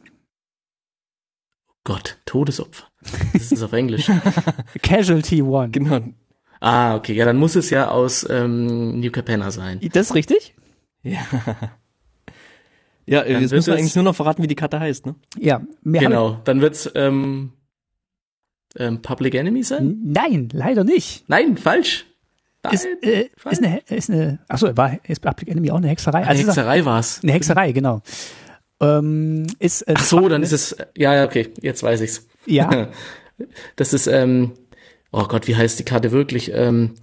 Gott, 1.85 2.19
Todesopfer. 2.25 2.87
Das 3.31 3.53
ist 3.53 3.63
auf 3.63 3.71
Englisch. 3.71 4.11
Casualty 4.83 5.41
1. 5.41 5.71
Genau. 5.71 6.01
Ah, 6.59 6.95
okay. 6.95 7.13
Ja, 7.13 7.23
dann 7.23 7.37
muss 7.37 7.55
es 7.55 7.69
ja 7.69 7.89
aus 7.89 8.27
ähm, 8.29 8.99
New 8.99 9.09
Capenna 9.09 9.51
sein. 9.51 9.79
Das 9.93 10.07
ist 10.07 10.15
richtig? 10.15 10.53
Ja. 11.01 11.21
Ja, 13.07 13.23
dann 13.23 13.41
jetzt 13.41 13.51
müssen 13.51 13.67
wir 13.67 13.79
eigentlich 13.79 13.95
nur 13.95 14.03
noch 14.03 14.15
verraten, 14.15 14.43
wie 14.43 14.47
die 14.47 14.55
Karte 14.55 14.79
heißt, 14.79 15.05
ne? 15.05 15.15
Ja. 15.37 15.61
Genau. 15.83 16.39
Dann 16.43 16.61
wird's 16.61 16.89
ähm, 16.93 17.53
ähm, 18.77 19.01
Public 19.01 19.35
Enemy 19.35 19.63
sein? 19.63 19.97
Nein, 20.03 20.49
leider 20.53 20.83
nicht. 20.83 21.27
Nein, 21.27 21.57
falsch. 21.57 22.05
Nein, 22.63 22.73
ist, 22.73 22.87
äh, 23.01 23.29
ist 23.49 23.63
eine, 23.63 23.79
ist 23.87 24.09
eine, 24.09 24.39
achso, 24.47 24.75
war, 24.77 24.99
ist 25.07 25.21
Public 25.21 25.49
Enemy 25.49 25.71
auch 25.71 25.77
eine 25.77 25.87
Hexerei? 25.87 26.19
Eine 26.19 26.29
also 26.29 26.47
Hexerei 26.47 26.85
war 26.85 26.99
es. 26.99 27.21
Eine 27.23 27.31
Hexerei, 27.33 27.71
genau. 27.71 28.01
Ähm, 28.79 29.47
ist, 29.59 29.81
äh, 29.83 29.93
Ach 29.95 30.03
so, 30.03 30.29
dann 30.29 30.43
ist 30.43 30.51
es, 30.51 30.75
ja, 30.95 31.15
ja, 31.15 31.25
okay, 31.25 31.49
jetzt 31.61 31.83
weiß 31.83 32.01
ich's. 32.01 32.27
Ja. 32.45 32.89
Das 33.75 33.91
ist, 33.91 34.05
ähm, 34.05 34.51
oh 35.11 35.23
Gott, 35.23 35.47
wie 35.47 35.55
heißt 35.55 35.79
die 35.79 35.83
Karte 35.83 36.11
wirklich? 36.11 36.51
Ähm, 36.53 36.93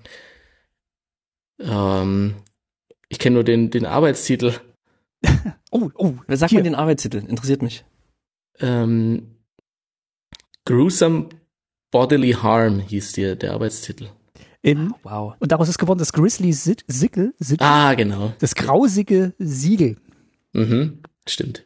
ähm, 1.59 2.37
ich 3.09 3.19
kenne 3.19 3.35
nur 3.35 3.43
den, 3.43 3.71
den 3.71 3.87
Arbeitstitel. 3.87 4.53
oh, 5.73 5.91
oh. 5.97 6.15
Sag 6.29 6.51
hier. 6.51 6.61
mal 6.61 6.63
den 6.63 6.77
Arbeitstitel, 6.77 7.25
interessiert 7.27 7.63
mich. 7.63 7.85
Ähm, 8.61 9.35
Gruesome 10.65 11.31
Bodily 11.91 12.33
Harm 12.33 12.81
hieß 12.81 13.13
der, 13.13 13.37
der 13.37 13.53
Arbeitstitel. 13.53 14.09
In, 14.63 14.93
Wow. 15.03 15.35
und 15.39 15.53
daraus 15.53 15.69
ist 15.69 15.79
geworden 15.79 15.99
das 16.01 16.13
Grizzly 16.13 16.53
Sit 16.53 17.63
Ah, 17.63 17.95
genau. 17.95 18.33
das 18.41 18.55
grausige 18.55 19.33
Siegel. 19.39 19.97
Mhm, 20.53 20.99
stimmt. 21.27 21.65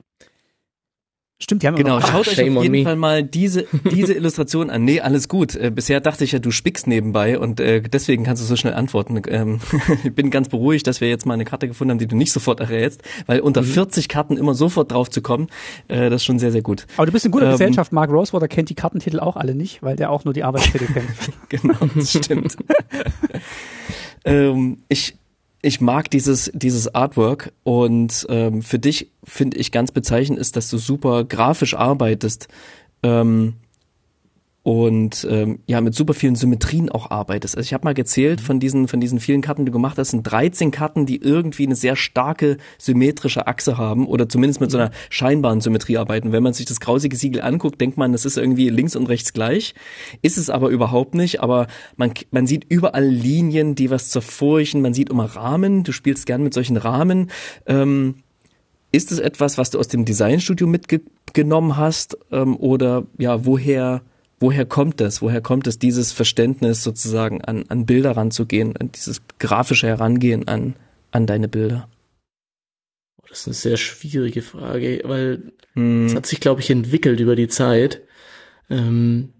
Stimmt, 1.42 1.64
die 1.64 1.66
haben 1.66 1.74
Genau, 1.74 1.96
immer 1.96 2.06
schaut 2.06 2.28
euch 2.28 2.36
shame 2.36 2.56
auf 2.56 2.62
jeden 2.62 2.72
me. 2.72 2.84
Fall 2.84 2.94
mal 2.94 3.24
diese, 3.24 3.66
diese 3.90 4.14
Illustration 4.14 4.70
an. 4.70 4.84
Nee, 4.84 5.00
alles 5.00 5.26
gut. 5.26 5.56
Äh, 5.56 5.72
bisher 5.74 6.00
dachte 6.00 6.22
ich 6.22 6.30
ja, 6.30 6.38
du 6.38 6.52
spickst 6.52 6.86
nebenbei 6.86 7.36
und 7.36 7.58
äh, 7.58 7.82
deswegen 7.82 8.22
kannst 8.22 8.40
du 8.42 8.46
so 8.46 8.54
schnell 8.54 8.74
antworten. 8.74 9.20
Ähm, 9.26 9.58
ich 10.04 10.14
bin 10.14 10.30
ganz 10.30 10.48
beruhigt, 10.48 10.86
dass 10.86 11.00
wir 11.00 11.08
jetzt 11.08 11.26
mal 11.26 11.34
eine 11.34 11.44
Karte 11.44 11.66
gefunden 11.66 11.90
haben, 11.90 11.98
die 11.98 12.06
du 12.06 12.14
nicht 12.14 12.30
sofort 12.30 12.60
errätst, 12.60 13.02
weil 13.26 13.40
unter 13.40 13.64
40 13.64 14.08
Karten 14.08 14.36
immer 14.36 14.54
sofort 14.54 14.92
drauf 14.92 15.10
zu 15.10 15.20
kommen, 15.20 15.48
äh, 15.88 16.10
das 16.10 16.22
ist 16.22 16.26
schon 16.26 16.38
sehr, 16.38 16.52
sehr 16.52 16.62
gut. 16.62 16.86
Aber 16.96 17.06
du 17.06 17.12
bist 17.12 17.24
in 17.26 17.32
guter 17.32 17.46
Ähm, 17.46 17.52
Gesellschaft. 17.52 17.90
Mark 17.90 18.12
Rosewater 18.12 18.46
kennt 18.46 18.70
die 18.70 18.76
Kartentitel 18.76 19.18
auch 19.18 19.34
alle 19.34 19.56
nicht, 19.56 19.82
weil 19.82 19.96
der 19.96 20.10
auch 20.10 20.24
nur 20.24 20.34
die 20.34 20.44
Arbeitstitel 20.44 20.86
kennt. 20.92 21.08
Genau, 21.48 21.74
das 21.96 22.10
stimmt. 22.10 22.56
ähm, 24.24 24.78
ich, 24.88 25.16
ich 25.62 25.80
mag 25.80 26.10
dieses, 26.10 26.50
dieses 26.52 26.92
Artwork 26.94 27.52
und 27.62 28.26
ähm, 28.28 28.62
für 28.62 28.80
dich 28.80 29.12
finde 29.22 29.56
ich 29.56 29.70
ganz 29.70 29.92
bezeichnend 29.92 30.40
ist, 30.40 30.56
dass 30.56 30.68
du 30.68 30.76
super 30.76 31.24
grafisch 31.24 31.74
arbeitest. 31.74 32.48
Ähm, 33.04 33.54
und 34.64 35.26
ähm, 35.28 35.58
ja 35.66 35.80
mit 35.80 35.94
super 35.94 36.14
vielen 36.14 36.36
Symmetrien 36.36 36.88
auch 36.88 37.10
arbeitest. 37.10 37.56
Also 37.56 37.66
ich 37.66 37.74
habe 37.74 37.84
mal 37.84 37.94
gezählt 37.94 38.40
von 38.40 38.60
diesen 38.60 38.86
von 38.86 39.00
diesen 39.00 39.18
vielen 39.18 39.40
Karten, 39.40 39.64
die 39.64 39.70
du 39.70 39.72
gemacht 39.72 39.98
hast, 39.98 40.10
sind 40.10 40.22
13 40.22 40.70
Karten, 40.70 41.04
die 41.04 41.20
irgendwie 41.20 41.66
eine 41.66 41.74
sehr 41.74 41.96
starke 41.96 42.58
symmetrische 42.78 43.48
Achse 43.48 43.76
haben 43.76 44.06
oder 44.06 44.28
zumindest 44.28 44.60
mit 44.60 44.70
so 44.70 44.78
einer 44.78 44.92
scheinbaren 45.10 45.60
Symmetrie 45.60 45.98
arbeiten. 45.98 46.30
Wenn 46.30 46.44
man 46.44 46.52
sich 46.52 46.66
das 46.66 46.78
grausige 46.78 47.16
Siegel 47.16 47.42
anguckt, 47.42 47.80
denkt 47.80 47.98
man, 47.98 48.12
das 48.12 48.24
ist 48.24 48.38
irgendwie 48.38 48.68
links 48.68 48.94
und 48.94 49.08
rechts 49.08 49.32
gleich. 49.32 49.74
Ist 50.22 50.38
es 50.38 50.48
aber 50.48 50.68
überhaupt 50.68 51.14
nicht, 51.14 51.40
aber 51.40 51.66
man 51.96 52.12
man 52.30 52.46
sieht 52.46 52.64
überall 52.68 53.06
Linien, 53.06 53.74
die 53.74 53.90
was 53.90 54.10
zerfurchen, 54.10 54.80
man 54.80 54.94
sieht 54.94 55.10
immer 55.10 55.24
Rahmen, 55.24 55.82
du 55.82 55.90
spielst 55.90 56.26
gern 56.26 56.44
mit 56.44 56.54
solchen 56.54 56.76
Rahmen. 56.76 57.30
Ähm, 57.66 58.16
ist 58.92 59.10
es 59.10 59.18
etwas, 59.18 59.58
was 59.58 59.70
du 59.70 59.78
aus 59.78 59.88
dem 59.88 60.04
Designstudio 60.04 60.66
mitgenommen 60.66 61.76
hast 61.76 62.18
ähm, 62.30 62.56
oder 62.56 63.06
ja, 63.18 63.44
woher 63.44 64.02
woher 64.42 64.66
kommt 64.66 65.00
das? 65.00 65.22
Woher 65.22 65.40
kommt 65.40 65.66
es 65.66 65.78
dieses 65.78 66.12
Verständnis 66.12 66.82
sozusagen 66.82 67.42
an, 67.42 67.64
an 67.68 67.86
Bilder 67.86 68.16
ranzugehen, 68.16 68.76
an 68.76 68.92
dieses 68.92 69.22
grafische 69.38 69.86
Herangehen 69.86 70.46
an 70.46 70.74
an 71.10 71.26
deine 71.26 71.48
Bilder? 71.48 71.88
Das 73.28 73.40
ist 73.40 73.46
eine 73.46 73.54
sehr 73.54 73.76
schwierige 73.78 74.42
Frage, 74.42 75.00
weil 75.04 75.52
Hm, 75.74 76.06
es 76.06 76.14
hat 76.14 76.26
sich, 76.26 76.40
glaube 76.40 76.60
ich, 76.60 76.70
entwickelt 76.70 77.20
über 77.20 77.36
die 77.36 77.48
Zeit. 77.48 78.02
Ähm, 78.68 79.32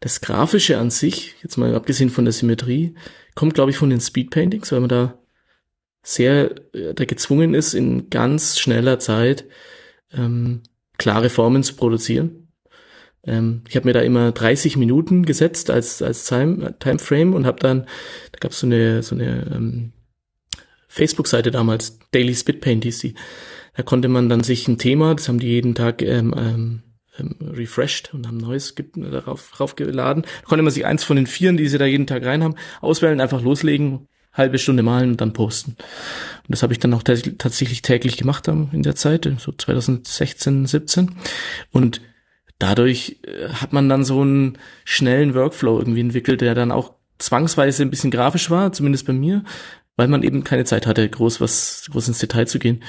das 0.00 0.20
Grafische 0.20 0.78
an 0.78 0.90
sich, 0.90 1.34
jetzt 1.42 1.56
mal 1.56 1.74
abgesehen 1.74 2.10
von 2.10 2.24
der 2.24 2.32
Symmetrie, 2.32 2.94
kommt, 3.34 3.54
glaube 3.54 3.70
ich, 3.70 3.76
von 3.76 3.90
den 3.90 4.00
Speedpaintings, 4.00 4.70
weil 4.70 4.80
man 4.80 4.88
da 4.88 5.18
sehr 6.02 6.54
äh, 6.74 6.94
da 6.94 7.04
gezwungen 7.04 7.54
ist, 7.54 7.74
in 7.74 8.10
ganz 8.10 8.58
schneller 8.58 8.98
Zeit 8.98 9.46
ähm, 10.12 10.62
klare 10.98 11.30
Formen 11.30 11.62
zu 11.62 11.74
produzieren. 11.74 12.43
Ähm, 13.26 13.62
ich 13.68 13.76
habe 13.76 13.86
mir 13.86 13.92
da 13.92 14.00
immer 14.00 14.32
30 14.32 14.76
Minuten 14.76 15.24
gesetzt 15.24 15.70
als 15.70 16.02
als 16.02 16.24
Time, 16.26 16.74
Timeframe 16.78 17.34
und 17.34 17.46
habe 17.46 17.58
dann, 17.60 17.82
da 18.32 18.38
gab 18.40 18.52
es 18.52 18.60
so 18.60 18.66
eine 18.66 19.02
so 19.02 19.14
eine 19.14 19.50
ähm, 19.54 19.92
Facebook-Seite 20.88 21.50
damals, 21.50 21.98
Daily 22.12 22.34
Spitpaint 22.34 22.84
hieß 22.84 22.98
die. 23.00 23.14
Da 23.76 23.82
konnte 23.82 24.08
man 24.08 24.28
dann 24.28 24.42
sich 24.44 24.68
ein 24.68 24.78
Thema, 24.78 25.14
das 25.14 25.28
haben 25.28 25.40
die 25.40 25.48
jeden 25.48 25.74
Tag 25.74 26.02
ähm, 26.02 26.32
ähm, 26.36 26.82
ähm, 27.18 27.36
refreshed 27.40 28.14
und 28.14 28.26
haben 28.26 28.36
neues 28.38 28.74
ge- 28.76 28.86
darauf 28.94 29.50
draufgeladen. 29.50 30.22
Da 30.22 30.46
konnte 30.48 30.62
man 30.62 30.72
sich 30.72 30.86
eins 30.86 31.02
von 31.02 31.16
den 31.16 31.26
vieren, 31.26 31.56
die 31.56 31.66
sie 31.68 31.78
da 31.78 31.84
jeden 31.86 32.06
Tag 32.06 32.24
rein 32.24 32.44
haben, 32.44 32.54
auswählen, 32.80 33.20
einfach 33.20 33.42
loslegen, 33.42 34.06
halbe 34.32 34.58
Stunde 34.58 34.82
malen 34.84 35.10
und 35.12 35.20
dann 35.20 35.32
posten. 35.32 35.72
Und 35.72 36.48
das 36.48 36.62
habe 36.62 36.72
ich 36.72 36.78
dann 36.78 36.94
auch 36.94 37.02
tats- 37.02 37.36
tatsächlich 37.38 37.82
täglich 37.82 38.16
gemacht 38.16 38.46
in 38.48 38.82
der 38.82 38.94
Zeit, 38.94 39.28
so 39.38 39.50
2016, 39.52 40.66
17. 40.66 41.16
Und 41.72 42.00
dadurch 42.58 43.18
äh, 43.26 43.48
hat 43.48 43.72
man 43.72 43.88
dann 43.88 44.04
so 44.04 44.20
einen 44.20 44.58
schnellen 44.84 45.34
Workflow 45.34 45.78
irgendwie 45.78 46.00
entwickelt, 46.00 46.40
der 46.40 46.54
dann 46.54 46.72
auch 46.72 46.94
zwangsweise 47.18 47.82
ein 47.82 47.90
bisschen 47.90 48.10
grafisch 48.10 48.50
war, 48.50 48.72
zumindest 48.72 49.06
bei 49.06 49.12
mir, 49.12 49.44
weil 49.96 50.08
man 50.08 50.22
eben 50.22 50.44
keine 50.44 50.64
Zeit 50.64 50.86
hatte, 50.86 51.08
groß 51.08 51.40
was, 51.40 51.86
groß 51.90 52.08
ins 52.08 52.18
Detail 52.18 52.46
zu 52.46 52.58
gehen. 52.58 52.82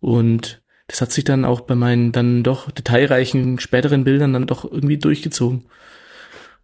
Und 0.00 0.62
das 0.86 1.00
hat 1.00 1.12
sich 1.12 1.24
dann 1.24 1.44
auch 1.44 1.62
bei 1.62 1.74
meinen 1.74 2.12
dann 2.12 2.42
doch 2.42 2.70
detailreichen 2.70 3.58
späteren 3.58 4.04
Bildern 4.04 4.32
dann 4.32 4.46
doch 4.46 4.64
irgendwie 4.64 4.98
durchgezogen. 4.98 5.64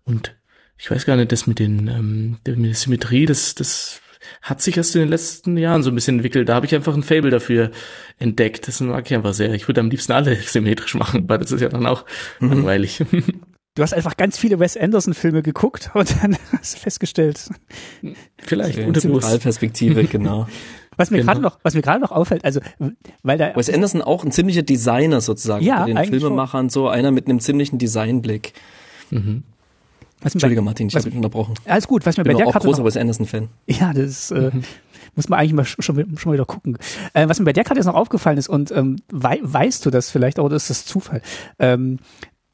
Und 0.05 0.37
ich 0.77 0.91
weiß 0.91 1.07
gar 1.07 1.17
nicht, 1.17 1.33
das 1.33 1.47
mit 1.47 1.59
den 1.59 1.89
ähm, 1.89 2.39
der- 2.47 2.75
Symmetrie, 2.75 3.27
das 3.27 3.55
das 3.55 4.01
hat 4.43 4.61
sich 4.62 4.76
erst 4.76 4.95
in 4.97 5.03
den 5.03 5.09
letzten 5.11 5.57
Jahren 5.57 5.83
so 5.83 5.91
ein 5.91 5.95
bisschen 5.95 6.16
entwickelt. 6.16 6.49
Da 6.49 6.55
habe 6.55 6.66
ich 6.66 6.74
einfach 6.74 6.95
ein 6.95 7.03
Fable 7.03 7.31
dafür 7.31 7.70
entdeckt. 8.18 8.68
Das 8.68 8.81
mag 8.81 9.07
ich 9.07 9.14
einfach 9.14 9.35
sehr. 9.35 9.53
Ich 9.55 9.68
würde 9.68 9.81
am 9.81 9.91
liebsten 9.91 10.12
alle 10.12 10.37
symmetrisch 10.43 10.95
machen, 10.95 11.29
weil 11.29 11.39
das 11.39 11.53
ist 11.53 11.61
ja 11.61 11.68
dann 11.68 11.87
auch 11.87 12.05
langweilig. 12.41 13.05
Du 13.74 13.83
hast 13.85 13.95
einfach 13.95 14.16
ganz 14.16 14.37
viele 14.37 14.59
Wes 14.59 14.76
Anderson-Filme 14.76 15.41
geguckt 15.41 15.91
und 15.95 16.12
dann 16.20 16.37
hast 16.59 16.74
du 16.74 16.81
festgestellt. 16.81 17.49
Vielleicht 18.39 18.76
okay, 18.76 18.87
unterbewusst. 18.89 19.22
Zentralperspektive, 19.29 20.03
genau. 20.03 20.49
Was 20.97 21.12
mir 21.12 21.18
Genau. 21.18 21.26
gerade 21.31 21.41
noch, 21.43 21.59
was 21.62 21.74
mir 21.74 21.83
gerade 21.83 22.01
noch 22.01 22.11
auffällt, 22.11 22.45
also 22.45 22.59
weil 23.22 23.39
da 23.39 23.55
Wes 23.55 23.70
Anderson 23.70 24.03
auch 24.03 24.24
ein 24.24 24.33
ziemlicher 24.33 24.62
Designer 24.62 25.20
sozusagen, 25.20 25.64
Ja, 25.64 25.85
bei 25.87 25.93
den 25.93 26.07
Filmemachern 26.07 26.70
so 26.70 26.89
einer 26.89 27.12
mit 27.12 27.29
einem 27.29 27.39
ziemlichen 27.39 27.79
Designblick. 27.79 28.53
Was 30.21 30.35
mir 30.35 30.41
bei, 30.41 30.47
Entschuldige 30.47 30.62
Martin, 30.62 30.89
ich 30.89 30.95
habe 30.97 31.05
dich 31.05 31.14
unterbrochen. 31.14 31.55
alles 31.66 31.87
gut, 31.87 32.05
was 32.07 32.16
mir 32.16 32.25
bei 32.25 32.35
der 32.35 32.47
auch 32.47 32.53
Karte 32.53 32.66
großer 32.66 32.81
noch, 32.81 32.87
Wes 32.87 32.97
Anderson 32.97 33.27
Fan. 33.27 33.49
Ja, 33.66 33.93
das 33.93 34.31
äh, 34.31 34.51
Mhm. 34.53 34.62
muss 35.14 35.29
man 35.29 35.39
eigentlich 35.39 35.53
mal 35.55 35.62
sch- 35.62 35.81
schon, 35.83 35.97
schon 36.19 36.31
mal 36.31 36.35
wieder 36.35 36.45
gucken. 36.47 36.77
Äh, 37.14 37.29
was 37.29 37.39
mir 37.39 37.45
bei 37.45 37.53
der 37.53 37.64
Karte 37.64 37.79
jetzt 37.81 37.87
noch 37.87 37.95
aufgefallen 37.95 38.39
ist, 38.39 38.49
und 38.49 38.71
ähm, 38.73 38.97
wei 39.11 39.39
weißt 39.43 39.85
du 39.87 39.91
das 39.91 40.11
vielleicht, 40.11 40.39
oder 40.39 40.57
ist 40.57 40.71
das 40.71 40.85
Zufall? 40.85 41.23
Ähm, 41.59 41.99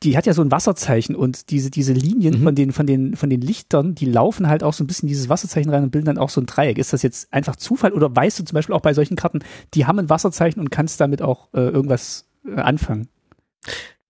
die 0.03 0.19
hat 0.19 0.27
ja 0.27 0.35
so 0.35 0.43
ein 0.43 0.51
Wasserzeichen 0.51 1.17
und 1.17 1.49
diese, 1.51 1.71
diese 1.71 1.95
Linien 1.95 2.41
Mhm. 2.41 2.43
von 2.45 2.55
den, 2.55 2.73
von 2.73 2.87
den, 2.87 3.17
von 3.17 3.31
den 3.31 3.41
Lichtern, 3.41 3.95
die 3.95 4.05
laufen 4.05 4.49
halt 4.49 4.63
auch 4.63 4.75
so 4.75 4.85
ein 4.85 4.87
bisschen 4.87 5.09
dieses 5.09 5.31
Wasserzeichen 5.31 5.71
rein 5.71 5.83
und 5.85 5.91
bilden 5.93 6.05
dann 6.05 6.19
auch 6.19 6.29
so 6.29 6.43
ein 6.43 6.47
Dreieck. 6.47 6.77
Ist 6.77 6.93
das 6.93 7.01
jetzt 7.03 7.33
einfach 7.33 7.57
Zufall 7.57 7.93
oder 7.93 8.15
weißt 8.15 8.39
du 8.39 8.45
zum 8.45 8.55
Beispiel 8.55 8.75
auch 8.75 8.83
bei 8.83 8.93
solchen 8.93 9.17
Karten, 9.17 9.39
die 9.73 9.87
haben 9.87 9.99
ein 9.99 10.11
Wasserzeichen 10.11 10.61
und 10.61 10.71
kannst 10.71 11.01
damit 11.01 11.23
auch 11.23 11.49
äh, 11.55 11.61
irgendwas 11.61 12.27
äh, 12.47 12.61
anfangen? 12.61 13.09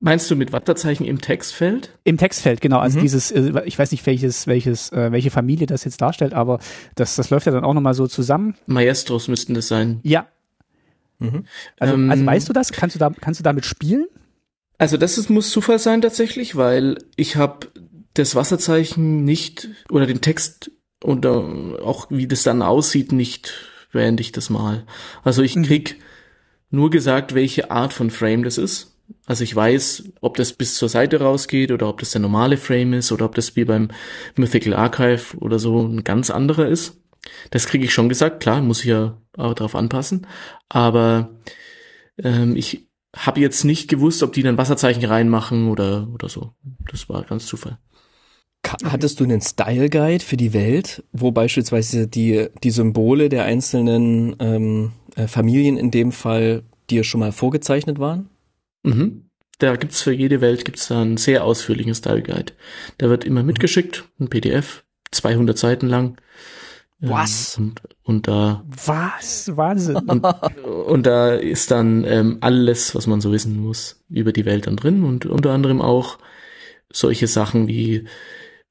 Meinst 0.05 0.30
du 0.30 0.36
mit 0.36 0.52
Wasserzeichen 0.52 1.07
im 1.07 1.18
Textfeld? 1.22 1.88
Im 2.05 2.18
Textfeld, 2.18 2.61
genau. 2.61 2.78
Also 2.78 2.98
Mhm. 2.98 3.02
dieses, 3.02 3.30
äh, 3.30 3.62
ich 3.64 3.78
weiß 3.78 3.90
nicht, 3.90 4.05
welches, 4.05 4.46
welches, 4.46 4.92
äh, 4.92 5.11
welche 5.12 5.30
Familie 5.30 5.66
das 5.66 5.84
jetzt 5.84 6.02
darstellt, 6.02 6.34
aber 6.34 6.59
das, 6.94 7.16
das 7.16 7.30
läuft 7.30 7.46
ja 7.46 7.52
dann 7.52 7.64
auch 7.64 7.72
nochmal 7.72 7.94
so 7.94 8.07
zusammen. 8.07 8.55
Maestros 8.66 9.28
müssten 9.28 9.55
das 9.55 9.68
sein. 9.68 10.00
Ja. 10.02 10.26
Mhm. 11.20 11.46
Also, 11.78 11.94
Ähm, 11.94 12.11
also 12.11 12.26
weißt 12.26 12.48
du 12.50 12.52
das? 12.52 12.70
Kannst 12.70 12.94
du 12.96 12.98
da, 12.98 13.11
kannst 13.18 13.40
du 13.40 13.44
damit 13.44 13.64
spielen? 13.64 14.07
Also 14.76 14.98
das 14.98 15.16
ist, 15.16 15.30
muss 15.30 15.50
Zufall 15.50 15.78
sein 15.78 16.02
tatsächlich, 16.02 16.55
weil 16.55 16.98
ich 17.16 17.36
habe 17.36 17.68
das 18.12 18.34
Wasserzeichen 18.34 19.24
nicht 19.24 19.68
oder 19.90 20.07
den 20.07 20.20
Text 20.20 20.70
und 21.02 21.24
äh, 21.24 21.28
auch 21.28 22.09
wie 22.11 22.26
das 22.26 22.42
dann 22.42 22.61
aussieht 22.61 23.11
nicht, 23.12 23.55
während 23.90 24.20
ich 24.20 24.32
das 24.32 24.50
mal. 24.50 24.84
Also 25.22 25.40
ich 25.42 25.57
Mhm. 25.57 25.62
krieg 25.64 25.96
nur 26.70 26.90
gesagt, 26.90 27.34
welche 27.34 27.70
Art 27.70 27.94
von 27.94 28.11
Frame 28.11 28.42
das 28.42 28.59
ist. 28.59 28.90
Also 29.26 29.42
ich 29.42 29.54
weiß, 29.54 30.04
ob 30.20 30.36
das 30.36 30.52
bis 30.52 30.74
zur 30.74 30.88
Seite 30.88 31.20
rausgeht 31.20 31.72
oder 31.72 31.88
ob 31.88 32.00
das 32.00 32.10
der 32.10 32.20
normale 32.20 32.56
Frame 32.56 32.94
ist 32.94 33.10
oder 33.10 33.24
ob 33.24 33.34
das 33.34 33.56
wie 33.56 33.64
beim 33.64 33.88
Mythical 34.36 34.74
Archive 34.74 35.36
oder 35.38 35.58
so 35.58 35.82
ein 35.82 36.04
ganz 36.04 36.30
anderer 36.30 36.66
ist. 36.66 37.00
Das 37.50 37.66
kriege 37.66 37.84
ich 37.84 37.94
schon 37.94 38.10
gesagt, 38.10 38.40
klar, 38.40 38.60
muss 38.60 38.80
ich 38.80 38.90
ja 38.90 39.16
auch 39.36 39.54
darauf 39.54 39.74
anpassen. 39.74 40.26
Aber 40.68 41.30
ähm, 42.22 42.54
ich 42.54 42.86
habe 43.16 43.40
jetzt 43.40 43.64
nicht 43.64 43.88
gewusst, 43.88 44.22
ob 44.22 44.32
die 44.32 44.42
dann 44.42 44.58
Wasserzeichen 44.58 45.04
reinmachen 45.04 45.68
oder, 45.68 46.08
oder 46.12 46.28
so. 46.28 46.52
Das 46.90 47.08
war 47.08 47.24
ganz 47.24 47.46
Zufall. 47.46 47.78
Hattest 48.82 49.20
du 49.20 49.24
einen 49.24 49.40
Style 49.40 49.88
Guide 49.90 50.24
für 50.24 50.36
die 50.36 50.52
Welt, 50.52 51.04
wo 51.12 51.30
beispielsweise 51.30 52.08
die, 52.08 52.48
die 52.62 52.70
Symbole 52.70 53.28
der 53.28 53.44
einzelnen 53.44 54.36
ähm, 54.38 54.92
äh, 55.16 55.28
Familien 55.28 55.76
in 55.76 55.90
dem 55.90 56.12
Fall 56.12 56.64
dir 56.90 57.04
schon 57.04 57.20
mal 57.20 57.32
vorgezeichnet 57.32 57.98
waren? 57.98 58.30
Mhm. 58.85 59.30
Da 59.59 59.76
gibt's 59.76 60.03
für 60.03 60.12
jede 60.12 60.41
Welt 60.41 60.64
gibt's 60.64 60.89
da 60.89 61.01
einen 61.01 61.16
sehr 61.16 61.45
ausführlichen 61.45 61.95
Style 61.95 62.22
Guide. 62.22 62.53
Der 63.01 63.09
wird 63.09 63.24
immer 63.24 63.43
mitgeschickt, 63.43 64.05
ein 64.18 64.28
PDF, 64.28 64.85
200 65.12 65.57
Seiten 65.57 65.89
lang. 65.89 66.16
Ähm, 67.03 67.11
Was? 67.11 67.57
Und, 67.59 67.80
und 68.03 68.28
da 68.28 68.64
Was? 68.66 69.57
Wahnsinn. 69.57 69.97
und, 70.09 70.24
und 70.24 71.07
da 71.07 71.35
ist 71.35 71.70
dann 71.70 72.05
ähm, 72.05 72.39
alles, 72.41 72.95
was 72.95 73.07
man 73.07 73.20
so 73.20 73.32
wissen 73.32 73.59
muss 73.61 74.03
über 74.09 74.32
die 74.32 74.45
Welt 74.45 74.66
dann 74.66 74.76
drin 74.76 75.05
und 75.05 75.26
unter 75.26 75.53
anderem 75.53 75.80
auch 75.80 76.18
solche 76.93 77.26
Sachen 77.26 77.68
wie 77.68 78.05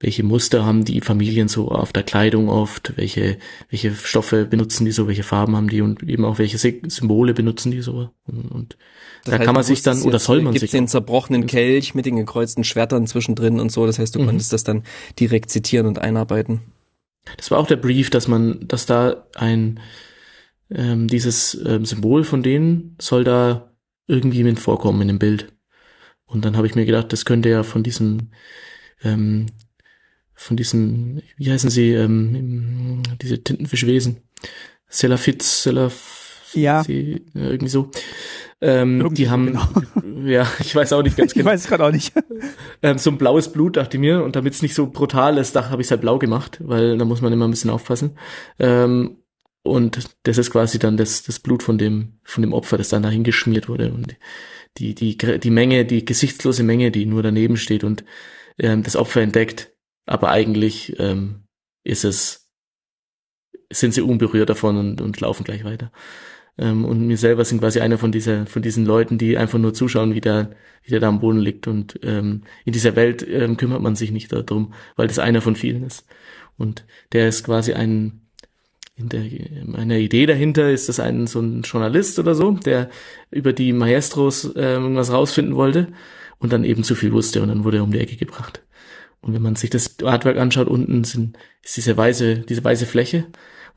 welche 0.03 0.23
Muster 0.23 0.65
haben 0.65 0.83
die 0.83 0.99
Familien 0.99 1.47
so 1.47 1.69
auf 1.69 1.93
der 1.93 2.03
Kleidung 2.03 2.49
oft, 2.49 2.97
welche, 2.97 3.37
welche 3.69 3.95
Stoffe 3.95 4.45
benutzen 4.45 4.83
die 4.83 4.91
so, 4.91 5.07
welche 5.07 5.23
Farben 5.23 5.55
haben 5.55 5.69
die 5.69 5.81
und 5.81 6.03
eben 6.03 6.25
auch 6.25 6.39
welche 6.39 6.57
Symbole 6.57 7.33
benutzen 7.33 7.71
die 7.71 7.81
so. 7.81 8.09
Und, 8.27 8.51
und 8.51 8.77
da 9.23 9.31
heißt, 9.31 9.43
kann 9.43 9.55
man 9.55 9.63
sich 9.63 9.81
dann, 9.81 10.01
oder 10.01 10.19
soll 10.19 10.41
man 10.41 10.51
gibt's 10.51 10.71
sich. 10.71 10.71
den 10.71 10.89
zerbrochenen 10.89 11.47
Kelch 11.47 11.95
mit 11.95 12.05
den 12.05 12.17
gekreuzten 12.17 12.65
Schwertern 12.65 13.07
zwischendrin 13.07 13.61
und 13.61 13.71
so. 13.71 13.85
Das 13.85 13.97
heißt, 13.97 14.13
du 14.13 14.19
mhm. 14.19 14.25
konntest 14.25 14.51
das 14.51 14.65
dann 14.65 14.83
direkt 15.17 15.49
zitieren 15.49 15.87
und 15.87 15.99
einarbeiten. 15.99 16.59
Das 17.37 17.49
war 17.49 17.57
auch 17.57 17.67
der 17.67 17.77
Brief, 17.77 18.09
dass 18.09 18.27
man, 18.27 18.67
dass 18.67 18.85
da 18.85 19.25
ein, 19.35 19.79
ähm, 20.69 21.07
dieses 21.07 21.57
ähm, 21.65 21.85
Symbol 21.85 22.25
von 22.25 22.43
denen 22.43 22.97
soll 22.99 23.23
da 23.23 23.71
irgendwie 24.07 24.43
mit 24.43 24.59
vorkommen 24.59 25.01
in 25.01 25.07
dem 25.07 25.19
Bild. 25.19 25.53
Und 26.25 26.43
dann 26.43 26.57
habe 26.57 26.67
ich 26.67 26.75
mir 26.75 26.85
gedacht, 26.85 27.13
das 27.13 27.23
könnte 27.23 27.47
ja 27.47 27.63
von 27.63 27.83
diesem 27.83 28.31
ähm, 29.01 29.45
von 30.43 30.57
diesen, 30.57 31.21
wie 31.37 31.51
heißen 31.51 31.69
sie, 31.69 31.91
ähm, 31.91 33.01
diese 33.21 33.43
Tintenfischwesen. 33.43 34.17
Selafitz, 34.89 35.63
Selaf, 35.63 36.51
ja. 36.53 36.83
Sie, 36.83 37.25
irgendwie 37.33 37.69
so. 37.69 37.89
Ähm, 38.61 39.01
irgendwie 39.01 39.23
die 39.23 39.29
haben, 39.29 39.47
genau. 39.47 39.67
ja, 40.25 40.47
ich 40.59 40.75
weiß 40.75 40.93
auch 40.93 41.01
nicht 41.01 41.17
ganz 41.17 41.33
genau. 41.33 41.47
Ich 41.47 41.53
weiß 41.53 41.61
es 41.61 41.67
gerade 41.67 41.85
auch 41.85 41.91
nicht. 41.91 42.13
Ähm, 42.85 42.97
so 42.97 43.11
ein 43.11 43.17
blaues 43.17 43.49
Blut, 43.49 43.77
dachte 43.77 43.95
ich 43.95 44.01
mir, 44.01 44.25
und 44.25 44.35
damit 44.35 44.55
es 44.55 44.61
nicht 44.61 44.75
so 44.75 44.87
brutal 44.87 45.37
ist, 45.37 45.55
da 45.55 45.69
habe 45.69 45.81
ich 45.81 45.87
es 45.87 45.91
halt 45.91 46.01
blau 46.01 46.19
gemacht, 46.19 46.59
weil 46.61 46.97
da 46.97 47.05
muss 47.05 47.21
man 47.21 47.31
immer 47.31 47.47
ein 47.47 47.51
bisschen 47.51 47.69
aufpassen. 47.69 48.17
Ähm, 48.59 49.19
und 49.63 50.09
das 50.23 50.37
ist 50.37 50.51
quasi 50.51 50.79
dann 50.79 50.97
das, 50.97 51.23
das 51.23 51.39
Blut 51.39 51.63
von 51.63 51.77
dem, 51.77 52.19
von 52.25 52.41
dem 52.41 52.51
Opfer, 52.51 52.77
das 52.77 52.89
dann 52.89 53.03
dahin 53.03 53.23
geschmiert 53.23 53.69
wurde. 53.69 53.93
Und 53.93 54.17
die, 54.77 54.93
die, 54.95 55.15
die 55.15 55.49
Menge, 55.49 55.85
die 55.85 56.03
gesichtslose 56.03 56.63
Menge, 56.63 56.91
die 56.91 57.05
nur 57.05 57.23
daneben 57.23 57.55
steht 57.55 57.85
und 57.85 58.03
ähm, 58.59 58.83
das 58.83 58.97
Opfer 58.97 59.21
entdeckt, 59.21 59.72
aber 60.05 60.29
eigentlich 60.29 60.97
ähm, 60.99 61.43
ist 61.83 62.05
es, 62.05 62.49
sind 63.71 63.93
sie 63.93 64.01
unberührt 64.01 64.49
davon 64.49 64.77
und, 64.77 65.01
und 65.01 65.19
laufen 65.19 65.43
gleich 65.43 65.63
weiter. 65.63 65.91
Ähm, 66.57 66.85
und 66.85 67.07
mir 67.07 67.17
selber 67.17 67.45
sind 67.45 67.59
quasi 67.59 67.79
einer 67.79 67.97
von 67.97 68.11
dieser, 68.11 68.45
von 68.45 68.61
diesen 68.61 68.85
Leuten, 68.85 69.17
die 69.17 69.37
einfach 69.37 69.59
nur 69.59 69.73
zuschauen, 69.73 70.13
wie 70.13 70.21
der, 70.21 70.51
wie 70.83 70.91
der 70.91 70.99
da 70.99 71.07
am 71.07 71.19
Boden 71.19 71.39
liegt. 71.39 71.67
Und 71.67 71.99
ähm, 72.03 72.43
in 72.65 72.73
dieser 72.73 72.95
Welt 72.95 73.25
ähm, 73.27 73.57
kümmert 73.57 73.81
man 73.81 73.95
sich 73.95 74.11
nicht 74.11 74.31
darum, 74.31 74.73
weil 74.95 75.07
das 75.07 75.19
einer 75.19 75.41
von 75.41 75.55
vielen 75.55 75.83
ist. 75.83 76.05
Und 76.57 76.85
der 77.11 77.27
ist 77.27 77.45
quasi 77.45 77.73
ein, 77.73 78.21
in 78.95 79.09
der, 79.09 79.23
meiner 79.65 79.97
Idee 79.97 80.27
dahinter 80.27 80.69
ist 80.69 80.87
das 80.89 80.99
ein 80.99 81.25
so 81.25 81.39
ein 81.39 81.63
Journalist 81.63 82.19
oder 82.19 82.35
so, 82.35 82.51
der 82.51 82.89
über 83.31 83.53
die 83.53 83.73
Maestros 83.73 84.45
äh, 84.55 84.73
irgendwas 84.73 85.11
rausfinden 85.11 85.55
wollte 85.55 85.87
und 86.37 86.53
dann 86.53 86.63
eben 86.63 86.83
zu 86.83 86.93
viel 86.93 87.11
wusste 87.11 87.41
und 87.41 87.47
dann 87.47 87.63
wurde 87.63 87.77
er 87.77 87.83
um 87.83 87.91
die 87.91 87.99
Ecke 87.99 88.17
gebracht. 88.17 88.61
Und 89.23 89.33
wenn 89.33 89.41
man 89.41 89.55
sich 89.55 89.69
das 89.69 89.97
Artwork 90.03 90.37
anschaut, 90.37 90.67
unten 90.67 91.03
sind, 91.03 91.37
ist 91.63 91.77
diese 91.77 91.95
weiße, 91.95 92.39
diese 92.39 92.63
weiße 92.63 92.85
Fläche 92.85 93.25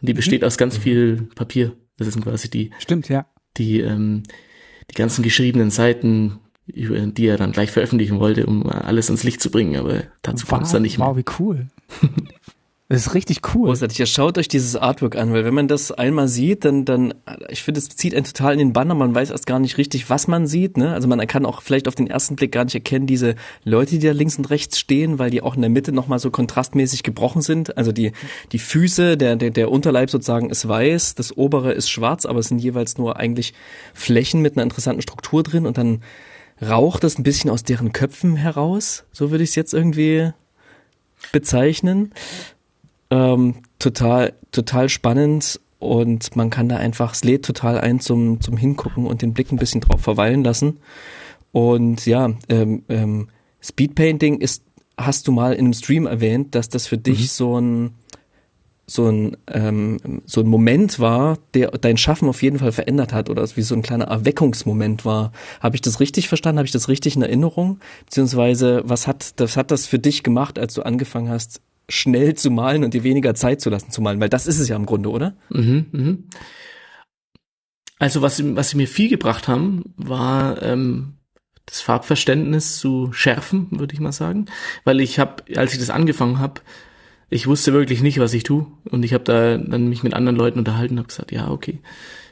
und 0.00 0.08
die 0.08 0.12
mhm. 0.12 0.16
besteht 0.16 0.42
mhm. 0.42 0.48
aus 0.48 0.58
ganz 0.58 0.76
viel 0.76 1.28
Papier. 1.34 1.72
Das 1.96 2.08
sind 2.08 2.22
quasi 2.22 2.50
die, 2.50 2.70
Stimmt, 2.78 3.08
ja. 3.08 3.26
die, 3.56 3.80
ähm, 3.80 4.24
die 4.90 4.94
ganzen 4.94 5.22
geschriebenen 5.22 5.70
Seiten, 5.70 6.40
über 6.66 6.98
die 6.98 7.26
er 7.26 7.38
dann 7.38 7.52
gleich 7.52 7.70
veröffentlichen 7.70 8.18
wollte, 8.18 8.44
um 8.46 8.66
alles 8.68 9.08
ans 9.08 9.22
Licht 9.22 9.40
zu 9.40 9.50
bringen, 9.50 9.76
aber 9.76 10.02
dazu 10.22 10.46
wow, 10.46 10.50
kam 10.50 10.62
es 10.64 10.72
dann 10.72 10.82
nicht 10.82 10.98
mehr. 10.98 11.06
Wow, 11.06 11.16
wie 11.16 11.24
cool. 11.38 11.68
Das 12.88 13.04
ist 13.04 13.14
richtig 13.14 13.40
cool. 13.52 13.66
Großartig. 13.66 13.98
Ja, 13.98 14.06
schaut 14.06 14.38
euch 14.38 14.46
dieses 14.46 14.76
Artwork 14.76 15.16
an, 15.16 15.32
weil 15.32 15.44
wenn 15.44 15.54
man 15.54 15.66
das 15.66 15.90
einmal 15.90 16.28
sieht, 16.28 16.64
dann, 16.64 16.84
dann, 16.84 17.14
ich 17.48 17.64
finde, 17.64 17.80
es 17.80 17.88
zieht 17.88 18.14
einen 18.14 18.24
total 18.24 18.52
in 18.52 18.60
den 18.60 18.72
Banner. 18.72 18.94
Man 18.94 19.12
weiß 19.12 19.30
erst 19.30 19.48
gar 19.48 19.58
nicht 19.58 19.76
richtig, 19.76 20.08
was 20.08 20.28
man 20.28 20.46
sieht. 20.46 20.76
Ne? 20.76 20.92
Also 20.92 21.08
man 21.08 21.18
kann 21.26 21.46
auch 21.46 21.62
vielleicht 21.62 21.88
auf 21.88 21.96
den 21.96 22.06
ersten 22.06 22.36
Blick 22.36 22.52
gar 22.52 22.62
nicht 22.62 22.76
erkennen, 22.76 23.08
diese 23.08 23.34
Leute, 23.64 23.98
die 23.98 24.06
da 24.06 24.12
links 24.12 24.38
und 24.38 24.50
rechts 24.50 24.78
stehen, 24.78 25.18
weil 25.18 25.30
die 25.30 25.42
auch 25.42 25.56
in 25.56 25.62
der 25.62 25.70
Mitte 25.70 25.90
nochmal 25.90 26.20
so 26.20 26.30
kontrastmäßig 26.30 27.02
gebrochen 27.02 27.42
sind. 27.42 27.76
Also 27.76 27.90
die, 27.90 28.12
die 28.52 28.60
Füße, 28.60 29.16
der, 29.16 29.34
der, 29.34 29.50
der 29.50 29.72
Unterleib 29.72 30.08
sozusagen 30.08 30.48
ist 30.48 30.68
weiß, 30.68 31.16
das 31.16 31.36
obere 31.36 31.72
ist 31.72 31.90
schwarz, 31.90 32.24
aber 32.24 32.38
es 32.38 32.46
sind 32.46 32.60
jeweils 32.60 32.98
nur 32.98 33.16
eigentlich 33.16 33.52
Flächen 33.94 34.42
mit 34.42 34.56
einer 34.56 34.62
interessanten 34.62 35.02
Struktur 35.02 35.42
drin 35.42 35.66
und 35.66 35.76
dann 35.76 36.02
raucht 36.62 37.02
es 37.02 37.18
ein 37.18 37.24
bisschen 37.24 37.50
aus 37.50 37.64
deren 37.64 37.92
Köpfen 37.92 38.36
heraus. 38.36 39.06
So 39.10 39.32
würde 39.32 39.42
ich 39.42 39.50
es 39.50 39.56
jetzt 39.56 39.74
irgendwie 39.74 40.30
bezeichnen 41.32 42.12
ähm, 43.16 43.54
total, 43.78 44.34
total 44.52 44.88
spannend 44.88 45.60
und 45.78 46.36
man 46.36 46.50
kann 46.50 46.68
da 46.68 46.76
einfach, 46.76 47.12
es 47.12 47.24
lädt 47.24 47.44
total 47.44 47.78
ein 47.78 48.00
zum, 48.00 48.40
zum 48.40 48.56
Hingucken 48.56 49.06
und 49.06 49.22
den 49.22 49.32
Blick 49.32 49.52
ein 49.52 49.58
bisschen 49.58 49.80
drauf 49.80 50.00
verweilen 50.00 50.42
lassen. 50.42 50.78
Und 51.52 52.06
ja, 52.06 52.32
ähm, 52.48 52.82
ähm, 52.88 53.28
Speedpainting 53.60 54.40
ist, 54.40 54.62
hast 54.96 55.28
du 55.28 55.32
mal 55.32 55.52
in 55.52 55.66
einem 55.66 55.72
Stream 55.72 56.06
erwähnt, 56.06 56.54
dass 56.54 56.68
das 56.68 56.86
für 56.86 56.98
dich 56.98 57.20
mhm. 57.20 57.26
so 57.26 57.60
ein 57.60 57.94
so 58.88 59.08
ein 59.08 59.36
ähm, 59.48 59.98
so 60.26 60.40
ein 60.40 60.46
Moment 60.46 61.00
war, 61.00 61.38
der 61.54 61.72
dein 61.72 61.96
Schaffen 61.96 62.28
auf 62.28 62.42
jeden 62.42 62.60
Fall 62.60 62.70
verändert 62.70 63.12
hat 63.12 63.28
oder 63.28 63.44
wie 63.56 63.62
so 63.62 63.74
ein 63.74 63.82
kleiner 63.82 64.04
Erweckungsmoment 64.04 65.04
war. 65.04 65.32
Habe 65.60 65.74
ich 65.74 65.82
das 65.82 65.98
richtig 65.98 66.28
verstanden? 66.28 66.58
Habe 66.58 66.66
ich 66.66 66.72
das 66.72 66.88
richtig 66.88 67.16
in 67.16 67.22
Erinnerung? 67.22 67.80
Beziehungsweise 68.04 68.82
was 68.84 69.08
hat 69.08 69.40
das 69.40 69.56
hat 69.56 69.72
das 69.72 69.86
für 69.86 69.98
dich 69.98 70.22
gemacht, 70.22 70.56
als 70.56 70.74
du 70.74 70.82
angefangen 70.82 71.30
hast, 71.30 71.60
schnell 71.88 72.34
zu 72.34 72.50
malen 72.50 72.84
und 72.84 72.94
dir 72.94 73.04
weniger 73.04 73.34
Zeit 73.34 73.60
zu 73.60 73.70
lassen 73.70 73.90
zu 73.90 74.00
malen, 74.00 74.20
weil 74.20 74.28
das 74.28 74.46
ist 74.46 74.58
es 74.58 74.68
ja 74.68 74.76
im 74.76 74.86
Grunde, 74.86 75.10
oder? 75.10 75.36
Mhm, 75.50 75.86
mhm. 75.92 76.24
Also 77.98 78.22
was, 78.22 78.42
was 78.56 78.70
sie 78.70 78.76
mir 78.76 78.88
viel 78.88 79.08
gebracht 79.08 79.48
haben, 79.48 79.94
war 79.96 80.62
ähm, 80.62 81.14
das 81.64 81.80
Farbverständnis 81.80 82.76
zu 82.76 83.12
schärfen, 83.12 83.68
würde 83.70 83.94
ich 83.94 84.00
mal 84.00 84.12
sagen, 84.12 84.46
weil 84.84 85.00
ich 85.00 85.18
habe, 85.18 85.44
als 85.56 85.72
ich 85.72 85.78
das 85.78 85.90
angefangen 85.90 86.38
habe, 86.38 86.60
ich 87.28 87.46
wusste 87.46 87.72
wirklich 87.72 88.02
nicht, 88.02 88.20
was 88.20 88.34
ich 88.34 88.44
tue 88.44 88.66
und 88.84 89.04
ich 89.04 89.12
habe 89.12 89.24
da 89.24 89.56
dann 89.56 89.88
mich 89.88 90.02
mit 90.02 90.14
anderen 90.14 90.36
Leuten 90.36 90.58
unterhalten 90.58 90.94
und 90.94 90.98
habe 90.98 91.08
gesagt, 91.08 91.32
ja 91.32 91.50
okay, 91.50 91.80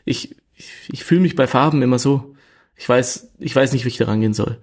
ich 0.04 0.36
ich, 0.56 0.70
ich 0.92 1.04
fühle 1.04 1.20
mich 1.20 1.34
bei 1.34 1.46
Farben 1.46 1.82
immer 1.82 1.98
so, 1.98 2.34
ich 2.76 2.88
weiß 2.88 3.32
ich 3.38 3.54
weiß 3.54 3.72
nicht, 3.72 3.84
wie 3.84 3.88
ich 3.88 3.96
da 3.96 4.04
rangehen 4.04 4.34
soll. 4.34 4.60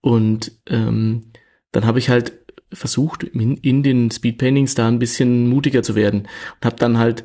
Und 0.00 0.52
ähm, 0.66 1.31
dann 1.72 1.86
habe 1.86 1.98
ich 1.98 2.08
halt 2.08 2.32
versucht, 2.72 3.24
in, 3.24 3.56
in 3.58 3.82
den 3.82 4.10
Speedpaintings 4.10 4.74
da 4.74 4.88
ein 4.88 4.98
bisschen 4.98 5.48
mutiger 5.48 5.82
zu 5.82 5.94
werden 5.94 6.22
und 6.22 6.64
habe 6.64 6.76
dann 6.76 6.98
halt 6.98 7.24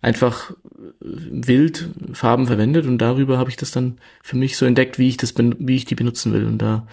einfach 0.00 0.50
äh, 0.50 0.54
wild 1.00 1.90
Farben 2.12 2.46
verwendet 2.46 2.86
und 2.86 2.98
darüber 2.98 3.38
habe 3.38 3.50
ich 3.50 3.56
das 3.56 3.70
dann 3.70 3.98
für 4.22 4.36
mich 4.36 4.56
so 4.56 4.66
entdeckt, 4.66 4.98
wie 4.98 5.08
ich 5.08 5.16
das 5.16 5.34
wie 5.36 5.76
ich 5.76 5.84
die 5.84 5.94
benutzen 5.94 6.32
will 6.32 6.46
und 6.46 6.58
da 6.58 6.86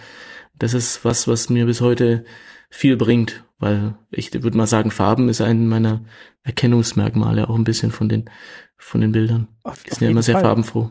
das 0.58 0.74
ist 0.74 1.04
was, 1.04 1.28
was 1.28 1.48
mir 1.48 1.66
bis 1.66 1.80
heute 1.80 2.24
viel 2.70 2.96
bringt, 2.96 3.44
weil 3.58 3.94
ich 4.10 4.32
würde 4.32 4.56
mal 4.56 4.66
sagen, 4.66 4.90
Farben 4.90 5.28
ist 5.28 5.40
ein 5.40 5.68
meiner 5.68 6.02
Erkennungsmerkmale 6.42 7.48
auch 7.48 7.54
ein 7.54 7.64
bisschen 7.64 7.92
von 7.92 8.08
den 8.08 8.30
von 8.76 9.00
den 9.00 9.12
Bildern. 9.12 9.48
Auf, 9.62 9.82
die 9.84 9.90
sind 9.90 10.02
ja 10.02 10.10
immer 10.10 10.22
sehr 10.22 10.34
Fall. 10.34 10.44
farbenfroh. 10.44 10.90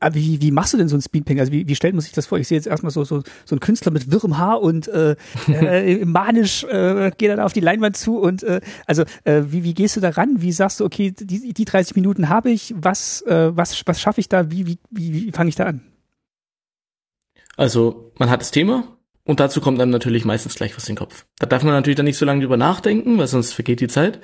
Ah, 0.00 0.10
wie, 0.12 0.40
wie 0.40 0.50
machst 0.50 0.72
du 0.72 0.76
denn 0.76 0.88
so 0.88 0.96
ein 0.96 1.02
Speedpainting? 1.02 1.40
Also 1.40 1.52
wie, 1.52 1.68
wie 1.68 1.74
stellt 1.74 1.94
man 1.94 2.00
sich 2.00 2.12
das 2.12 2.26
vor? 2.26 2.38
Ich 2.38 2.48
sehe 2.48 2.56
jetzt 2.56 2.66
erstmal 2.66 2.90
so, 2.90 3.04
so, 3.04 3.22
so 3.44 3.56
ein 3.56 3.60
Künstler 3.60 3.92
mit 3.92 4.10
wirrem 4.10 4.38
Haar 4.38 4.60
und 4.60 4.88
äh, 4.88 5.16
äh, 5.48 6.04
manisch 6.04 6.64
äh, 6.64 7.10
geht 7.16 7.30
dann 7.30 7.40
auf 7.40 7.52
die 7.52 7.60
Leinwand 7.60 7.96
zu 7.96 8.18
und 8.18 8.42
äh, 8.42 8.60
also 8.86 9.04
äh, 9.24 9.42
wie, 9.48 9.64
wie 9.64 9.74
gehst 9.74 9.96
du 9.96 10.00
da 10.00 10.10
ran? 10.10 10.36
Wie 10.40 10.52
sagst 10.52 10.80
du, 10.80 10.84
okay, 10.84 11.12
die, 11.12 11.52
die 11.52 11.64
30 11.64 11.96
Minuten 11.96 12.28
habe 12.28 12.50
ich, 12.50 12.74
was, 12.76 13.22
äh, 13.22 13.56
was, 13.56 13.82
was 13.86 14.00
schaffe 14.00 14.20
ich 14.20 14.28
da? 14.28 14.50
Wie, 14.50 14.66
wie, 14.66 14.78
wie, 14.90 15.12
wie 15.12 15.32
fange 15.32 15.48
ich 15.48 15.56
da 15.56 15.66
an? 15.66 15.80
Also 17.56 18.12
man 18.18 18.30
hat 18.30 18.40
das 18.40 18.50
Thema, 18.50 18.97
und 19.28 19.40
dazu 19.40 19.60
kommt 19.60 19.78
dann 19.78 19.90
natürlich 19.90 20.24
meistens 20.24 20.54
gleich 20.54 20.74
was 20.74 20.88
in 20.88 20.94
den 20.94 21.00
Kopf. 21.00 21.26
Da 21.38 21.44
darf 21.44 21.62
man 21.62 21.74
natürlich 21.74 21.98
dann 21.98 22.06
nicht 22.06 22.16
so 22.16 22.24
lange 22.24 22.40
drüber 22.40 22.56
nachdenken, 22.56 23.18
weil 23.18 23.26
sonst 23.26 23.52
vergeht 23.52 23.78
die 23.82 23.86
Zeit. 23.86 24.20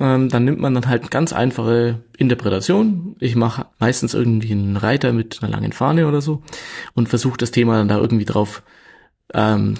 Ähm, 0.00 0.30
dann 0.30 0.44
nimmt 0.44 0.58
man 0.58 0.74
dann 0.74 0.88
halt 0.88 1.12
ganz 1.12 1.32
einfache 1.32 2.02
Interpretation. 2.18 3.14
Ich 3.20 3.36
mache 3.36 3.66
meistens 3.78 4.14
irgendwie 4.14 4.50
einen 4.50 4.76
Reiter 4.76 5.12
mit 5.12 5.38
einer 5.40 5.52
langen 5.52 5.70
Fahne 5.70 6.08
oder 6.08 6.20
so 6.20 6.42
und 6.94 7.08
versuche 7.08 7.36
das 7.36 7.52
Thema 7.52 7.76
dann 7.76 7.86
da 7.86 7.98
irgendwie 7.98 8.24
drauf 8.24 8.64
ähm, 9.32 9.78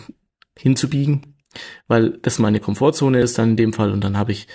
hinzubiegen, 0.56 1.34
weil 1.88 2.10
das 2.22 2.38
meine 2.38 2.60
Komfortzone 2.60 3.18
ist 3.18 3.38
dann 3.38 3.50
in 3.50 3.56
dem 3.56 3.72
Fall 3.72 3.90
und 3.90 4.04
dann 4.04 4.16
habe 4.16 4.30
ich 4.30 4.46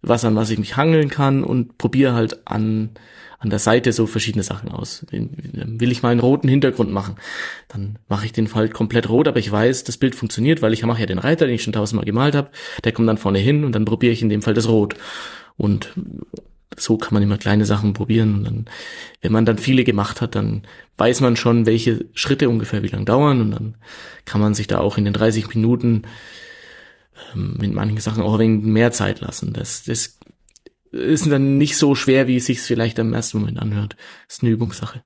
was, 0.00 0.24
an 0.24 0.34
was 0.34 0.50
ich 0.50 0.58
mich 0.58 0.76
hangeln 0.76 1.08
kann 1.08 1.44
und 1.44 1.78
probiere 1.78 2.14
halt 2.14 2.48
an 2.48 2.90
an 3.42 3.50
der 3.50 3.58
Seite 3.58 3.92
so 3.92 4.06
verschiedene 4.06 4.44
Sachen 4.44 4.70
aus. 4.70 5.04
Will 5.10 5.90
ich 5.90 6.02
mal 6.02 6.10
einen 6.10 6.20
roten 6.20 6.48
Hintergrund 6.48 6.92
machen, 6.92 7.16
dann 7.68 7.98
mache 8.08 8.24
ich 8.24 8.32
den 8.32 8.52
halt 8.54 8.72
komplett 8.72 9.08
rot, 9.08 9.26
aber 9.26 9.40
ich 9.40 9.50
weiß, 9.50 9.82
das 9.82 9.96
Bild 9.96 10.14
funktioniert, 10.14 10.62
weil 10.62 10.72
ich 10.72 10.84
mache 10.84 11.00
ja 11.00 11.06
den 11.06 11.18
Reiter, 11.18 11.46
den 11.46 11.56
ich 11.56 11.64
schon 11.64 11.72
tausendmal 11.72 12.04
gemalt 12.04 12.36
habe, 12.36 12.50
der 12.84 12.92
kommt 12.92 13.08
dann 13.08 13.18
vorne 13.18 13.40
hin 13.40 13.64
und 13.64 13.74
dann 13.74 13.84
probiere 13.84 14.12
ich 14.12 14.22
in 14.22 14.28
dem 14.28 14.42
Fall 14.42 14.54
das 14.54 14.68
Rot. 14.68 14.94
Und 15.56 15.92
so 16.76 16.96
kann 16.96 17.14
man 17.14 17.22
immer 17.22 17.36
kleine 17.36 17.64
Sachen 17.64 17.94
probieren. 17.94 18.36
Und 18.36 18.44
dann, 18.44 18.64
wenn 19.20 19.32
man 19.32 19.44
dann 19.44 19.58
viele 19.58 19.82
gemacht 19.82 20.20
hat, 20.20 20.36
dann 20.36 20.62
weiß 20.96 21.20
man 21.20 21.34
schon, 21.34 21.66
welche 21.66 22.06
Schritte 22.14 22.48
ungefähr 22.48 22.84
wie 22.84 22.88
lang 22.88 23.04
dauern 23.04 23.40
und 23.40 23.50
dann 23.50 23.74
kann 24.24 24.40
man 24.40 24.54
sich 24.54 24.68
da 24.68 24.78
auch 24.78 24.98
in 24.98 25.04
den 25.04 25.14
30 25.14 25.48
Minuten 25.52 26.02
ähm, 27.34 27.56
mit 27.58 27.72
manchen 27.72 27.98
Sachen 27.98 28.22
auch 28.22 28.34
ein 28.34 28.38
wenig 28.38 28.62
mehr 28.62 28.92
Zeit 28.92 29.20
lassen. 29.20 29.52
Das, 29.52 29.82
das 29.82 30.18
ist 30.92 31.30
dann 31.30 31.58
nicht 31.58 31.76
so 31.76 31.94
schwer, 31.94 32.28
wie 32.28 32.36
es 32.36 32.46
sich 32.46 32.60
vielleicht 32.60 32.98
im 32.98 33.14
ersten 33.14 33.38
Moment 33.38 33.58
anhört. 33.58 33.96
Das 34.28 34.36
ist 34.36 34.42
eine 34.42 34.52
Übungssache. 34.52 35.02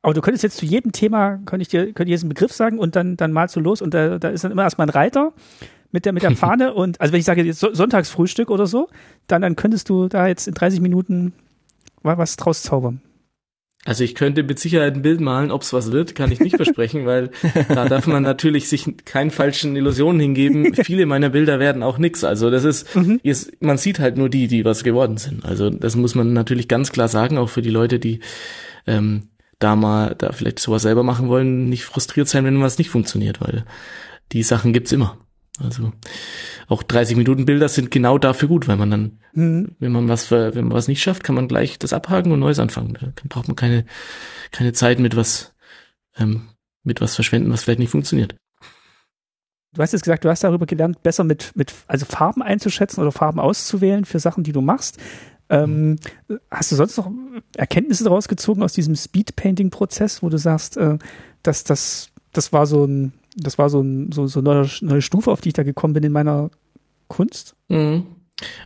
Aber 0.00 0.14
du 0.14 0.20
könntest 0.20 0.42
jetzt 0.42 0.56
zu 0.56 0.66
jedem 0.66 0.92
Thema, 0.92 1.38
könnte 1.44 1.62
ich 1.62 1.68
dir, 1.68 1.86
könnte 1.86 2.04
ich 2.04 2.10
jetzt 2.10 2.22
einen 2.22 2.30
Begriff 2.30 2.52
sagen 2.52 2.78
und 2.78 2.96
dann, 2.96 3.16
dann 3.16 3.32
malst 3.32 3.54
du 3.54 3.60
los 3.60 3.82
und 3.82 3.94
da, 3.94 4.18
da 4.18 4.30
ist 4.30 4.42
dann 4.42 4.50
immer 4.50 4.64
erstmal 4.64 4.88
ein 4.88 4.90
Reiter 4.90 5.32
mit 5.92 6.04
der, 6.04 6.12
mit 6.12 6.22
der 6.22 6.30
Fahne 6.36 6.74
und, 6.74 7.00
also 7.00 7.12
wenn 7.12 7.20
ich 7.20 7.26
sage 7.26 7.42
jetzt 7.42 7.60
Sonntagsfrühstück 7.60 8.50
oder 8.50 8.66
so, 8.66 8.88
dann, 9.28 9.42
dann 9.42 9.54
könntest 9.54 9.88
du 9.88 10.08
da 10.08 10.26
jetzt 10.26 10.48
in 10.48 10.54
30 10.54 10.80
Minuten 10.80 11.32
was 12.02 12.36
draus 12.36 12.62
zaubern. 12.62 13.00
Also 13.84 14.04
ich 14.04 14.14
könnte 14.14 14.44
mit 14.44 14.60
Sicherheit 14.60 14.94
ein 14.94 15.02
Bild 15.02 15.20
malen, 15.20 15.50
ob 15.50 15.62
es 15.62 15.72
was 15.72 15.90
wird, 15.90 16.14
kann 16.14 16.30
ich 16.30 16.38
nicht 16.38 16.54
versprechen, 16.54 17.04
weil 17.04 17.30
da 17.68 17.88
darf 17.88 18.06
man 18.06 18.22
natürlich 18.22 18.68
sich 18.68 18.86
keinen 19.04 19.32
falschen 19.32 19.74
Illusionen 19.74 20.20
hingeben. 20.20 20.72
Viele 20.74 21.04
meiner 21.04 21.30
Bilder 21.30 21.58
werden 21.58 21.82
auch 21.82 21.98
nix. 21.98 22.22
Also 22.22 22.50
das 22.50 22.62
ist, 22.62 22.94
mhm. 22.94 23.18
ist, 23.24 23.60
man 23.60 23.78
sieht 23.78 23.98
halt 23.98 24.16
nur 24.16 24.28
die, 24.28 24.46
die 24.46 24.64
was 24.64 24.84
geworden 24.84 25.16
sind. 25.16 25.44
Also 25.44 25.68
das 25.68 25.96
muss 25.96 26.14
man 26.14 26.32
natürlich 26.32 26.68
ganz 26.68 26.92
klar 26.92 27.08
sagen, 27.08 27.38
auch 27.38 27.48
für 27.48 27.62
die 27.62 27.70
Leute, 27.70 27.98
die 27.98 28.20
ähm, 28.86 29.28
da 29.58 29.74
mal, 29.74 30.14
da 30.16 30.30
vielleicht 30.30 30.60
sowas 30.60 30.82
selber 30.82 31.02
machen 31.02 31.28
wollen, 31.28 31.68
nicht 31.68 31.84
frustriert 31.84 32.28
sein, 32.28 32.44
wenn 32.44 32.60
was 32.60 32.78
nicht 32.78 32.90
funktioniert, 32.90 33.40
weil 33.40 33.64
die 34.30 34.44
Sachen 34.44 34.72
gibt's 34.72 34.92
immer. 34.92 35.18
Also 35.62 35.92
auch 36.68 36.82
30 36.82 37.16
Minuten 37.16 37.46
Bilder 37.46 37.68
sind 37.68 37.90
genau 37.90 38.18
dafür 38.18 38.48
gut, 38.48 38.68
weil 38.68 38.76
man 38.76 38.90
dann, 38.90 39.18
mhm. 39.32 39.76
wenn 39.78 39.92
man 39.92 40.08
was, 40.08 40.30
wenn 40.30 40.54
man 40.54 40.72
was 40.72 40.88
nicht 40.88 41.02
schafft, 41.02 41.24
kann 41.24 41.34
man 41.34 41.48
gleich 41.48 41.78
das 41.78 41.92
abhaken 41.92 42.32
und 42.32 42.40
Neues 42.40 42.58
anfangen. 42.58 42.98
Da 43.00 43.12
braucht 43.28 43.48
man 43.48 43.56
keine, 43.56 43.84
keine 44.50 44.72
Zeit 44.72 44.98
mit 44.98 45.16
was, 45.16 45.54
ähm, 46.16 46.48
mit 46.82 47.00
was 47.00 47.14
verschwenden, 47.14 47.52
was 47.52 47.64
vielleicht 47.64 47.78
nicht 47.78 47.90
funktioniert. 47.90 48.36
Du 49.74 49.80
hast 49.80 49.92
jetzt 49.92 50.02
gesagt, 50.02 50.24
du 50.24 50.28
hast 50.28 50.44
darüber 50.44 50.66
gelernt, 50.66 51.02
besser 51.02 51.24
mit, 51.24 51.52
mit, 51.54 51.72
also 51.86 52.04
Farben 52.04 52.42
einzuschätzen 52.42 53.00
oder 53.00 53.10
Farben 53.10 53.40
auszuwählen 53.40 54.04
für 54.04 54.18
Sachen, 54.18 54.44
die 54.44 54.52
du 54.52 54.60
machst. 54.60 54.98
Ähm, 55.48 55.98
hast 56.50 56.72
du 56.72 56.76
sonst 56.76 56.96
noch 56.98 57.10
Erkenntnisse 57.56 58.04
daraus 58.04 58.28
gezogen 58.28 58.62
aus 58.62 58.74
diesem 58.74 58.96
Speedpainting-Prozess, 58.96 60.22
wo 60.22 60.28
du 60.28 60.38
sagst, 60.38 60.76
äh, 60.76 60.98
dass 61.42 61.64
das, 61.64 62.08
das 62.32 62.52
war 62.52 62.66
so 62.66 62.84
ein, 62.84 63.14
das 63.36 63.58
war 63.58 63.70
so, 63.70 63.80
ein, 63.80 64.12
so, 64.12 64.26
so 64.26 64.40
eine 64.40 64.68
neue 64.80 65.02
Stufe, 65.02 65.30
auf 65.30 65.40
die 65.40 65.50
ich 65.50 65.54
da 65.54 65.62
gekommen 65.62 65.94
bin 65.94 66.04
in 66.04 66.12
meiner 66.12 66.50
Kunst? 67.08 67.54
Mhm. 67.68 68.06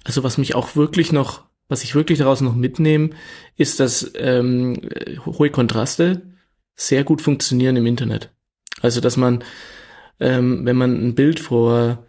Also 0.05 0.25
was 0.25 0.39
mich 0.39 0.55
auch 0.55 0.77
wirklich 0.77 1.12
noch, 1.12 1.45
was 1.69 1.85
ich 1.85 1.95
wirklich 1.95 2.19
daraus 2.19 2.41
noch 2.41 2.55
mitnehme, 2.55 3.11
ist, 3.57 3.81
dass 3.81 4.12
ähm, 4.14 4.81
hohe 5.25 5.51
Kontraste 5.51 6.23
sehr 6.75 7.05
gut 7.05 7.23
funktionieren 7.23 7.77
im 7.77 7.87
Internet. 7.87 8.31
Also 8.81 9.01
dass 9.01 9.17
man, 9.17 9.43
ähm, 10.21 10.64
wenn 10.64 10.77
man 10.77 11.09
ein 11.09 11.14
Bild 11.14 11.41
vor 11.41 12.05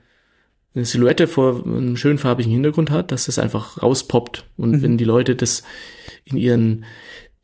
eine 0.78 0.86
Silhouette 0.86 1.28
vor 1.28 1.66
einem 1.66 1.98
schön 1.98 2.20
farbigen 2.20 2.52
Hintergrund 2.52 2.92
hat, 2.92 3.12
dass 3.12 3.26
das 3.26 3.40
einfach 3.40 3.82
rauspoppt. 3.82 4.46
Und 4.58 4.72
mhm. 4.72 4.82
wenn 4.84 4.98
die 4.98 5.06
Leute 5.06 5.36
das 5.36 5.64
in 6.24 6.38
ihren 6.38 6.86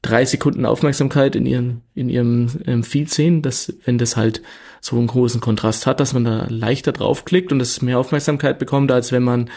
drei 0.03 0.25
Sekunden 0.25 0.65
Aufmerksamkeit 0.67 1.35
in 1.35 1.47
ihren 1.47 1.81
in 1.95 2.09
ihrem 2.09 2.47
ähm, 2.67 2.83
Feed 2.83 3.09
sehen, 3.09 3.41
dass 3.41 3.73
wenn 3.85 3.97
das 3.97 4.15
halt 4.15 4.43
so 4.81 4.97
einen 4.97 5.07
großen 5.07 5.41
Kontrast 5.41 5.87
hat, 5.87 5.99
dass 5.99 6.13
man 6.13 6.25
da 6.25 6.45
leichter 6.49 6.91
draufklickt 6.91 7.51
und 7.51 7.61
es 7.61 7.81
mehr 7.81 7.97
Aufmerksamkeit 7.97 8.59
bekommt, 8.59 8.91
als 8.91 9.11
wenn 9.11 9.23
man 9.23 9.49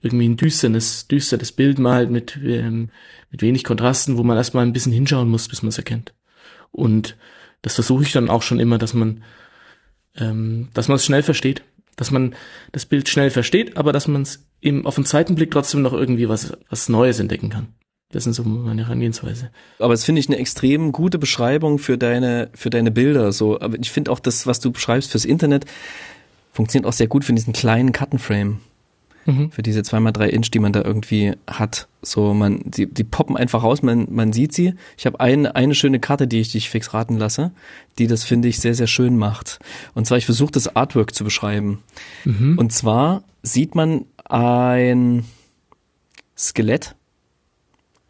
irgendwie 0.00 0.28
ein 0.28 0.36
düsternes 0.36 1.06
düsteres 1.06 1.52
Bild 1.52 1.78
malt 1.78 2.10
mit 2.10 2.38
ähm, 2.42 2.88
mit 3.30 3.42
wenig 3.42 3.62
Kontrasten, 3.62 4.16
wo 4.16 4.24
man 4.24 4.38
erstmal 4.38 4.64
ein 4.64 4.72
bisschen 4.72 4.92
hinschauen 4.92 5.28
muss, 5.28 5.48
bis 5.48 5.62
man 5.62 5.68
es 5.68 5.78
erkennt. 5.78 6.14
Und 6.72 7.16
das 7.62 7.74
versuche 7.74 8.04
ich 8.04 8.12
dann 8.12 8.30
auch 8.30 8.42
schon 8.42 8.60
immer, 8.60 8.78
dass 8.78 8.94
man 8.94 9.22
ähm, 10.16 10.70
dass 10.72 10.88
man 10.88 10.96
es 10.96 11.04
schnell 11.04 11.22
versteht, 11.22 11.62
dass 11.96 12.10
man 12.10 12.34
das 12.72 12.86
Bild 12.86 13.08
schnell 13.10 13.30
versteht, 13.30 13.76
aber 13.76 13.92
dass 13.92 14.08
man 14.08 14.22
es 14.22 14.46
eben 14.62 14.86
auf 14.86 14.94
den 14.94 15.04
zweiten 15.04 15.34
Blick 15.34 15.50
trotzdem 15.50 15.82
noch 15.82 15.92
irgendwie 15.92 16.28
was 16.30 16.56
was 16.70 16.88
Neues 16.88 17.20
entdecken 17.20 17.50
kann. 17.50 17.68
Das 18.10 18.26
ist 18.26 18.36
so 18.36 18.44
meine 18.44 18.84
Herangehensweise. 18.84 19.50
Aber 19.78 19.92
das 19.92 20.04
finde 20.04 20.20
ich 20.20 20.28
eine 20.28 20.38
extrem 20.38 20.92
gute 20.92 21.18
Beschreibung 21.18 21.78
für 21.78 21.98
deine, 21.98 22.48
für 22.54 22.70
deine 22.70 22.90
Bilder. 22.90 23.32
So, 23.32 23.60
aber 23.60 23.76
ich 23.78 23.90
finde 23.90 24.12
auch 24.12 24.20
das, 24.20 24.46
was 24.46 24.60
du 24.60 24.70
beschreibst 24.70 25.10
fürs 25.10 25.24
Internet, 25.24 25.64
funktioniert 26.52 26.86
auch 26.86 26.92
sehr 26.92 27.08
gut 27.08 27.24
für 27.24 27.32
diesen 27.32 27.52
kleinen 27.52 27.92
Cuttenframe. 27.92 28.60
Mhm. 29.26 29.50
Für 29.50 29.62
diese 29.62 29.80
2x3 29.80 30.26
Inch, 30.26 30.50
die 30.50 30.58
man 30.58 30.72
da 30.72 30.82
irgendwie 30.82 31.32
hat. 31.46 31.88
So, 32.02 32.34
man, 32.34 32.60
die, 32.64 32.86
die 32.86 33.04
poppen 33.04 33.36
einfach 33.36 33.62
raus, 33.62 33.82
man, 33.82 34.06
man 34.10 34.32
sieht 34.32 34.52
sie. 34.52 34.74
Ich 34.98 35.06
habe 35.06 35.18
eine, 35.18 35.56
eine 35.56 35.74
schöne 35.74 35.98
Karte, 35.98 36.28
die 36.28 36.40
ich 36.40 36.52
dich 36.52 36.68
fix 36.68 36.92
raten 36.92 37.16
lasse, 37.16 37.50
die 37.98 38.06
das, 38.06 38.24
finde 38.24 38.48
ich, 38.48 38.60
sehr, 38.60 38.74
sehr 38.74 38.86
schön 38.86 39.16
macht. 39.16 39.58
Und 39.94 40.06
zwar, 40.06 40.18
ich 40.18 40.26
versuche 40.26 40.52
das 40.52 40.76
Artwork 40.76 41.14
zu 41.14 41.24
beschreiben. 41.24 41.82
Mhm. 42.24 42.58
Und 42.58 42.72
zwar 42.72 43.24
sieht 43.42 43.74
man 43.74 44.04
ein 44.24 45.24
Skelett 46.36 46.94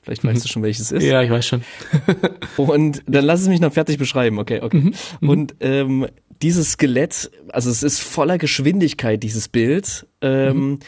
Vielleicht 0.05 0.23
weißt 0.23 0.37
mhm. 0.37 0.43
du 0.43 0.49
schon, 0.49 0.63
welches 0.63 0.93
es 0.93 0.93
ist. 0.93 1.05
Ja, 1.05 1.23
ich 1.23 1.31
weiß 1.31 1.47
schon. 1.47 1.63
und 2.59 3.03
dann 3.07 3.25
lass 3.25 3.41
es 3.41 3.49
mich 3.49 3.61
noch 3.61 3.73
fertig 3.73 3.97
beschreiben. 3.97 4.39
Okay, 4.39 4.61
okay. 4.61 4.77
Mhm. 4.77 4.95
mhm. 5.21 5.29
Und 5.29 5.55
ähm, 5.61 6.07
dieses 6.43 6.73
Skelett, 6.73 7.31
also 7.53 7.71
es 7.71 7.83
ist 7.83 8.01
voller 8.01 8.37
Geschwindigkeit, 8.37 9.23
dieses 9.23 9.49
Bild. 9.49 10.07
Ähm, 10.21 10.57
mhm. 10.57 10.79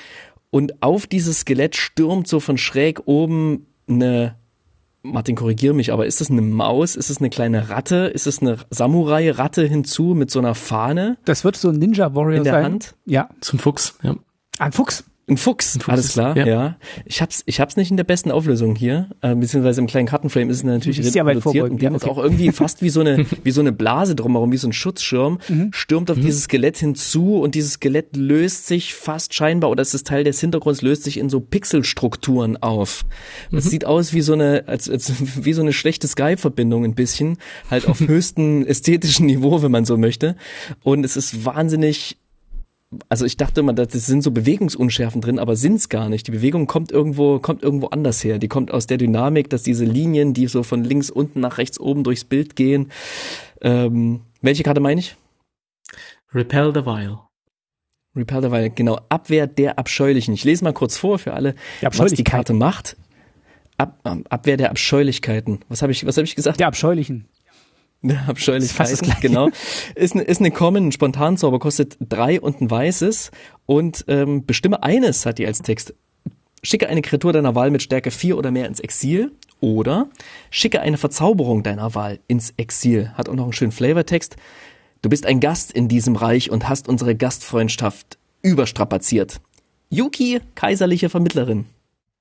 Und 0.50 0.82
auf 0.82 1.06
dieses 1.06 1.40
Skelett 1.40 1.76
stürmt 1.76 2.28
so 2.28 2.40
von 2.40 2.58
schräg 2.58 3.06
oben 3.06 3.66
eine 3.88 4.36
Martin, 5.02 5.36
korrigier 5.36 5.72
mich, 5.72 5.92
aber 5.92 6.04
ist 6.04 6.20
das 6.20 6.30
eine 6.30 6.42
Maus? 6.42 6.96
Ist 6.96 7.10
es 7.10 7.18
eine 7.18 7.30
kleine 7.30 7.70
Ratte? 7.70 8.10
Ist 8.12 8.26
es 8.26 8.40
eine 8.40 8.58
Samurai-Ratte 8.70 9.64
hinzu 9.64 10.14
mit 10.14 10.30
so 10.30 10.40
einer 10.40 10.54
Fahne? 10.54 11.16
Das 11.24 11.44
wird 11.44 11.56
so 11.56 11.68
ein 11.68 11.76
Ninja 11.76 12.14
Warrior 12.14 12.38
in 12.38 12.44
der 12.44 12.52
sein. 12.54 12.64
Hand? 12.64 12.94
Ja. 13.06 13.30
Zum 13.40 13.58
Fuchs, 13.58 13.96
ja. 14.02 14.16
Ein 14.58 14.72
Fuchs. 14.72 15.04
Ein 15.28 15.38
Fuchs, 15.38 15.74
Ein 15.74 15.80
Fuchs 15.80 15.92
alles 15.92 16.12
klar, 16.12 16.36
ja. 16.36 16.46
ja. 16.46 16.76
Ich 17.04 17.20
hab's, 17.20 17.42
ich 17.46 17.58
hab's 17.58 17.76
nicht 17.76 17.90
in 17.90 17.96
der 17.96 18.04
besten 18.04 18.30
Auflösung 18.30 18.76
hier, 18.76 19.10
äh, 19.22 19.34
beziehungsweise 19.34 19.80
im 19.80 19.88
kleinen 19.88 20.06
Kartenframe 20.06 20.50
ist 20.50 20.58
es 20.58 20.62
natürlich 20.62 21.00
ist 21.00 21.16
reduziert 21.16 21.68
und 21.68 21.82
die 21.82 21.86
haben 21.86 21.96
okay. 21.96 22.08
auch 22.08 22.18
irgendwie 22.18 22.52
fast 22.52 22.80
wie 22.80 22.90
so 22.90 23.00
eine, 23.00 23.26
wie 23.42 23.50
so 23.50 23.60
eine 23.60 23.72
Blase 23.72 24.14
drumherum, 24.14 24.52
wie 24.52 24.56
so 24.56 24.68
ein 24.68 24.72
Schutzschirm, 24.72 25.40
mhm. 25.48 25.70
stürmt 25.72 26.12
auf 26.12 26.18
mhm. 26.18 26.22
dieses 26.22 26.44
Skelett 26.44 26.76
hinzu 26.76 27.40
und 27.40 27.56
dieses 27.56 27.72
Skelett 27.72 28.16
löst 28.16 28.68
sich 28.68 28.94
fast 28.94 29.34
scheinbar, 29.34 29.70
oder 29.70 29.82
es 29.82 29.94
ist 29.94 30.06
Teil 30.06 30.22
des 30.22 30.40
Hintergrunds, 30.40 30.80
löst 30.82 31.02
sich 31.02 31.18
in 31.18 31.28
so 31.28 31.40
Pixelstrukturen 31.40 32.56
auf. 32.62 33.04
Es 33.50 33.64
mhm. 33.64 33.68
sieht 33.68 33.84
aus 33.84 34.12
wie 34.12 34.20
so 34.20 34.34
eine, 34.34 34.68
als, 34.68 34.88
als 34.88 35.12
wie 35.44 35.54
so 35.54 35.62
eine 35.62 35.72
schlechte 35.72 36.06
Skype-Verbindung 36.06 36.84
ein 36.84 36.94
bisschen, 36.94 37.38
halt 37.68 37.88
auf 37.88 37.98
höchstem 38.06 38.64
ästhetischen 38.64 39.26
Niveau, 39.26 39.60
wenn 39.60 39.72
man 39.72 39.84
so 39.84 39.96
möchte. 39.96 40.36
Und 40.84 41.04
es 41.04 41.16
ist 41.16 41.44
wahnsinnig 41.44 42.16
also 43.08 43.24
ich 43.24 43.36
dachte 43.36 43.60
immer, 43.60 43.72
das 43.72 43.92
sind 43.92 44.22
so 44.22 44.30
Bewegungsunschärfen 44.30 45.20
drin, 45.20 45.38
aber 45.38 45.56
sind's 45.56 45.88
gar 45.88 46.08
nicht. 46.08 46.26
Die 46.26 46.32
Bewegung 46.32 46.66
kommt 46.66 46.92
irgendwo, 46.92 47.38
kommt 47.38 47.62
irgendwo 47.62 47.88
anders 47.88 48.22
her. 48.24 48.38
Die 48.38 48.48
kommt 48.48 48.70
aus 48.70 48.86
der 48.86 48.98
Dynamik, 48.98 49.50
dass 49.50 49.62
diese 49.62 49.84
Linien, 49.84 50.34
die 50.34 50.46
so 50.46 50.62
von 50.62 50.84
links 50.84 51.10
unten 51.10 51.40
nach 51.40 51.58
rechts 51.58 51.80
oben 51.80 52.04
durchs 52.04 52.24
Bild 52.24 52.56
gehen. 52.56 52.90
Ähm, 53.60 54.20
welche 54.42 54.62
Karte 54.62 54.80
meine 54.80 55.00
ich? 55.00 55.16
Repel 56.34 56.72
the 56.74 56.84
Vile. 56.84 57.20
Repel 58.14 58.42
the 58.42 58.50
Vile, 58.50 58.70
genau. 58.70 59.00
Abwehr 59.08 59.46
der 59.46 59.78
Abscheulichen. 59.78 60.34
Ich 60.34 60.44
lese 60.44 60.64
mal 60.64 60.72
kurz 60.72 60.96
vor 60.96 61.18
für 61.18 61.34
alle, 61.34 61.54
was 61.80 62.12
die 62.12 62.24
Karte 62.24 62.52
macht. 62.52 62.96
Ab, 63.78 64.00
Abwehr 64.30 64.56
der 64.56 64.70
Abscheulichkeiten. 64.70 65.60
Was 65.68 65.82
habe 65.82 65.92
ich, 65.92 66.06
was 66.06 66.16
habe 66.16 66.24
ich 66.24 66.34
gesagt? 66.34 66.60
Der 66.60 66.66
Abscheulichen. 66.66 67.28
Abscheulichkeiten, 68.26 69.14
genau. 69.20 69.48
Ist 69.94 70.14
eine, 70.14 70.22
ist 70.22 70.40
eine 70.40 70.50
Common, 70.50 70.88
ein 70.88 70.92
Spontanzauber, 70.92 71.58
kostet 71.58 71.96
drei 72.00 72.40
und 72.40 72.60
ein 72.60 72.70
weißes 72.70 73.30
und 73.66 74.04
ähm, 74.08 74.46
bestimme 74.46 74.82
eines, 74.82 75.26
hat 75.26 75.38
die 75.38 75.46
als 75.46 75.62
Text. 75.62 75.94
Schicke 76.62 76.88
eine 76.88 77.02
Kreatur 77.02 77.32
deiner 77.32 77.54
Wahl 77.54 77.70
mit 77.70 77.82
Stärke 77.82 78.10
4 78.10 78.36
oder 78.36 78.50
mehr 78.50 78.66
ins 78.66 78.80
Exil 78.80 79.32
oder 79.60 80.08
schicke 80.50 80.80
eine 80.80 80.98
Verzauberung 80.98 81.62
deiner 81.62 81.94
Wahl 81.94 82.18
ins 82.26 82.54
Exil. 82.56 83.12
Hat 83.14 83.28
auch 83.28 83.34
noch 83.34 83.44
einen 83.44 83.52
schönen 83.52 83.72
Flavortext. 83.72 84.36
Du 85.02 85.08
bist 85.08 85.26
ein 85.26 85.40
Gast 85.40 85.70
in 85.70 85.88
diesem 85.88 86.16
Reich 86.16 86.50
und 86.50 86.68
hast 86.68 86.88
unsere 86.88 87.14
Gastfreundschaft 87.14 88.18
überstrapaziert. 88.42 89.40
Yuki, 89.90 90.40
kaiserliche 90.54 91.08
Vermittlerin. 91.08 91.66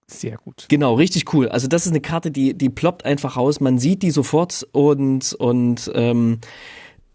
Sehr 0.07 0.37
gut. 0.37 0.65
Genau, 0.69 0.93
richtig 0.93 1.33
cool. 1.33 1.49
Also 1.49 1.67
das 1.67 1.85
ist 1.85 1.91
eine 1.91 2.01
Karte, 2.01 2.29
die, 2.29 2.53
die 2.53 2.69
ploppt 2.69 3.05
einfach 3.05 3.37
raus. 3.37 3.59
Man 3.59 3.79
sieht 3.79 4.03
die 4.03 4.11
sofort 4.11 4.67
und, 4.71 5.33
und 5.33 5.91
ähm, 5.95 6.39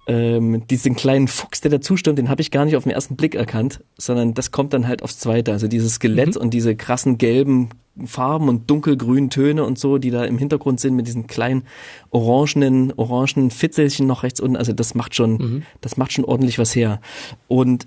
ähm, 0.08 0.66
diesen 0.66 0.96
kleinen 0.96 1.28
Fuchs, 1.28 1.60
der 1.60 1.70
dazustimmt, 1.70 2.18
den 2.18 2.28
habe 2.28 2.42
ich 2.42 2.50
gar 2.50 2.64
nicht 2.64 2.76
auf 2.76 2.82
den 2.82 2.92
ersten 2.92 3.14
Blick 3.14 3.36
erkannt, 3.36 3.84
sondern 3.96 4.34
das 4.34 4.50
kommt 4.50 4.72
dann 4.72 4.88
halt 4.88 5.04
aufs 5.04 5.18
Zweite. 5.18 5.52
Also 5.52 5.68
dieses 5.68 5.94
Skelett 5.94 6.34
mhm. 6.34 6.40
und 6.40 6.54
diese 6.54 6.74
krassen 6.74 7.16
gelben 7.16 7.70
Farben 8.06 8.48
und 8.48 8.70
dunkelgrünen 8.70 9.30
Töne 9.30 9.64
und 9.64 9.78
so, 9.78 9.98
die 9.98 10.10
da 10.10 10.24
im 10.24 10.38
Hintergrund 10.38 10.80
sind 10.80 10.96
mit 10.96 11.06
diesen 11.06 11.26
kleinen 11.26 11.64
orangenen, 12.10 12.92
orangenen 12.96 13.50
Fitzelchen 13.50 14.06
noch 14.06 14.22
rechts 14.22 14.40
unten. 14.40 14.56
Also 14.56 14.72
das 14.72 14.94
macht 14.94 15.14
schon, 15.14 15.32
mhm. 15.32 15.62
das 15.80 15.96
macht 15.96 16.12
schon 16.12 16.24
ordentlich 16.24 16.58
was 16.58 16.74
her. 16.74 17.00
Und 17.46 17.86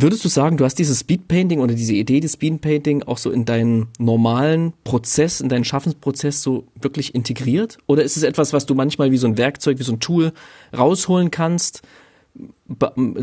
Würdest 0.00 0.24
du 0.24 0.28
sagen, 0.28 0.56
du 0.56 0.64
hast 0.64 0.76
dieses 0.76 1.00
Speedpainting 1.00 1.58
oder 1.58 1.74
diese 1.74 1.92
Idee 1.92 2.20
des 2.20 2.34
Speedpainting 2.34 3.02
auch 3.02 3.18
so 3.18 3.32
in 3.32 3.44
deinen 3.44 3.88
normalen 3.98 4.72
Prozess, 4.84 5.40
in 5.40 5.48
deinen 5.48 5.64
Schaffensprozess 5.64 6.40
so 6.40 6.68
wirklich 6.80 7.16
integriert? 7.16 7.78
Oder 7.86 8.04
ist 8.04 8.16
es 8.16 8.22
etwas, 8.22 8.52
was 8.52 8.64
du 8.64 8.76
manchmal 8.76 9.10
wie 9.10 9.16
so 9.16 9.26
ein 9.26 9.36
Werkzeug, 9.38 9.80
wie 9.80 9.82
so 9.82 9.92
ein 9.92 9.98
Tool 9.98 10.32
rausholen 10.76 11.32
kannst, 11.32 11.82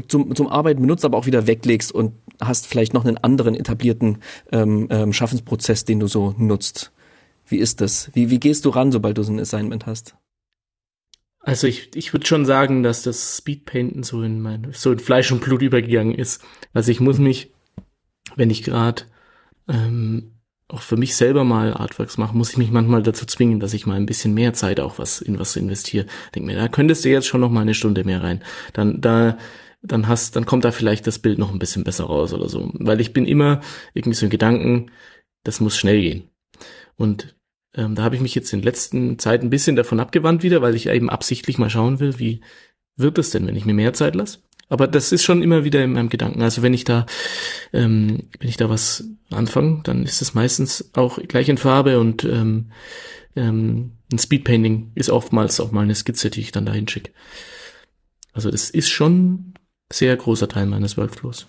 zum, 0.09 0.36
zum 0.36 0.47
Arbeiten 0.47 0.82
benutzt, 0.82 1.05
aber 1.05 1.17
auch 1.17 1.28
wieder 1.28 1.47
weglegst 1.47 1.93
und 1.93 2.11
hast 2.41 2.67
vielleicht 2.67 2.93
noch 2.93 3.05
einen 3.05 3.17
anderen 3.17 3.55
etablierten 3.55 4.17
ähm, 4.51 4.88
ähm, 4.89 5.13
Schaffensprozess, 5.13 5.86
den 5.86 6.01
du 6.01 6.07
so 6.07 6.36
nutzt? 6.38 6.91
Wie 7.47 7.57
ist 7.57 7.80
das? 7.80 8.09
Wie, 8.13 8.30
wie 8.30 8.39
gehst 8.39 8.65
du 8.65 8.69
ran, 8.69 8.91
sobald 8.91 9.17
du 9.17 9.23
so 9.23 9.32
ein 9.32 9.39
Assignment 9.39 9.86
hast? 9.86 10.15
Also 11.45 11.67
ich, 11.67 11.95
ich 11.95 12.11
würde 12.11 12.26
schon 12.26 12.43
sagen, 12.43 12.82
dass 12.82 13.03
das 13.03 13.38
Speedpainten 13.38 14.01
so 14.01 14.23
in 14.23 14.41
mein, 14.41 14.69
so 14.73 14.91
in 14.91 14.97
Fleisch 14.97 15.32
und 15.32 15.41
Blut 15.41 15.61
übergegangen 15.61 16.15
ist. 16.15 16.43
Also 16.76 16.91
ich 16.91 16.99
muss 16.99 17.17
mich, 17.17 17.51
wenn 18.36 18.51
ich 18.51 18.61
gerade 18.61 19.03
ähm, 19.67 20.34
auch 20.67 20.82
für 20.82 20.97
mich 20.97 21.15
selber 21.15 21.43
mal 21.43 21.73
Artworks 21.73 22.17
mache, 22.17 22.36
muss 22.36 22.51
ich 22.51 22.57
mich 22.57 22.69
manchmal 22.69 23.01
dazu 23.01 23.26
zwingen, 23.26 23.59
dass 23.59 23.73
ich 23.73 23.86
mal 23.86 23.95
ein 23.95 24.05
bisschen 24.05 24.34
mehr 24.34 24.53
Zeit 24.53 24.80
auch 24.80 24.99
was 24.99 25.21
in 25.21 25.39
was 25.39 25.55
investiere. 25.55 26.05
Denk 26.36 26.45
mir, 26.45 26.55
da 26.55 26.67
könntest 26.67 27.05
du 27.05 27.09
jetzt 27.09 27.28
schon 27.28 27.41
noch 27.41 27.49
mal 27.49 27.61
eine 27.61 27.73
Stunde 27.73 28.03
mehr 28.03 28.21
rein. 28.21 28.43
Dann 28.73 29.01
da 29.01 29.38
dann 29.82 30.07
hast, 30.07 30.36
dann 30.36 30.45
kommt 30.45 30.65
da 30.65 30.71
vielleicht 30.71 31.07
das 31.07 31.19
Bild 31.19 31.38
noch 31.38 31.51
ein 31.51 31.59
bisschen 31.59 31.84
besser 31.84 32.05
raus 32.05 32.34
oder 32.34 32.49
so. 32.49 32.71
Weil 32.73 32.99
ich 32.99 33.13
bin 33.13 33.26
immer 33.26 33.61
irgendwie 33.93 34.15
so 34.15 34.26
in 34.26 34.32
Gedanken, 34.32 34.91
das 35.43 35.59
muss 35.59 35.78
schnell 35.78 36.01
gehen. 36.01 36.30
Und 36.95 37.36
ähm, 37.76 37.95
da 37.95 38.03
habe 38.03 38.15
ich 38.15 38.21
mich 38.21 38.36
jetzt 38.36 38.51
in 38.51 38.63
letzten 38.63 39.19
Zeit 39.19 39.43
ein 39.43 39.49
bisschen 39.49 39.76
davon 39.76 39.99
abgewandt 39.99 40.43
wieder, 40.43 40.61
weil 40.61 40.76
ich 40.76 40.88
eben 40.88 41.09
absichtlich 41.09 41.57
mal 41.57 41.69
schauen 41.69 41.99
will, 41.99 42.19
wie 42.19 42.41
wird 42.95 43.17
es 43.17 43.30
denn, 43.30 43.45
wenn 43.47 43.55
ich 43.55 43.65
mir 43.65 43.73
mehr 43.73 43.93
Zeit 43.93 44.15
lasse. 44.15 44.39
Aber 44.68 44.88
das 44.88 45.11
ist 45.11 45.24
schon 45.24 45.43
immer 45.43 45.63
wieder 45.63 45.84
in 45.84 45.93
meinem 45.93 46.09
Gedanken. 46.09 46.41
Also 46.41 46.61
wenn 46.61 46.74
ich 46.74 46.84
da, 46.84 47.05
ähm, 47.72 48.24
wenn 48.39 48.49
ich 48.49 48.57
da 48.57 48.70
was 48.70 49.07
anfange, 49.30 49.82
dann 49.84 50.03
ist 50.03 50.22
es 50.22 50.34
meistens 50.34 50.91
auch 50.95 51.20
gleich 51.28 51.49
in 51.49 51.57
Farbe 51.57 51.99
und 51.99 52.24
ähm, 52.24 52.72
ähm, 53.36 53.91
ein 54.11 54.20
Speedpainting 54.20 54.91
ist 54.95 55.09
oftmals 55.09 55.59
auch 55.59 55.72
mal 55.72 55.82
eine 55.82 55.95
Skizze, 55.95 56.30
die 56.30 56.41
ich 56.41 56.51
dann 56.51 56.66
dahin 56.66 56.88
schicke. 56.88 57.11
Also 58.34 58.49
das 58.49 58.70
ist 58.70 58.89
schon 58.89 59.53
sehr 59.91 60.16
großer 60.16 60.47
Teil 60.47 60.66
meines 60.66 60.97
Workflows. 60.97 61.47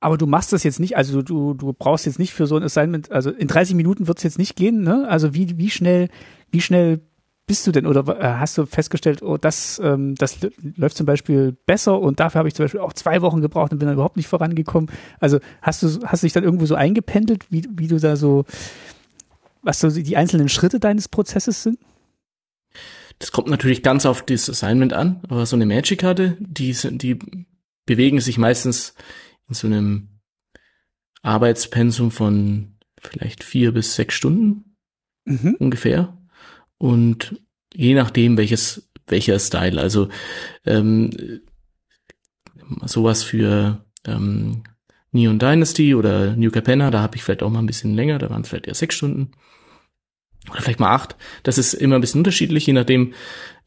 Aber 0.00 0.18
du 0.18 0.26
machst 0.26 0.52
das 0.52 0.64
jetzt 0.64 0.80
nicht, 0.80 0.96
also 0.96 1.22
du, 1.22 1.54
du 1.54 1.72
brauchst 1.72 2.06
jetzt 2.06 2.18
nicht 2.18 2.32
für 2.32 2.48
so 2.48 2.56
ein 2.56 2.64
Assignment, 2.64 3.12
also 3.12 3.30
in 3.30 3.46
30 3.46 3.76
Minuten 3.76 4.08
wird 4.08 4.18
es 4.18 4.24
jetzt 4.24 4.38
nicht 4.38 4.56
gehen, 4.56 4.82
ne? 4.82 5.06
Also 5.08 5.32
wie, 5.32 5.58
wie 5.58 5.70
schnell, 5.70 6.08
wie 6.50 6.60
schnell 6.60 7.00
bist 7.46 7.66
du 7.66 7.72
denn 7.72 7.86
oder 7.86 8.06
äh, 8.18 8.38
hast 8.38 8.56
du 8.56 8.66
festgestellt, 8.66 9.22
oh, 9.22 9.36
das, 9.36 9.80
ähm, 9.82 10.14
das 10.14 10.38
läuft 10.76 10.96
zum 10.96 11.06
Beispiel 11.06 11.56
besser 11.66 11.98
und 11.98 12.20
dafür 12.20 12.40
habe 12.40 12.48
ich 12.48 12.54
zum 12.54 12.64
Beispiel 12.64 12.80
auch 12.80 12.92
zwei 12.92 13.20
Wochen 13.22 13.40
gebraucht 13.40 13.72
und 13.72 13.78
bin 13.78 13.86
dann 13.86 13.94
überhaupt 13.94 14.16
nicht 14.16 14.28
vorangekommen. 14.28 14.90
Also 15.18 15.40
hast 15.60 15.82
du, 15.82 15.88
hast 16.04 16.22
du 16.22 16.26
dich 16.26 16.32
dann 16.32 16.44
irgendwo 16.44 16.66
so 16.66 16.74
eingependelt, 16.74 17.50
wie, 17.50 17.66
wie 17.74 17.88
du 17.88 17.98
da 17.98 18.16
so, 18.16 18.44
was 19.62 19.80
so 19.80 19.90
die 19.90 20.16
einzelnen 20.16 20.48
Schritte 20.48 20.78
deines 20.78 21.08
Prozesses 21.08 21.62
sind? 21.62 21.78
Das 23.18 23.32
kommt 23.32 23.48
natürlich 23.48 23.82
ganz 23.82 24.06
auf 24.06 24.22
das 24.22 24.48
Assignment 24.48 24.92
an, 24.92 25.20
aber 25.28 25.46
so 25.46 25.56
eine 25.56 25.66
Magic-Karte, 25.66 26.36
die, 26.40 26.72
die 26.72 27.18
bewegen 27.86 28.20
sich 28.20 28.38
meistens 28.38 28.94
in 29.48 29.54
so 29.54 29.66
einem 29.66 30.08
Arbeitspensum 31.22 32.10
von 32.10 32.74
vielleicht 33.00 33.44
vier 33.44 33.72
bis 33.72 33.94
sechs 33.94 34.14
Stunden 34.14 34.76
mhm. 35.24 35.56
ungefähr. 35.58 36.16
Und 36.82 37.40
je 37.72 37.94
nachdem, 37.94 38.36
welches, 38.36 38.90
welcher 39.06 39.38
Style, 39.38 39.80
also 39.80 40.08
ähm, 40.66 41.40
sowas 42.84 43.22
für 43.22 43.84
ähm, 44.04 44.64
Neon 45.12 45.38
Dynasty 45.38 45.94
oder 45.94 46.34
New 46.34 46.50
Capenna, 46.50 46.90
da 46.90 47.00
habe 47.00 47.14
ich 47.14 47.22
vielleicht 47.22 47.44
auch 47.44 47.50
mal 47.50 47.60
ein 47.60 47.66
bisschen 47.66 47.94
länger, 47.94 48.18
da 48.18 48.30
waren 48.30 48.42
es 48.42 48.48
vielleicht 48.48 48.66
eher 48.66 48.74
sechs 48.74 48.96
Stunden. 48.96 49.30
Oder 50.50 50.60
vielleicht 50.60 50.80
mal 50.80 50.92
acht. 50.92 51.14
Das 51.44 51.56
ist 51.56 51.72
immer 51.72 51.94
ein 51.94 52.00
bisschen 52.00 52.18
unterschiedlich, 52.18 52.66
je 52.66 52.72
nachdem, 52.72 53.14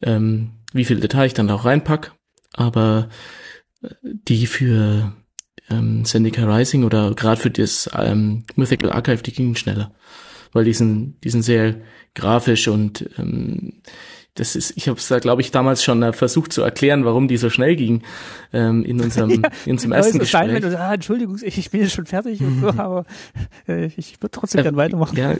ähm, 0.02 0.50
wie 0.74 0.84
viel 0.84 1.00
Detail 1.00 1.24
ich 1.24 1.32
dann 1.32 1.48
auch 1.48 1.64
reinpack. 1.64 2.14
Aber 2.52 3.08
äh, 3.80 3.94
die 4.02 4.46
für 4.46 5.16
ähm, 5.70 6.04
Zendika 6.04 6.44
Rising 6.54 6.84
oder 6.84 7.14
gerade 7.14 7.40
für 7.40 7.50
das 7.50 7.88
ähm, 7.96 8.44
Mythical 8.56 8.92
Archive, 8.92 9.22
die 9.22 9.32
gingen 9.32 9.56
schneller. 9.56 9.94
Weil 10.56 10.64
die 10.64 10.72
sind, 10.72 11.16
die 11.22 11.30
sind 11.30 11.42
sehr 11.42 11.76
grafisch 12.14 12.68
und 12.68 13.08
ähm, 13.18 13.74
das 14.34 14.54
ist, 14.54 14.74
ich 14.76 14.88
habe 14.88 14.98
es 14.98 15.08
da, 15.08 15.18
glaube 15.18 15.40
ich, 15.40 15.50
damals 15.50 15.82
schon 15.82 16.02
äh, 16.02 16.12
versucht 16.12 16.52
zu 16.52 16.62
erklären, 16.62 17.04
warum 17.04 17.26
die 17.26 17.36
so 17.38 17.48
schnell 17.48 17.74
ging 17.74 18.02
ähm, 18.52 18.84
in 18.84 19.00
unserem, 19.00 19.30
ja, 19.42 19.50
in 19.64 19.72
unserem 19.72 19.92
ersten 19.92 20.18
Gespräch. 20.18 20.60
Sein, 20.62 20.70
du, 20.70 20.78
ah, 20.78 20.94
Entschuldigung, 20.94 21.38
ich, 21.42 21.70
bin 21.70 21.80
jetzt 21.80 21.94
schon 21.94 22.06
fertig, 22.06 22.40
und 22.40 22.60
so, 22.60 22.68
aber 22.68 23.04
äh, 23.68 23.86
ich 23.96 24.20
würde 24.20 24.32
trotzdem 24.32 24.64
äh, 24.64 24.76
weitermachen. 24.76 25.16
Ja, 25.16 25.36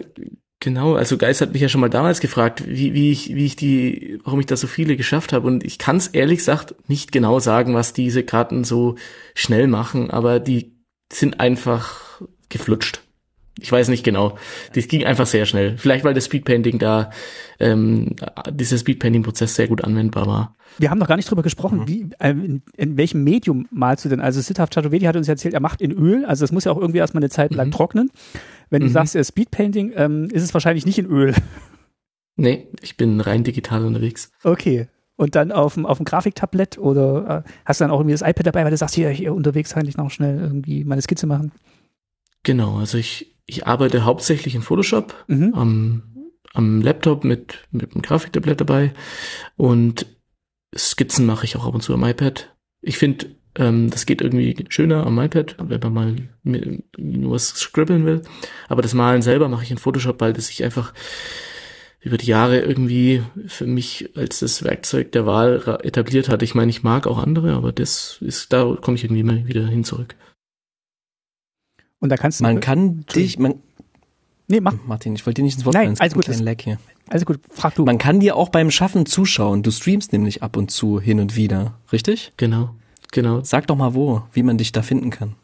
Genau, 0.58 0.94
also 0.94 1.18
Geist 1.18 1.42
hat 1.42 1.52
mich 1.52 1.60
ja 1.60 1.68
schon 1.68 1.82
mal 1.82 1.90
damals 1.90 2.20
gefragt, 2.20 2.64
wie, 2.66 2.94
wie 2.94 3.12
ich, 3.12 3.34
wie 3.34 3.44
ich 3.44 3.56
die, 3.56 4.18
warum 4.24 4.40
ich 4.40 4.46
da 4.46 4.56
so 4.56 4.66
viele 4.66 4.96
geschafft 4.96 5.34
habe. 5.34 5.46
Und 5.46 5.62
ich 5.62 5.78
kann 5.78 5.96
es 5.96 6.08
ehrlich 6.08 6.38
gesagt 6.38 6.74
nicht 6.88 7.12
genau 7.12 7.40
sagen, 7.40 7.74
was 7.74 7.92
diese 7.92 8.22
Karten 8.22 8.64
so 8.64 8.96
schnell 9.34 9.68
machen, 9.68 10.10
aber 10.10 10.40
die 10.40 10.74
sind 11.12 11.40
einfach 11.40 12.22
geflutscht. 12.48 13.02
Ich 13.58 13.72
weiß 13.72 13.88
nicht 13.88 14.04
genau. 14.04 14.36
Das 14.74 14.86
ging 14.86 15.04
einfach 15.04 15.26
sehr 15.26 15.46
schnell. 15.46 15.78
Vielleicht 15.78 16.04
weil 16.04 16.12
das 16.12 16.26
Speedpainting 16.26 16.78
da, 16.78 17.10
ähm, 17.58 18.14
dieser 18.50 18.76
Speedpainting-Prozess 18.76 19.54
sehr 19.54 19.66
gut 19.68 19.82
anwendbar 19.82 20.26
war. 20.26 20.56
Wir 20.78 20.90
haben 20.90 20.98
noch 20.98 21.08
gar 21.08 21.16
nicht 21.16 21.30
drüber 21.30 21.42
gesprochen, 21.42 21.80
mhm. 21.80 21.88
wie, 21.88 22.08
äh, 22.18 22.30
in, 22.30 22.62
in, 22.76 22.96
welchem 22.98 23.24
Medium 23.24 23.66
malst 23.70 24.04
du 24.04 24.10
denn? 24.10 24.20
Also 24.20 24.42
Siddharth 24.42 24.74
Chaturvedi 24.74 25.06
hat 25.06 25.16
uns 25.16 25.28
erzählt, 25.28 25.54
er 25.54 25.60
macht 25.60 25.80
in 25.80 25.90
Öl, 25.90 26.26
also 26.26 26.42
das 26.42 26.52
muss 26.52 26.64
ja 26.64 26.72
auch 26.72 26.78
irgendwie 26.78 26.98
erstmal 26.98 27.22
eine 27.22 27.30
Zeit 27.30 27.54
lang 27.54 27.68
mhm. 27.68 27.72
trocknen. 27.72 28.10
Wenn 28.68 28.82
du 28.82 28.88
mhm. 28.88 28.92
sagst, 28.92 29.16
äh, 29.16 29.24
Speedpainting, 29.24 29.92
ähm, 29.96 30.28
ist 30.30 30.42
es 30.42 30.52
wahrscheinlich 30.52 30.84
nicht 30.84 30.98
in 30.98 31.06
Öl. 31.06 31.34
Nee, 32.36 32.68
ich 32.82 32.98
bin 32.98 33.20
rein 33.20 33.44
digital 33.44 33.86
unterwegs. 33.86 34.30
Okay. 34.44 34.88
Und 35.16 35.34
dann 35.34 35.50
auf 35.50 35.74
dem, 35.74 35.86
auf 35.86 35.96
dem 35.96 36.04
Grafiktablett 36.04 36.76
oder 36.76 37.44
äh, 37.46 37.50
hast 37.64 37.80
du 37.80 37.84
dann 37.84 37.90
auch 37.90 38.00
irgendwie 38.00 38.12
das 38.12 38.20
iPad 38.20 38.46
dabei, 38.46 38.64
weil 38.64 38.70
du 38.70 38.76
sagst, 38.76 38.94
hier, 38.94 39.08
hier 39.08 39.32
unterwegs 39.32 39.72
kann 39.72 39.88
ich 39.88 39.96
noch 39.96 40.10
schnell 40.10 40.38
irgendwie 40.38 40.84
meine 40.84 41.00
Skizze 41.00 41.26
machen? 41.26 41.52
Genau, 42.46 42.76
also 42.76 42.96
ich, 42.96 43.34
ich 43.44 43.66
arbeite 43.66 44.04
hauptsächlich 44.04 44.54
in 44.54 44.62
Photoshop 44.62 45.24
mhm. 45.26 45.52
am, 45.54 46.02
am 46.54 46.80
Laptop 46.80 47.24
mit, 47.24 47.66
mit 47.72 47.92
einem 47.92 48.02
Grafiktablett 48.02 48.60
dabei 48.60 48.94
und 49.56 50.06
Skizzen 50.72 51.26
mache 51.26 51.44
ich 51.44 51.56
auch 51.56 51.66
ab 51.66 51.74
und 51.74 51.80
zu 51.80 51.92
am 51.92 52.04
iPad. 52.04 52.54
Ich 52.82 52.98
finde, 52.98 53.34
ähm, 53.56 53.90
das 53.90 54.06
geht 54.06 54.20
irgendwie 54.20 54.64
schöner 54.68 55.04
am 55.04 55.18
iPad, 55.18 55.56
wenn 55.58 55.80
man 55.80 55.92
mal 56.44 56.78
nur 56.96 57.32
was 57.32 57.48
scribbeln 57.48 58.06
will. 58.06 58.22
Aber 58.68 58.80
das 58.80 58.94
Malen 58.94 59.22
selber 59.22 59.48
mache 59.48 59.64
ich 59.64 59.72
in 59.72 59.78
Photoshop, 59.78 60.20
weil 60.20 60.32
das 60.32 60.46
sich 60.46 60.62
einfach 60.62 60.94
über 61.98 62.16
die 62.16 62.26
Jahre 62.26 62.60
irgendwie 62.60 63.24
für 63.48 63.66
mich 63.66 64.10
als 64.14 64.38
das 64.38 64.62
Werkzeug 64.62 65.10
der 65.10 65.26
Wahl 65.26 65.80
etabliert 65.82 66.28
hat. 66.28 66.44
Ich 66.44 66.54
meine, 66.54 66.70
ich 66.70 66.84
mag 66.84 67.08
auch 67.08 67.18
andere, 67.18 67.54
aber 67.54 67.72
das 67.72 68.18
ist, 68.20 68.52
da 68.52 68.76
komme 68.80 68.94
ich 68.94 69.02
irgendwie 69.02 69.22
immer 69.22 69.48
wieder 69.48 69.66
hin 69.66 69.82
zurück. 69.82 70.14
Und 72.00 72.10
da 72.10 72.16
kannst 72.16 72.40
du. 72.40 72.44
Man 72.44 72.60
kann 72.60 73.04
dich, 73.14 73.38
man. 73.38 73.54
Nee, 74.48 74.60
mach. 74.60 74.74
Martin, 74.86 75.14
ich 75.14 75.26
wollte 75.26 75.40
dir 75.40 75.44
nicht 75.44 75.56
ins 75.56 75.64
Wort 75.64 75.74
Nein, 75.74 75.96
fallen. 75.96 76.00
alles 76.00 76.14
gut. 76.14 76.28
Ein 76.28 76.44
Lag 76.44 76.60
hier. 76.62 76.78
Also 77.08 77.24
gut, 77.24 77.40
frag 77.50 77.74
du. 77.74 77.84
Man 77.84 77.98
kann 77.98 78.20
dir 78.20 78.36
auch 78.36 78.48
beim 78.48 78.70
Schaffen 78.70 79.06
zuschauen. 79.06 79.62
Du 79.62 79.70
streamst 79.70 80.12
nämlich 80.12 80.42
ab 80.42 80.56
und 80.56 80.70
zu 80.70 81.00
hin 81.00 81.20
und 81.20 81.36
wieder, 81.36 81.78
richtig? 81.92 82.32
Genau. 82.36 82.74
Genau. 83.12 83.42
Sag 83.42 83.66
doch 83.68 83.76
mal 83.76 83.94
wo, 83.94 84.22
wie 84.32 84.42
man 84.42 84.58
dich 84.58 84.72
da 84.72 84.82
finden 84.82 85.10
kann. 85.10 85.36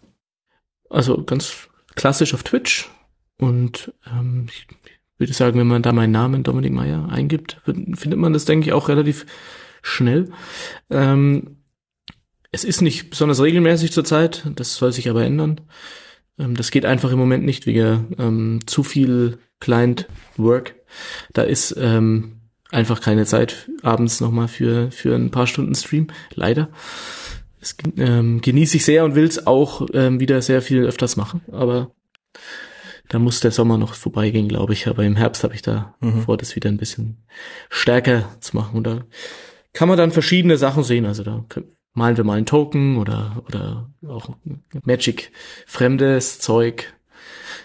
Also 0.90 1.22
ganz 1.24 1.68
klassisch 1.94 2.34
auf 2.34 2.42
Twitch. 2.42 2.90
Und 3.38 3.92
ähm, 4.07 4.46
ich 4.48 4.66
würde 5.18 5.32
sagen, 5.32 5.59
wenn 5.59 5.66
man 5.66 5.82
da 5.82 5.92
meinen 5.92 6.12
Namen 6.12 6.42
Dominik 6.42 6.72
Meyer 6.72 7.09
eingibt, 7.09 7.61
findet 7.64 8.18
man 8.18 8.32
das, 8.32 8.44
denke 8.44 8.66
ich, 8.66 8.72
auch 8.72 8.88
relativ 8.88 9.26
schnell. 9.82 10.30
Ähm, 10.90 11.57
es 12.50 12.64
ist 12.64 12.82
nicht 12.82 13.11
besonders 13.11 13.40
regelmäßig 13.40 13.92
zurzeit, 13.92 14.46
das 14.55 14.76
soll 14.76 14.92
sich 14.92 15.09
aber 15.09 15.24
ändern. 15.24 15.61
Ähm, 16.43 16.57
das 16.57 16.70
geht 16.70 16.84
einfach 16.84 17.11
im 17.12 17.18
Moment 17.18 17.45
nicht 17.45 17.66
wegen 17.66 18.14
ähm, 18.18 18.61
zu 18.66 18.82
viel 18.82 19.38
Client 19.61 20.09
Work. 20.36 20.74
Da 21.32 21.43
ist 21.43 21.74
ähm, 21.78 22.40
einfach 22.70 23.01
keine 23.01 23.24
Zeit 23.26 23.70
abends 23.82 24.20
nochmal 24.20 24.49
für, 24.49 24.90
für 24.90 25.14
ein 25.14 25.30
paar 25.30 25.47
Stunden 25.47 25.74
Stream, 25.74 26.09
leider. 26.34 26.68
Das 27.61 27.76
ähm, 27.97 28.40
genieße 28.40 28.78
ich 28.78 28.84
sehr 28.84 29.05
und 29.05 29.14
will 29.14 29.24
es 29.24 29.47
auch 29.47 29.86
ähm, 29.93 30.18
wieder 30.18 30.43
sehr 30.43 30.62
viel 30.62 30.84
öfters 30.84 31.16
machen. 31.16 31.43
Aber 31.53 31.93
da 33.09 33.18
muss 33.18 33.40
der 33.40 33.53
Sommer 33.53 33.78
noch 33.78 33.95
vorbeigehen, 33.95 34.49
glaube 34.49 34.72
ich. 34.72 34.88
Aber 34.88 35.05
im 35.05 35.16
Herbst 35.16 35.45
habe 35.45 35.55
ich 35.55 35.62
da 35.62 35.95
mhm. 36.01 36.22
vor, 36.22 36.36
das 36.36 36.57
wieder 36.57 36.70
ein 36.70 36.78
bisschen 36.78 37.18
stärker 37.70 38.28
zu 38.40 38.57
machen. 38.57 38.78
Und 38.78 38.84
da 38.84 39.05
kann 39.72 39.88
man 39.88 39.99
dann 39.99 40.11
verschiedene 40.11 40.57
Sachen 40.57 40.82
sehen. 40.82 41.07
Also 41.07 41.22
da 41.22 41.45
malen 41.95 42.16
wir 42.16 42.24
mal 42.24 42.36
einen 42.36 42.47
Token 42.47 42.99
oder, 42.99 43.43
oder 43.47 43.90
auch 44.09 44.30
Magic 44.84 45.32
fremdes 45.66 46.38
Zeug. 46.38 46.95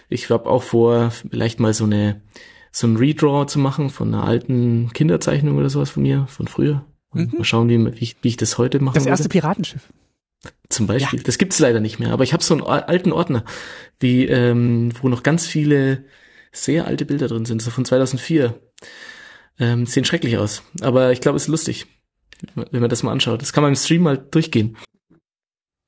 Ich 0.08 0.30
habe 0.30 0.48
auch 0.48 0.62
vor, 0.62 1.10
vielleicht 1.10 1.60
mal 1.60 1.74
so 1.74 1.84
eine 1.84 2.22
so 2.70 2.86
ein 2.86 2.96
Redraw 2.96 3.46
zu 3.46 3.58
machen 3.58 3.90
von 3.90 4.14
einer 4.14 4.24
alten 4.24 4.90
Kinderzeichnung 4.92 5.56
oder 5.56 5.70
sowas 5.70 5.90
von 5.90 6.02
mir, 6.02 6.26
von 6.28 6.46
früher. 6.46 6.84
Mhm. 7.12 7.32
Mal 7.38 7.44
schauen, 7.44 7.68
wie, 7.68 7.84
wie, 7.84 8.04
ich, 8.04 8.16
wie 8.22 8.28
ich 8.28 8.36
das 8.36 8.58
heute 8.58 8.80
mache. 8.80 8.94
Das 8.94 9.06
erste 9.06 9.24
würde. 9.24 9.40
Piratenschiff. 9.40 9.88
Zum 10.68 10.86
Beispiel. 10.86 11.18
Ja. 11.18 11.24
Das 11.24 11.38
gibt's 11.38 11.58
leider 11.58 11.80
nicht 11.80 11.98
mehr. 11.98 12.12
Aber 12.12 12.24
ich 12.24 12.32
habe 12.32 12.44
so 12.44 12.54
einen 12.54 12.62
alten 12.62 13.12
Ordner, 13.12 13.44
wie, 13.98 14.26
ähm, 14.26 14.92
wo 15.00 15.08
noch 15.08 15.22
ganz 15.22 15.46
viele 15.46 16.04
sehr 16.52 16.86
alte 16.86 17.04
Bilder 17.04 17.28
drin 17.28 17.44
sind, 17.44 17.62
so 17.62 17.70
von 17.70 17.84
2004. 17.84 18.54
Ähm, 19.58 19.86
sehen 19.86 20.04
schrecklich 20.04 20.38
aus. 20.38 20.62
Aber 20.80 21.10
ich 21.10 21.20
glaube, 21.20 21.36
es 21.36 21.44
ist 21.44 21.48
lustig, 21.48 21.86
wenn 22.54 22.80
man 22.80 22.90
das 22.90 23.02
mal 23.02 23.12
anschaut. 23.12 23.42
Das 23.42 23.52
kann 23.52 23.62
man 23.62 23.72
im 23.72 23.76
Stream 23.76 24.02
mal 24.02 24.18
durchgehen 24.18 24.76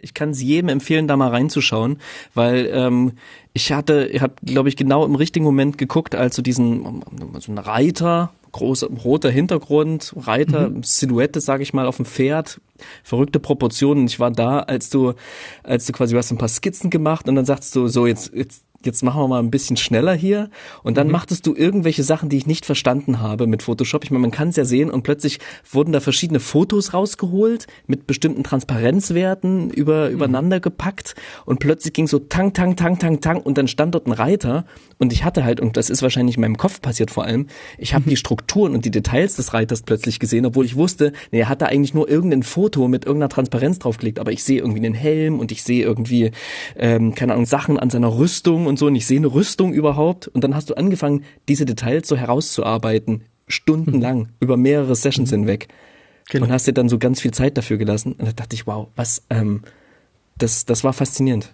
ich 0.02 0.14
kann 0.14 0.30
es 0.30 0.42
jedem 0.42 0.68
empfehlen, 0.68 1.08
da 1.08 1.16
mal 1.16 1.28
reinzuschauen, 1.28 1.98
weil 2.34 2.70
ähm, 2.72 3.12
ich 3.52 3.72
hatte, 3.72 4.08
ich 4.12 4.22
habe, 4.22 4.34
glaube 4.42 4.68
ich, 4.68 4.76
genau 4.76 5.04
im 5.04 5.14
richtigen 5.14 5.44
Moment 5.44 5.78
geguckt, 5.78 6.14
als 6.14 6.36
so 6.36 6.42
diesen 6.42 7.02
so 7.38 7.52
ein 7.52 7.58
Reiter 7.58 8.32
großer 8.52 8.88
roter 9.04 9.30
Hintergrund, 9.30 10.12
Reiter, 10.16 10.70
mhm. 10.70 10.82
Silhouette, 10.82 11.40
sage 11.40 11.62
ich 11.62 11.72
mal, 11.72 11.86
auf 11.86 11.96
dem 11.96 12.04
Pferd, 12.04 12.60
verrückte 13.04 13.38
Proportionen. 13.38 14.06
Ich 14.06 14.18
war 14.18 14.32
da, 14.32 14.60
als 14.60 14.90
du, 14.90 15.14
als 15.62 15.86
du 15.86 15.92
quasi, 15.92 16.14
du 16.14 16.18
hast 16.18 16.32
ein 16.32 16.38
paar 16.38 16.48
Skizzen 16.48 16.90
gemacht 16.90 17.28
und 17.28 17.36
dann 17.36 17.44
sagst 17.44 17.76
du, 17.76 17.86
so 17.86 18.06
jetzt, 18.06 18.32
jetzt 18.34 18.64
jetzt 18.84 19.02
machen 19.02 19.20
wir 19.20 19.28
mal 19.28 19.40
ein 19.40 19.50
bisschen 19.50 19.76
schneller 19.76 20.14
hier. 20.14 20.50
Und 20.82 20.96
dann 20.96 21.08
mhm. 21.08 21.12
machtest 21.12 21.46
du 21.46 21.54
irgendwelche 21.54 22.02
Sachen, 22.02 22.28
die 22.28 22.36
ich 22.36 22.46
nicht 22.46 22.64
verstanden 22.64 23.20
habe 23.20 23.46
mit 23.46 23.62
Photoshop. 23.62 24.04
Ich 24.04 24.10
meine, 24.10 24.22
man 24.22 24.30
kann 24.30 24.48
es 24.48 24.56
ja 24.56 24.64
sehen 24.64 24.90
und 24.90 25.02
plötzlich 25.02 25.38
wurden 25.70 25.92
da 25.92 26.00
verschiedene 26.00 26.40
Fotos 26.40 26.94
rausgeholt 26.94 27.66
mit 27.86 28.06
bestimmten 28.06 28.42
Transparenzwerten 28.42 29.70
über, 29.70 30.08
mhm. 30.08 30.14
übereinander 30.14 30.60
gepackt 30.60 31.14
und 31.44 31.60
plötzlich 31.60 31.92
ging 31.92 32.06
so 32.06 32.18
tang, 32.18 32.52
tang, 32.52 32.76
tang, 32.76 32.98
tang, 32.98 33.20
tang 33.20 33.40
und 33.40 33.58
dann 33.58 33.68
stand 33.68 33.94
dort 33.94 34.06
ein 34.06 34.12
Reiter 34.12 34.64
und 34.98 35.12
ich 35.12 35.24
hatte 35.24 35.44
halt, 35.44 35.60
und 35.60 35.76
das 35.76 35.90
ist 35.90 36.02
wahrscheinlich 36.02 36.36
in 36.36 36.40
meinem 36.42 36.56
Kopf 36.56 36.80
passiert 36.80 37.10
vor 37.10 37.24
allem, 37.24 37.48
ich 37.78 37.94
habe 37.94 38.04
mhm. 38.06 38.10
die 38.10 38.16
Strukturen 38.16 38.74
und 38.74 38.84
die 38.84 38.90
Details 38.90 39.36
des 39.36 39.52
Reiters 39.52 39.82
plötzlich 39.82 40.18
gesehen, 40.18 40.46
obwohl 40.46 40.64
ich 40.64 40.76
wusste, 40.76 41.12
nee, 41.30 41.40
er 41.40 41.48
hatte 41.48 41.66
eigentlich 41.66 41.94
nur 41.94 42.08
irgendein 42.08 42.42
Foto 42.42 42.88
mit 42.88 43.04
irgendeiner 43.04 43.28
Transparenz 43.28 43.78
draufgelegt, 43.78 44.18
aber 44.18 44.32
ich 44.32 44.42
sehe 44.42 44.60
irgendwie 44.60 44.84
einen 44.84 44.94
Helm 44.94 45.38
und 45.38 45.52
ich 45.52 45.62
sehe 45.62 45.84
irgendwie, 45.84 46.30
ähm, 46.76 47.14
keine 47.14 47.32
Ahnung, 47.32 47.46
Sachen 47.46 47.78
an 47.78 47.90
seiner 47.90 48.16
Rüstung 48.16 48.66
und 48.70 48.78
so 48.78 48.86
und 48.86 48.94
ich 48.94 49.06
sehe 49.06 49.18
eine 49.18 49.26
Rüstung 49.26 49.74
überhaupt 49.74 50.28
und 50.28 50.42
dann 50.42 50.54
hast 50.54 50.70
du 50.70 50.74
angefangen, 50.74 51.24
diese 51.48 51.66
Details 51.66 52.08
so 52.08 52.16
herauszuarbeiten, 52.16 53.24
stundenlang, 53.46 54.18
mhm. 54.18 54.28
über 54.40 54.56
mehrere 54.56 54.96
Sessions 54.96 55.30
mhm. 55.30 55.40
hinweg. 55.40 55.68
Genau. 56.30 56.46
Und 56.46 56.52
hast 56.52 56.66
dir 56.66 56.72
dann 56.72 56.88
so 56.88 56.98
ganz 56.98 57.20
viel 57.20 57.32
Zeit 57.32 57.58
dafür 57.58 57.76
gelassen 57.76 58.12
und 58.12 58.26
da 58.26 58.32
dachte 58.32 58.54
ich, 58.54 58.66
wow, 58.66 58.88
was, 58.96 59.24
ähm, 59.28 59.62
das, 60.38 60.64
das 60.64 60.84
war 60.84 60.92
faszinierend. 60.92 61.52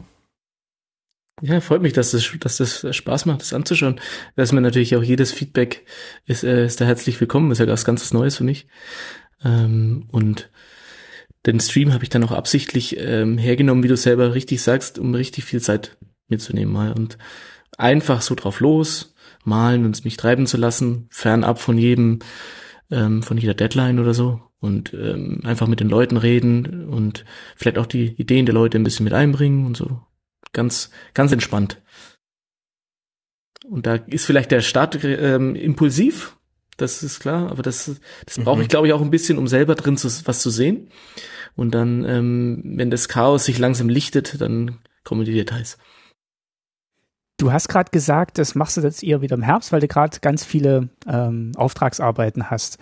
Ja, 1.43 1.61
freut 1.61 1.83
mich, 1.83 1.93
dass 1.93 2.13
das, 2.13 2.31
dass 2.41 2.57
das 2.57 2.97
Spaß 2.97 3.27
macht, 3.27 3.43
das 3.43 3.53
anzuschauen. 3.53 4.01
Dass 4.37 4.53
man 4.53 4.63
natürlich 4.63 4.97
auch 4.97 5.03
jedes 5.03 5.33
Feedback 5.33 5.85
ist, 6.25 6.45
äh, 6.45 6.65
ist 6.65 6.81
da 6.81 6.87
herzlich 6.87 7.21
willkommen, 7.21 7.51
ist 7.51 7.59
ja 7.59 7.67
was 7.67 7.85
ganz 7.85 8.13
Neues 8.13 8.37
für 8.37 8.45
mich. 8.45 8.67
Ähm, 9.45 10.07
und 10.13 10.51
den 11.45 11.61
Stream 11.61 11.93
habe 11.93 12.05
ich 12.05 12.11
dann 12.11 12.25
auch 12.25 12.33
absichtlich 12.33 12.97
ähm, 12.99 13.37
hergenommen, 13.37 13.85
wie 13.85 13.89
du 13.89 13.97
selber 13.97 14.35
richtig 14.35 14.63
sagst, 14.63 14.99
um 14.99 15.15
richtig 15.15 15.45
viel 15.45 15.61
Zeit 15.61 15.97
mitzunehmen 16.29 16.73
mal 16.73 16.93
und 16.93 17.19
einfach 17.79 18.21
so 18.23 18.35
drauf 18.35 18.61
los, 18.61 19.15
malen 19.45 19.85
und 19.85 20.05
mich 20.05 20.17
treiben 20.17 20.47
zu 20.47 20.57
lassen, 20.57 21.09
fernab 21.11 21.61
von 21.61 21.79
jedem, 21.79 22.21
ähm, 22.91 23.23
von 23.23 23.39
jeder 23.39 23.55
Deadline 23.55 23.99
oder 23.99 24.15
so 24.15 24.41
und 24.61 24.95
ähm, 24.95 25.41
einfach 25.45 25.67
mit 25.67 25.81
den 25.81 25.89
Leuten 25.89 26.17
reden 26.17 26.89
und 26.89 27.25
vielleicht 27.57 27.79
auch 27.79 27.87
die 27.87 28.07
Ideen 28.21 28.47
der 28.47 28.55
Leute 28.55 28.79
ein 28.79 28.85
bisschen 28.85 29.05
mit 29.05 29.13
einbringen 29.13 29.67
und 29.67 29.77
so. 29.77 30.01
Ganz, 30.53 30.91
ganz 31.15 31.33
entspannt. 31.33 31.83
Und 33.69 33.87
da 33.87 33.97
ist 33.97 34.25
vielleicht 34.25 34.51
der 34.51 34.61
Start 34.61 35.03
ähm, 35.03 35.55
impulsiv, 35.55 36.37
das 36.77 37.03
ist 37.03 37.21
klar, 37.21 37.51
aber 37.51 37.63
das, 37.63 37.91
das 38.27 38.39
brauche 38.39 38.61
ich, 38.61 38.69
mhm. 38.69 38.71
glaube 38.71 38.87
ich, 38.87 38.93
auch 38.93 39.01
ein 39.01 39.11
bisschen, 39.11 39.39
um 39.39 39.49
selber 39.49 39.75
drin 39.75 39.97
zu, 39.97 40.09
was 40.27 40.41
zu 40.41 40.51
sehen. 40.51 40.91
Und 41.55 41.75
dann, 41.75 42.05
ähm, 42.05 42.63
wenn 42.65 42.91
das 42.91 43.09
Chaos 43.09 43.45
sich 43.45 43.59
langsam 43.59 43.89
lichtet, 43.89 44.41
dann 44.41 44.79
kommen 45.05 45.25
die 45.25 45.33
Details. 45.33 45.79
Du 47.39 47.53
hast 47.53 47.69
gerade 47.69 47.91
gesagt, 47.91 48.39
das 48.39 48.55
machst 48.55 48.77
du 48.77 48.81
jetzt 48.81 49.03
eher 49.03 49.21
wieder 49.21 49.37
im 49.37 49.43
Herbst, 49.43 49.71
weil 49.73 49.81
du 49.81 49.89
gerade 49.89 50.19
ganz 50.21 50.45
viele 50.45 50.89
ähm, 51.07 51.53
Auftragsarbeiten 51.57 52.51
hast. 52.51 52.79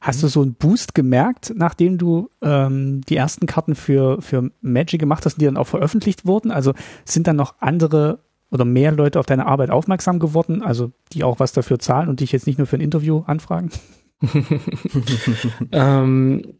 Hast 0.00 0.18
mhm. 0.18 0.20
du 0.20 0.28
so 0.28 0.42
einen 0.42 0.54
Boost 0.54 0.94
gemerkt, 0.94 1.52
nachdem 1.54 1.98
du 1.98 2.30
ähm, 2.40 3.02
die 3.02 3.16
ersten 3.16 3.46
Karten 3.46 3.74
für, 3.74 4.22
für 4.22 4.50
Magic 4.62 5.00
gemacht 5.00 5.26
hast 5.26 5.34
und 5.34 5.42
die 5.42 5.46
dann 5.46 5.58
auch 5.58 5.66
veröffentlicht 5.66 6.24
wurden? 6.24 6.50
Also 6.50 6.72
sind 7.04 7.26
dann 7.26 7.36
noch 7.36 7.56
andere 7.60 8.20
oder 8.50 8.64
mehr 8.64 8.92
Leute 8.92 9.20
auf 9.20 9.26
deine 9.26 9.44
Arbeit 9.44 9.70
aufmerksam 9.70 10.18
geworden, 10.18 10.62
also 10.62 10.90
die 11.12 11.22
auch 11.22 11.38
was 11.38 11.52
dafür 11.52 11.78
zahlen 11.78 12.08
und 12.08 12.20
dich 12.20 12.32
jetzt 12.32 12.46
nicht 12.46 12.56
nur 12.56 12.66
für 12.66 12.76
ein 12.76 12.80
Interview 12.80 13.24
anfragen? 13.26 13.70
ähm, 15.72 16.54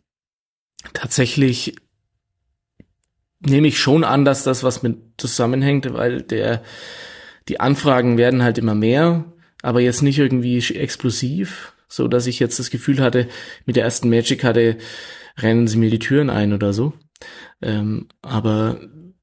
tatsächlich 0.93 1.77
nehme 3.41 3.69
ich 3.69 3.79
schon 3.79 4.05
an, 4.05 4.27
dass 4.27 4.45
das 4.45 4.63
was 4.65 4.83
mit 4.83 4.99
zusammenhängt, 5.17 5.93
weil 5.95 6.23
der 6.23 6.63
die 7.49 7.61
Anfragen 7.61 8.19
werden 8.19 8.43
halt 8.43 8.59
immer 8.59 8.75
mehr, 8.75 9.25
aber 9.63 9.81
jetzt 9.81 10.03
nicht 10.03 10.19
irgendwie 10.19 10.59
explosiv, 10.75 11.73
so 11.89 12.09
dass 12.09 12.27
ich 12.27 12.39
jetzt 12.39 12.59
das 12.59 12.71
Gefühl 12.71 13.01
hatte, 13.01 13.29
mit 13.65 13.77
der 13.77 13.85
ersten 13.85 14.11
Magic-Karte 14.11 14.77
rennen 15.39 15.67
sie 15.67 15.79
mir 15.79 15.91
die 15.91 15.99
Türen 15.99 16.31
ein 16.31 16.53
oder 16.53 16.73
so. 16.73 16.93
Ähm, 17.63 18.07
aber 18.23 18.79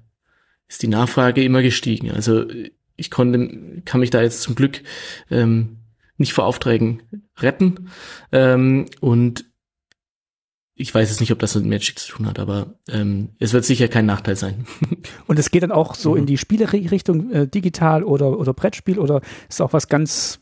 ist 0.68 0.82
die 0.82 0.88
Nachfrage 0.88 1.44
immer 1.44 1.62
gestiegen. 1.62 2.10
Also 2.12 2.46
ich 2.96 3.12
konnte 3.12 3.82
kann 3.86 4.00
mich 4.00 4.10
da 4.10 4.22
jetzt 4.22 4.42
zum 4.42 4.56
Glück 4.56 4.82
ähm, 5.30 5.83
nicht 6.18 6.34
vor 6.34 6.46
Aufträgen 6.46 7.04
retten. 7.38 7.90
Ähm, 8.32 8.86
und 9.02 9.46
ich 10.76 10.94
weiß 10.94 11.10
jetzt 11.10 11.20
nicht, 11.20 11.32
ob 11.32 11.40
das 11.40 11.56
mit 11.56 11.66
Magic 11.66 12.00
zu 12.00 12.12
tun 12.12 12.28
hat, 12.28 12.40
aber 12.40 12.76
ähm, 12.90 13.30
es 13.40 13.54
wird 13.54 13.64
sicher 13.64 13.88
kein 13.88 14.08
Nachteil 14.08 14.36
sein. 14.36 14.66
Und 15.28 15.38
es 15.38 15.52
geht 15.52 15.62
dann 15.62 15.72
auch 15.72 15.94
so 15.94 16.12
mhm. 16.12 16.18
in 16.18 16.26
die 16.26 16.38
Spielerichtung 16.38 17.32
äh, 17.32 17.48
digital 17.48 18.04
oder, 18.04 18.40
oder 18.40 18.54
Brettspiel 18.54 18.98
oder 18.98 19.22
ist 19.48 19.62
auch 19.62 19.74
was 19.74 19.88
ganz 19.88 20.40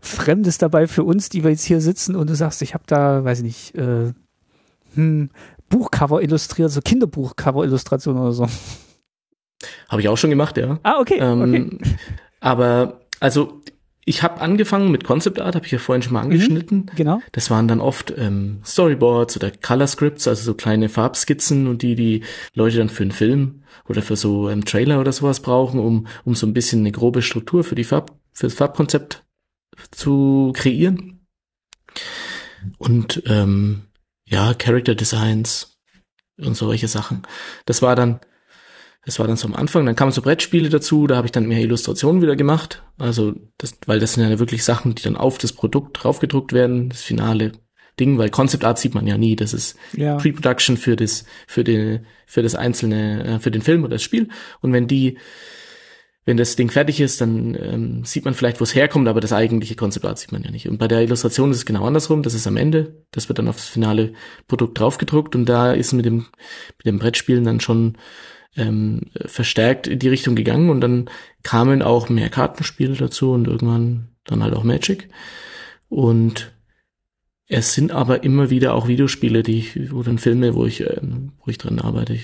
Fremdes 0.00 0.58
dabei 0.58 0.86
für 0.86 1.04
uns, 1.04 1.28
die 1.28 1.44
wir 1.44 1.50
jetzt 1.50 1.64
hier 1.64 1.80
sitzen 1.80 2.16
und 2.16 2.28
du 2.28 2.34
sagst, 2.34 2.60
ich 2.62 2.74
habe 2.74 2.84
da, 2.86 3.24
weiß 3.24 3.38
ich 3.38 3.44
nicht, 3.44 3.74
äh, 3.76 4.12
hm, 4.94 5.30
Buchcover 5.68 6.22
illustriert, 6.22 6.70
so 6.70 6.80
Kinderbuchcover-Illustration 6.80 8.16
oder 8.18 8.32
so. 8.32 8.46
Habe 9.88 10.00
ich 10.00 10.08
auch 10.08 10.16
schon 10.16 10.30
gemacht, 10.30 10.56
ja. 10.56 10.78
Ah, 10.82 11.00
okay. 11.00 11.18
Ähm, 11.18 11.42
okay. 11.42 11.94
Aber 12.40 13.00
also 13.20 13.60
ich 14.08 14.22
habe 14.22 14.40
angefangen 14.40 14.92
mit 14.92 15.02
Concept 15.02 15.40
Art, 15.40 15.56
habe 15.56 15.66
ich 15.66 15.72
ja 15.72 15.78
vorhin 15.78 16.00
schon 16.00 16.12
mal 16.12 16.20
mhm, 16.20 16.30
angeschnitten. 16.30 16.78
Mhm, 16.78 16.96
genau. 16.96 17.20
Das 17.32 17.50
waren 17.50 17.66
dann 17.66 17.80
oft 17.80 18.14
ähm, 18.16 18.60
Storyboards 18.64 19.36
oder 19.36 19.50
Color 19.50 19.88
Scripts, 19.88 20.28
also 20.28 20.44
so 20.44 20.54
kleine 20.54 20.88
Farbskizzen 20.88 21.66
und 21.66 21.82
die 21.82 21.96
die 21.96 22.22
Leute 22.54 22.78
dann 22.78 22.88
für 22.88 23.02
einen 23.02 23.10
Film 23.10 23.64
oder 23.88 24.02
für 24.02 24.14
so 24.14 24.48
ähm, 24.48 24.64
Trailer 24.64 25.00
oder 25.00 25.10
sowas 25.10 25.40
brauchen, 25.40 25.80
um 25.80 26.06
um 26.24 26.36
so 26.36 26.46
ein 26.46 26.54
bisschen 26.54 26.80
eine 26.80 26.92
grobe 26.92 27.20
Struktur 27.20 27.64
für 27.64 27.74
die 27.74 27.84
Farb 27.84 28.16
fürs 28.32 28.54
Farbkonzept 28.54 29.24
zu 29.90 30.52
kreieren. 30.54 31.26
Und 32.78 33.24
ähm, 33.26 33.82
ja, 34.24 34.54
Character 34.54 34.94
Designs 34.94 35.76
und 36.38 36.54
solche 36.54 36.86
Sachen. 36.86 37.22
Das 37.64 37.82
war 37.82 37.96
dann 37.96 38.20
das 39.06 39.20
war 39.20 39.28
dann 39.28 39.36
so 39.36 39.46
am 39.46 39.54
Anfang. 39.54 39.86
Dann 39.86 39.94
kamen 39.94 40.10
so 40.10 40.20
Brettspiele 40.20 40.68
dazu, 40.68 41.06
da 41.06 41.16
habe 41.16 41.28
ich 41.28 41.32
dann 41.32 41.46
mehr 41.46 41.60
Illustrationen 41.60 42.20
wieder 42.20 42.34
gemacht. 42.34 42.82
Also, 42.98 43.34
das, 43.56 43.78
weil 43.86 44.00
das 44.00 44.14
sind 44.14 44.28
ja 44.28 44.38
wirklich 44.40 44.64
Sachen, 44.64 44.96
die 44.96 45.02
dann 45.02 45.16
auf 45.16 45.38
das 45.38 45.52
Produkt 45.52 46.02
draufgedruckt 46.02 46.52
werden, 46.52 46.88
das 46.88 47.02
finale 47.02 47.52
Ding, 48.00 48.18
weil 48.18 48.30
Concept 48.30 48.64
Art 48.64 48.80
sieht 48.80 48.96
man 48.96 49.06
ja 49.06 49.16
nie. 49.16 49.36
Das 49.36 49.54
ist 49.54 49.76
ja. 49.92 50.16
Pre-Production 50.16 50.76
für 50.76 50.96
das, 50.96 51.24
für 51.46 51.62
den, 51.62 52.04
für 52.26 52.42
das 52.42 52.56
einzelne, 52.56 53.36
äh, 53.36 53.38
für 53.38 53.52
den 53.52 53.62
Film 53.62 53.84
oder 53.84 53.94
das 53.94 54.02
Spiel. 54.02 54.28
Und 54.60 54.72
wenn 54.72 54.88
die, 54.88 55.18
wenn 56.24 56.36
das 56.36 56.56
Ding 56.56 56.72
fertig 56.72 57.00
ist, 57.00 57.20
dann 57.20 57.54
ähm, 57.54 58.04
sieht 58.04 58.24
man 58.24 58.34
vielleicht, 58.34 58.58
wo 58.58 58.64
es 58.64 58.74
herkommt, 58.74 59.06
aber 59.06 59.20
das 59.20 59.32
eigentliche 59.32 59.76
Concept 59.76 60.04
Art 60.04 60.18
sieht 60.18 60.32
man 60.32 60.42
ja 60.42 60.50
nicht. 60.50 60.68
Und 60.68 60.78
bei 60.78 60.88
der 60.88 61.02
Illustration 61.02 61.52
ist 61.52 61.58
es 61.58 61.64
genau 61.64 61.84
andersrum. 61.86 62.24
Das 62.24 62.34
ist 62.34 62.48
am 62.48 62.56
Ende. 62.56 63.04
Das 63.12 63.28
wird 63.28 63.38
dann 63.38 63.46
auf 63.46 63.56
das 63.56 63.68
finale 63.68 64.14
Produkt 64.48 64.80
draufgedruckt 64.80 65.36
und 65.36 65.48
da 65.48 65.72
ist 65.72 65.92
mit 65.92 66.04
dem, 66.04 66.26
mit 66.76 66.86
dem 66.86 66.98
Brettspielen 66.98 67.44
dann 67.44 67.60
schon 67.60 67.96
ähm, 68.56 69.02
verstärkt 69.26 69.86
in 69.86 69.98
die 69.98 70.08
Richtung 70.08 70.34
gegangen 70.34 70.70
und 70.70 70.80
dann 70.80 71.10
kamen 71.42 71.82
auch 71.82 72.08
mehr 72.08 72.30
Kartenspiele 72.30 72.94
dazu 72.94 73.32
und 73.32 73.46
irgendwann 73.46 74.08
dann 74.24 74.42
halt 74.42 74.54
auch 74.54 74.64
Magic. 74.64 75.08
Und 75.88 76.52
es 77.48 77.74
sind 77.74 77.92
aber 77.92 78.24
immer 78.24 78.50
wieder 78.50 78.74
auch 78.74 78.88
Videospiele, 78.88 79.42
die 79.42 79.58
ich, 79.58 79.92
oder 79.92 80.16
Filme, 80.18 80.54
wo 80.54 80.66
ich, 80.66 80.80
ähm, 80.80 81.32
wo 81.44 81.50
ich 81.50 81.58
dran 81.58 81.78
arbeite. 81.78 82.18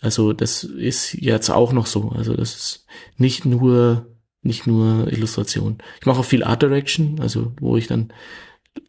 Also 0.00 0.32
das 0.32 0.64
ist 0.64 1.14
jetzt 1.14 1.50
auch 1.50 1.72
noch 1.72 1.86
so. 1.86 2.10
Also 2.10 2.34
das 2.34 2.56
ist 2.56 2.86
nicht 3.16 3.44
nur, 3.44 4.06
nicht 4.42 4.66
nur 4.66 5.12
Illustration. 5.12 5.78
Ich 6.00 6.06
mache 6.06 6.20
auch 6.20 6.24
viel 6.24 6.42
Art 6.42 6.62
Direction, 6.62 7.20
also 7.20 7.52
wo 7.60 7.76
ich 7.76 7.86
dann 7.86 8.12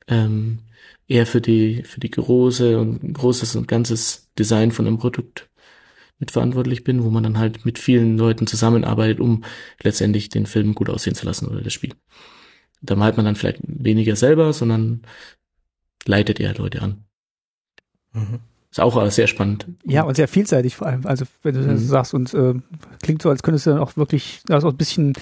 ähm, 0.07 0.59
eher 1.07 1.27
für 1.27 1.41
die, 1.41 1.83
für 1.83 1.99
die 1.99 2.09
große 2.09 2.79
und 2.79 3.13
großes 3.13 3.55
und 3.55 3.67
ganzes 3.67 4.31
Design 4.39 4.71
von 4.71 4.87
einem 4.87 4.97
Produkt 4.97 5.50
mitverantwortlich 6.21 6.85
bin, 6.85 7.03
wo 7.03 7.09
man 7.09 7.23
dann 7.23 7.37
halt 7.37 7.65
mit 7.65 7.77
vielen 7.77 8.17
Leuten 8.17 8.47
zusammenarbeitet, 8.47 9.19
um 9.19 9.43
letztendlich 9.83 10.29
den 10.29 10.45
Film 10.45 10.73
gut 10.73 10.89
aussehen 10.89 11.15
zu 11.15 11.25
lassen 11.25 11.47
oder 11.47 11.61
das 11.61 11.73
Spiel. 11.73 11.93
Da 12.81 12.95
malt 12.95 13.17
man 13.17 13.25
dann 13.25 13.35
vielleicht 13.35 13.59
weniger 13.63 14.15
selber, 14.15 14.53
sondern 14.53 15.01
leitet 16.05 16.39
eher 16.39 16.55
Leute 16.55 16.81
an. 16.81 17.03
Mhm. 18.13 18.39
Ist 18.71 18.79
auch 18.79 19.11
sehr 19.11 19.27
spannend. 19.27 19.65
Ja, 19.83 20.03
und 20.03 20.15
sehr 20.15 20.29
vielseitig 20.29 20.77
vor 20.77 20.87
allem. 20.87 21.05
Also 21.05 21.25
wenn 21.43 21.55
du 21.55 21.65
das 21.65 21.81
mhm. 21.81 21.87
sagst 21.87 22.13
und 22.13 22.33
äh, 22.33 22.53
klingt 23.03 23.21
so, 23.21 23.29
als 23.29 23.43
könntest 23.43 23.65
du 23.65 23.71
dann 23.71 23.79
auch 23.79 23.97
wirklich 23.97 24.41
also 24.47 24.69
ein 24.69 24.77
bisschen 24.77 25.13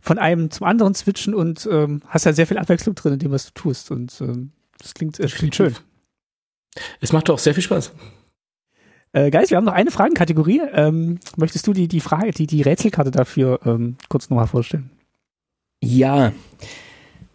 von 0.00 0.18
einem 0.18 0.50
zum 0.50 0.66
anderen 0.66 0.94
switchen 0.94 1.34
und 1.34 1.68
ähm, 1.70 2.00
hast 2.06 2.24
ja 2.24 2.32
sehr 2.32 2.46
viel 2.46 2.56
Abwechslung 2.56 2.94
drin 2.94 3.12
in 3.12 3.18
dem, 3.18 3.30
was 3.30 3.46
du 3.46 3.60
tust. 3.60 3.90
Und 3.90 4.18
ähm, 4.22 4.52
das 4.78 4.94
klingt, 4.94 5.20
äh, 5.20 5.26
klingt 5.26 5.54
schön. 5.54 5.74
Es 7.00 7.12
macht 7.12 7.28
auch 7.28 7.38
sehr 7.38 7.54
viel 7.54 7.62
Spaß. 7.62 7.92
Äh, 9.18 9.30
Geist, 9.30 9.50
wir 9.50 9.56
haben 9.56 9.64
noch 9.64 9.72
eine 9.72 9.90
Fragenkategorie. 9.90 10.60
Ähm, 10.72 11.18
möchtest 11.36 11.66
du 11.66 11.72
die, 11.72 11.88
die 11.88 12.00
Frage, 12.00 12.30
die, 12.30 12.46
die 12.46 12.62
Rätselkarte 12.62 13.10
dafür 13.10 13.60
ähm, 13.64 13.96
kurz 14.08 14.30
nochmal 14.30 14.46
vorstellen? 14.46 14.90
Ja. 15.82 16.32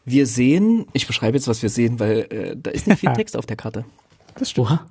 Wir 0.05 0.25
sehen, 0.25 0.85
ich 0.93 1.07
beschreibe 1.07 1.37
jetzt, 1.37 1.47
was 1.47 1.61
wir 1.61 1.69
sehen, 1.69 1.99
weil 1.99 2.27
äh, 2.29 2.55
da 2.57 2.71
ist 2.71 2.87
nicht 2.87 2.99
viel 2.99 3.11
Text 3.15 3.35
auf 3.35 3.45
der 3.45 3.57
Karte. 3.57 3.85
Das 4.35 4.49
stimmt. 4.49 4.67
Oha. 4.67 4.85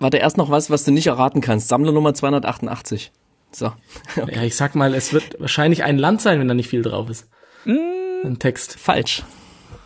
Warte, 0.00 0.18
erst 0.18 0.36
noch 0.36 0.50
was, 0.50 0.70
was 0.70 0.84
du 0.84 0.90
nicht 0.90 1.06
erraten 1.06 1.40
kannst. 1.40 1.68
Sammler 1.68 1.92
Nummer 1.92 2.12
288. 2.12 3.12
So. 3.52 3.72
Ja, 4.16 4.42
ich 4.42 4.56
sag 4.56 4.74
mal, 4.74 4.94
es 4.94 5.12
wird 5.12 5.40
wahrscheinlich 5.40 5.84
ein 5.84 5.96
Land 5.98 6.20
sein, 6.20 6.40
wenn 6.40 6.48
da 6.48 6.54
nicht 6.54 6.68
viel 6.68 6.82
drauf 6.82 7.08
ist. 7.08 7.26
Ein 7.64 8.38
Text. 8.38 8.78
Falsch. 8.78 9.22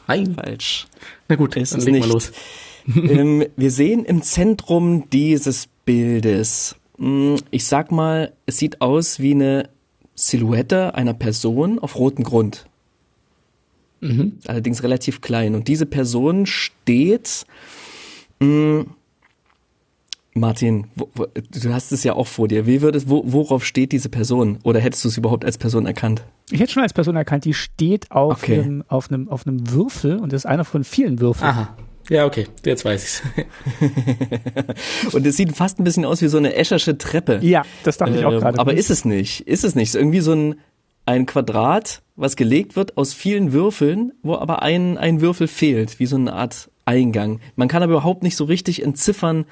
Nein. 0.08 0.34
Falsch. 0.34 0.86
Na 1.28 1.36
gut, 1.36 1.56
Ist 1.56 1.72
dann 1.72 1.80
es 1.80 1.84
leg 1.84 1.94
nicht. 1.94 2.06
mal 2.08 2.12
los. 2.12 2.32
ähm, 2.96 3.44
wir 3.56 3.70
sehen 3.70 4.04
im 4.04 4.22
Zentrum 4.22 5.08
dieses 5.10 5.68
Bildes, 5.84 6.76
mh, 6.98 7.38
ich 7.50 7.66
sag 7.66 7.90
mal, 7.92 8.32
es 8.46 8.58
sieht 8.58 8.80
aus 8.80 9.18
wie 9.20 9.32
eine 9.32 9.68
Silhouette 10.14 10.94
einer 10.94 11.14
Person 11.14 11.78
auf 11.78 11.96
rotem 11.96 12.24
Grund. 12.24 12.66
Mhm. 14.00 14.38
Allerdings 14.46 14.82
relativ 14.82 15.20
klein. 15.20 15.54
Und 15.54 15.68
diese 15.68 15.86
Person 15.86 16.46
steht, 16.46 17.46
mh, 18.40 18.84
Martin, 20.34 20.86
wo, 20.96 21.08
wo, 21.14 21.26
du 21.26 21.74
hast 21.74 21.92
es 21.92 22.04
ja 22.04 22.14
auch 22.14 22.26
vor 22.26 22.48
dir. 22.48 22.66
Wie 22.66 22.80
würdest, 22.80 23.08
wo, 23.08 23.22
worauf 23.26 23.64
steht 23.66 23.92
diese 23.92 24.08
Person? 24.08 24.58
Oder 24.64 24.80
hättest 24.80 25.04
du 25.04 25.08
es 25.08 25.18
überhaupt 25.18 25.44
als 25.44 25.58
Person 25.58 25.84
erkannt? 25.86 26.24
Ich 26.50 26.58
hätte 26.60 26.72
schon 26.72 26.82
als 26.82 26.92
Person 26.94 27.16
erkannt, 27.16 27.44
die 27.44 27.54
steht 27.54 28.10
auf, 28.10 28.42
Okay. 28.42 28.60
einem, 28.60 28.84
auf, 28.88 29.10
einem, 29.10 29.28
auf 29.28 29.46
einem 29.46 29.70
Würfel 29.70 30.18
und 30.18 30.32
das 30.32 30.42
ist 30.42 30.46
einer 30.46 30.64
von 30.64 30.84
vielen 30.84 31.20
Würfeln. 31.20 31.50
Aha. 31.50 31.76
Ja, 32.10 32.26
okay, 32.26 32.46
jetzt 32.64 32.84
weiß 32.84 33.02
ich's. 33.04 33.22
Und 35.12 35.26
es 35.26 35.36
sieht 35.36 35.56
fast 35.56 35.78
ein 35.78 35.84
bisschen 35.84 36.04
aus 36.04 36.20
wie 36.22 36.28
so 36.28 36.38
eine 36.38 36.54
Eschersche 36.54 36.98
Treppe. 36.98 37.38
Ja, 37.42 37.62
das 37.84 37.98
dachte 37.98 38.18
ich 38.18 38.24
auch 38.24 38.32
Ähm, 38.32 38.40
gerade. 38.40 38.58
Aber 38.58 38.74
ist 38.74 38.90
es 38.90 39.04
nicht. 39.04 39.46
Ist 39.46 39.64
es 39.64 39.74
nicht. 39.74 39.88
Es 39.88 39.94
ist 39.94 40.00
irgendwie 40.00 40.20
so 40.20 40.32
ein, 40.32 40.54
ein 41.06 41.26
Quadrat, 41.26 42.02
was 42.16 42.36
gelegt 42.36 42.76
wird 42.76 42.96
aus 42.96 43.14
vielen 43.14 43.52
Würfeln, 43.52 44.12
wo 44.22 44.36
aber 44.36 44.62
ein, 44.62 44.98
ein 44.98 45.20
Würfel 45.20 45.48
fehlt, 45.48 45.98
wie 46.00 46.06
so 46.06 46.16
eine 46.16 46.32
Art 46.32 46.70
Eingang. 46.84 47.40
Man 47.56 47.68
kann 47.68 47.82
aber 47.82 47.92
überhaupt 47.92 48.22
nicht 48.22 48.36
so 48.36 48.44
richtig 48.44 48.82
entziffern, 48.82 49.44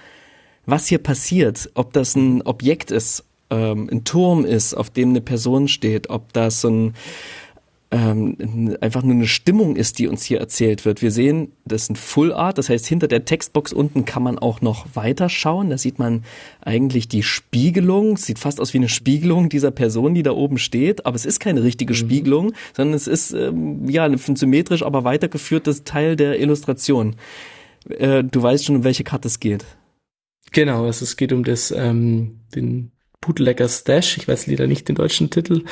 was 0.66 0.86
hier 0.86 0.98
passiert. 0.98 1.70
Ob 1.74 1.92
das 1.92 2.16
ein 2.16 2.42
Objekt 2.42 2.90
ist, 2.90 3.24
ähm, 3.50 3.88
ein 3.90 4.04
Turm 4.04 4.44
ist, 4.44 4.74
auf 4.74 4.90
dem 4.90 5.10
eine 5.10 5.20
Person 5.20 5.68
steht, 5.68 6.10
ob 6.10 6.32
das 6.32 6.60
so 6.60 6.68
ein 6.68 6.94
ähm, 7.92 8.76
einfach 8.80 9.02
nur 9.02 9.14
eine 9.14 9.26
Stimmung 9.26 9.74
ist, 9.74 9.98
die 9.98 10.06
uns 10.06 10.22
hier 10.22 10.38
erzählt 10.38 10.84
wird. 10.84 11.02
Wir 11.02 11.10
sehen, 11.10 11.52
das 11.64 11.82
ist 11.82 11.90
ein 11.90 11.96
Full 11.96 12.32
Art, 12.32 12.56
das 12.56 12.68
heißt, 12.68 12.86
hinter 12.86 13.08
der 13.08 13.24
Textbox 13.24 13.72
unten 13.72 14.04
kann 14.04 14.22
man 14.22 14.38
auch 14.38 14.60
noch 14.60 14.86
weiter 14.94 15.28
schauen. 15.28 15.70
Da 15.70 15.78
sieht 15.78 15.98
man 15.98 16.24
eigentlich 16.60 17.08
die 17.08 17.24
Spiegelung. 17.24 18.12
Es 18.12 18.26
sieht 18.26 18.38
fast 18.38 18.60
aus 18.60 18.74
wie 18.74 18.78
eine 18.78 18.88
Spiegelung 18.88 19.48
dieser 19.48 19.72
Person, 19.72 20.14
die 20.14 20.22
da 20.22 20.30
oben 20.30 20.58
steht, 20.58 21.04
aber 21.04 21.16
es 21.16 21.26
ist 21.26 21.40
keine 21.40 21.64
richtige 21.64 21.94
Spiegelung, 21.94 22.52
sondern 22.76 22.94
es 22.94 23.08
ist 23.08 23.32
ähm, 23.32 23.88
ja 23.88 24.04
ein 24.04 24.16
symmetrisch, 24.18 24.84
aber 24.84 25.02
weitergeführtes 25.02 25.82
Teil 25.82 26.14
der 26.14 26.38
Illustration. 26.38 27.16
Äh, 27.88 28.22
du 28.22 28.40
weißt 28.40 28.66
schon, 28.66 28.76
um 28.76 28.84
welche 28.84 29.02
Karte 29.02 29.26
es 29.26 29.40
geht. 29.40 29.64
Genau, 30.52 30.84
also 30.84 31.04
es 31.04 31.16
geht 31.16 31.32
um 31.32 31.42
das, 31.42 31.72
ähm, 31.72 32.40
den 32.54 32.92
Bootlegger 33.20 33.68
Stash. 33.68 34.16
Ich 34.16 34.28
weiß 34.28 34.46
leider 34.46 34.68
nicht 34.68 34.88
den 34.88 34.94
deutschen 34.94 35.30
Titel. 35.30 35.64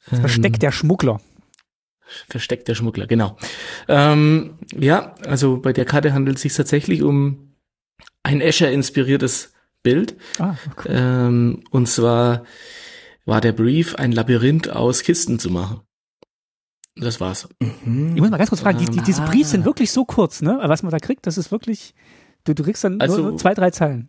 Versteck 0.00 0.58
der 0.58 0.72
Schmuggler. 0.72 1.20
Versteckt 2.28 2.68
der 2.68 2.74
Schmuggler, 2.74 3.06
genau. 3.06 3.36
Ähm, 3.88 4.58
ja, 4.74 5.14
also 5.26 5.58
bei 5.58 5.72
der 5.72 5.84
Karte 5.84 6.12
handelt 6.12 6.36
es 6.36 6.42
sich 6.42 6.54
tatsächlich 6.54 7.02
um 7.02 7.54
ein 8.22 8.40
Escher-inspiriertes 8.40 9.52
Bild. 9.82 10.16
Ah, 10.38 10.54
okay. 10.70 10.88
Ähm, 10.92 11.64
und 11.70 11.86
zwar 11.88 12.44
war 13.24 13.40
der 13.40 13.52
Brief, 13.52 13.94
ein 13.96 14.12
Labyrinth 14.12 14.68
aus 14.70 15.02
Kisten 15.02 15.38
zu 15.38 15.50
machen. 15.50 15.80
Das 16.96 17.20
war's. 17.20 17.48
Ich 17.60 17.66
muss 17.86 18.30
mal 18.30 18.36
ganz 18.36 18.50
kurz 18.50 18.60
fragen, 18.60 18.78
die, 18.78 18.84
die, 18.86 19.00
diese 19.00 19.22
Briefs 19.22 19.50
sind 19.50 19.64
wirklich 19.64 19.90
so 19.92 20.04
kurz, 20.04 20.42
ne? 20.42 20.58
Was 20.62 20.82
man 20.82 20.90
da 20.92 20.98
kriegt, 20.98 21.26
das 21.26 21.38
ist 21.38 21.50
wirklich, 21.50 21.94
du, 22.44 22.54
du 22.54 22.62
kriegst 22.62 22.84
dann 22.84 23.00
Also- 23.00 23.22
nur 23.22 23.38
zwei, 23.38 23.54
drei 23.54 23.70
Zeilen. 23.70 24.08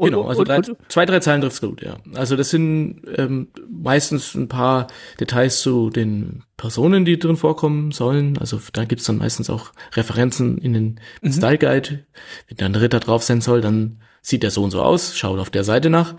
Und- 0.00 0.10
genau, 0.10 0.22
also 0.26 0.40
und- 0.40 0.48
drei, 0.48 0.56
und- 0.56 0.76
zwei, 0.88 1.04
drei 1.04 1.20
Zeilen 1.20 1.42
trifft's 1.42 1.60
gut, 1.60 1.82
ja. 1.82 1.96
Also 2.14 2.34
das 2.36 2.48
sind 2.50 3.02
ähm, 3.16 3.48
meistens 3.70 4.34
ein 4.34 4.48
paar 4.48 4.86
Details 5.20 5.60
zu 5.60 5.90
den 5.90 6.42
Personen, 6.56 7.04
die 7.04 7.18
drin 7.18 7.36
vorkommen 7.36 7.90
sollen. 7.92 8.38
Also 8.38 8.58
da 8.72 8.84
gibt's 8.86 9.04
dann 9.04 9.18
meistens 9.18 9.50
auch 9.50 9.72
Referenzen 9.94 10.56
in 10.58 10.72
den 10.72 11.00
Mhm. 11.20 11.32
Style 11.32 11.58
Guide. 11.58 12.04
Wenn 12.48 12.56
da 12.56 12.64
ein 12.66 12.74
Ritter 12.74 13.00
drauf 13.00 13.22
sein 13.24 13.42
soll, 13.42 13.60
dann 13.60 14.00
sieht 14.22 14.42
der 14.42 14.50
so 14.50 14.62
und 14.64 14.70
so 14.70 14.80
aus, 14.82 15.16
schaut 15.18 15.38
auf 15.38 15.50
der 15.50 15.64
Seite 15.64 15.90
nach 15.90 16.14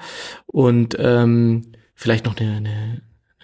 und 0.45 0.95
ähm, 0.99 1.71
vielleicht 1.95 2.25
noch 2.25 2.37
eine, 2.37 2.57
eine 2.57 3.01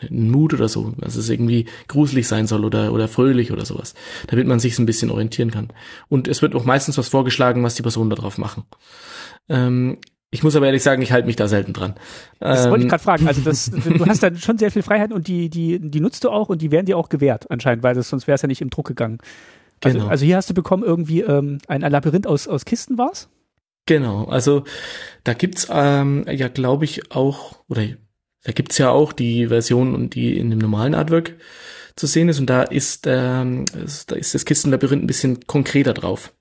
ein 0.08 0.30
Mut 0.30 0.54
oder 0.54 0.68
so, 0.70 0.94
dass 1.00 1.16
es 1.16 1.28
irgendwie 1.28 1.66
gruselig 1.88 2.28
sein 2.28 2.46
soll 2.46 2.64
oder, 2.66 2.94
oder 2.94 3.08
fröhlich 3.08 3.52
oder 3.52 3.66
sowas, 3.66 3.96
damit 4.28 4.46
man 4.46 4.60
sich 4.60 4.78
ein 4.78 4.86
bisschen 4.86 5.10
orientieren 5.10 5.50
kann. 5.50 5.70
Und 6.08 6.28
es 6.28 6.44
wird 6.44 6.54
auch 6.54 6.66
meistens 6.66 7.00
was 7.00 7.08
vorgeschlagen, 7.10 7.64
was 7.64 7.74
die 7.74 7.82
Personen 7.82 8.12
da 8.12 8.16
drauf 8.16 8.38
machen. 8.38 8.66
Ähm, 9.50 9.98
ich 10.32 10.44
muss 10.44 10.56
aber 10.56 10.66
ehrlich 10.66 10.84
sagen, 10.84 11.02
ich 11.02 11.12
halte 11.12 11.26
mich 11.28 11.36
da 11.38 11.48
selten 11.48 11.74
dran. 11.74 11.96
Das 12.40 12.66
wollte 12.70 12.80
ich 12.80 12.84
Ähm, 12.84 12.90
gerade 12.90 13.04
fragen. 13.04 13.28
Also 13.28 13.42
das, 13.42 13.72
du 13.72 14.06
hast 14.06 14.22
dann 14.24 14.38
schon 14.38 14.58
sehr 14.58 14.72
viel 14.72 14.82
Freiheit 14.84 15.12
und 15.14 15.28
die, 15.28 15.50
die, 15.50 15.80
die 15.80 16.00
nutzt 16.02 16.24
du 16.24 16.30
auch 16.30 16.50
und 16.50 16.62
die 16.62 16.72
werden 16.72 16.86
dir 16.86 16.98
auch 16.98 17.10
gewährt 17.10 17.50
anscheinend, 17.50 17.84
weil 17.84 17.96
das, 17.96 18.10
sonst 18.10 18.28
wäre 18.28 18.36
es 18.36 18.42
ja 18.42 18.48
nicht 18.48 18.62
im 18.62 18.70
Druck 18.70 18.88
gegangen. 18.88 19.20
Also, 19.84 20.00
Genau. 20.00 20.10
also 20.10 20.26
hier 20.26 20.36
hast 20.38 20.50
du 20.50 20.54
bekommen 20.54 20.84
irgendwie 20.84 21.22
ähm, 21.22 21.60
ein, 21.68 21.84
ein 21.84 21.92
Labyrinth 21.92 22.28
aus, 22.28 22.48
aus 22.48 22.66
Kisten 22.66 22.98
war's? 22.98 23.30
Genau, 23.86 24.26
also 24.26 24.64
da 25.24 25.34
gibt's 25.34 25.68
ähm, 25.72 26.26
ja, 26.30 26.50
glaube 26.50 26.84
ich, 26.84 27.12
auch, 27.14 27.56
oder 27.70 27.84
da 28.44 28.52
gibt's 28.52 28.78
ja 28.80 28.90
auch 28.90 29.14
die 29.14 29.48
Version, 29.48 29.96
und 29.96 30.14
die 30.16 30.38
in 30.38 30.50
dem 30.50 30.60
normalen 30.60 30.94
Artwork 30.94 31.36
zu 31.96 32.06
sehen 32.06 32.28
ist. 32.28 32.40
Und 32.40 32.50
da 32.50 32.64
ist, 32.64 33.06
ähm, 33.08 33.64
ist- 33.84 34.12
da 34.12 34.16
ist 34.18 34.36
das 34.36 34.44
Kistenlabyrinth 34.46 35.04
ein 35.04 35.08
bisschen 35.08 35.40
konkreter 35.48 35.94
drauf. 35.94 36.34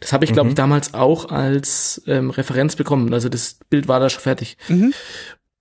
Das 0.00 0.12
habe 0.12 0.24
ich, 0.24 0.32
glaube 0.32 0.48
ich, 0.50 0.54
damals 0.54 0.94
auch 0.94 1.30
als 1.30 2.02
ähm, 2.06 2.30
Referenz 2.30 2.76
bekommen. 2.76 3.12
Also 3.14 3.28
das 3.28 3.58
Bild 3.70 3.88
war 3.88 4.00
da 4.00 4.08
schon 4.10 4.20
fertig. 4.22 4.56
Mhm. 4.68 4.92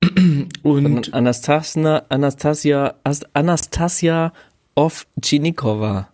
Und 0.63 0.86
Und 0.86 1.13
Anastasia, 1.13 2.03
Anastasia, 2.09 2.95
Ast- 3.03 3.28
Anastasia 3.36 4.34
Ovchinikova, 4.76 6.09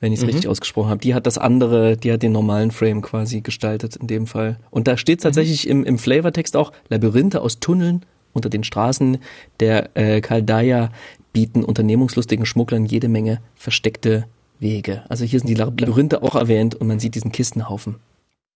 wenn 0.00 0.12
ich 0.12 0.18
es 0.18 0.24
Mhm. 0.24 0.30
richtig 0.30 0.48
ausgesprochen 0.48 0.90
habe. 0.90 1.00
Die 1.00 1.14
hat 1.14 1.26
das 1.26 1.38
andere, 1.38 1.96
die 1.96 2.12
hat 2.12 2.22
den 2.22 2.32
normalen 2.32 2.70
Frame 2.70 3.00
quasi 3.02 3.40
gestaltet 3.40 3.96
in 3.96 4.06
dem 4.06 4.26
Fall. 4.26 4.58
Und 4.70 4.88
da 4.88 4.96
steht 4.96 5.22
tatsächlich 5.22 5.66
im, 5.68 5.84
im 5.84 5.98
Flavortext 5.98 6.56
auch, 6.56 6.72
Labyrinthe 6.88 7.40
aus 7.40 7.60
Tunneln 7.60 8.04
unter 8.32 8.50
den 8.50 8.62
Straßen 8.62 9.18
der 9.60 9.96
äh, 9.96 10.20
Chaldaya 10.20 10.90
bieten 11.32 11.64
unternehmungslustigen 11.64 12.46
Schmugglern 12.46 12.84
jede 12.84 13.08
Menge 13.08 13.40
versteckte 13.54 14.26
Wege. 14.60 15.04
Also 15.08 15.24
hier 15.24 15.40
sind 15.40 15.48
die 15.48 15.54
Labyrinthe 15.54 16.22
auch 16.22 16.34
erwähnt 16.34 16.74
und 16.74 16.86
man 16.86 17.00
sieht 17.00 17.14
diesen 17.14 17.32
Kistenhaufen. 17.32 17.96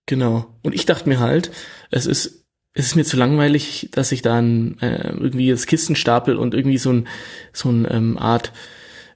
Genau. 0.07 0.47
Und 0.63 0.75
ich 0.75 0.87
dachte 0.87 1.09
mir 1.09 1.21
halt, 1.21 1.51
es 1.91 2.07
ist, 2.07 2.45
es 2.75 2.87
ist 2.87 2.97
mir 2.97 3.05
zu 3.05 3.17
langweilig, 3.17 3.89
dass 3.93 4.13
ich 4.13 4.23
dann 4.23 4.79
äh, 4.81 5.11
irgendwie 5.11 5.51
das 5.51 5.67
Kisten 5.67 5.95
stapel 5.95 6.37
und 6.37 6.55
irgendwie 6.55 6.79
so 6.79 6.93
ein, 6.93 7.09
so 7.53 7.71
ein 7.71 7.87
ähm, 7.91 8.19
Art 8.19 8.53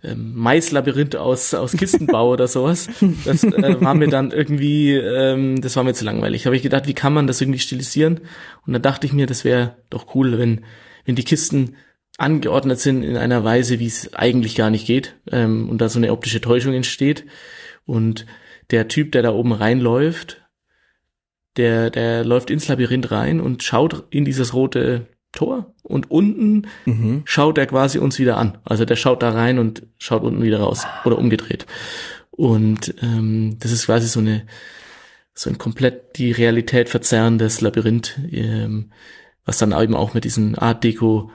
ähm, 0.05 0.35
Maislabyrinth 0.35 1.16
aus, 1.16 1.55
aus 1.55 1.73
Kisten 1.73 2.06
baue 2.06 2.35
oder 2.35 2.48
sowas. 2.48 2.89
Das 3.24 3.43
äh, 3.43 3.81
war 3.81 3.94
mir 3.94 4.09
dann 4.09 4.31
irgendwie, 4.31 4.93
ähm, 4.93 5.60
das 5.60 5.74
war 5.77 5.85
mir 5.85 5.94
zu 5.94 6.05
langweilig. 6.05 6.43
Da 6.43 6.47
habe 6.47 6.56
ich 6.56 6.62
gedacht, 6.62 6.86
wie 6.86 6.94
kann 6.94 7.12
man 7.15 7.27
das 7.27 7.40
irgendwie 7.40 7.59
stilisieren? 7.59 8.20
Und 8.66 8.73
dann 8.73 8.82
dachte 8.82 9.06
ich 9.06 9.12
mir, 9.12 9.27
das 9.27 9.44
wäre 9.44 9.77
doch 9.90 10.15
cool, 10.15 10.39
wenn, 10.39 10.65
wenn 11.05 11.16
die 11.16 11.24
Kisten 11.24 11.77
angeordnet 12.18 12.80
sind 12.80 13.02
in 13.02 13.16
einer 13.16 13.44
Weise, 13.44 13.78
wie 13.78 13.86
es 13.86 14.14
eigentlich 14.14 14.55
gar 14.55 14.70
nicht 14.70 14.86
geht 14.86 15.16
ähm, 15.30 15.68
und 15.68 15.80
da 15.80 15.88
so 15.88 15.98
eine 15.98 16.12
optische 16.12 16.40
Täuschung 16.40 16.72
entsteht. 16.74 17.24
Und 17.84 18.26
der 18.70 18.88
Typ, 18.88 19.12
der 19.12 19.22
da 19.22 19.32
oben 19.32 19.52
reinläuft, 19.52 20.43
der, 21.56 21.90
der 21.90 22.24
läuft 22.24 22.51
ins 22.51 22.68
Labyrinth 22.68 23.10
rein 23.10 23.40
und 23.40 23.62
schaut 23.62 24.05
in 24.10 24.24
dieses 24.24 24.55
rote 24.55 25.06
Tor 25.32 25.74
und 25.82 26.10
unten 26.10 26.66
Mhm. 26.86 27.22
schaut 27.24 27.59
er 27.59 27.66
quasi 27.66 27.98
uns 27.98 28.18
wieder 28.18 28.38
an. 28.38 28.59
Also 28.64 28.84
der 28.84 28.97
schaut 28.97 29.22
da 29.22 29.30
rein 29.30 29.59
und 29.59 29.82
schaut 29.98 30.22
unten 30.22 30.43
wieder 30.43 30.60
raus 30.60 30.86
oder 31.05 31.18
umgedreht. 31.18 31.66
Und 32.30 32.94
ähm, 33.02 33.56
das 33.59 33.72
ist 33.72 33.86
quasi 33.86 34.09
so 34.09 34.20
eine 34.20 34.47
so 35.34 35.51
ein 35.51 35.59
komplett 35.59 36.16
die 36.16 36.32
Realität 36.32 36.88
verzerrendes 36.88 37.60
Labyrinth, 37.60 38.18
ähm, 38.32 38.90
was 39.44 39.59
dann 39.59 39.72
eben 39.72 39.94
auch 39.94 40.14
mit 40.14 40.24
diesen 40.24 40.56
Art 40.56 40.82
Deco 40.82 41.30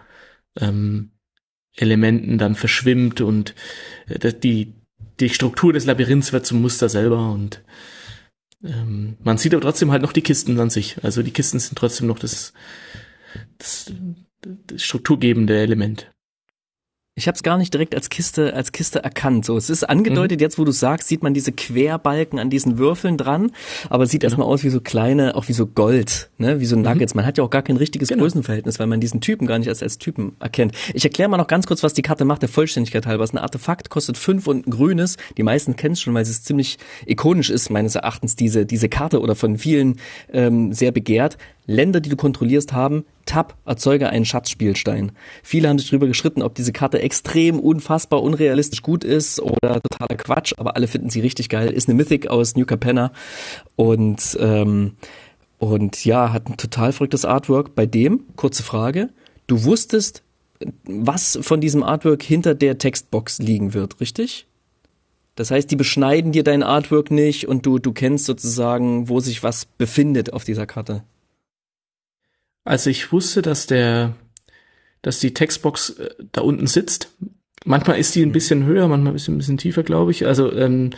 ähm, 0.59 1.11
Elementen 1.75 2.37
dann 2.37 2.55
verschwimmt 2.55 3.21
und 3.21 3.55
äh, 4.07 4.33
die 4.33 4.73
die 5.19 5.29
Struktur 5.29 5.71
des 5.71 5.85
Labyrinths 5.85 6.33
wird 6.33 6.45
zum 6.45 6.61
Muster 6.61 6.89
selber 6.89 7.31
und 7.31 7.63
ähm, 8.63 9.17
man 9.23 9.37
sieht 9.37 9.53
aber 9.53 9.61
trotzdem 9.61 9.91
halt 9.91 10.01
noch 10.01 10.13
die 10.13 10.21
Kisten 10.21 10.59
an 10.59 10.69
sich. 10.69 11.03
Also 11.03 11.23
die 11.23 11.31
Kisten 11.31 11.59
sind 11.59 11.77
trotzdem 11.77 12.07
noch 12.07 12.19
das, 12.19 12.53
das, 13.57 13.93
das 14.41 14.81
strukturgebende 14.81 15.59
Element. 15.59 16.11
Ich 17.13 17.27
habe 17.27 17.35
es 17.35 17.43
gar 17.43 17.57
nicht 17.57 17.73
direkt 17.73 17.93
als 17.93 18.07
Kiste 18.07 18.53
als 18.53 18.71
Kiste 18.71 19.03
erkannt. 19.03 19.43
So, 19.43 19.57
es 19.57 19.69
ist 19.69 19.83
angedeutet, 19.83 20.39
mhm. 20.39 20.43
jetzt 20.43 20.57
wo 20.57 20.63
du 20.63 20.71
sagst, 20.71 21.09
sieht 21.09 21.23
man 21.23 21.33
diese 21.33 21.51
Querbalken 21.51 22.39
an 22.39 22.49
diesen 22.49 22.77
Würfeln 22.77 23.17
dran, 23.17 23.51
aber 23.89 24.05
sieht 24.05 24.21
genau. 24.21 24.29
erstmal 24.29 24.47
aus 24.47 24.63
wie 24.63 24.69
so 24.69 24.79
kleine, 24.79 25.35
auch 25.35 25.49
wie 25.49 25.53
so 25.53 25.67
Gold, 25.67 26.29
ne, 26.37 26.61
wie 26.61 26.65
so. 26.65 26.77
Nuggets. 26.77 27.13
Mhm. 27.13 27.17
Man 27.17 27.25
hat 27.25 27.37
ja 27.37 27.43
auch 27.43 27.49
gar 27.49 27.63
kein 27.63 27.75
richtiges 27.75 28.07
genau. 28.07 28.21
Größenverhältnis, 28.21 28.79
weil 28.79 28.87
man 28.87 29.01
diesen 29.01 29.19
Typen 29.19 29.45
gar 29.45 29.59
nicht 29.59 29.67
als 29.67 29.83
als 29.83 29.97
Typen 29.97 30.37
erkennt. 30.39 30.73
Ich 30.93 31.03
erkläre 31.03 31.29
mal 31.29 31.35
noch 31.35 31.47
ganz 31.47 31.67
kurz, 31.67 31.83
was 31.83 31.93
die 31.93 32.01
Karte 32.01 32.23
macht, 32.23 32.43
der 32.43 32.49
Vollständigkeit 32.49 33.05
halber. 33.05 33.25
Es 33.25 33.31
ist 33.31 33.35
ein 33.35 33.43
Artefakt, 33.43 33.89
kostet 33.89 34.17
fünf 34.17 34.47
und 34.47 34.67
ein 34.67 34.71
grünes. 34.71 35.17
Die 35.37 35.43
meisten 35.43 35.75
kennen 35.75 35.93
es 35.93 36.01
schon, 36.01 36.13
weil 36.13 36.21
es 36.21 36.43
ziemlich 36.43 36.77
ikonisch 37.05 37.49
ist 37.49 37.69
meines 37.69 37.95
Erachtens 37.95 38.37
diese 38.37 38.65
diese 38.65 38.87
Karte 38.87 39.19
oder 39.19 39.35
von 39.35 39.57
vielen 39.57 39.97
ähm, 40.31 40.71
sehr 40.71 40.93
begehrt. 40.93 41.37
Länder, 41.71 41.99
die 41.99 42.09
du 42.09 42.15
kontrollierst, 42.15 42.73
haben 42.73 43.05
Tab, 43.25 43.57
erzeuge 43.65 44.09
einen 44.09 44.25
Schatzspielstein. 44.25 45.11
Viele 45.43 45.69
haben 45.69 45.79
sich 45.79 45.89
darüber 45.89 46.07
geschritten, 46.07 46.41
ob 46.41 46.55
diese 46.55 46.73
Karte 46.73 47.01
extrem 47.01 47.59
unfassbar 47.59 48.21
unrealistisch 48.21 48.81
gut 48.81 49.03
ist 49.03 49.39
oder 49.39 49.81
totaler 49.81 50.17
Quatsch, 50.17 50.53
aber 50.57 50.75
alle 50.75 50.87
finden 50.87 51.09
sie 51.09 51.21
richtig 51.21 51.49
geil. 51.49 51.71
Ist 51.71 51.87
eine 51.87 51.95
Mythic 51.95 52.27
aus 52.27 52.55
New 52.55 52.65
Capenna 52.65 53.11
und 53.75 54.37
ähm, 54.39 54.93
und 55.57 56.05
ja, 56.05 56.33
hat 56.33 56.49
ein 56.49 56.57
total 56.57 56.91
verrücktes 56.91 57.23
Artwork. 57.23 57.75
Bei 57.75 57.85
dem, 57.85 58.25
kurze 58.35 58.63
Frage, 58.63 59.09
du 59.45 59.63
wusstest, 59.63 60.23
was 60.85 61.37
von 61.41 61.61
diesem 61.61 61.83
Artwork 61.83 62.23
hinter 62.23 62.55
der 62.55 62.79
Textbox 62.79 63.37
liegen 63.37 63.75
wird, 63.75 63.99
richtig? 64.01 64.47
Das 65.35 65.51
heißt, 65.51 65.69
die 65.71 65.75
beschneiden 65.75 66.31
dir 66.31 66.43
dein 66.43 66.63
Artwork 66.63 67.11
nicht 67.11 67.47
und 67.47 67.65
du, 67.65 67.79
du 67.79 67.93
kennst 67.93 68.25
sozusagen, 68.25 69.07
wo 69.07 69.19
sich 69.19 69.43
was 69.43 69.65
befindet 69.65 70.33
auf 70.33 70.43
dieser 70.43 70.65
Karte. 70.65 71.03
Also 72.63 72.89
ich 72.89 73.11
wusste, 73.11 73.41
dass 73.41 73.67
der, 73.67 74.15
dass 75.01 75.19
die 75.19 75.33
Textbox 75.33 75.91
äh, 75.91 76.09
da 76.31 76.41
unten 76.41 76.67
sitzt. 76.67 77.11
Manchmal 77.65 77.99
ist 77.99 78.15
die 78.15 78.23
ein 78.23 78.29
mhm. 78.29 78.33
bisschen 78.33 78.65
höher, 78.65 78.87
manchmal 78.87 79.15
ist 79.15 79.25
sie 79.25 79.31
ein 79.31 79.37
bisschen 79.37 79.57
tiefer, 79.57 79.83
glaube 79.83 80.11
ich. 80.11 80.25
Also 80.25 80.51
ähm, 80.53 80.91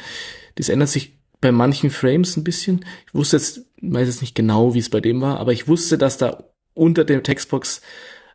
das 0.55 0.69
ändert 0.69 0.89
sich 0.89 1.17
bei 1.41 1.51
manchen 1.51 1.89
Frames 1.89 2.37
ein 2.37 2.43
bisschen. 2.43 2.85
Ich 3.07 3.13
wusste 3.13 3.37
jetzt, 3.37 3.65
weiß 3.81 4.07
jetzt 4.07 4.21
nicht 4.21 4.35
genau, 4.35 4.73
wie 4.73 4.79
es 4.79 4.89
bei 4.89 5.01
dem 5.01 5.21
war, 5.21 5.39
aber 5.39 5.51
ich 5.51 5.67
wusste, 5.67 5.97
dass 5.97 6.17
da 6.17 6.43
unter 6.73 7.03
der 7.03 7.21
Textbox 7.21 7.81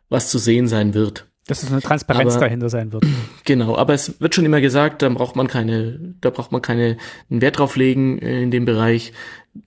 was 0.09 0.29
zu 0.29 0.37
sehen 0.37 0.67
sein 0.67 0.93
wird. 0.93 1.25
Dass 1.47 1.63
es 1.63 1.71
eine 1.71 1.81
Transparenz 1.81 2.35
aber, 2.35 2.45
dahinter 2.45 2.69
sein 2.69 2.93
wird. 2.93 3.05
Genau, 3.45 3.75
aber 3.75 3.95
es 3.95 4.21
wird 4.21 4.35
schon 4.35 4.45
immer 4.45 4.61
gesagt, 4.61 5.01
da 5.01 5.09
braucht 5.09 5.35
man 5.35 5.47
keine, 5.47 6.13
da 6.21 6.29
braucht 6.29 6.51
man 6.51 6.61
keine 6.61 6.97
einen 7.31 7.41
Wert 7.41 7.57
drauf 7.57 7.75
legen 7.75 8.19
äh, 8.19 8.43
in 8.43 8.51
dem 8.51 8.65
Bereich. 8.65 9.11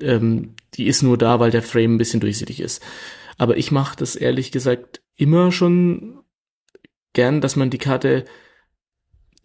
Ähm, 0.01 0.55
die 0.74 0.86
ist 0.86 1.02
nur 1.02 1.18
da, 1.18 1.40
weil 1.40 1.51
der 1.51 1.62
Frame 1.62 1.94
ein 1.94 1.98
bisschen 1.98 2.20
durchsichtig 2.20 2.60
ist. 2.60 2.80
Aber 3.43 3.56
ich 3.56 3.73
mache 3.73 3.97
das 3.97 4.14
ehrlich 4.14 4.52
gesagt 4.52 5.02
immer 5.16 5.51
schon 5.51 6.20
gern, 7.12 7.40
dass 7.40 7.56
man 7.56 7.70
die 7.70 7.78
Karte 7.78 8.24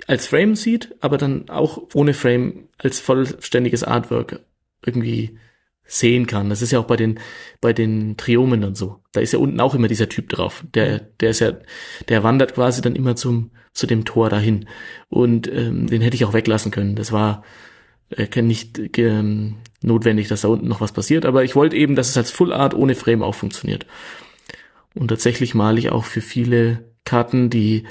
als 0.05 0.27
Frame 0.27 0.55
sieht, 0.55 0.95
aber 0.99 1.17
dann 1.17 1.49
auch 1.49 1.81
ohne 1.95 2.13
Frame 2.13 2.69
als 2.77 2.99
vollständiges 2.99 3.83
Artwork 3.83 4.45
irgendwie 4.85 5.39
sehen 5.83 6.27
kann. 6.27 6.47
Das 6.51 6.61
ist 6.61 6.71
ja 6.71 6.77
auch 6.77 6.85
bei 6.85 6.95
den 6.95 7.19
bei 7.59 7.73
den 7.73 8.17
Triomen 8.17 8.63
und 8.65 8.77
so. 8.77 8.99
Da 9.13 9.19
ist 9.19 9.33
ja 9.33 9.39
unten 9.39 9.59
auch 9.59 9.73
immer 9.73 9.87
dieser 9.87 10.09
Typ 10.09 10.29
drauf. 10.29 10.63
Der 10.75 10.99
der 10.99 11.31
ist 11.31 11.39
ja 11.39 11.53
der 12.07 12.21
wandert 12.21 12.53
quasi 12.53 12.83
dann 12.83 12.95
immer 12.95 13.15
zum 13.15 13.49
zu 13.73 13.87
dem 13.87 14.05
Tor 14.05 14.29
dahin 14.29 14.69
und 15.09 15.51
ähm, 15.51 15.87
den 15.87 16.03
hätte 16.03 16.17
ich 16.17 16.25
auch 16.25 16.33
weglassen 16.33 16.69
können. 16.69 16.95
Das 16.95 17.11
war 17.11 17.43
äh, 18.09 18.41
nicht 18.41 18.97
ähm, 18.97 19.55
notwendig, 19.81 20.27
dass 20.27 20.41
da 20.41 20.47
unten 20.47 20.67
noch 20.67 20.81
was 20.81 20.91
passiert, 20.91 21.25
aber 21.25 21.43
ich 21.43 21.55
wollte 21.55 21.75
eben, 21.75 21.95
dass 21.95 22.09
es 22.09 22.17
als 22.17 22.31
Full 22.31 22.53
Art 22.53 22.73
ohne 22.73 22.95
Frame 22.95 23.23
auch 23.23 23.35
funktioniert. 23.35 23.85
Und 24.93 25.09
tatsächlich 25.09 25.53
male 25.53 25.79
ich 25.79 25.89
auch 25.89 26.05
für 26.05 26.21
viele 26.21 26.85
Karten, 27.05 27.49
die 27.49 27.83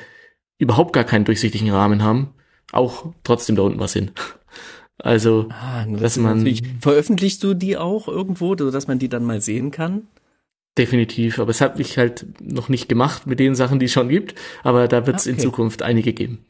überhaupt 0.59 0.93
gar 0.93 1.05
keinen 1.05 1.25
durchsichtigen 1.25 1.71
Rahmen 1.71 2.03
haben, 2.03 2.35
auch 2.73 3.13
trotzdem 3.25 3.57
da 3.57 3.63
unten 3.63 3.81
was 3.81 3.93
hin. 3.93 4.11
Also, 4.99 5.49
ah, 5.51 5.85
das 5.85 6.01
dass 6.01 6.17
man 6.17 6.59
veröffentlichst 6.81 7.45
du 7.45 7.53
die 7.53 7.77
auch 7.77 8.09
irgendwo, 8.09 8.55
dass 8.55 8.89
man 8.89 8.99
die 8.99 9.11
dann 9.11 9.25
mal 9.25 9.43
sehen 9.43 9.71
kann? 9.71 10.09
Definitiv, 10.79 11.39
aber 11.39 11.51
es 11.51 11.61
hat 11.61 11.77
mich 11.77 11.99
halt 11.99 12.25
noch 12.41 12.71
nicht 12.71 12.89
gemacht 12.89 13.27
mit 13.27 13.39
den 13.39 13.55
Sachen, 13.55 13.79
die 13.79 13.87
es 13.87 13.93
schon 13.93 14.09
gibt, 14.09 14.35
aber 14.63 14.89
da 14.89 15.07
wird 15.07 15.17
es 15.17 15.27
okay. 15.27 15.33
in 15.33 15.39
Zukunft 15.39 15.83
einige 15.83 16.15
geben. 16.15 16.47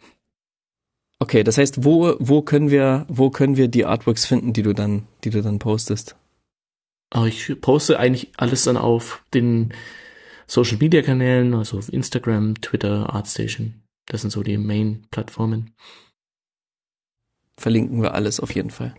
Okay, 1.19 1.43
das 1.43 1.57
heißt, 1.57 1.85
wo, 1.85 2.15
wo 2.19 2.43
können 2.43 2.71
wir, 2.71 3.07
wo 3.09 3.31
können 3.31 3.57
wir 3.57 3.69
die 3.69 3.87
Artworks 3.87 4.27
finden, 4.27 4.53
die 4.53 4.63
du 4.63 4.75
dann, 4.75 5.07
die 5.25 5.31
du 5.31 5.43
dann 5.43 5.59
postest? 5.59 6.17
Aber 7.11 7.27
ich 7.27 7.61
poste 7.61 7.99
eigentlich 7.99 8.33
alles 8.37 8.65
dann 8.65 8.77
auf 8.77 9.25
den 9.33 9.73
Social 10.47 10.77
Media 10.79 11.03
Kanälen, 11.03 11.55
also 11.55 11.79
auf 11.79 11.93
Instagram, 11.93 12.61
Twitter, 12.61 13.15
Artstation. 13.15 13.83
Das 14.07 14.21
sind 14.21 14.31
so 14.31 14.43
die 14.43 14.59
Main-Plattformen. 14.59 15.75
Verlinken 17.59 18.03
wir 18.03 18.15
alles 18.15 18.39
auf 18.39 18.55
jeden 18.55 18.71
Fall. 18.71 18.95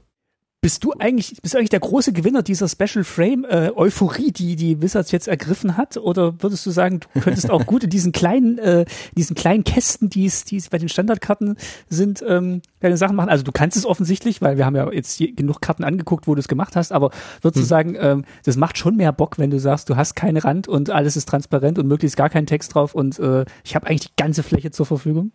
Bist 0.68 0.84
du 0.84 0.92
eigentlich, 1.00 1.42
bist 1.42 1.54
du 1.54 1.60
eigentlich 1.60 1.70
der 1.70 1.80
große 1.80 2.12
Gewinner 2.12 2.44
dieser 2.44 2.68
Special 2.68 3.06
Frame 3.06 3.46
äh, 3.46 3.72
Euphorie, 3.74 4.34
die 4.34 4.58
die 4.58 4.82
Wizards 4.82 5.14
jetzt 5.14 5.30
ergriffen 5.30 5.78
hat? 5.78 5.96
Oder 5.96 6.44
würdest 6.44 6.66
du 6.66 6.72
sagen, 6.72 7.00
du 7.14 7.22
könntest 7.22 7.50
auch 7.50 7.66
gut 7.66 7.86
in 7.86 7.90
diesen 7.90 8.12
kleinen, 8.12 8.58
äh, 8.58 8.84
diesen 9.16 9.34
kleinen 9.34 9.64
Kästen, 9.64 10.10
die 10.10 10.26
es, 10.26 10.44
die 10.44 10.58
es 10.58 10.68
bei 10.68 10.78
den 10.78 10.90
Standardkarten 10.90 11.56
sind, 11.88 12.22
ähm, 12.28 12.62
deine 12.82 12.98
Sachen 12.98 13.16
machen? 13.16 13.30
Also 13.30 13.46
du 13.46 13.54
kannst 13.54 13.78
es 13.78 13.86
offensichtlich, 13.86 14.42
weil 14.42 14.58
wir 14.58 14.66
haben 14.66 14.76
ja 14.76 14.92
jetzt 14.92 15.20
genug 15.38 15.62
Karten 15.62 15.86
angeguckt, 15.86 16.28
wo 16.28 16.36
du 16.36 16.42
es 16.42 16.50
gemacht 16.50 16.76
hast. 16.76 16.92
Aber 16.92 17.12
würdest 17.42 17.60
hm. 17.60 17.64
du 17.64 17.66
sagen, 17.66 17.98
ähm, 17.98 18.26
das 18.44 18.58
macht 18.58 18.78
schon 18.78 18.98
mehr 18.98 19.14
Bock, 19.14 19.40
wenn 19.40 19.52
du 19.52 19.62
sagst, 19.62 19.90
du 19.90 19.96
hast 19.96 20.16
keinen 20.18 20.36
Rand 20.36 20.68
und 20.68 20.90
alles 20.90 21.16
ist 21.16 21.30
transparent 21.30 21.80
und 21.80 21.88
möglichst 21.88 22.18
gar 22.18 22.30
keinen 22.30 22.46
Text 22.46 22.76
drauf 22.76 22.94
und 22.94 23.20
äh, 23.20 23.46
ich 23.64 23.74
habe 23.74 23.88
eigentlich 23.88 24.10
die 24.10 24.22
ganze 24.22 24.44
Fläche 24.44 24.72
zur 24.72 24.86
Verfügung? 24.86 25.32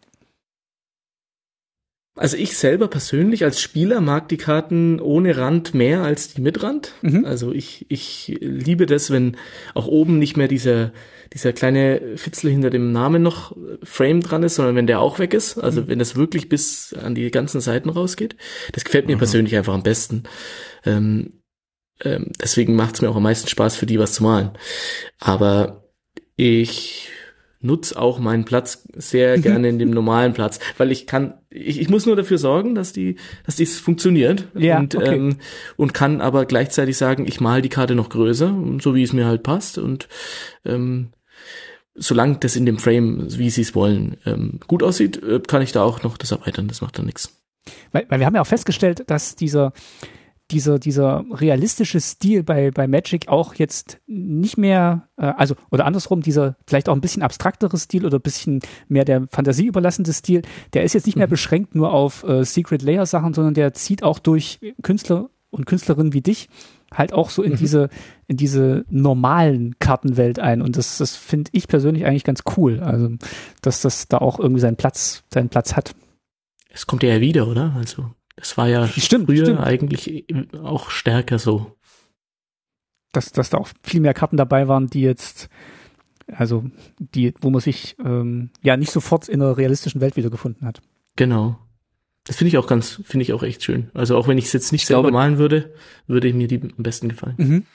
Also 2.14 2.36
ich 2.36 2.58
selber 2.58 2.88
persönlich 2.88 3.42
als 3.42 3.58
Spieler 3.62 4.02
mag 4.02 4.28
die 4.28 4.36
Karten 4.36 5.00
ohne 5.00 5.38
Rand 5.38 5.72
mehr 5.72 6.02
als 6.02 6.34
die 6.34 6.42
mit 6.42 6.62
Rand. 6.62 6.92
Mhm. 7.00 7.24
Also 7.24 7.52
ich, 7.52 7.86
ich 7.88 8.36
liebe 8.40 8.84
das, 8.84 9.10
wenn 9.10 9.38
auch 9.72 9.86
oben 9.86 10.18
nicht 10.18 10.36
mehr 10.36 10.46
dieser, 10.46 10.92
dieser 11.32 11.54
kleine 11.54 12.16
Fitzel 12.16 12.50
hinter 12.50 12.68
dem 12.68 12.92
Namen 12.92 13.22
noch 13.22 13.56
Frame 13.82 14.20
dran 14.20 14.42
ist, 14.42 14.56
sondern 14.56 14.76
wenn 14.76 14.86
der 14.86 15.00
auch 15.00 15.18
weg 15.18 15.32
ist. 15.32 15.56
Also 15.56 15.82
mhm. 15.82 15.88
wenn 15.88 15.98
das 15.98 16.14
wirklich 16.14 16.50
bis 16.50 16.92
an 16.92 17.14
die 17.14 17.30
ganzen 17.30 17.62
Seiten 17.62 17.88
rausgeht. 17.88 18.36
Das 18.72 18.84
gefällt 18.84 19.06
mir 19.06 19.16
mhm. 19.16 19.20
persönlich 19.20 19.56
einfach 19.56 19.72
am 19.72 19.82
besten. 19.82 20.24
Ähm, 20.84 21.40
ähm, 22.04 22.32
deswegen 22.38 22.76
macht 22.76 22.96
es 22.96 23.00
mir 23.00 23.08
auch 23.08 23.16
am 23.16 23.22
meisten 23.22 23.48
Spaß, 23.48 23.74
für 23.74 23.86
die 23.86 23.98
was 23.98 24.12
zu 24.12 24.22
malen. 24.22 24.50
Aber 25.18 25.88
ich 26.36 27.08
nutze 27.62 27.98
auch 27.98 28.18
meinen 28.18 28.44
Platz 28.44 28.86
sehr 28.94 29.38
mhm. 29.38 29.42
gerne 29.42 29.68
in 29.68 29.78
dem 29.78 29.90
normalen 29.90 30.32
Platz, 30.32 30.58
weil 30.78 30.92
ich 30.92 31.06
kann, 31.06 31.34
ich, 31.50 31.80
ich 31.80 31.88
muss 31.88 32.06
nur 32.06 32.16
dafür 32.16 32.38
sorgen, 32.38 32.74
dass 32.74 32.92
die, 32.92 33.16
dass 33.46 33.56
dies 33.56 33.78
funktioniert 33.78 34.48
ja, 34.54 34.78
und 34.78 34.94
okay. 34.94 35.14
ähm, 35.14 35.36
und 35.76 35.94
kann 35.94 36.20
aber 36.20 36.44
gleichzeitig 36.44 36.96
sagen, 36.96 37.26
ich 37.26 37.40
mal 37.40 37.62
die 37.62 37.68
Karte 37.68 37.94
noch 37.94 38.08
größer, 38.08 38.54
so 38.80 38.94
wie 38.94 39.02
es 39.02 39.12
mir 39.12 39.26
halt 39.26 39.42
passt 39.42 39.78
und 39.78 40.08
ähm, 40.64 41.12
solange 41.94 42.38
das 42.38 42.56
in 42.56 42.66
dem 42.66 42.78
Frame, 42.78 43.26
wie 43.38 43.50
sie 43.50 43.62
es 43.62 43.74
wollen, 43.74 44.16
ähm, 44.24 44.60
gut 44.66 44.82
aussieht, 44.82 45.22
äh, 45.22 45.40
kann 45.40 45.62
ich 45.62 45.72
da 45.72 45.82
auch 45.82 46.02
noch 46.02 46.16
das 46.16 46.32
erweitern. 46.32 46.68
Das 46.68 46.80
macht 46.80 46.98
dann 46.98 47.06
nichts. 47.06 47.42
Weil, 47.92 48.06
weil 48.08 48.18
wir 48.18 48.26
haben 48.26 48.34
ja 48.34 48.40
auch 48.40 48.46
festgestellt, 48.46 49.04
dass 49.06 49.36
dieser 49.36 49.72
dieser, 50.52 50.78
dieser 50.78 51.24
realistische 51.30 52.00
Stil 52.00 52.42
bei, 52.42 52.70
bei 52.70 52.86
Magic 52.86 53.28
auch 53.28 53.54
jetzt 53.54 53.98
nicht 54.06 54.58
mehr, 54.58 55.08
äh, 55.16 55.32
also, 55.36 55.56
oder 55.70 55.86
andersrum, 55.86 56.20
dieser 56.22 56.56
vielleicht 56.66 56.88
auch 56.88 56.94
ein 56.94 57.00
bisschen 57.00 57.22
abstraktere 57.22 57.76
Stil 57.78 58.06
oder 58.06 58.18
ein 58.18 58.22
bisschen 58.22 58.60
mehr 58.88 59.04
der 59.04 59.26
Fantasie 59.30 59.66
überlassene 59.66 60.12
Stil, 60.12 60.42
der 60.74 60.84
ist 60.84 60.92
jetzt 60.92 61.06
nicht 61.06 61.16
mehr 61.16 61.26
mhm. 61.26 61.30
beschränkt 61.30 61.74
nur 61.74 61.92
auf 61.92 62.22
äh, 62.24 62.44
Secret 62.44 62.82
Layer 62.82 63.06
Sachen, 63.06 63.34
sondern 63.34 63.54
der 63.54 63.72
zieht 63.74 64.02
auch 64.02 64.18
durch 64.18 64.60
Künstler 64.82 65.30
und 65.50 65.66
Künstlerinnen 65.66 66.12
wie 66.12 66.22
dich 66.22 66.48
halt 66.92 67.12
auch 67.12 67.30
so 67.30 67.42
in 67.42 67.52
mhm. 67.52 67.56
diese, 67.56 67.88
in 68.26 68.36
diese 68.36 68.84
normalen 68.90 69.78
Kartenwelt 69.78 70.38
ein. 70.38 70.62
Und 70.62 70.76
das, 70.76 70.98
das 70.98 71.16
finde 71.16 71.50
ich 71.54 71.68
persönlich 71.68 72.04
eigentlich 72.04 72.24
ganz 72.24 72.42
cool. 72.56 72.80
Also, 72.80 73.10
dass 73.62 73.80
das 73.80 74.08
da 74.08 74.18
auch 74.18 74.38
irgendwie 74.38 74.60
seinen 74.60 74.76
Platz, 74.76 75.24
seinen 75.32 75.48
Platz 75.48 75.74
hat. 75.74 75.94
Es 76.70 76.86
kommt 76.86 77.02
ja 77.02 77.20
wieder, 77.20 77.48
oder? 77.48 77.74
Also 77.76 78.10
das 78.36 78.56
war 78.56 78.68
ja 78.68 78.88
stimmt, 78.88 79.26
früher 79.26 79.44
stimmt. 79.44 79.60
eigentlich 79.60 80.26
auch 80.62 80.90
stärker 80.90 81.38
so. 81.38 81.76
Dass, 83.12 83.32
dass 83.32 83.50
da 83.50 83.58
auch 83.58 83.68
viel 83.82 84.00
mehr 84.00 84.14
Karten 84.14 84.36
dabei 84.36 84.68
waren, 84.68 84.86
die 84.86 85.02
jetzt, 85.02 85.50
also 86.28 86.64
die, 86.98 87.34
wo 87.40 87.50
man 87.50 87.60
sich 87.60 87.96
ähm, 88.02 88.50
ja 88.62 88.76
nicht 88.76 88.90
sofort 88.90 89.28
in 89.28 89.42
einer 89.42 89.58
realistischen 89.58 90.00
Welt 90.00 90.16
wiedergefunden 90.16 90.66
hat. 90.66 90.80
Genau. 91.16 91.58
Das 92.24 92.36
finde 92.36 92.48
ich 92.48 92.58
auch 92.58 92.66
ganz, 92.66 93.00
finde 93.04 93.22
ich 93.22 93.32
auch 93.32 93.42
echt 93.42 93.64
schön. 93.64 93.90
Also 93.94 94.16
auch 94.16 94.28
wenn 94.28 94.38
ich 94.38 94.46
es 94.46 94.52
jetzt 94.52 94.72
nicht 94.72 94.82
ich 94.82 94.86
selber 94.86 95.02
glaube, 95.02 95.12
malen 95.12 95.38
würde, 95.38 95.74
würde 96.06 96.32
mir 96.32 96.48
die 96.48 96.60
am 96.62 96.82
besten 96.82 97.08
gefallen. 97.08 97.34
Mhm. 97.36 97.66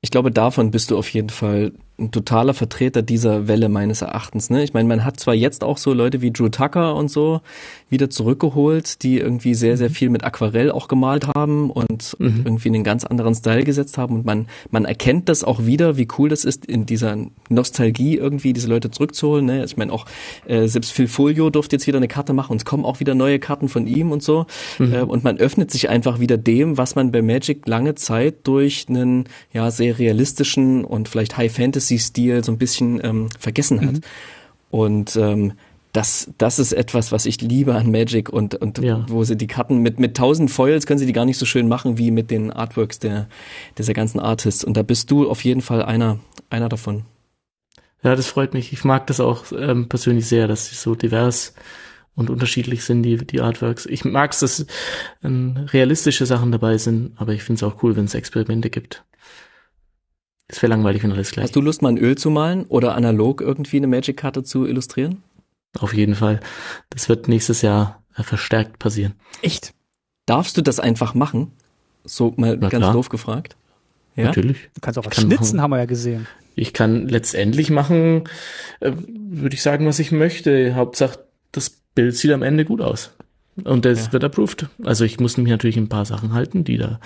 Ich 0.00 0.10
glaube, 0.10 0.30
davon 0.30 0.70
bist 0.70 0.90
du 0.90 0.98
auf 0.98 1.08
jeden 1.08 1.30
Fall 1.30 1.72
ein 1.96 2.10
totaler 2.10 2.54
Vertreter 2.54 3.02
dieser 3.02 3.46
Welle 3.46 3.68
meines 3.68 4.02
Erachtens. 4.02 4.50
Ne? 4.50 4.64
Ich 4.64 4.74
meine, 4.74 4.88
man 4.88 5.04
hat 5.04 5.20
zwar 5.20 5.34
jetzt 5.34 5.62
auch 5.62 5.78
so 5.78 5.92
Leute 5.92 6.22
wie 6.22 6.32
Drew 6.32 6.48
Tucker 6.48 6.96
und 6.96 7.08
so 7.08 7.40
wieder 7.88 8.10
zurückgeholt, 8.10 9.04
die 9.04 9.18
irgendwie 9.18 9.54
sehr, 9.54 9.76
sehr 9.76 9.90
mhm. 9.90 9.94
viel 9.94 10.10
mit 10.10 10.24
Aquarell 10.24 10.72
auch 10.72 10.88
gemalt 10.88 11.28
haben 11.36 11.70
und 11.70 12.16
mhm. 12.18 12.42
irgendwie 12.44 12.68
einen 12.70 12.82
ganz 12.82 13.04
anderen 13.04 13.36
Style 13.36 13.62
gesetzt 13.62 13.96
haben. 13.96 14.16
Und 14.16 14.26
man, 14.26 14.48
man 14.70 14.84
erkennt 14.86 15.28
das 15.28 15.44
auch 15.44 15.66
wieder, 15.66 15.96
wie 15.96 16.08
cool 16.18 16.28
das 16.28 16.44
ist, 16.44 16.66
in 16.66 16.84
dieser 16.84 17.16
Nostalgie 17.48 18.16
irgendwie 18.16 18.52
diese 18.52 18.68
Leute 18.68 18.90
zurückzuholen. 18.90 19.46
Ne? 19.46 19.64
Ich 19.64 19.76
meine, 19.76 19.92
auch 19.92 20.06
äh, 20.48 20.66
selbst 20.66 20.90
Phil 20.90 21.06
Folio 21.06 21.48
durfte 21.50 21.76
jetzt 21.76 21.86
wieder 21.86 21.98
eine 21.98 22.08
Karte 22.08 22.32
machen 22.32 22.52
und 22.52 22.56
es 22.56 22.64
kommen 22.64 22.84
auch 22.84 22.98
wieder 22.98 23.14
neue 23.14 23.38
Karten 23.38 23.68
von 23.68 23.86
ihm 23.86 24.10
und 24.10 24.22
so. 24.22 24.46
Mhm. 24.80 24.92
Äh, 24.92 25.00
und 25.02 25.22
man 25.22 25.38
öffnet 25.38 25.70
sich 25.70 25.88
einfach 25.88 26.18
wieder 26.18 26.36
dem, 26.38 26.76
was 26.76 26.96
man 26.96 27.12
bei 27.12 27.22
Magic 27.22 27.68
lange 27.68 27.94
Zeit 27.94 28.48
durch 28.48 28.86
einen 28.88 29.26
ja 29.52 29.70
sehr 29.70 30.00
realistischen 30.00 30.84
und 30.84 31.08
vielleicht 31.08 31.36
High 31.36 31.52
Fantasy 31.52 31.83
Stil 31.88 32.44
so 32.44 32.52
ein 32.52 32.58
bisschen 32.58 33.00
ähm, 33.04 33.28
vergessen 33.38 33.80
hat. 33.80 33.94
Mhm. 33.94 34.00
Und 34.70 35.16
ähm, 35.16 35.52
das, 35.94 36.30
das 36.38 36.58
ist 36.58 36.72
etwas, 36.72 37.12
was 37.12 37.24
ich 37.24 37.40
liebe 37.40 37.74
an 37.74 37.90
Magic 37.90 38.28
und, 38.28 38.56
und 38.56 38.78
ja. 38.78 39.06
wo 39.08 39.22
sie 39.22 39.36
die 39.36 39.46
Karten 39.46 39.78
mit, 39.78 40.00
mit 40.00 40.16
tausend 40.16 40.50
Foils 40.50 40.86
können 40.86 40.98
sie 40.98 41.06
die 41.06 41.12
gar 41.12 41.24
nicht 41.24 41.38
so 41.38 41.46
schön 41.46 41.68
machen 41.68 41.98
wie 41.98 42.10
mit 42.10 42.32
den 42.32 42.50
Artworks 42.50 42.98
der, 42.98 43.28
dieser 43.78 43.94
ganzen 43.94 44.18
Artists. 44.18 44.64
Und 44.64 44.76
da 44.76 44.82
bist 44.82 45.10
du 45.12 45.30
auf 45.30 45.44
jeden 45.44 45.60
Fall 45.60 45.82
einer, 45.82 46.18
einer 46.50 46.68
davon. 46.68 47.04
Ja, 48.02 48.16
das 48.16 48.26
freut 48.26 48.54
mich. 48.54 48.72
Ich 48.72 48.84
mag 48.84 49.06
das 49.06 49.20
auch 49.20 49.44
ähm, 49.56 49.88
persönlich 49.88 50.26
sehr, 50.26 50.48
dass 50.48 50.66
sie 50.66 50.74
so 50.74 50.96
divers 50.96 51.54
und 52.16 52.28
unterschiedlich 52.28 52.84
sind, 52.84 53.02
die, 53.02 53.16
die 53.16 53.40
Artworks. 53.40 53.86
Ich 53.86 54.04
mag 54.04 54.32
es, 54.32 54.40
dass 54.40 54.66
ähm, 55.22 55.68
realistische 55.72 56.26
Sachen 56.26 56.52
dabei 56.52 56.76
sind, 56.78 57.12
aber 57.16 57.32
ich 57.32 57.44
finde 57.44 57.58
es 57.58 57.62
auch 57.62 57.82
cool, 57.82 57.96
wenn 57.96 58.04
es 58.04 58.14
Experimente 58.14 58.68
gibt. 58.68 59.04
Es 60.54 60.62
wäre 60.62 60.70
langweilig, 60.70 61.02
wenn 61.02 61.10
alles 61.10 61.32
gleich. 61.32 61.42
Hast 61.42 61.56
du 61.56 61.60
Lust, 61.60 61.82
mal 61.82 61.88
ein 61.88 61.98
Öl 61.98 62.16
zu 62.16 62.30
malen 62.30 62.64
oder 62.66 62.94
analog 62.94 63.40
irgendwie 63.40 63.78
eine 63.78 63.88
Magic-Karte 63.88 64.44
zu 64.44 64.66
illustrieren? 64.66 65.24
Auf 65.80 65.92
jeden 65.92 66.14
Fall. 66.14 66.38
Das 66.90 67.08
wird 67.08 67.26
nächstes 67.26 67.60
Jahr 67.62 68.04
äh, 68.16 68.22
verstärkt 68.22 68.78
passieren. 68.78 69.14
Echt? 69.42 69.74
Darfst 70.26 70.56
du 70.56 70.62
das 70.62 70.78
einfach 70.78 71.14
machen? 71.14 71.50
So 72.04 72.34
mal 72.36 72.56
Na 72.56 72.68
ganz 72.68 72.82
klar. 72.82 72.92
doof 72.92 73.08
gefragt. 73.08 73.56
Ja? 74.14 74.26
Natürlich. 74.26 74.70
Du 74.74 74.80
kannst 74.80 74.96
auch 74.96 75.06
was 75.06 75.16
schnitzen, 75.16 75.56
machen. 75.56 75.60
haben 75.60 75.70
wir 75.72 75.78
ja 75.78 75.86
gesehen. 75.86 76.28
Ich 76.54 76.72
kann 76.72 77.08
letztendlich 77.08 77.70
machen, 77.70 78.28
äh, 78.78 78.92
würde 78.92 79.56
ich 79.56 79.62
sagen, 79.62 79.86
was 79.86 79.98
ich 79.98 80.12
möchte. 80.12 80.76
Hauptsache, 80.76 81.18
das 81.50 81.70
Bild 81.96 82.14
sieht 82.14 82.30
am 82.30 82.42
Ende 82.42 82.64
gut 82.64 82.80
aus. 82.80 83.10
Und 83.62 83.84
das 83.84 84.06
ja. 84.06 84.12
wird 84.12 84.24
approved. 84.24 84.68
Also 84.82 85.04
ich 85.04 85.20
muss 85.20 85.36
mich 85.36 85.48
natürlich 85.48 85.76
ein 85.76 85.88
paar 85.88 86.04
Sachen 86.04 86.32
halten, 86.32 86.64
die 86.64 86.76
da 86.76 86.98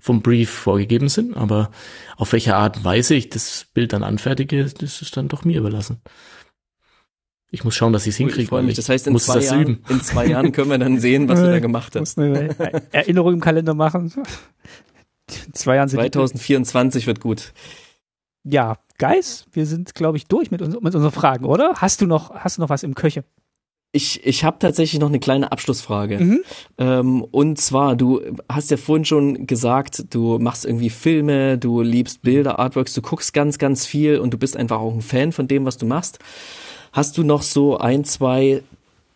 vom 0.00 0.22
Brief 0.22 0.50
vorgegeben 0.50 1.08
sind, 1.08 1.36
aber 1.36 1.70
auf 2.16 2.32
welche 2.32 2.56
Art 2.56 2.78
und 2.78 2.84
Weise 2.84 3.14
ich 3.14 3.28
das 3.28 3.66
Bild 3.74 3.92
dann 3.92 4.02
anfertige, 4.02 4.64
das 4.64 5.02
ist 5.02 5.16
dann 5.16 5.28
doch 5.28 5.44
mir 5.44 5.58
überlassen. 5.58 6.00
Ich 7.50 7.64
muss 7.64 7.74
schauen, 7.74 7.92
dass 7.92 8.06
ich 8.06 8.14
es 8.14 8.16
hinkriege. 8.16 8.42
Ich 8.42 8.48
freue 8.48 8.62
mich. 8.62 8.76
Das 8.76 8.88
heißt, 8.88 9.08
in 9.08 9.18
zwei, 9.18 9.40
Jahren, 9.40 9.84
in 9.88 10.00
zwei 10.00 10.26
Jahren 10.26 10.52
können 10.52 10.70
wir 10.70 10.78
dann 10.78 11.00
sehen, 11.00 11.28
was 11.28 11.40
du 11.40 11.50
da 11.50 11.58
gemacht 11.60 11.96
hast. 11.96 12.18
Eine 12.18 12.54
Erinnerung 12.92 13.34
im 13.34 13.40
Kalender 13.40 13.74
machen. 13.74 14.12
In 15.46 15.54
zwei 15.54 15.76
Jahren 15.76 15.88
sind 15.88 15.98
2024 15.98 17.06
wird 17.06 17.20
gut. 17.20 17.52
Ja, 18.44 18.78
Geis, 18.98 19.46
wir 19.52 19.64
sind, 19.64 19.94
glaube 19.94 20.18
ich, 20.18 20.26
durch 20.26 20.50
mit, 20.50 20.60
uns, 20.60 20.74
mit 20.74 20.94
unseren 20.94 21.10
Fragen, 21.10 21.46
oder? 21.46 21.72
Hast 21.76 22.02
du 22.02 22.06
noch, 22.06 22.34
hast 22.34 22.58
du 22.58 22.62
noch 22.62 22.68
was 22.68 22.82
im 22.82 22.94
Köche? 22.94 23.24
Ich, 23.92 24.24
ich 24.24 24.44
habe 24.44 24.58
tatsächlich 24.60 25.00
noch 25.00 25.08
eine 25.08 25.18
kleine 25.18 25.50
Abschlussfrage. 25.50 26.18
Mhm. 26.18 26.40
Ähm, 26.78 27.22
und 27.22 27.58
zwar, 27.58 27.96
du 27.96 28.20
hast 28.48 28.70
ja 28.70 28.76
vorhin 28.76 29.04
schon 29.04 29.48
gesagt, 29.48 30.14
du 30.14 30.38
machst 30.38 30.64
irgendwie 30.64 30.90
Filme, 30.90 31.58
du 31.58 31.82
liebst 31.82 32.22
Bilder, 32.22 32.60
Artworks, 32.60 32.94
du 32.94 33.02
guckst 33.02 33.32
ganz, 33.32 33.58
ganz 33.58 33.86
viel 33.86 34.18
und 34.18 34.32
du 34.32 34.38
bist 34.38 34.56
einfach 34.56 34.78
auch 34.78 34.94
ein 34.94 35.02
Fan 35.02 35.32
von 35.32 35.48
dem, 35.48 35.64
was 35.64 35.76
du 35.76 35.86
machst. 35.86 36.20
Hast 36.92 37.18
du 37.18 37.24
noch 37.24 37.42
so 37.42 37.78
ein, 37.78 38.04
zwei, 38.04 38.62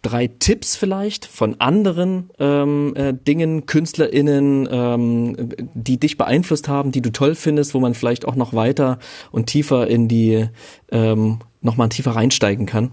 drei 0.03 0.27
Tipps 0.27 0.75
vielleicht 0.75 1.25
von 1.25 1.61
anderen 1.61 2.31
ähm, 2.41 2.95
äh, 2.97 3.15
Dingen, 3.15 3.67
KünstlerInnen, 3.67 4.69
ähm, 4.71 5.49
die 5.75 5.99
dich 5.99 6.17
beeinflusst 6.17 6.69
haben, 6.69 6.91
die 6.91 7.01
du 7.01 7.11
toll 7.11 7.37
findest, 7.37 7.75
wo 7.75 7.81
man 7.81 7.95
vielleicht 7.95 8.27
auch 8.27 8.35
noch 8.35 8.55
weiter 8.55 8.99
und 9.31 9.47
tiefer 9.47 9.87
in 9.87 10.09
die, 10.09 10.49
ähm, 10.91 11.39
nochmal 11.63 11.89
tiefer 11.89 12.13
reinsteigen 12.13 12.67
kann, 12.67 12.91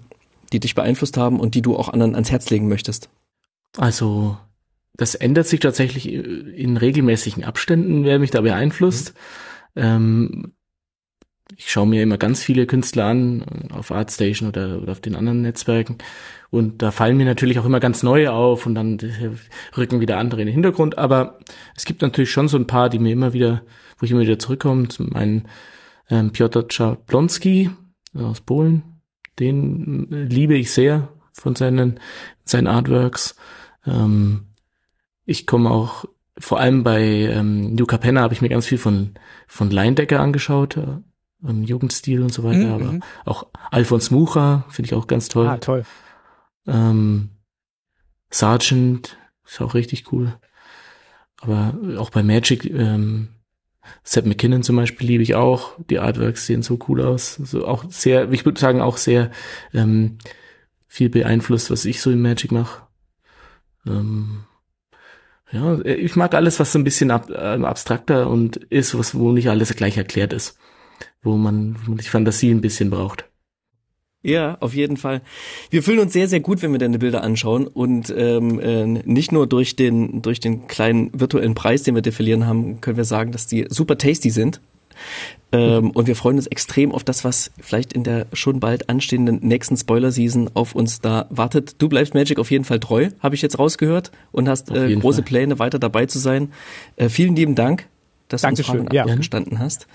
die 0.51 0.59
dich 0.59 0.75
beeinflusst 0.75 1.17
haben 1.17 1.39
und 1.39 1.55
die 1.55 1.61
du 1.61 1.75
auch 1.75 1.89
anderen 1.89 2.15
ans 2.15 2.31
Herz 2.31 2.49
legen 2.49 2.67
möchtest? 2.67 3.09
Also, 3.77 4.37
das 4.93 5.15
ändert 5.15 5.47
sich 5.47 5.59
tatsächlich 5.59 6.11
in 6.11 6.77
regelmäßigen 6.77 7.43
Abständen, 7.43 8.03
wer 8.03 8.19
mich 8.19 8.31
da 8.31 8.41
beeinflusst. 8.41 9.13
Mhm. 9.75 9.81
Ähm, 9.81 10.53
ich 11.57 11.69
schaue 11.69 11.87
mir 11.87 12.01
immer 12.01 12.17
ganz 12.17 12.41
viele 12.41 12.65
Künstler 12.65 13.05
an, 13.05 13.43
auf 13.71 13.91
ArtStation 13.91 14.49
oder, 14.49 14.81
oder 14.81 14.93
auf 14.93 15.01
den 15.01 15.15
anderen 15.15 15.41
Netzwerken. 15.41 15.97
Und 16.49 16.81
da 16.81 16.91
fallen 16.91 17.17
mir 17.17 17.25
natürlich 17.25 17.59
auch 17.59 17.65
immer 17.65 17.79
ganz 17.79 18.03
neue 18.03 18.31
auf 18.31 18.65
und 18.65 18.75
dann 18.75 18.97
rücken 19.77 19.99
wieder 19.99 20.17
andere 20.17 20.41
in 20.41 20.47
den 20.47 20.53
Hintergrund. 20.53 20.97
Aber 20.97 21.39
es 21.75 21.85
gibt 21.85 22.01
natürlich 22.01 22.31
schon 22.31 22.47
so 22.47 22.57
ein 22.57 22.67
paar, 22.67 22.89
die 22.89 22.99
mir 22.99 23.11
immer 23.11 23.33
wieder, 23.33 23.63
wo 23.97 24.05
ich 24.05 24.11
immer 24.11 24.21
wieder 24.21 24.39
zurückkomme. 24.39 24.87
Zum 24.87 25.15
einen 25.15 25.47
ähm, 26.09 26.31
Piotr 26.31 26.67
Czaplonski 26.67 27.69
aus 28.13 28.41
Polen. 28.41 28.90
Den 29.39 30.11
äh, 30.11 30.23
liebe 30.23 30.55
ich 30.55 30.71
sehr 30.71 31.09
von 31.33 31.55
seinen, 31.55 31.99
seinen 32.43 32.67
Artworks. 32.67 33.35
Ähm, 33.85 34.47
ich 35.25 35.47
komme 35.47 35.71
auch, 35.71 36.05
vor 36.37 36.59
allem 36.59 36.83
bei 36.83 37.01
ähm, 37.01 37.77
Luca 37.77 37.97
Penna 37.97 38.21
habe 38.21 38.33
ich 38.33 38.41
mir 38.41 38.49
ganz 38.49 38.65
viel 38.65 38.77
von, 38.77 39.13
von 39.47 39.69
Leindecker 39.69 40.19
angeschaut 40.19 40.77
im 41.43 41.63
Jugendstil 41.63 42.21
und 42.21 42.33
so 42.33 42.43
weiter, 42.43 42.67
mhm. 42.67 42.73
aber 42.73 42.91
mhm. 42.93 43.03
auch 43.25 43.47
Alfons 43.71 44.11
Mucha 44.11 44.65
finde 44.69 44.87
ich 44.87 44.93
auch 44.93 45.07
ganz 45.07 45.27
toll. 45.27 45.47
Ah, 45.47 45.57
toll. 45.57 45.83
Ähm, 46.67 47.29
Sargent 48.29 49.17
ist 49.45 49.61
auch 49.61 49.73
richtig 49.73 50.11
cool. 50.11 50.37
Aber 51.41 51.75
auch 51.97 52.11
bei 52.11 52.23
Magic, 52.23 52.65
ähm, 52.65 53.29
Seth 54.03 54.25
McKinnon 54.25 54.63
zum 54.63 54.75
Beispiel 54.75 55.07
liebe 55.07 55.23
ich 55.23 55.35
auch. 55.35 55.73
Die 55.89 55.99
Artworks 55.99 56.45
sehen 56.45 56.61
so 56.61 56.79
cool 56.87 57.01
aus. 57.01 57.35
So 57.35 57.67
auch 57.67 57.85
sehr, 57.89 58.31
ich 58.31 58.45
würde 58.45 58.59
sagen, 58.59 58.81
auch 58.81 58.97
sehr 58.97 59.31
ähm, 59.73 60.17
viel 60.87 61.09
beeinflusst, 61.09 61.71
was 61.71 61.85
ich 61.85 62.01
so 62.01 62.11
in 62.11 62.21
Magic 62.21 62.51
mache. 62.51 62.83
Ähm, 63.85 64.43
ja, 65.51 65.79
ich 65.81 66.15
mag 66.15 66.33
alles, 66.33 66.59
was 66.59 66.71
so 66.71 66.79
ein 66.79 66.83
bisschen 66.83 67.11
ab, 67.11 67.29
äh, 67.29 67.63
abstrakter 67.63 68.29
und 68.29 68.57
ist, 68.57 68.97
was 68.97 69.15
wo 69.15 69.31
nicht 69.31 69.49
alles 69.49 69.75
gleich 69.75 69.97
erklärt 69.97 70.33
ist 70.33 70.57
wo 71.21 71.37
man, 71.37 71.75
wo 71.85 71.91
man 71.91 71.97
die 71.97 72.03
Fantasie 72.03 72.51
ein 72.51 72.61
bisschen 72.61 72.89
braucht. 72.89 73.29
Ja, 74.23 74.57
auf 74.59 74.75
jeden 74.75 74.97
Fall. 74.97 75.21
Wir 75.71 75.81
fühlen 75.81 75.99
uns 75.99 76.13
sehr, 76.13 76.27
sehr 76.27 76.41
gut, 76.41 76.61
wenn 76.61 76.71
wir 76.71 76.79
deine 76.79 76.99
Bilder 76.99 77.23
anschauen 77.23 77.65
und 77.65 78.13
ähm, 78.15 78.59
äh, 78.59 78.85
nicht 78.85 79.31
nur 79.31 79.47
durch 79.47 79.75
den 79.75 80.21
durch 80.21 80.39
den 80.39 80.67
kleinen 80.67 81.09
virtuellen 81.19 81.55
Preis, 81.55 81.83
den 81.83 81.95
wir 81.95 82.03
dir 82.03 82.13
verlieren 82.13 82.45
haben, 82.45 82.81
können 82.81 82.97
wir 82.97 83.05
sagen, 83.05 83.31
dass 83.31 83.47
die 83.47 83.65
super 83.69 83.97
tasty 83.97 84.29
sind. 84.29 84.61
Ähm, 85.51 85.89
und 85.91 86.07
wir 86.07 86.15
freuen 86.15 86.37
uns 86.37 86.45
extrem 86.47 86.91
auf 86.91 87.03
das, 87.03 87.23
was 87.23 87.51
vielleicht 87.59 87.93
in 87.93 88.03
der 88.03 88.27
schon 88.33 88.59
bald 88.59 88.89
anstehenden 88.89 89.39
nächsten 89.41 89.75
Spoiler-Season 89.75 90.51
auf 90.53 90.75
uns 90.75 91.01
da 91.01 91.25
wartet. 91.31 91.81
Du 91.81 91.89
bleibst 91.89 92.13
Magic 92.13 92.37
auf 92.37 92.51
jeden 92.51 92.63
Fall 92.63 92.79
treu, 92.79 93.09
habe 93.19 93.33
ich 93.33 93.41
jetzt 93.41 93.57
rausgehört 93.57 94.11
und 94.31 94.47
hast 94.47 94.69
äh, 94.69 94.95
große 94.95 95.23
Fall. 95.23 95.25
Pläne, 95.25 95.59
weiter 95.59 95.79
dabei 95.79 96.05
zu 96.05 96.19
sein. 96.19 96.53
Äh, 96.95 97.09
vielen 97.09 97.35
lieben 97.35 97.55
Dank 97.55 97.87
dass 98.31 98.41
Dankeschön, 98.41 98.75
du 98.75 98.81
uns 98.83 98.89
Fragen 98.91 99.09
ja. 99.09 99.15
gestanden 99.15 99.59
hast. 99.59 99.87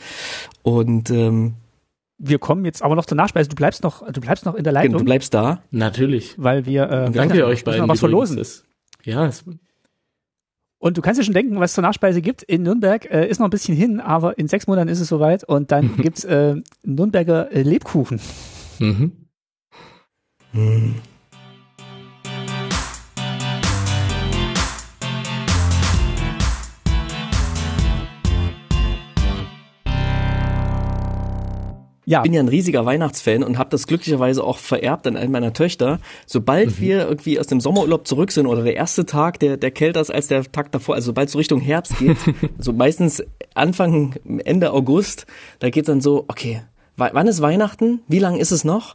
Und 0.62 1.10
ähm, 1.10 1.54
wir 2.18 2.38
kommen 2.38 2.64
jetzt 2.64 2.82
aber 2.82 2.94
noch 2.94 3.06
zur 3.06 3.16
Nachspeise. 3.16 3.48
Du 3.48 3.56
bleibst 3.56 3.82
noch, 3.82 4.10
du 4.10 4.20
bleibst 4.20 4.46
noch 4.46 4.54
in 4.54 4.64
der 4.64 4.72
Leitung. 4.72 4.98
Du 4.98 5.04
bleibst 5.04 5.34
da. 5.34 5.62
Natürlich. 5.70 6.34
Weil 6.36 6.66
wir, 6.66 6.90
äh, 6.90 7.10
danke 7.10 7.44
euch 7.46 7.64
beiden. 7.64 7.88
was 7.88 8.00
verlosen. 8.00 8.38
Ist. 8.38 8.64
Ja. 9.04 9.30
Und 10.78 10.96
du 10.96 11.02
kannst 11.02 11.20
dir 11.20 11.24
schon 11.24 11.34
denken, 11.34 11.58
was 11.58 11.74
zur 11.74 11.82
Nachspeise 11.82 12.20
gibt. 12.22 12.42
In 12.42 12.62
Nürnberg 12.62 13.10
äh, 13.10 13.28
ist 13.28 13.38
noch 13.38 13.46
ein 13.46 13.50
bisschen 13.50 13.76
hin, 13.76 14.00
aber 14.00 14.38
in 14.38 14.48
sechs 14.48 14.66
Monaten 14.66 14.88
ist 14.88 15.00
es 15.00 15.08
soweit 15.08 15.44
und 15.44 15.72
dann 15.72 15.96
gibt's 16.02 16.24
äh, 16.24 16.56
Nürnberger 16.82 17.48
Lebkuchen. 17.52 18.20
Mhm. 18.78 19.12
Mhm. 20.52 20.94
Ja. 32.08 32.20
Ich 32.20 32.22
bin 32.22 32.32
ja 32.32 32.40
ein 32.40 32.48
riesiger 32.48 32.86
Weihnachtsfan 32.86 33.42
und 33.42 33.58
habe 33.58 33.70
das 33.70 33.88
glücklicherweise 33.88 34.44
auch 34.44 34.58
vererbt 34.58 35.08
an 35.08 35.16
einen 35.16 35.32
meiner 35.32 35.52
Töchter. 35.52 35.98
Sobald 36.24 36.78
mhm. 36.78 36.80
wir 36.80 37.08
irgendwie 37.08 37.40
aus 37.40 37.48
dem 37.48 37.60
Sommerurlaub 37.60 38.06
zurück 38.06 38.30
sind 38.30 38.46
oder 38.46 38.62
der 38.62 38.76
erste 38.76 39.06
Tag, 39.06 39.40
der, 39.40 39.56
der 39.56 39.72
kälter 39.72 40.00
ist 40.00 40.14
als 40.14 40.28
der 40.28 40.44
Tag 40.44 40.70
davor, 40.70 40.94
also 40.94 41.06
sobald 41.06 41.26
es 41.26 41.32
so 41.32 41.38
Richtung 41.38 41.60
Herbst 41.60 41.98
geht, 41.98 42.16
so 42.58 42.72
meistens 42.72 43.24
Anfang, 43.54 44.14
Ende 44.44 44.72
August, 44.72 45.26
da 45.58 45.68
geht's 45.68 45.88
dann 45.88 46.00
so, 46.00 46.24
okay, 46.28 46.62
wann 46.94 47.26
ist 47.26 47.42
Weihnachten? 47.42 48.00
Wie 48.06 48.20
lang 48.20 48.36
ist 48.36 48.52
es 48.52 48.62
noch? 48.62 48.94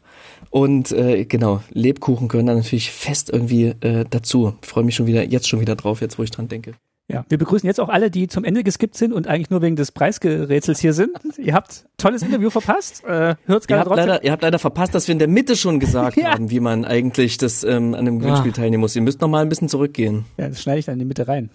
Und 0.49 0.93
äh, 0.93 1.25
genau, 1.25 1.61
Lebkuchen 1.69 2.29
gehören 2.29 2.45
dann 2.45 2.57
natürlich 2.57 2.91
fest 2.91 3.29
irgendwie 3.29 3.73
äh, 3.81 4.05
dazu. 4.09 4.53
Ich 4.61 4.69
freue 4.69 4.85
mich 4.85 4.95
schon 4.95 5.07
wieder, 5.07 5.23
jetzt 5.23 5.49
schon 5.49 5.59
wieder 5.59 5.75
drauf, 5.75 5.99
jetzt 5.99 6.17
wo 6.17 6.23
ich 6.23 6.31
dran 6.31 6.47
denke. 6.47 6.75
Ja, 7.11 7.25
wir 7.29 7.37
begrüßen 7.37 7.67
jetzt 7.67 7.79
auch 7.79 7.89
alle, 7.89 8.09
die 8.09 8.27
zum 8.27 8.43
Ende 8.45 8.63
geskippt 8.63 8.95
sind 8.95 9.11
und 9.11 9.27
eigentlich 9.27 9.49
nur 9.49 9.61
wegen 9.61 9.75
des 9.75 9.91
Preisgerätsels 9.91 10.79
hier 10.79 10.93
sind. 10.93 11.11
ihr 11.37 11.53
habt 11.53 11.85
tolles 11.97 12.21
Interview 12.23 12.49
verpasst. 12.49 13.03
Äh, 13.03 13.35
hört's 13.45 13.65
ihr, 13.65 13.67
gerne 13.67 13.79
habt 13.81 13.87
trotzdem. 13.89 14.07
leider, 14.07 14.23
ihr 14.23 14.31
habt 14.31 14.43
leider 14.43 14.59
verpasst, 14.59 14.95
dass 14.95 15.07
wir 15.07 15.13
in 15.13 15.19
der 15.19 15.27
Mitte 15.27 15.55
schon 15.55 15.79
gesagt 15.79 16.15
Ja. 16.21 16.31
haben, 16.31 16.49
wie 16.51 16.59
man 16.61 16.85
eigentlich 16.85 17.37
das 17.37 17.63
ähm, 17.63 17.93
an 17.95 18.05
dem 18.05 18.19
Gewinnspiel 18.19 18.51
Ah. 18.51 18.55
teilnehmen 18.55 18.81
muss. 18.81 18.95
Ihr 18.95 19.01
müsst 19.01 19.19
noch 19.21 19.27
mal 19.27 19.41
ein 19.41 19.49
bisschen 19.49 19.67
zurückgehen. 19.69 20.25
Ja, 20.37 20.47
das 20.49 20.61
schneide 20.61 20.79
ich 20.79 20.85
dann 20.85 20.93
in 20.93 20.99
die 20.99 21.05
Mitte 21.05 21.27
rein. 21.27 21.49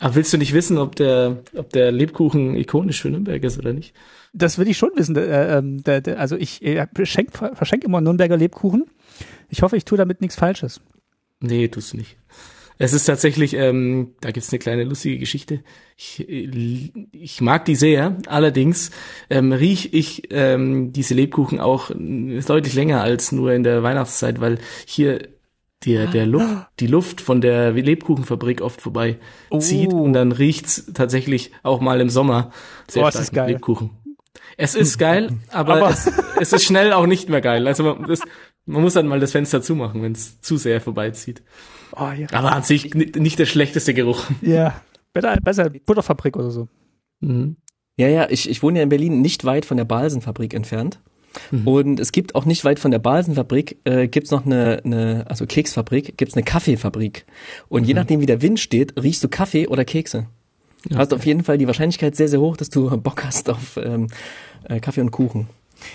Aber 0.00 0.14
willst 0.14 0.32
du 0.32 0.38
nicht 0.38 0.54
wissen, 0.54 0.78
ob 0.78 0.94
der, 0.96 1.38
ob 1.56 1.70
der 1.72 1.90
Lebkuchen 1.90 2.54
ikonisch 2.54 3.02
für 3.02 3.10
Nürnberg 3.10 3.42
ist 3.42 3.58
oder 3.58 3.72
nicht? 3.72 3.94
Das 4.32 4.56
will 4.56 4.68
ich 4.68 4.78
schon 4.78 4.90
wissen. 4.94 5.16
Äh, 5.16 5.60
der, 6.00 6.18
also 6.20 6.36
ich 6.36 6.64
äh, 6.64 6.86
verschenk, 6.94 7.32
verschenk 7.32 7.82
immer 7.84 8.00
Nürnberger 8.00 8.36
Lebkuchen. 8.36 8.84
Ich 9.48 9.62
hoffe, 9.62 9.76
ich 9.76 9.84
tue 9.84 9.98
damit 9.98 10.20
nichts 10.20 10.36
Falsches. 10.36 10.80
Nee, 11.40 11.66
tust 11.68 11.92
du 11.92 11.96
nicht. 11.96 12.16
Es 12.78 12.92
ist 12.92 13.04
tatsächlich, 13.06 13.54
ähm, 13.54 14.14
da 14.20 14.30
gibt's 14.30 14.50
eine 14.52 14.60
kleine 14.60 14.84
lustige 14.84 15.18
Geschichte. 15.18 15.64
Ich, 15.96 16.24
ich 17.12 17.40
mag 17.40 17.64
die 17.64 17.74
sehr, 17.74 18.16
allerdings 18.26 18.90
ähm, 19.30 19.52
riech 19.52 19.92
ich 19.92 20.28
ähm, 20.32 20.92
diese 20.92 21.14
Lebkuchen 21.14 21.58
auch 21.58 21.90
deutlich 21.90 22.74
länger 22.74 23.02
als 23.02 23.32
nur 23.32 23.52
in 23.52 23.64
der 23.64 23.82
Weihnachtszeit, 23.82 24.40
weil 24.40 24.58
hier 24.86 25.26
der, 25.84 26.06
der 26.06 26.26
Luft, 26.26 26.54
die 26.80 26.86
Luft 26.88 27.20
von 27.20 27.40
der 27.40 27.72
Lebkuchenfabrik 27.72 28.60
oft 28.62 28.80
vorbei 28.80 29.18
zieht 29.58 29.92
Oh. 29.92 30.02
und 30.02 30.12
dann 30.12 30.32
riecht's 30.32 30.90
tatsächlich 30.94 31.52
auch 31.62 31.80
mal 31.80 32.00
im 32.00 32.10
Sommer 32.10 32.50
sehr 32.88 33.04
Oh, 33.04 33.10
stark. 33.10 33.48
Lebkuchen. 33.48 33.90
Es 34.56 34.74
ist 34.74 34.98
geil, 34.98 35.30
aber, 35.50 35.76
Aber- 35.76 35.90
es, 35.90 36.10
es 36.40 36.52
ist 36.52 36.64
schnell 36.64 36.92
auch 36.92 37.06
nicht 37.06 37.28
mehr 37.28 37.40
geil. 37.40 37.66
Also 37.68 37.92
das, 37.94 38.20
man 38.68 38.82
muss 38.82 38.94
dann 38.94 39.06
mal 39.08 39.20
das 39.20 39.32
Fenster 39.32 39.62
zumachen, 39.62 40.02
wenn 40.02 40.12
es 40.12 40.40
zu 40.40 40.56
sehr 40.56 40.80
vorbeizieht. 40.80 41.42
Oh, 41.96 42.10
ja. 42.16 42.26
Aber 42.32 42.52
an 42.52 42.62
sich 42.62 42.94
ni- 42.94 43.10
nicht 43.16 43.38
der 43.38 43.46
schlechteste 43.46 43.94
Geruch. 43.94 44.24
ja. 44.42 44.80
Besser, 45.12 45.36
besser 45.42 45.70
Butterfabrik 45.70 46.36
oder 46.36 46.50
so. 46.50 46.68
Mhm. 47.20 47.56
Ja, 47.96 48.08
ja, 48.08 48.28
ich, 48.30 48.48
ich 48.48 48.62
wohne 48.62 48.78
ja 48.78 48.82
in 48.84 48.88
Berlin 48.90 49.20
nicht 49.22 49.44
weit 49.44 49.64
von 49.64 49.76
der 49.76 49.84
Balsenfabrik 49.86 50.54
entfernt. 50.54 51.00
Und 51.64 52.00
es 52.00 52.10
gibt 52.12 52.34
auch 52.34 52.44
nicht 52.46 52.64
weit 52.64 52.78
von 52.78 52.90
der 52.90 52.98
Balsenfabrik, 52.98 53.78
äh, 53.84 54.08
gibt's 54.08 54.30
noch 54.30 54.44
eine, 54.46 54.80
eine, 54.84 55.24
also 55.28 55.46
Keksfabrik, 55.46 56.16
gibt's 56.16 56.34
eine 56.34 56.42
Kaffeefabrik. 56.42 57.26
Und 57.68 57.84
je 57.84 57.94
nachdem, 57.94 58.20
wie 58.20 58.26
der 58.26 58.42
Wind 58.42 58.58
steht, 58.60 59.00
riechst 59.00 59.22
du 59.22 59.28
Kaffee 59.28 59.66
oder 59.68 59.84
Kekse. 59.84 60.26
Hast 60.94 61.12
auf 61.12 61.26
jeden 61.26 61.44
Fall 61.44 61.58
die 61.58 61.66
Wahrscheinlichkeit 61.66 62.16
sehr, 62.16 62.28
sehr 62.28 62.40
hoch, 62.40 62.56
dass 62.56 62.70
du 62.70 62.88
Bock 62.98 63.24
hast 63.24 63.50
auf 63.50 63.76
ähm, 63.76 64.08
äh, 64.64 64.80
Kaffee 64.80 65.00
und 65.00 65.10
Kuchen. 65.10 65.48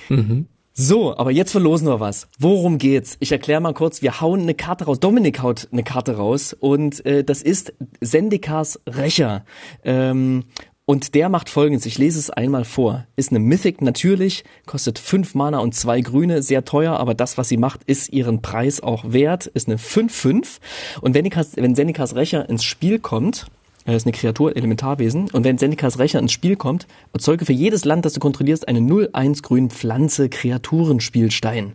Mhm. 0.10 0.48
So, 0.76 1.16
aber 1.16 1.30
jetzt 1.30 1.52
verlosen 1.52 1.88
wir 1.88 2.00
was. 2.00 2.28
Worum 2.40 2.80
geht's? 2.80 3.16
Ich 3.20 3.32
erkläre 3.32 3.62
mal 3.62 3.76
kurz. 3.76 4.02
Wir 4.02 4.22
hauen 4.22 4.41
eine 4.41 4.56
Karte 4.56 4.86
raus. 4.86 5.00
Dominik 5.00 5.44
haut 5.44 5.68
eine 5.72 5.84
Karte 5.84 6.18
raus 6.18 6.52
und 6.60 7.06
äh, 7.06 7.24
das 7.24 7.44
ist 7.44 7.74
Sendikas 8.02 8.80
Rächer. 8.88 9.45
Ähm, 9.84 10.45
und 10.86 11.14
der 11.14 11.30
macht 11.30 11.50
folgendes. 11.50 11.86
Ich 11.86 12.00
lese 12.00 12.18
es 12.18 12.32
einmal 12.32 12.66
vor. 12.66 13.06
Ist 13.16 13.30
eine 13.30 13.40
Mythic 13.40 13.84
natürlich, 13.84 14.45
kostet 14.66 14.98
fünf 14.98 15.36
Mana 15.36 15.60
und 15.60 15.76
zwei 15.76 16.02
Grüne, 16.02 16.41
sehr 16.41 16.66
teuer, 16.66 16.98
aber 16.98 17.14
das, 17.14 17.38
was 17.38 17.50
sie 17.50 17.58
macht, 17.58 17.84
ist 17.84 18.12
ihren 18.12 18.41
Preis 18.41 18.82
auch 18.82 19.04
wert. 19.14 19.45
Ist 19.45 19.68
eine 19.68 19.78
5-5. 19.78 20.58
Und 21.02 21.14
wenn, 21.14 21.14
Sendikas, 21.14 21.56
wenn 21.56 21.76
Sendikas 21.76 22.16
Rächer 22.16 22.50
ins 22.50 22.64
Spiel 22.64 22.98
kommt, 22.98 23.45
er 23.85 23.95
ist 23.95 24.05
eine 24.05 24.14
Kreatur, 24.14 24.55
Elementarwesen. 24.55 25.30
Und 25.31 25.43
wenn 25.43 25.57
Sendikas 25.57 25.99
Rächer 25.99 26.19
ins 26.19 26.31
Spiel 26.31 26.55
kommt, 26.55 26.88
erzeuge 27.11 27.45
für 27.45 27.53
jedes 27.53 27.85
Land, 27.85 28.05
das 28.05 28.14
du 28.14 28.19
kontrollierst, 28.19 28.68
eine 28.68 28.80
0-1 28.80 29.41
grün 29.41 29.69
Pflanze 29.69 30.30
Kreaturenspielstein. 30.30 31.73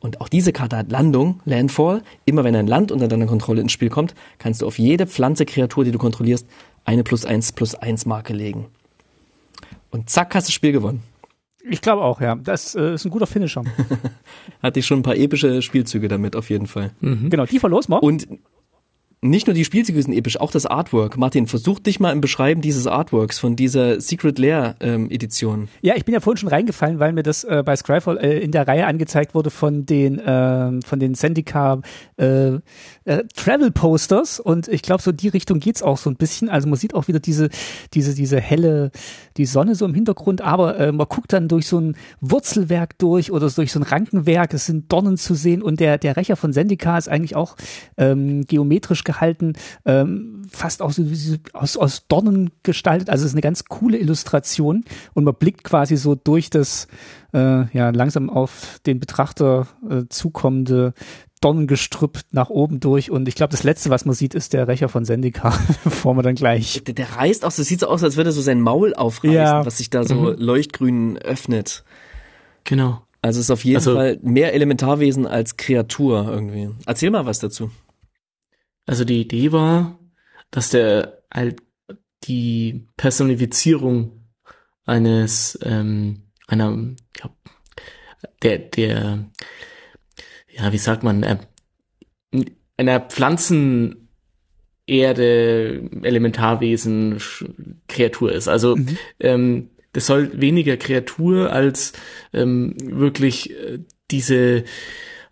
Und 0.00 0.20
auch 0.20 0.28
diese 0.28 0.52
Karte 0.52 0.76
hat 0.76 0.90
Landung, 0.90 1.40
Landfall. 1.44 2.02
Immer 2.24 2.44
wenn 2.44 2.56
ein 2.56 2.66
Land 2.66 2.92
unter 2.92 3.08
deiner 3.08 3.26
Kontrolle 3.26 3.60
ins 3.60 3.72
Spiel 3.72 3.88
kommt, 3.88 4.14
kannst 4.38 4.62
du 4.62 4.66
auf 4.66 4.78
jede 4.78 5.06
Pflanze 5.06 5.46
Kreatur, 5.46 5.84
die 5.84 5.92
du 5.92 5.98
kontrollierst, 5.98 6.46
eine 6.84 7.04
plus 7.04 7.24
eins 7.24 7.52
plus 7.52 7.74
eins 7.74 8.04
Marke 8.06 8.32
legen. 8.32 8.66
Und 9.90 10.10
zack, 10.10 10.34
hast 10.34 10.48
du 10.48 10.50
das 10.50 10.54
Spiel 10.54 10.72
gewonnen. 10.72 11.02
Ich 11.66 11.80
glaube 11.80 12.02
auch, 12.02 12.20
ja. 12.20 12.34
Das 12.34 12.74
äh, 12.74 12.94
ist 12.94 13.06
ein 13.06 13.10
guter 13.10 13.26
Finisher. 13.26 13.64
Hatte 14.62 14.80
ich 14.80 14.86
schon 14.86 14.98
ein 14.98 15.02
paar 15.02 15.16
epische 15.16 15.62
Spielzüge 15.62 16.08
damit, 16.08 16.36
auf 16.36 16.50
jeden 16.50 16.66
Fall. 16.66 16.90
Genau, 17.30 17.46
die 17.46 17.58
verlosen 17.58 17.94
wir. 17.94 18.02
Und 18.02 18.28
nicht 19.24 19.46
nur 19.46 19.54
die 19.54 19.64
Spielzüge 19.64 20.02
sind 20.02 20.12
episch, 20.12 20.38
auch 20.38 20.50
das 20.50 20.66
Artwork. 20.66 21.16
Martin, 21.16 21.46
versuch 21.46 21.78
dich 21.78 21.98
mal 21.98 22.12
im 22.12 22.20
Beschreiben 22.20 22.60
dieses 22.60 22.86
Artworks 22.86 23.38
von 23.38 23.56
dieser 23.56 23.98
Secret 23.98 24.38
Lair 24.38 24.76
ähm, 24.80 25.10
Edition. 25.10 25.68
Ja, 25.80 25.96
ich 25.96 26.04
bin 26.04 26.12
ja 26.12 26.20
vorhin 26.20 26.36
schon 26.36 26.50
reingefallen, 26.50 26.98
weil 26.98 27.14
mir 27.14 27.22
das 27.22 27.42
äh, 27.42 27.62
bei 27.64 27.74
Scryfall 27.74 28.18
äh, 28.18 28.40
in 28.40 28.52
der 28.52 28.68
Reihe 28.68 28.86
angezeigt 28.86 29.34
wurde 29.34 29.48
von 29.48 29.86
den 29.86 30.20
ähm, 30.24 30.82
von 30.82 31.00
den 31.00 31.14
Sendika 31.14 31.80
äh, 32.18 32.48
äh, 33.06 33.24
Travel 33.34 33.70
Posters 33.70 34.40
und 34.40 34.68
ich 34.68 34.82
glaube 34.82 35.00
so 35.02 35.10
die 35.10 35.28
Richtung 35.28 35.58
geht's 35.58 35.82
auch 35.82 35.96
so 35.96 36.10
ein 36.10 36.16
bisschen. 36.16 36.50
Also 36.50 36.68
man 36.68 36.76
sieht 36.76 36.94
auch 36.94 37.08
wieder 37.08 37.20
diese 37.20 37.48
diese 37.94 38.14
diese 38.14 38.38
helle 38.38 38.90
die 39.38 39.46
Sonne 39.46 39.74
so 39.74 39.86
im 39.86 39.94
Hintergrund, 39.94 40.42
aber 40.42 40.78
äh, 40.78 40.92
man 40.92 41.08
guckt 41.08 41.32
dann 41.32 41.48
durch 41.48 41.66
so 41.66 41.80
ein 41.80 41.96
Wurzelwerk 42.20 42.98
durch 42.98 43.32
oder 43.32 43.48
durch 43.48 43.72
so 43.72 43.80
ein 43.80 43.84
Rankenwerk. 43.84 44.52
Es 44.52 44.66
sind 44.66 44.92
Dornen 44.92 45.16
zu 45.16 45.34
sehen 45.34 45.62
und 45.62 45.80
der 45.80 45.96
der 45.96 46.18
Rächer 46.18 46.36
von 46.36 46.52
Sendika 46.52 46.98
ist 46.98 47.08
eigentlich 47.08 47.36
auch 47.36 47.56
ähm, 47.96 48.44
geometrisch 48.46 49.02
gehalten, 49.02 49.13
ähm, 49.84 50.42
fast 50.50 50.82
auch 50.82 50.90
so 50.92 51.02
aus, 51.52 51.76
aus 51.76 52.06
Dornen 52.08 52.50
gestaltet. 52.62 53.10
Also 53.10 53.22
es 53.24 53.30
ist 53.30 53.34
eine 53.34 53.40
ganz 53.42 53.64
coole 53.64 53.98
Illustration 53.98 54.84
und 55.14 55.24
man 55.24 55.34
blickt 55.34 55.64
quasi 55.64 55.96
so 55.96 56.14
durch 56.14 56.50
das 56.50 56.88
äh, 57.32 57.66
ja 57.76 57.90
langsam 57.90 58.30
auf 58.30 58.80
den 58.86 59.00
Betrachter 59.00 59.66
äh, 59.88 60.02
zukommende 60.08 60.94
Dornengestrüpp 61.40 62.20
nach 62.30 62.48
oben 62.48 62.80
durch 62.80 63.10
und 63.10 63.28
ich 63.28 63.34
glaube, 63.34 63.50
das 63.50 63.64
letzte, 63.64 63.90
was 63.90 64.06
man 64.06 64.14
sieht, 64.14 64.34
ist 64.34 64.54
der 64.54 64.66
Rächer 64.66 64.88
von 64.88 65.04
Sendika, 65.04 65.52
bevor 65.84 66.14
man 66.14 66.24
dann 66.24 66.36
gleich. 66.36 66.82
Der, 66.84 66.94
der 66.94 67.16
reißt 67.16 67.44
auch, 67.44 67.50
so 67.50 67.62
sieht 67.62 67.80
so 67.80 67.86
aus, 67.88 68.02
als 68.02 68.16
würde 68.16 68.30
er 68.30 68.32
so 68.32 68.40
sein 68.40 68.62
Maul 68.62 68.94
aufreißen, 68.94 69.34
Ja. 69.36 69.66
was 69.66 69.76
sich 69.76 69.90
da 69.90 70.04
so 70.04 70.30
leuchtgrün 70.30 71.18
öffnet. 71.18 71.84
Genau. 72.64 73.02
Also 73.20 73.40
es 73.40 73.46
ist 73.46 73.50
auf 73.50 73.64
jeden 73.64 73.76
Also- 73.76 73.94
Fall 73.94 74.18
mehr 74.22 74.54
Elementarwesen 74.54 75.26
als 75.26 75.56
Kreatur 75.58 76.26
irgendwie. 76.30 76.70
Erzähl 76.86 77.10
mal 77.10 77.26
was 77.26 77.40
dazu. 77.40 77.70
Also 78.86 79.04
die 79.04 79.20
Idee 79.20 79.52
war, 79.52 79.98
dass 80.50 80.70
der 80.70 81.22
halt 81.32 81.60
die 82.24 82.86
Personifizierung 82.96 84.24
eines 84.86 85.58
ähm, 85.62 86.22
einer 86.46 86.76
glaub, 87.12 87.36
der 88.42 88.58
der 88.58 89.30
ja 90.50 90.72
wie 90.72 90.78
sagt 90.78 91.02
man 91.02 91.22
äh, 91.22 91.38
einer 92.76 93.00
Pflanzen 93.00 94.08
Erde 94.86 95.88
Elementarwesen 96.02 97.18
Kreatur 97.88 98.32
ist. 98.32 98.48
Also 98.48 98.76
ähm, 99.18 99.70
das 99.94 100.06
soll 100.06 100.38
weniger 100.38 100.76
Kreatur 100.76 101.52
als 101.52 101.94
ähm, 102.34 102.74
wirklich 102.78 103.50
äh, 103.50 103.78
diese 104.10 104.64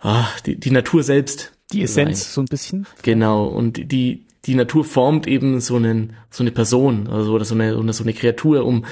ah, 0.00 0.26
die, 0.46 0.58
die 0.58 0.70
Natur 0.70 1.02
selbst 1.02 1.51
Die 1.72 1.86
sein. 1.86 2.08
Essenz 2.08 2.34
so 2.34 2.42
ein 2.42 2.46
bisschen. 2.46 2.86
Genau, 3.02 3.46
und 3.46 3.92
die, 3.92 4.24
die 4.44 4.54
Natur 4.54 4.84
formt 4.84 5.26
eben 5.26 5.60
so 5.60 5.76
einen, 5.76 6.14
so 6.30 6.42
eine 6.42 6.50
Person, 6.50 7.08
also 7.08 7.32
oder 7.32 7.44
so 7.44 7.54
eine, 7.54 7.78
oder 7.78 7.92
so 7.92 8.04
eine 8.04 8.12
Kreatur, 8.12 8.64
um, 8.64 8.84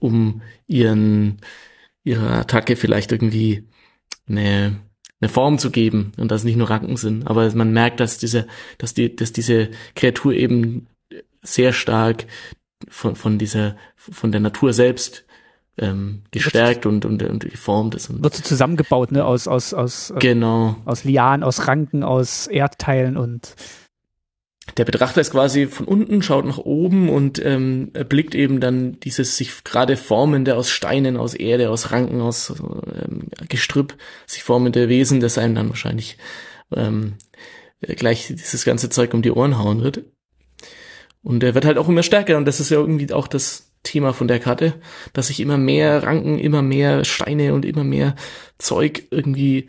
um 0.00 0.42
ihren, 0.66 1.38
ihrer 2.04 2.32
Attacke 2.32 2.76
vielleicht 2.76 3.12
irgendwie 3.12 3.64
eine, 4.28 4.80
eine 5.20 5.28
Form 5.28 5.58
zu 5.58 5.70
geben 5.70 6.12
und 6.16 6.30
dass 6.30 6.44
nicht 6.44 6.56
nur 6.56 6.70
Ranken 6.70 6.96
sind. 6.96 7.26
Aber 7.26 7.52
man 7.54 7.72
merkt, 7.72 8.00
dass 8.00 8.18
diese, 8.18 8.46
dass 8.78 8.94
die, 8.94 9.14
dass 9.14 9.32
diese 9.32 9.70
Kreatur 9.94 10.32
eben 10.32 10.86
sehr 11.42 11.72
stark 11.72 12.26
von, 12.88 13.16
von 13.16 13.38
dieser, 13.38 13.76
von 13.96 14.32
der 14.32 14.40
Natur 14.40 14.72
selbst 14.72 15.24
ähm, 15.78 16.22
gestärkt 16.30 16.86
und, 16.86 17.04
und, 17.04 17.22
und 17.22 17.44
geformt 17.44 17.94
ist. 17.94 18.10
Und 18.10 18.22
Wird 18.22 18.34
so 18.34 18.42
zusammengebaut, 18.42 19.12
ne, 19.12 19.24
aus, 19.24 19.48
aus, 19.48 19.74
aus, 19.74 20.10
äh, 20.10 20.18
genau. 20.18 20.76
aus 20.84 21.04
Lianen, 21.04 21.42
aus 21.42 21.66
Ranken, 21.66 22.02
aus 22.02 22.46
Erdteilen 22.46 23.16
und 23.16 23.54
der 24.76 24.84
Betrachter 24.84 25.20
ist 25.20 25.30
quasi 25.30 25.66
von 25.66 25.86
unten, 25.86 26.22
schaut 26.22 26.44
nach 26.44 26.58
oben 26.58 27.08
und 27.08 27.44
ähm, 27.44 27.90
erblickt 27.94 28.34
eben 28.34 28.60
dann 28.60 29.00
dieses 29.00 29.36
sich 29.36 29.64
gerade 29.64 29.96
formende 29.96 30.56
aus 30.56 30.68
Steinen, 30.68 31.16
aus 31.16 31.34
Erde, 31.34 31.70
aus 31.70 31.90
Ranken, 31.90 32.20
aus 32.20 32.52
ähm, 32.60 33.28
Gestrüpp 33.48 33.96
sich 34.26 34.42
formende 34.42 34.88
Wesen, 34.88 35.20
das 35.20 35.38
einem 35.38 35.54
dann 35.54 35.70
wahrscheinlich 35.70 36.18
ähm, 36.74 37.14
gleich 37.80 38.26
dieses 38.28 38.64
ganze 38.64 38.90
Zeug 38.90 39.14
um 39.14 39.22
die 39.22 39.32
Ohren 39.32 39.58
hauen 39.58 39.82
wird. 39.82 40.04
Und 41.22 41.42
er 41.42 41.54
wird 41.54 41.64
halt 41.64 41.78
auch 41.78 41.88
immer 41.88 42.02
stärker 42.02 42.36
und 42.36 42.44
das 42.44 42.60
ist 42.60 42.70
ja 42.70 42.78
irgendwie 42.78 43.12
auch 43.12 43.26
das 43.26 43.67
Thema 43.88 44.12
von 44.12 44.28
der 44.28 44.38
Karte, 44.40 44.74
dass 45.12 45.28
sich 45.28 45.40
immer 45.40 45.56
mehr 45.58 46.02
Ranken, 46.02 46.38
immer 46.38 46.62
mehr 46.62 47.04
Steine 47.04 47.54
und 47.54 47.64
immer 47.64 47.84
mehr 47.84 48.14
Zeug 48.58 49.02
irgendwie 49.10 49.68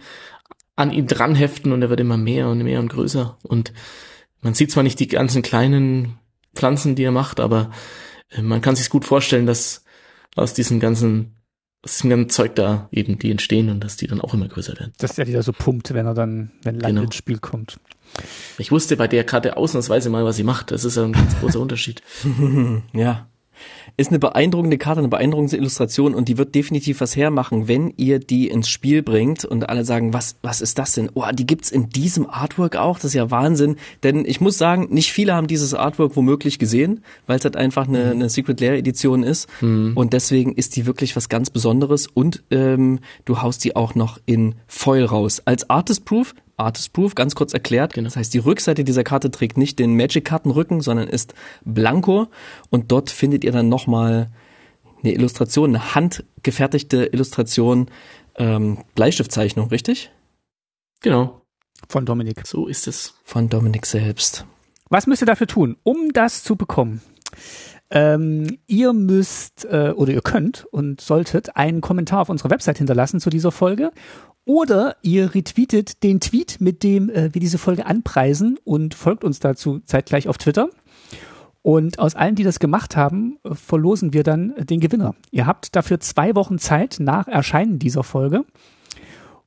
an 0.76 0.92
ihn 0.92 1.08
dran 1.08 1.36
heften 1.36 1.72
und 1.74 1.82
er 1.82 1.90
wird 1.90 2.00
immer 2.00 2.18
mehr 2.18 2.48
und 2.50 2.64
mehr 2.64 2.80
und 2.80 2.90
größer 2.90 3.38
und 3.44 3.74
man 4.42 4.54
sieht 4.54 4.72
zwar 4.72 4.84
nicht 4.84 5.00
die 5.00 5.08
ganzen 5.10 5.42
kleinen 5.42 6.18
Pflanzen, 6.56 6.96
die 6.96 7.04
er 7.04 7.12
macht, 7.12 7.40
aber 7.42 7.72
äh, 8.30 8.42
man 8.42 8.62
kann 8.62 8.76
sich 8.78 8.90
gut 8.90 9.04
vorstellen, 9.06 9.46
dass 9.46 9.84
aus 10.36 10.54
diesem 10.54 10.80
ganzen, 10.80 11.36
aus 11.84 11.96
diesem 11.98 12.10
ganzen 12.10 12.30
Zeug 12.30 12.56
da 12.56 12.88
eben 12.92 13.20
die 13.20 13.32
entstehen 13.32 13.70
und 13.70 13.84
dass 13.84 13.98
die 13.98 14.08
dann 14.08 14.22
auch 14.22 14.34
immer 14.34 14.48
größer 14.48 14.74
werden. 14.80 14.94
dass 15.00 15.16
der 15.16 15.26
die 15.26 15.34
da 15.34 15.44
so 15.44 15.52
pumpt, 15.52 15.94
wenn 15.94 16.06
er 16.06 16.14
dann, 16.14 16.52
wenn 16.64 16.76
Land 16.80 16.88
Genau. 16.96 17.02
ins 17.04 17.16
Spiel 17.16 17.40
kommt. 17.40 17.80
Ich 18.58 18.72
wusste 18.72 18.96
bei 18.96 19.08
der 19.10 19.24
Karte 19.26 19.58
ausnahmsweise 19.58 20.10
mal, 20.10 20.24
was 20.26 20.38
sie 20.38 20.44
macht. 20.44 20.72
Das 20.72 20.84
ist 20.86 20.98
ein 20.98 21.12
ganz 21.14 21.38
großer 21.40 21.60
Unterschied. 21.66 22.02
ja. 22.94 23.28
Ist 24.00 24.12
eine 24.12 24.20
beeindruckende 24.20 24.78
Karte, 24.78 25.00
eine 25.00 25.10
beeindruckende 25.10 25.58
Illustration 25.58 26.16
und 26.16 26.30
die 26.30 26.38
wird 26.38 26.56
definitiv 26.56 27.02
was 27.02 27.18
hermachen, 27.18 27.68
wenn 27.68 27.94
ihr 27.98 28.20
die 28.20 28.48
ins 28.48 28.70
Spiel 28.70 29.04
bringt 29.04 29.44
und 29.44 29.68
alle 29.68 29.84
sagen, 29.84 30.14
was, 30.14 30.38
was 30.42 30.62
ist 30.62 30.80
das 30.80 30.94
denn? 30.94 31.10
Oh, 31.16 31.26
die 31.34 31.46
gibt's 31.46 31.70
in 31.70 31.90
diesem 31.90 32.30
Artwork 32.30 32.78
auch? 32.78 32.96
Das 32.96 33.04
ist 33.04 33.14
ja 33.16 33.30
Wahnsinn. 33.30 33.76
Denn 34.04 34.24
ich 34.24 34.40
muss 34.40 34.58
sagen, 34.58 34.88
nicht 34.90 35.12
viele 35.12 35.34
haben 35.34 35.48
dieses 35.48 35.74
Artwork 35.74 36.16
womöglich 36.16 36.60
gesehen, 36.60 37.04
weil 37.28 37.40
es 37.40 37.44
halt 37.44 37.58
einfach 37.58 37.90
eine, 37.90 38.12
eine 38.12 38.30
Secret 38.30 38.62
Lair 38.62 38.78
Edition 38.78 39.22
ist. 39.22 39.50
Mhm. 39.60 39.92
Und 39.96 40.14
deswegen 40.14 40.54
ist 40.54 40.78
die 40.78 40.86
wirklich 40.86 41.18
was 41.18 41.28
ganz 41.28 41.50
Besonderes 41.50 42.08
und 42.08 42.42
ähm, 42.52 43.00
du 43.26 43.42
haust 43.42 43.66
die 43.66 43.76
auch 43.76 43.96
noch 43.96 44.18
in 44.26 44.56
Foil 44.66 45.04
raus. 45.04 45.42
Als 45.44 45.70
Artist 45.70 46.06
Proof 46.06 46.34
Artist 46.60 46.94
Proof, 46.94 47.16
ganz 47.16 47.36
kurz 47.36 47.54
erklärt. 47.54 47.94
Genau. 47.94 48.06
Das 48.06 48.16
heißt, 48.16 48.34
die 48.34 48.40
Rückseite 48.40 48.84
dieser 48.84 49.04
Karte 49.04 49.32
trägt 49.32 49.58
nicht 49.58 49.80
den 49.80 49.96
Magic-Kartenrücken, 49.96 50.82
sondern 50.82 51.08
ist 51.08 51.34
blanko 51.66 52.28
und 52.70 52.92
dort 52.92 53.10
findet 53.10 53.44
ihr 53.44 53.52
dann 53.52 53.70
nochmal 53.70 54.30
eine 55.02 55.14
Illustration, 55.14 55.76
eine 55.76 55.96
handgefertigte 55.96 57.06
Illustration, 57.06 57.90
ähm, 58.36 58.80
Bleistiftzeichnung, 58.96 59.70
richtig? 59.70 60.12
Genau. 61.02 61.42
Von 61.88 62.06
Dominik. 62.06 62.46
So 62.46 62.68
ist 62.68 62.88
es. 62.88 63.16
Von 63.24 63.50
Dominik 63.50 63.86
selbst. 63.86 64.46
Was 64.90 65.08
müsst 65.08 65.22
ihr 65.22 65.28
dafür 65.28 65.48
tun, 65.48 65.78
um 65.84 66.12
das 66.14 66.44
zu 66.44 66.56
bekommen? 66.56 67.02
Ähm, 67.92 68.60
ihr 68.68 68.94
müsst 68.94 69.66
äh, 69.66 69.94
oder 69.96 70.14
ihr 70.14 70.22
könnt 70.22 70.66
und 70.66 71.02
solltet 71.02 71.56
einen 71.56 71.82
Kommentar 71.82 72.22
auf 72.22 72.30
unserer 72.30 72.52
Website 72.52 72.78
hinterlassen 72.78 73.20
zu 73.20 73.30
dieser 73.32 73.52
Folge 73.52 73.92
oder 74.46 74.96
ihr 75.02 75.36
retweetet 75.36 76.02
den 76.04 76.20
Tweet, 76.20 76.60
mit 76.60 76.82
dem 76.84 77.10
äh, 77.10 77.34
wir 77.34 77.40
diese 77.40 77.58
Folge 77.58 77.86
anpreisen 77.86 78.58
und 78.64 78.96
folgt 78.96 79.24
uns 79.24 79.40
dazu 79.40 79.80
zeitgleich 79.80 80.28
auf 80.28 80.38
Twitter. 80.38 80.70
Und 81.62 82.00
aus 82.00 82.16
allen, 82.16 82.36
die 82.36 82.44
das 82.44 82.60
gemacht 82.60 82.96
haben, 82.96 83.38
verlosen 83.52 84.14
wir 84.14 84.24
dann 84.24 84.56
den 84.58 84.80
Gewinner. 84.80 85.14
Ihr 85.30 85.46
habt 85.46 85.76
dafür 85.76 86.00
zwei 86.00 86.34
Wochen 86.34 86.58
Zeit 86.58 86.98
nach 87.00 87.28
Erscheinen 87.28 87.80
dieser 87.80 88.04
Folge. 88.04 88.46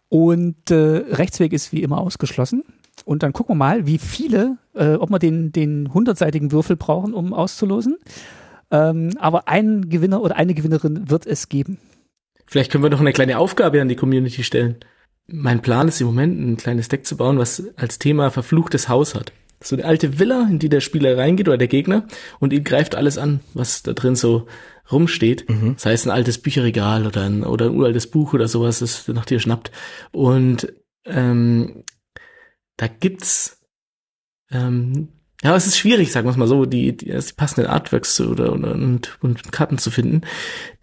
Und 0.08 0.70
äh, 0.70 0.74
Rechtsweg 0.74 1.52
ist 1.52 1.72
wie 1.72 1.82
immer 1.82 1.98
ausgeschlossen. 1.98 2.62
Und 3.04 3.22
dann 3.22 3.32
gucken 3.32 3.54
wir 3.54 3.58
mal, 3.58 3.86
wie 3.86 3.98
viele, 3.98 4.58
äh, 4.74 4.94
ob 4.94 5.10
wir 5.10 5.18
den, 5.18 5.52
den 5.52 5.92
hundertseitigen 5.92 6.52
Würfel 6.52 6.76
brauchen, 6.76 7.14
um 7.14 7.32
auszulosen. 7.32 7.96
Ähm, 8.70 9.10
aber 9.18 9.48
einen 9.48 9.88
Gewinner 9.90 10.22
oder 10.22 10.36
eine 10.36 10.54
Gewinnerin 10.54 11.10
wird 11.10 11.26
es 11.26 11.48
geben. 11.48 11.78
Vielleicht 12.46 12.70
können 12.70 12.84
wir 12.84 12.90
noch 12.90 13.00
eine 13.00 13.12
kleine 13.12 13.38
Aufgabe 13.38 13.80
an 13.80 13.88
die 13.88 13.96
Community 13.96 14.44
stellen. 14.44 14.76
Mein 15.26 15.62
Plan 15.62 15.88
ist 15.88 16.00
im 16.00 16.06
Moment, 16.06 16.40
ein 16.40 16.56
kleines 16.56 16.88
Deck 16.88 17.06
zu 17.06 17.16
bauen, 17.16 17.38
was 17.38 17.62
als 17.76 17.98
Thema 17.98 18.30
verfluchtes 18.30 18.88
Haus 18.88 19.14
hat. 19.14 19.32
So 19.62 19.76
eine 19.76 19.84
alte 19.84 20.18
Villa, 20.18 20.48
in 20.50 20.58
die 20.58 20.68
der 20.68 20.80
Spieler 20.80 21.16
reingeht 21.16 21.48
oder 21.48 21.58
der 21.58 21.68
Gegner 21.68 22.06
und 22.40 22.52
ihn 22.52 22.64
greift 22.64 22.94
alles 22.94 23.16
an, 23.16 23.40
was 23.54 23.82
da 23.82 23.92
drin 23.92 24.16
so 24.16 24.46
rumsteht. 24.90 25.48
Mhm. 25.48 25.74
Das 25.74 25.86
heißt 25.86 26.06
ein 26.06 26.10
altes 26.10 26.38
Bücherregal 26.38 27.06
oder 27.06 27.22
ein, 27.22 27.44
oder 27.44 27.66
ein 27.66 27.76
uraltes 27.76 28.08
Buch 28.08 28.34
oder 28.34 28.48
sowas, 28.48 28.80
das 28.80 29.06
nach 29.08 29.24
dir 29.24 29.38
schnappt. 29.38 29.70
Und 30.10 30.72
ähm, 31.04 31.84
da 32.76 32.88
gibt's 32.88 33.60
ähm, 34.50 35.08
ja, 35.44 35.56
es 35.56 35.66
ist 35.66 35.76
schwierig, 35.76 36.12
sagen 36.12 36.26
wir 36.26 36.30
es 36.30 36.36
mal 36.36 36.46
so, 36.46 36.66
die, 36.66 36.96
die, 36.96 37.06
die 37.06 37.32
passenden 37.36 37.68
Artworks 37.68 38.14
zu, 38.14 38.30
oder, 38.30 38.52
und, 38.52 39.18
und 39.20 39.52
Karten 39.52 39.76
zu 39.76 39.90
finden, 39.90 40.20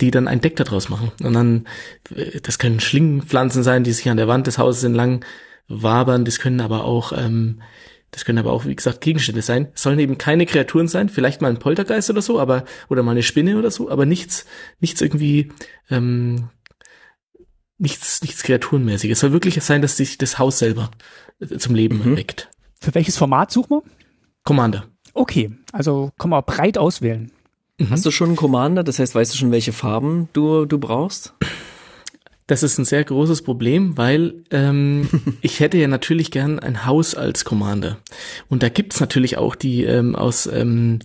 die 0.01 0.11
dann 0.11 0.27
ein 0.27 0.41
Deck 0.41 0.57
daraus 0.57 0.89
machen. 0.89 1.13
Und 1.23 1.33
dann, 1.33 1.65
äh, 2.13 2.41
das 2.41 2.59
können 2.59 2.81
Schlingenpflanzen 2.81 3.63
sein, 3.63 3.85
die 3.85 3.93
sich 3.93 4.09
an 4.09 4.17
der 4.17 4.27
Wand 4.27 4.47
des 4.47 4.57
Hauses 4.57 4.83
entlang 4.83 5.23
wabern, 5.69 6.25
das 6.25 6.39
können 6.39 6.59
aber 6.59 6.83
auch, 6.83 7.13
ähm, 7.13 7.61
das 8.11 8.25
können 8.25 8.39
aber 8.39 8.51
auch, 8.51 8.65
wie 8.65 8.75
gesagt, 8.75 9.01
Gegenstände 9.01 9.43
sein. 9.43 9.69
Es 9.75 9.83
sollen 9.83 9.99
eben 9.99 10.17
keine 10.17 10.45
Kreaturen 10.45 10.89
sein, 10.89 11.07
vielleicht 11.07 11.41
mal 11.41 11.49
ein 11.49 11.59
Poltergeist 11.59 12.09
oder 12.09 12.21
so, 12.21 12.39
aber, 12.39 12.65
oder 12.89 13.03
mal 13.03 13.11
eine 13.11 13.23
Spinne 13.23 13.57
oder 13.57 13.71
so, 13.71 13.89
aber 13.89 14.05
nichts, 14.05 14.45
nichts 14.81 14.99
irgendwie, 14.99 15.53
ähm, 15.89 16.49
nichts, 17.77 18.21
nichts 18.23 18.43
Kreaturenmäßiges. 18.43 19.19
Es 19.19 19.21
soll 19.21 19.31
wirklich 19.31 19.61
sein, 19.63 19.81
dass 19.81 19.95
sich 19.95 20.17
das 20.17 20.37
Haus 20.37 20.59
selber 20.59 20.91
zum 21.57 21.75
Leben 21.75 21.99
mhm. 22.03 22.11
erweckt. 22.11 22.49
Für 22.79 22.93
welches 22.95 23.17
Format 23.17 23.51
suchen 23.51 23.77
wir? 23.77 23.83
Commander. 24.43 24.85
Okay, 25.13 25.51
also 25.71 26.11
kann 26.17 26.29
man 26.29 26.43
breit 26.45 26.77
auswählen. 26.77 27.31
Mhm. 27.77 27.89
Hast 27.89 28.05
du 28.05 28.11
schon 28.11 28.29
einen 28.29 28.35
Commander? 28.35 28.83
Das 28.83 28.99
heißt, 28.99 29.15
weißt 29.15 29.33
du 29.33 29.37
schon, 29.37 29.51
welche 29.51 29.73
Farben 29.73 30.29
du, 30.33 30.65
du 30.65 30.77
brauchst? 30.79 31.33
Das 32.47 32.63
ist 32.63 32.79
ein 32.79 32.85
sehr 32.85 33.03
großes 33.03 33.43
Problem, 33.43 33.97
weil 33.97 34.43
ähm, 34.49 35.07
ich 35.41 35.59
hätte 35.59 35.77
ja 35.77 35.87
natürlich 35.87 36.31
gern 36.31 36.59
ein 36.59 36.85
Haus 36.85 37.15
als 37.15 37.45
Commander. 37.45 37.97
Und 38.49 38.63
da 38.63 38.69
gibt's 38.69 38.99
natürlich 38.99 39.37
auch 39.37 39.55
die 39.55 39.83
ähm, 39.83 40.15
aus 40.15 40.47
ähm, 40.47 40.99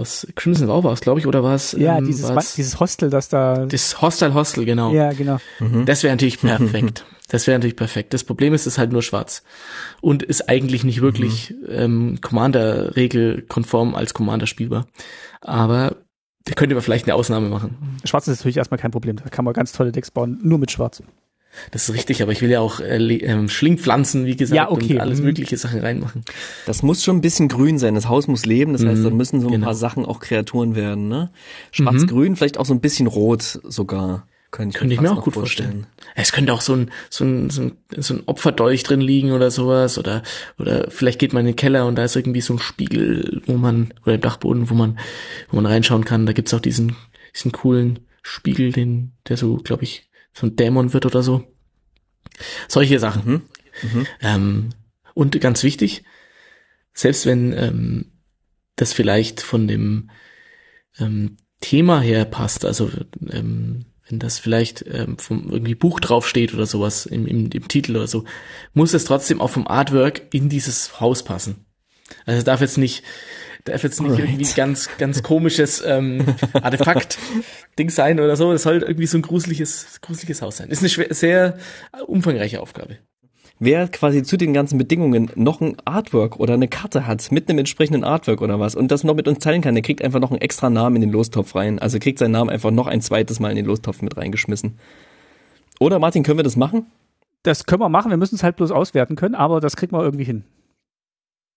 aus 0.00 0.26
Crimson 0.34 0.68
Vow 0.68 0.82
war 0.82 0.92
es, 0.92 1.00
glaube 1.00 1.20
ich, 1.20 1.26
oder 1.26 1.42
war 1.42 1.54
es? 1.54 1.72
Ja, 1.72 1.98
ähm, 1.98 2.06
dieses, 2.06 2.54
dieses 2.54 2.80
Hostel, 2.80 3.10
das 3.10 3.28
da. 3.28 3.66
Das 3.66 4.00
Hostel 4.02 4.34
Hostel, 4.34 4.64
genau. 4.64 4.92
Ja, 4.92 5.12
genau. 5.12 5.38
Mhm. 5.58 5.86
Das 5.86 6.02
wäre 6.02 6.12
natürlich 6.12 6.40
perfekt. 6.40 7.04
Das 7.28 7.46
wäre 7.46 7.58
natürlich 7.58 7.76
perfekt. 7.76 8.12
Das 8.12 8.24
Problem 8.24 8.54
ist, 8.54 8.62
es 8.62 8.74
ist 8.74 8.78
halt 8.78 8.92
nur 8.92 9.02
schwarz. 9.02 9.44
Und 10.00 10.22
ist 10.22 10.48
eigentlich 10.48 10.82
nicht 10.82 11.00
wirklich 11.00 11.50
mhm. 11.50 11.66
ähm, 11.68 12.18
Commander-Regel 12.20 13.42
konform 13.42 13.94
als 13.94 14.14
Commander 14.14 14.46
spielbar. 14.46 14.86
Aber 15.40 15.96
da 16.44 16.54
könnte 16.54 16.74
man 16.74 16.82
vielleicht 16.82 17.06
eine 17.06 17.14
Ausnahme 17.14 17.48
machen. 17.48 17.98
Schwarz 18.04 18.26
ist 18.26 18.38
natürlich 18.38 18.56
erstmal 18.56 18.78
kein 18.78 18.90
Problem. 18.90 19.16
Da 19.16 19.28
kann 19.28 19.44
man 19.44 19.54
ganz 19.54 19.72
tolle 19.72 19.92
Decks 19.92 20.10
bauen, 20.10 20.38
nur 20.42 20.58
mit 20.58 20.70
Schwarz. 20.70 21.02
Das 21.70 21.88
ist 21.88 21.94
richtig, 21.94 22.22
aber 22.22 22.32
ich 22.32 22.42
will 22.42 22.50
ja 22.50 22.60
auch 22.60 22.80
äh, 22.80 22.96
ähm, 22.96 23.48
Schlingpflanzen, 23.48 24.26
wie 24.26 24.36
gesagt, 24.36 24.56
ja, 24.56 24.70
okay. 24.70 24.94
und 24.94 25.00
alles 25.00 25.18
mhm. 25.18 25.26
mögliche 25.26 25.56
Sachen 25.56 25.80
reinmachen. 25.80 26.22
Das 26.66 26.82
muss 26.82 27.02
schon 27.02 27.16
ein 27.16 27.20
bisschen 27.20 27.48
grün 27.48 27.78
sein. 27.78 27.94
Das 27.94 28.08
Haus 28.08 28.28
muss 28.28 28.46
leben, 28.46 28.72
das 28.72 28.84
heißt, 28.84 29.04
da 29.04 29.10
mhm, 29.10 29.16
müssen 29.16 29.40
so 29.40 29.48
ein 29.48 29.52
genau. 29.52 29.66
paar 29.66 29.74
Sachen 29.74 30.04
auch 30.04 30.20
Kreaturen 30.20 30.74
werden. 30.74 31.08
Ne? 31.08 31.30
Schwarz-Grün, 31.72 32.32
mhm. 32.32 32.36
vielleicht 32.36 32.58
auch 32.58 32.66
so 32.66 32.74
ein 32.74 32.80
bisschen 32.80 33.06
rot 33.06 33.60
sogar. 33.64 34.26
Könnte 34.50 34.74
ich, 34.74 34.80
könnte 34.80 34.94
ich 34.94 35.00
mir 35.00 35.12
auch 35.12 35.22
gut 35.22 35.34
vorstellen. 35.34 35.86
vorstellen. 35.86 36.12
Es 36.16 36.32
könnte 36.32 36.52
auch 36.52 36.60
so 36.60 36.74
ein, 36.74 36.90
so 37.08 37.24
ein, 37.24 37.50
so 37.50 37.62
ein, 37.62 37.72
so 37.96 38.14
ein 38.14 38.22
Opferdolch 38.26 38.82
drin 38.82 39.00
liegen 39.00 39.30
oder 39.30 39.50
sowas. 39.52 39.96
Oder, 39.96 40.24
oder 40.58 40.90
vielleicht 40.90 41.20
geht 41.20 41.32
man 41.32 41.40
in 41.40 41.52
den 41.52 41.56
Keller 41.56 41.86
und 41.86 41.94
da 41.94 42.04
ist 42.04 42.16
irgendwie 42.16 42.40
so 42.40 42.54
ein 42.54 42.58
Spiegel, 42.58 43.42
wo 43.46 43.52
man, 43.52 43.94
oder 44.04 44.16
im 44.16 44.20
Dachboden, 44.20 44.68
wo 44.68 44.74
man, 44.74 44.98
wo 45.50 45.56
man 45.56 45.66
reinschauen 45.66 46.04
kann. 46.04 46.26
Da 46.26 46.32
gibt's 46.32 46.52
auch 46.52 46.60
diesen, 46.60 46.96
diesen 47.34 47.52
coolen 47.52 48.00
Spiegel, 48.22 48.72
den, 48.72 49.12
der 49.28 49.36
so, 49.36 49.56
glaube 49.56 49.84
ich, 49.84 50.09
so 50.32 50.46
ein 50.46 50.56
Dämon 50.56 50.92
wird 50.92 51.06
oder 51.06 51.22
so. 51.22 51.44
Solche 52.68 52.98
Sachen. 52.98 53.24
Mhm. 53.24 53.42
Mhm. 53.82 54.06
Ähm, 54.20 54.68
und 55.14 55.40
ganz 55.40 55.62
wichtig, 55.62 56.04
selbst 56.92 57.26
wenn 57.26 57.52
ähm, 57.52 58.12
das 58.76 58.92
vielleicht 58.92 59.40
von 59.40 59.68
dem 59.68 60.10
ähm, 60.98 61.36
Thema 61.60 62.00
her 62.00 62.24
passt, 62.24 62.64
also 62.64 62.90
ähm, 63.28 63.86
wenn 64.08 64.18
das 64.18 64.38
vielleicht 64.38 64.84
ähm, 64.86 65.18
vom 65.18 65.50
irgendwie 65.50 65.74
Buch 65.74 66.00
draufsteht 66.00 66.52
oder 66.54 66.66
sowas 66.66 67.06
im, 67.06 67.26
im, 67.26 67.50
im 67.50 67.68
Titel 67.68 67.96
oder 67.96 68.06
so, 68.06 68.24
muss 68.72 68.94
es 68.94 69.04
trotzdem 69.04 69.40
auch 69.40 69.50
vom 69.50 69.68
Artwork 69.68 70.34
in 70.34 70.48
dieses 70.48 71.00
Haus 71.00 71.22
passen. 71.22 71.66
Also 72.26 72.38
es 72.38 72.44
darf 72.44 72.60
jetzt 72.60 72.78
nicht, 72.78 73.04
darf 73.64 73.82
jetzt 73.82 74.00
nicht 74.00 74.12
Alright. 74.12 74.28
irgendwie 74.28 74.52
ganz, 74.54 74.88
ganz 74.98 75.22
komisches 75.22 75.82
ähm, 75.86 76.24
Artefakt-Ding 76.52 77.90
sein 77.90 78.20
oder 78.20 78.36
so. 78.36 78.52
Es 78.52 78.62
soll 78.62 78.82
irgendwie 78.82 79.06
so 79.06 79.18
ein 79.18 79.22
gruseliges, 79.22 80.00
gruseliges 80.00 80.42
Haus 80.42 80.58
sein. 80.58 80.70
Ist 80.70 80.80
eine 80.80 80.88
schwer, 80.88 81.14
sehr 81.14 81.56
umfangreiche 82.06 82.60
Aufgabe. 82.60 82.98
Wer 83.62 83.88
quasi 83.88 84.22
zu 84.22 84.38
den 84.38 84.54
ganzen 84.54 84.78
Bedingungen 84.78 85.30
noch 85.34 85.60
ein 85.60 85.76
Artwork 85.84 86.40
oder 86.40 86.54
eine 86.54 86.66
Karte 86.66 87.06
hat 87.06 87.30
mit 87.30 87.48
einem 87.48 87.58
entsprechenden 87.58 88.04
Artwork 88.04 88.40
oder 88.40 88.58
was 88.58 88.74
und 88.74 88.90
das 88.90 89.04
noch 89.04 89.14
mit 89.14 89.28
uns 89.28 89.40
teilen 89.40 89.60
kann, 89.60 89.74
der 89.74 89.82
kriegt 89.82 90.02
einfach 90.02 90.18
noch 90.18 90.30
einen 90.30 90.40
extra 90.40 90.70
Namen 90.70 90.96
in 90.96 91.02
den 91.02 91.10
Lostopf 91.10 91.54
rein. 91.54 91.78
Also 91.78 91.98
kriegt 91.98 92.18
seinen 92.18 92.30
Namen 92.30 92.48
einfach 92.48 92.70
noch 92.70 92.86
ein 92.86 93.02
zweites 93.02 93.38
Mal 93.38 93.50
in 93.50 93.56
den 93.56 93.66
Lostopf 93.66 94.00
mit 94.00 94.16
reingeschmissen. 94.16 94.78
Oder 95.78 95.98
Martin, 95.98 96.22
können 96.22 96.38
wir 96.38 96.42
das 96.42 96.56
machen? 96.56 96.86
Das 97.42 97.66
können 97.66 97.82
wir 97.82 97.90
machen, 97.90 98.10
wir 98.10 98.16
müssen 98.16 98.36
es 98.36 98.42
halt 98.42 98.56
bloß 98.56 98.70
auswerten 98.70 99.14
können, 99.14 99.34
aber 99.34 99.60
das 99.60 99.76
kriegen 99.76 99.92
wir 99.92 100.02
irgendwie 100.02 100.24
hin. 100.24 100.44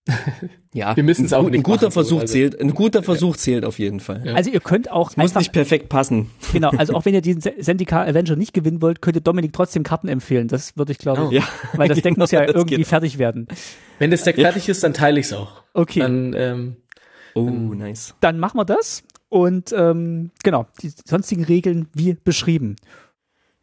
ja, 0.74 0.96
wir 0.96 1.04
müssen 1.04 1.26
es 1.26 1.34
auch 1.34 1.44
nicht. 1.44 1.56
Ein 1.56 1.64
guter 1.64 1.84
machen, 1.84 1.92
Versuch 1.92 2.22
also. 2.22 2.34
zählt. 2.34 2.60
Ein 2.60 2.74
guter 2.74 3.04
Versuch 3.04 3.38
zählt 3.38 3.64
auf 3.64 3.80
jeden 3.80 4.00
Fall. 4.00 4.22
Ja. 4.26 4.34
Also 4.34 4.50
ihr 4.50 4.60
könnt 4.60 4.92
auch 4.92 5.12
es 5.12 5.18
muss 5.18 5.36
nicht 5.36 5.54
perfekt 5.54 5.90
passen. 5.90 6.30
Genau. 6.52 6.72
Also 6.72 6.94
auch 6.96 7.06
wenn 7.06 7.14
ihr 7.14 7.22
diesen 7.22 7.42
Zendikar 7.42 8.06
Avenger 8.06 8.36
nicht 8.36 8.54
gewinnen 8.54 8.82
wollt, 8.82 9.02
könnt 9.02 9.16
ihr 9.16 9.22
Dominik 9.22 9.54
trotzdem 9.54 9.84
Karten 9.84 10.10
empfehlen. 10.10 10.48
Das 10.48 10.76
würde 10.76 10.92
ich 10.92 10.98
glaube, 10.98 11.28
oh. 11.28 11.32
ja. 11.32 11.44
weil 11.74 11.88
das 11.88 12.02
Deck 12.02 12.18
muss 12.18 12.32
ja 12.32 12.46
irgendwie 12.46 12.78
geht. 12.78 12.88
fertig 12.88 13.18
werden. 13.18 13.48
Wenn 14.00 14.12
das 14.12 14.24
Deck 14.24 14.38
ja. 14.38 14.46
fertig 14.46 14.68
ist, 14.68 14.84
dann 14.84 14.94
teile 14.94 15.20
ich 15.20 15.28
es 15.28 15.34
auch. 15.34 15.64
Okay. 15.74 16.00
Dann, 16.00 16.34
ähm, 16.36 16.76
oh, 17.34 17.50
nice. 17.50 18.16
Dann 18.20 18.40
machen 18.40 18.58
wir 18.58 18.66
das 18.66 19.04
und 19.30 19.74
ähm, 19.76 20.32
genau 20.44 20.68
die 20.82 20.92
sonstigen 21.06 21.46
Regeln 21.46 21.88
wie 21.94 22.14
beschrieben. 22.14 22.76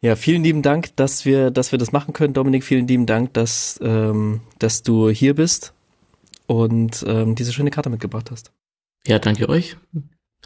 Ja, 0.03 0.15
vielen 0.15 0.43
lieben 0.43 0.63
Dank, 0.63 0.95
dass 0.95 1.25
wir, 1.25 1.51
dass 1.51 1.71
wir 1.71 1.77
das 1.77 1.91
machen 1.91 2.13
können, 2.13 2.33
Dominik. 2.33 2.63
Vielen 2.63 2.87
lieben 2.87 3.05
Dank, 3.05 3.33
dass, 3.35 3.79
ähm, 3.83 4.41
dass 4.57 4.81
du 4.81 5.11
hier 5.11 5.35
bist 5.35 5.75
und 6.51 7.05
ähm, 7.07 7.35
diese 7.35 7.53
schöne 7.53 7.71
Karte 7.71 7.89
mitgebracht 7.89 8.29
hast. 8.29 8.51
Ja, 9.07 9.19
danke 9.19 9.47
euch. 9.47 9.77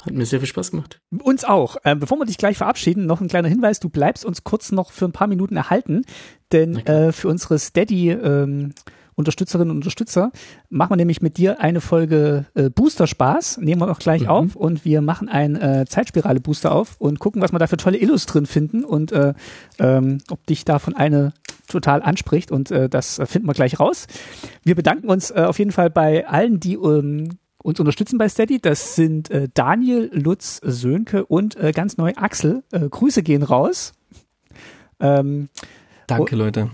Hat 0.05 0.13
mir 0.13 0.25
sehr 0.25 0.39
viel 0.39 0.47
Spaß 0.47 0.69
gemacht. 0.69 0.99
Uns 1.23 1.43
auch. 1.43 1.77
Ähm, 1.83 1.99
bevor 1.99 2.19
wir 2.19 2.25
dich 2.25 2.37
gleich 2.37 2.57
verabschieden, 2.57 3.07
noch 3.07 3.21
ein 3.21 3.27
kleiner 3.27 3.47
Hinweis. 3.47 3.79
Du 3.79 3.89
bleibst 3.89 4.23
uns 4.23 4.43
kurz 4.43 4.71
noch 4.71 4.91
für 4.91 5.05
ein 5.05 5.13
paar 5.13 5.27
Minuten 5.27 5.55
erhalten, 5.55 6.03
denn 6.51 6.77
äh, 6.85 7.11
für 7.11 7.27
unsere 7.27 7.57
Steady 7.57 8.11
ähm, 8.11 8.73
Unterstützerinnen 9.15 9.71
und 9.71 9.77
Unterstützer, 9.77 10.31
machen 10.69 10.91
wir 10.91 10.97
nämlich 10.97 11.21
mit 11.21 11.37
dir 11.37 11.61
eine 11.61 11.81
Folge 11.81 12.45
äh, 12.53 12.69
Booster 12.69 13.07
Spaß, 13.07 13.57
nehmen 13.57 13.81
wir 13.81 13.89
auch 13.89 13.99
gleich 13.99 14.23
mhm. 14.23 14.27
auf 14.27 14.55
und 14.55 14.85
wir 14.85 15.01
machen 15.01 15.29
ein 15.29 15.55
äh, 15.55 15.85
Zeitspirale 15.87 16.41
Booster 16.41 16.73
auf 16.73 16.97
und 16.99 17.19
gucken, 17.19 17.41
was 17.41 17.53
wir 17.53 17.59
da 17.59 17.67
für 17.67 17.77
tolle 17.77 17.97
Illus 17.97 18.25
drin 18.25 18.45
finden 18.45 18.83
und 18.83 19.13
äh, 19.13 19.33
ähm, 19.79 20.17
ob 20.29 20.45
dich 20.45 20.65
davon 20.65 20.95
eine 20.95 21.31
total 21.65 22.01
anspricht 22.01 22.51
und 22.51 22.71
äh, 22.71 22.89
das 22.89 23.21
finden 23.25 23.47
wir 23.47 23.53
gleich 23.53 23.79
raus. 23.79 24.07
Wir 24.63 24.75
bedanken 24.75 25.09
uns 25.09 25.31
äh, 25.31 25.45
auf 25.47 25.59
jeden 25.59 25.71
Fall 25.71 25.89
bei 25.89 26.27
allen, 26.27 26.59
die 26.59 26.75
ähm, 26.75 27.37
uns 27.65 27.79
unterstützen 27.79 28.17
bei 28.17 28.29
Steady. 28.29 28.59
Das 28.59 28.95
sind 28.95 29.31
äh, 29.31 29.49
Daniel, 29.53 30.09
Lutz, 30.13 30.61
Sönke 30.63 31.25
und 31.25 31.55
äh, 31.57 31.71
ganz 31.71 31.97
neu 31.97 32.13
Axel. 32.15 32.63
Äh, 32.71 32.87
Grüße 32.89 33.23
gehen 33.23 33.43
raus. 33.43 33.93
Ähm, 34.99 35.49
Danke, 36.07 36.35
Leute. 36.35 36.69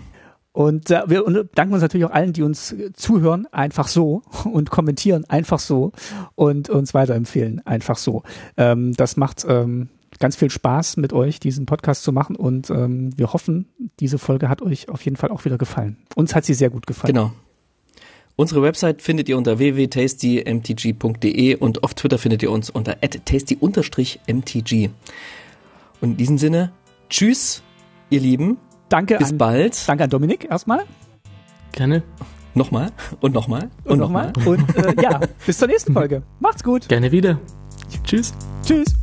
Und 0.52 0.90
äh, 0.90 1.02
wir 1.06 1.48
danken 1.54 1.72
uns 1.72 1.82
natürlich 1.82 2.04
auch 2.04 2.10
allen, 2.10 2.34
die 2.34 2.42
uns 2.42 2.76
zuhören, 2.92 3.46
einfach 3.52 3.88
so 3.88 4.22
und 4.44 4.70
kommentieren, 4.70 5.24
einfach 5.28 5.58
so 5.58 5.92
und 6.34 6.68
uns 6.68 6.92
weiterempfehlen, 6.92 7.66
einfach 7.66 7.96
so. 7.96 8.22
Ähm, 8.58 8.92
das 8.94 9.16
macht 9.16 9.46
ähm, 9.48 9.88
ganz 10.22 10.36
viel 10.36 10.50
Spaß 10.50 10.98
mit 10.98 11.12
euch, 11.12 11.40
diesen 11.40 11.66
Podcast 11.66 12.04
zu 12.04 12.12
machen 12.12 12.36
und 12.36 12.70
ähm, 12.70 13.10
wir 13.18 13.32
hoffen, 13.32 13.66
diese 13.98 14.18
Folge 14.18 14.48
hat 14.48 14.62
euch 14.62 14.88
auf 14.88 15.04
jeden 15.04 15.16
Fall 15.16 15.32
auch 15.32 15.44
wieder 15.44 15.58
gefallen. 15.58 15.96
Uns 16.14 16.36
hat 16.36 16.44
sie 16.44 16.54
sehr 16.54 16.70
gut 16.70 16.86
gefallen. 16.86 17.12
Genau. 17.12 17.32
Unsere 18.36 18.62
Website 18.62 19.02
findet 19.02 19.28
ihr 19.28 19.36
unter 19.36 19.58
www.tastymtg.de 19.58 21.56
und 21.56 21.82
auf 21.82 21.94
Twitter 21.94 22.18
findet 22.18 22.44
ihr 22.44 22.52
uns 22.52 22.70
unter 22.70 23.00
tasty-mtg. 23.00 24.90
Und 26.00 26.10
in 26.12 26.16
diesem 26.16 26.38
Sinne, 26.38 26.70
tschüss, 27.10 27.64
ihr 28.08 28.20
Lieben. 28.20 28.58
Danke. 28.88 29.18
Bis 29.18 29.32
an, 29.32 29.38
bald. 29.38 29.88
Danke 29.88 30.04
an 30.04 30.10
Dominik 30.10 30.48
erstmal. 30.48 30.84
Gerne. 31.72 32.04
Nochmal 32.54 32.92
und 33.20 33.34
nochmal 33.34 33.70
und, 33.84 33.92
und 33.94 33.98
nochmal. 33.98 34.32
Noch 34.36 34.46
und 34.46 34.76
äh, 34.76 34.94
ja, 35.02 35.20
bis 35.44 35.58
zur 35.58 35.66
nächsten 35.66 35.92
Folge. 35.98 36.22
Macht's 36.38 36.62
gut. 36.62 36.88
Gerne 36.88 37.10
wieder. 37.10 37.40
Tschüss. 38.04 38.32
Tschüss. 38.64 39.01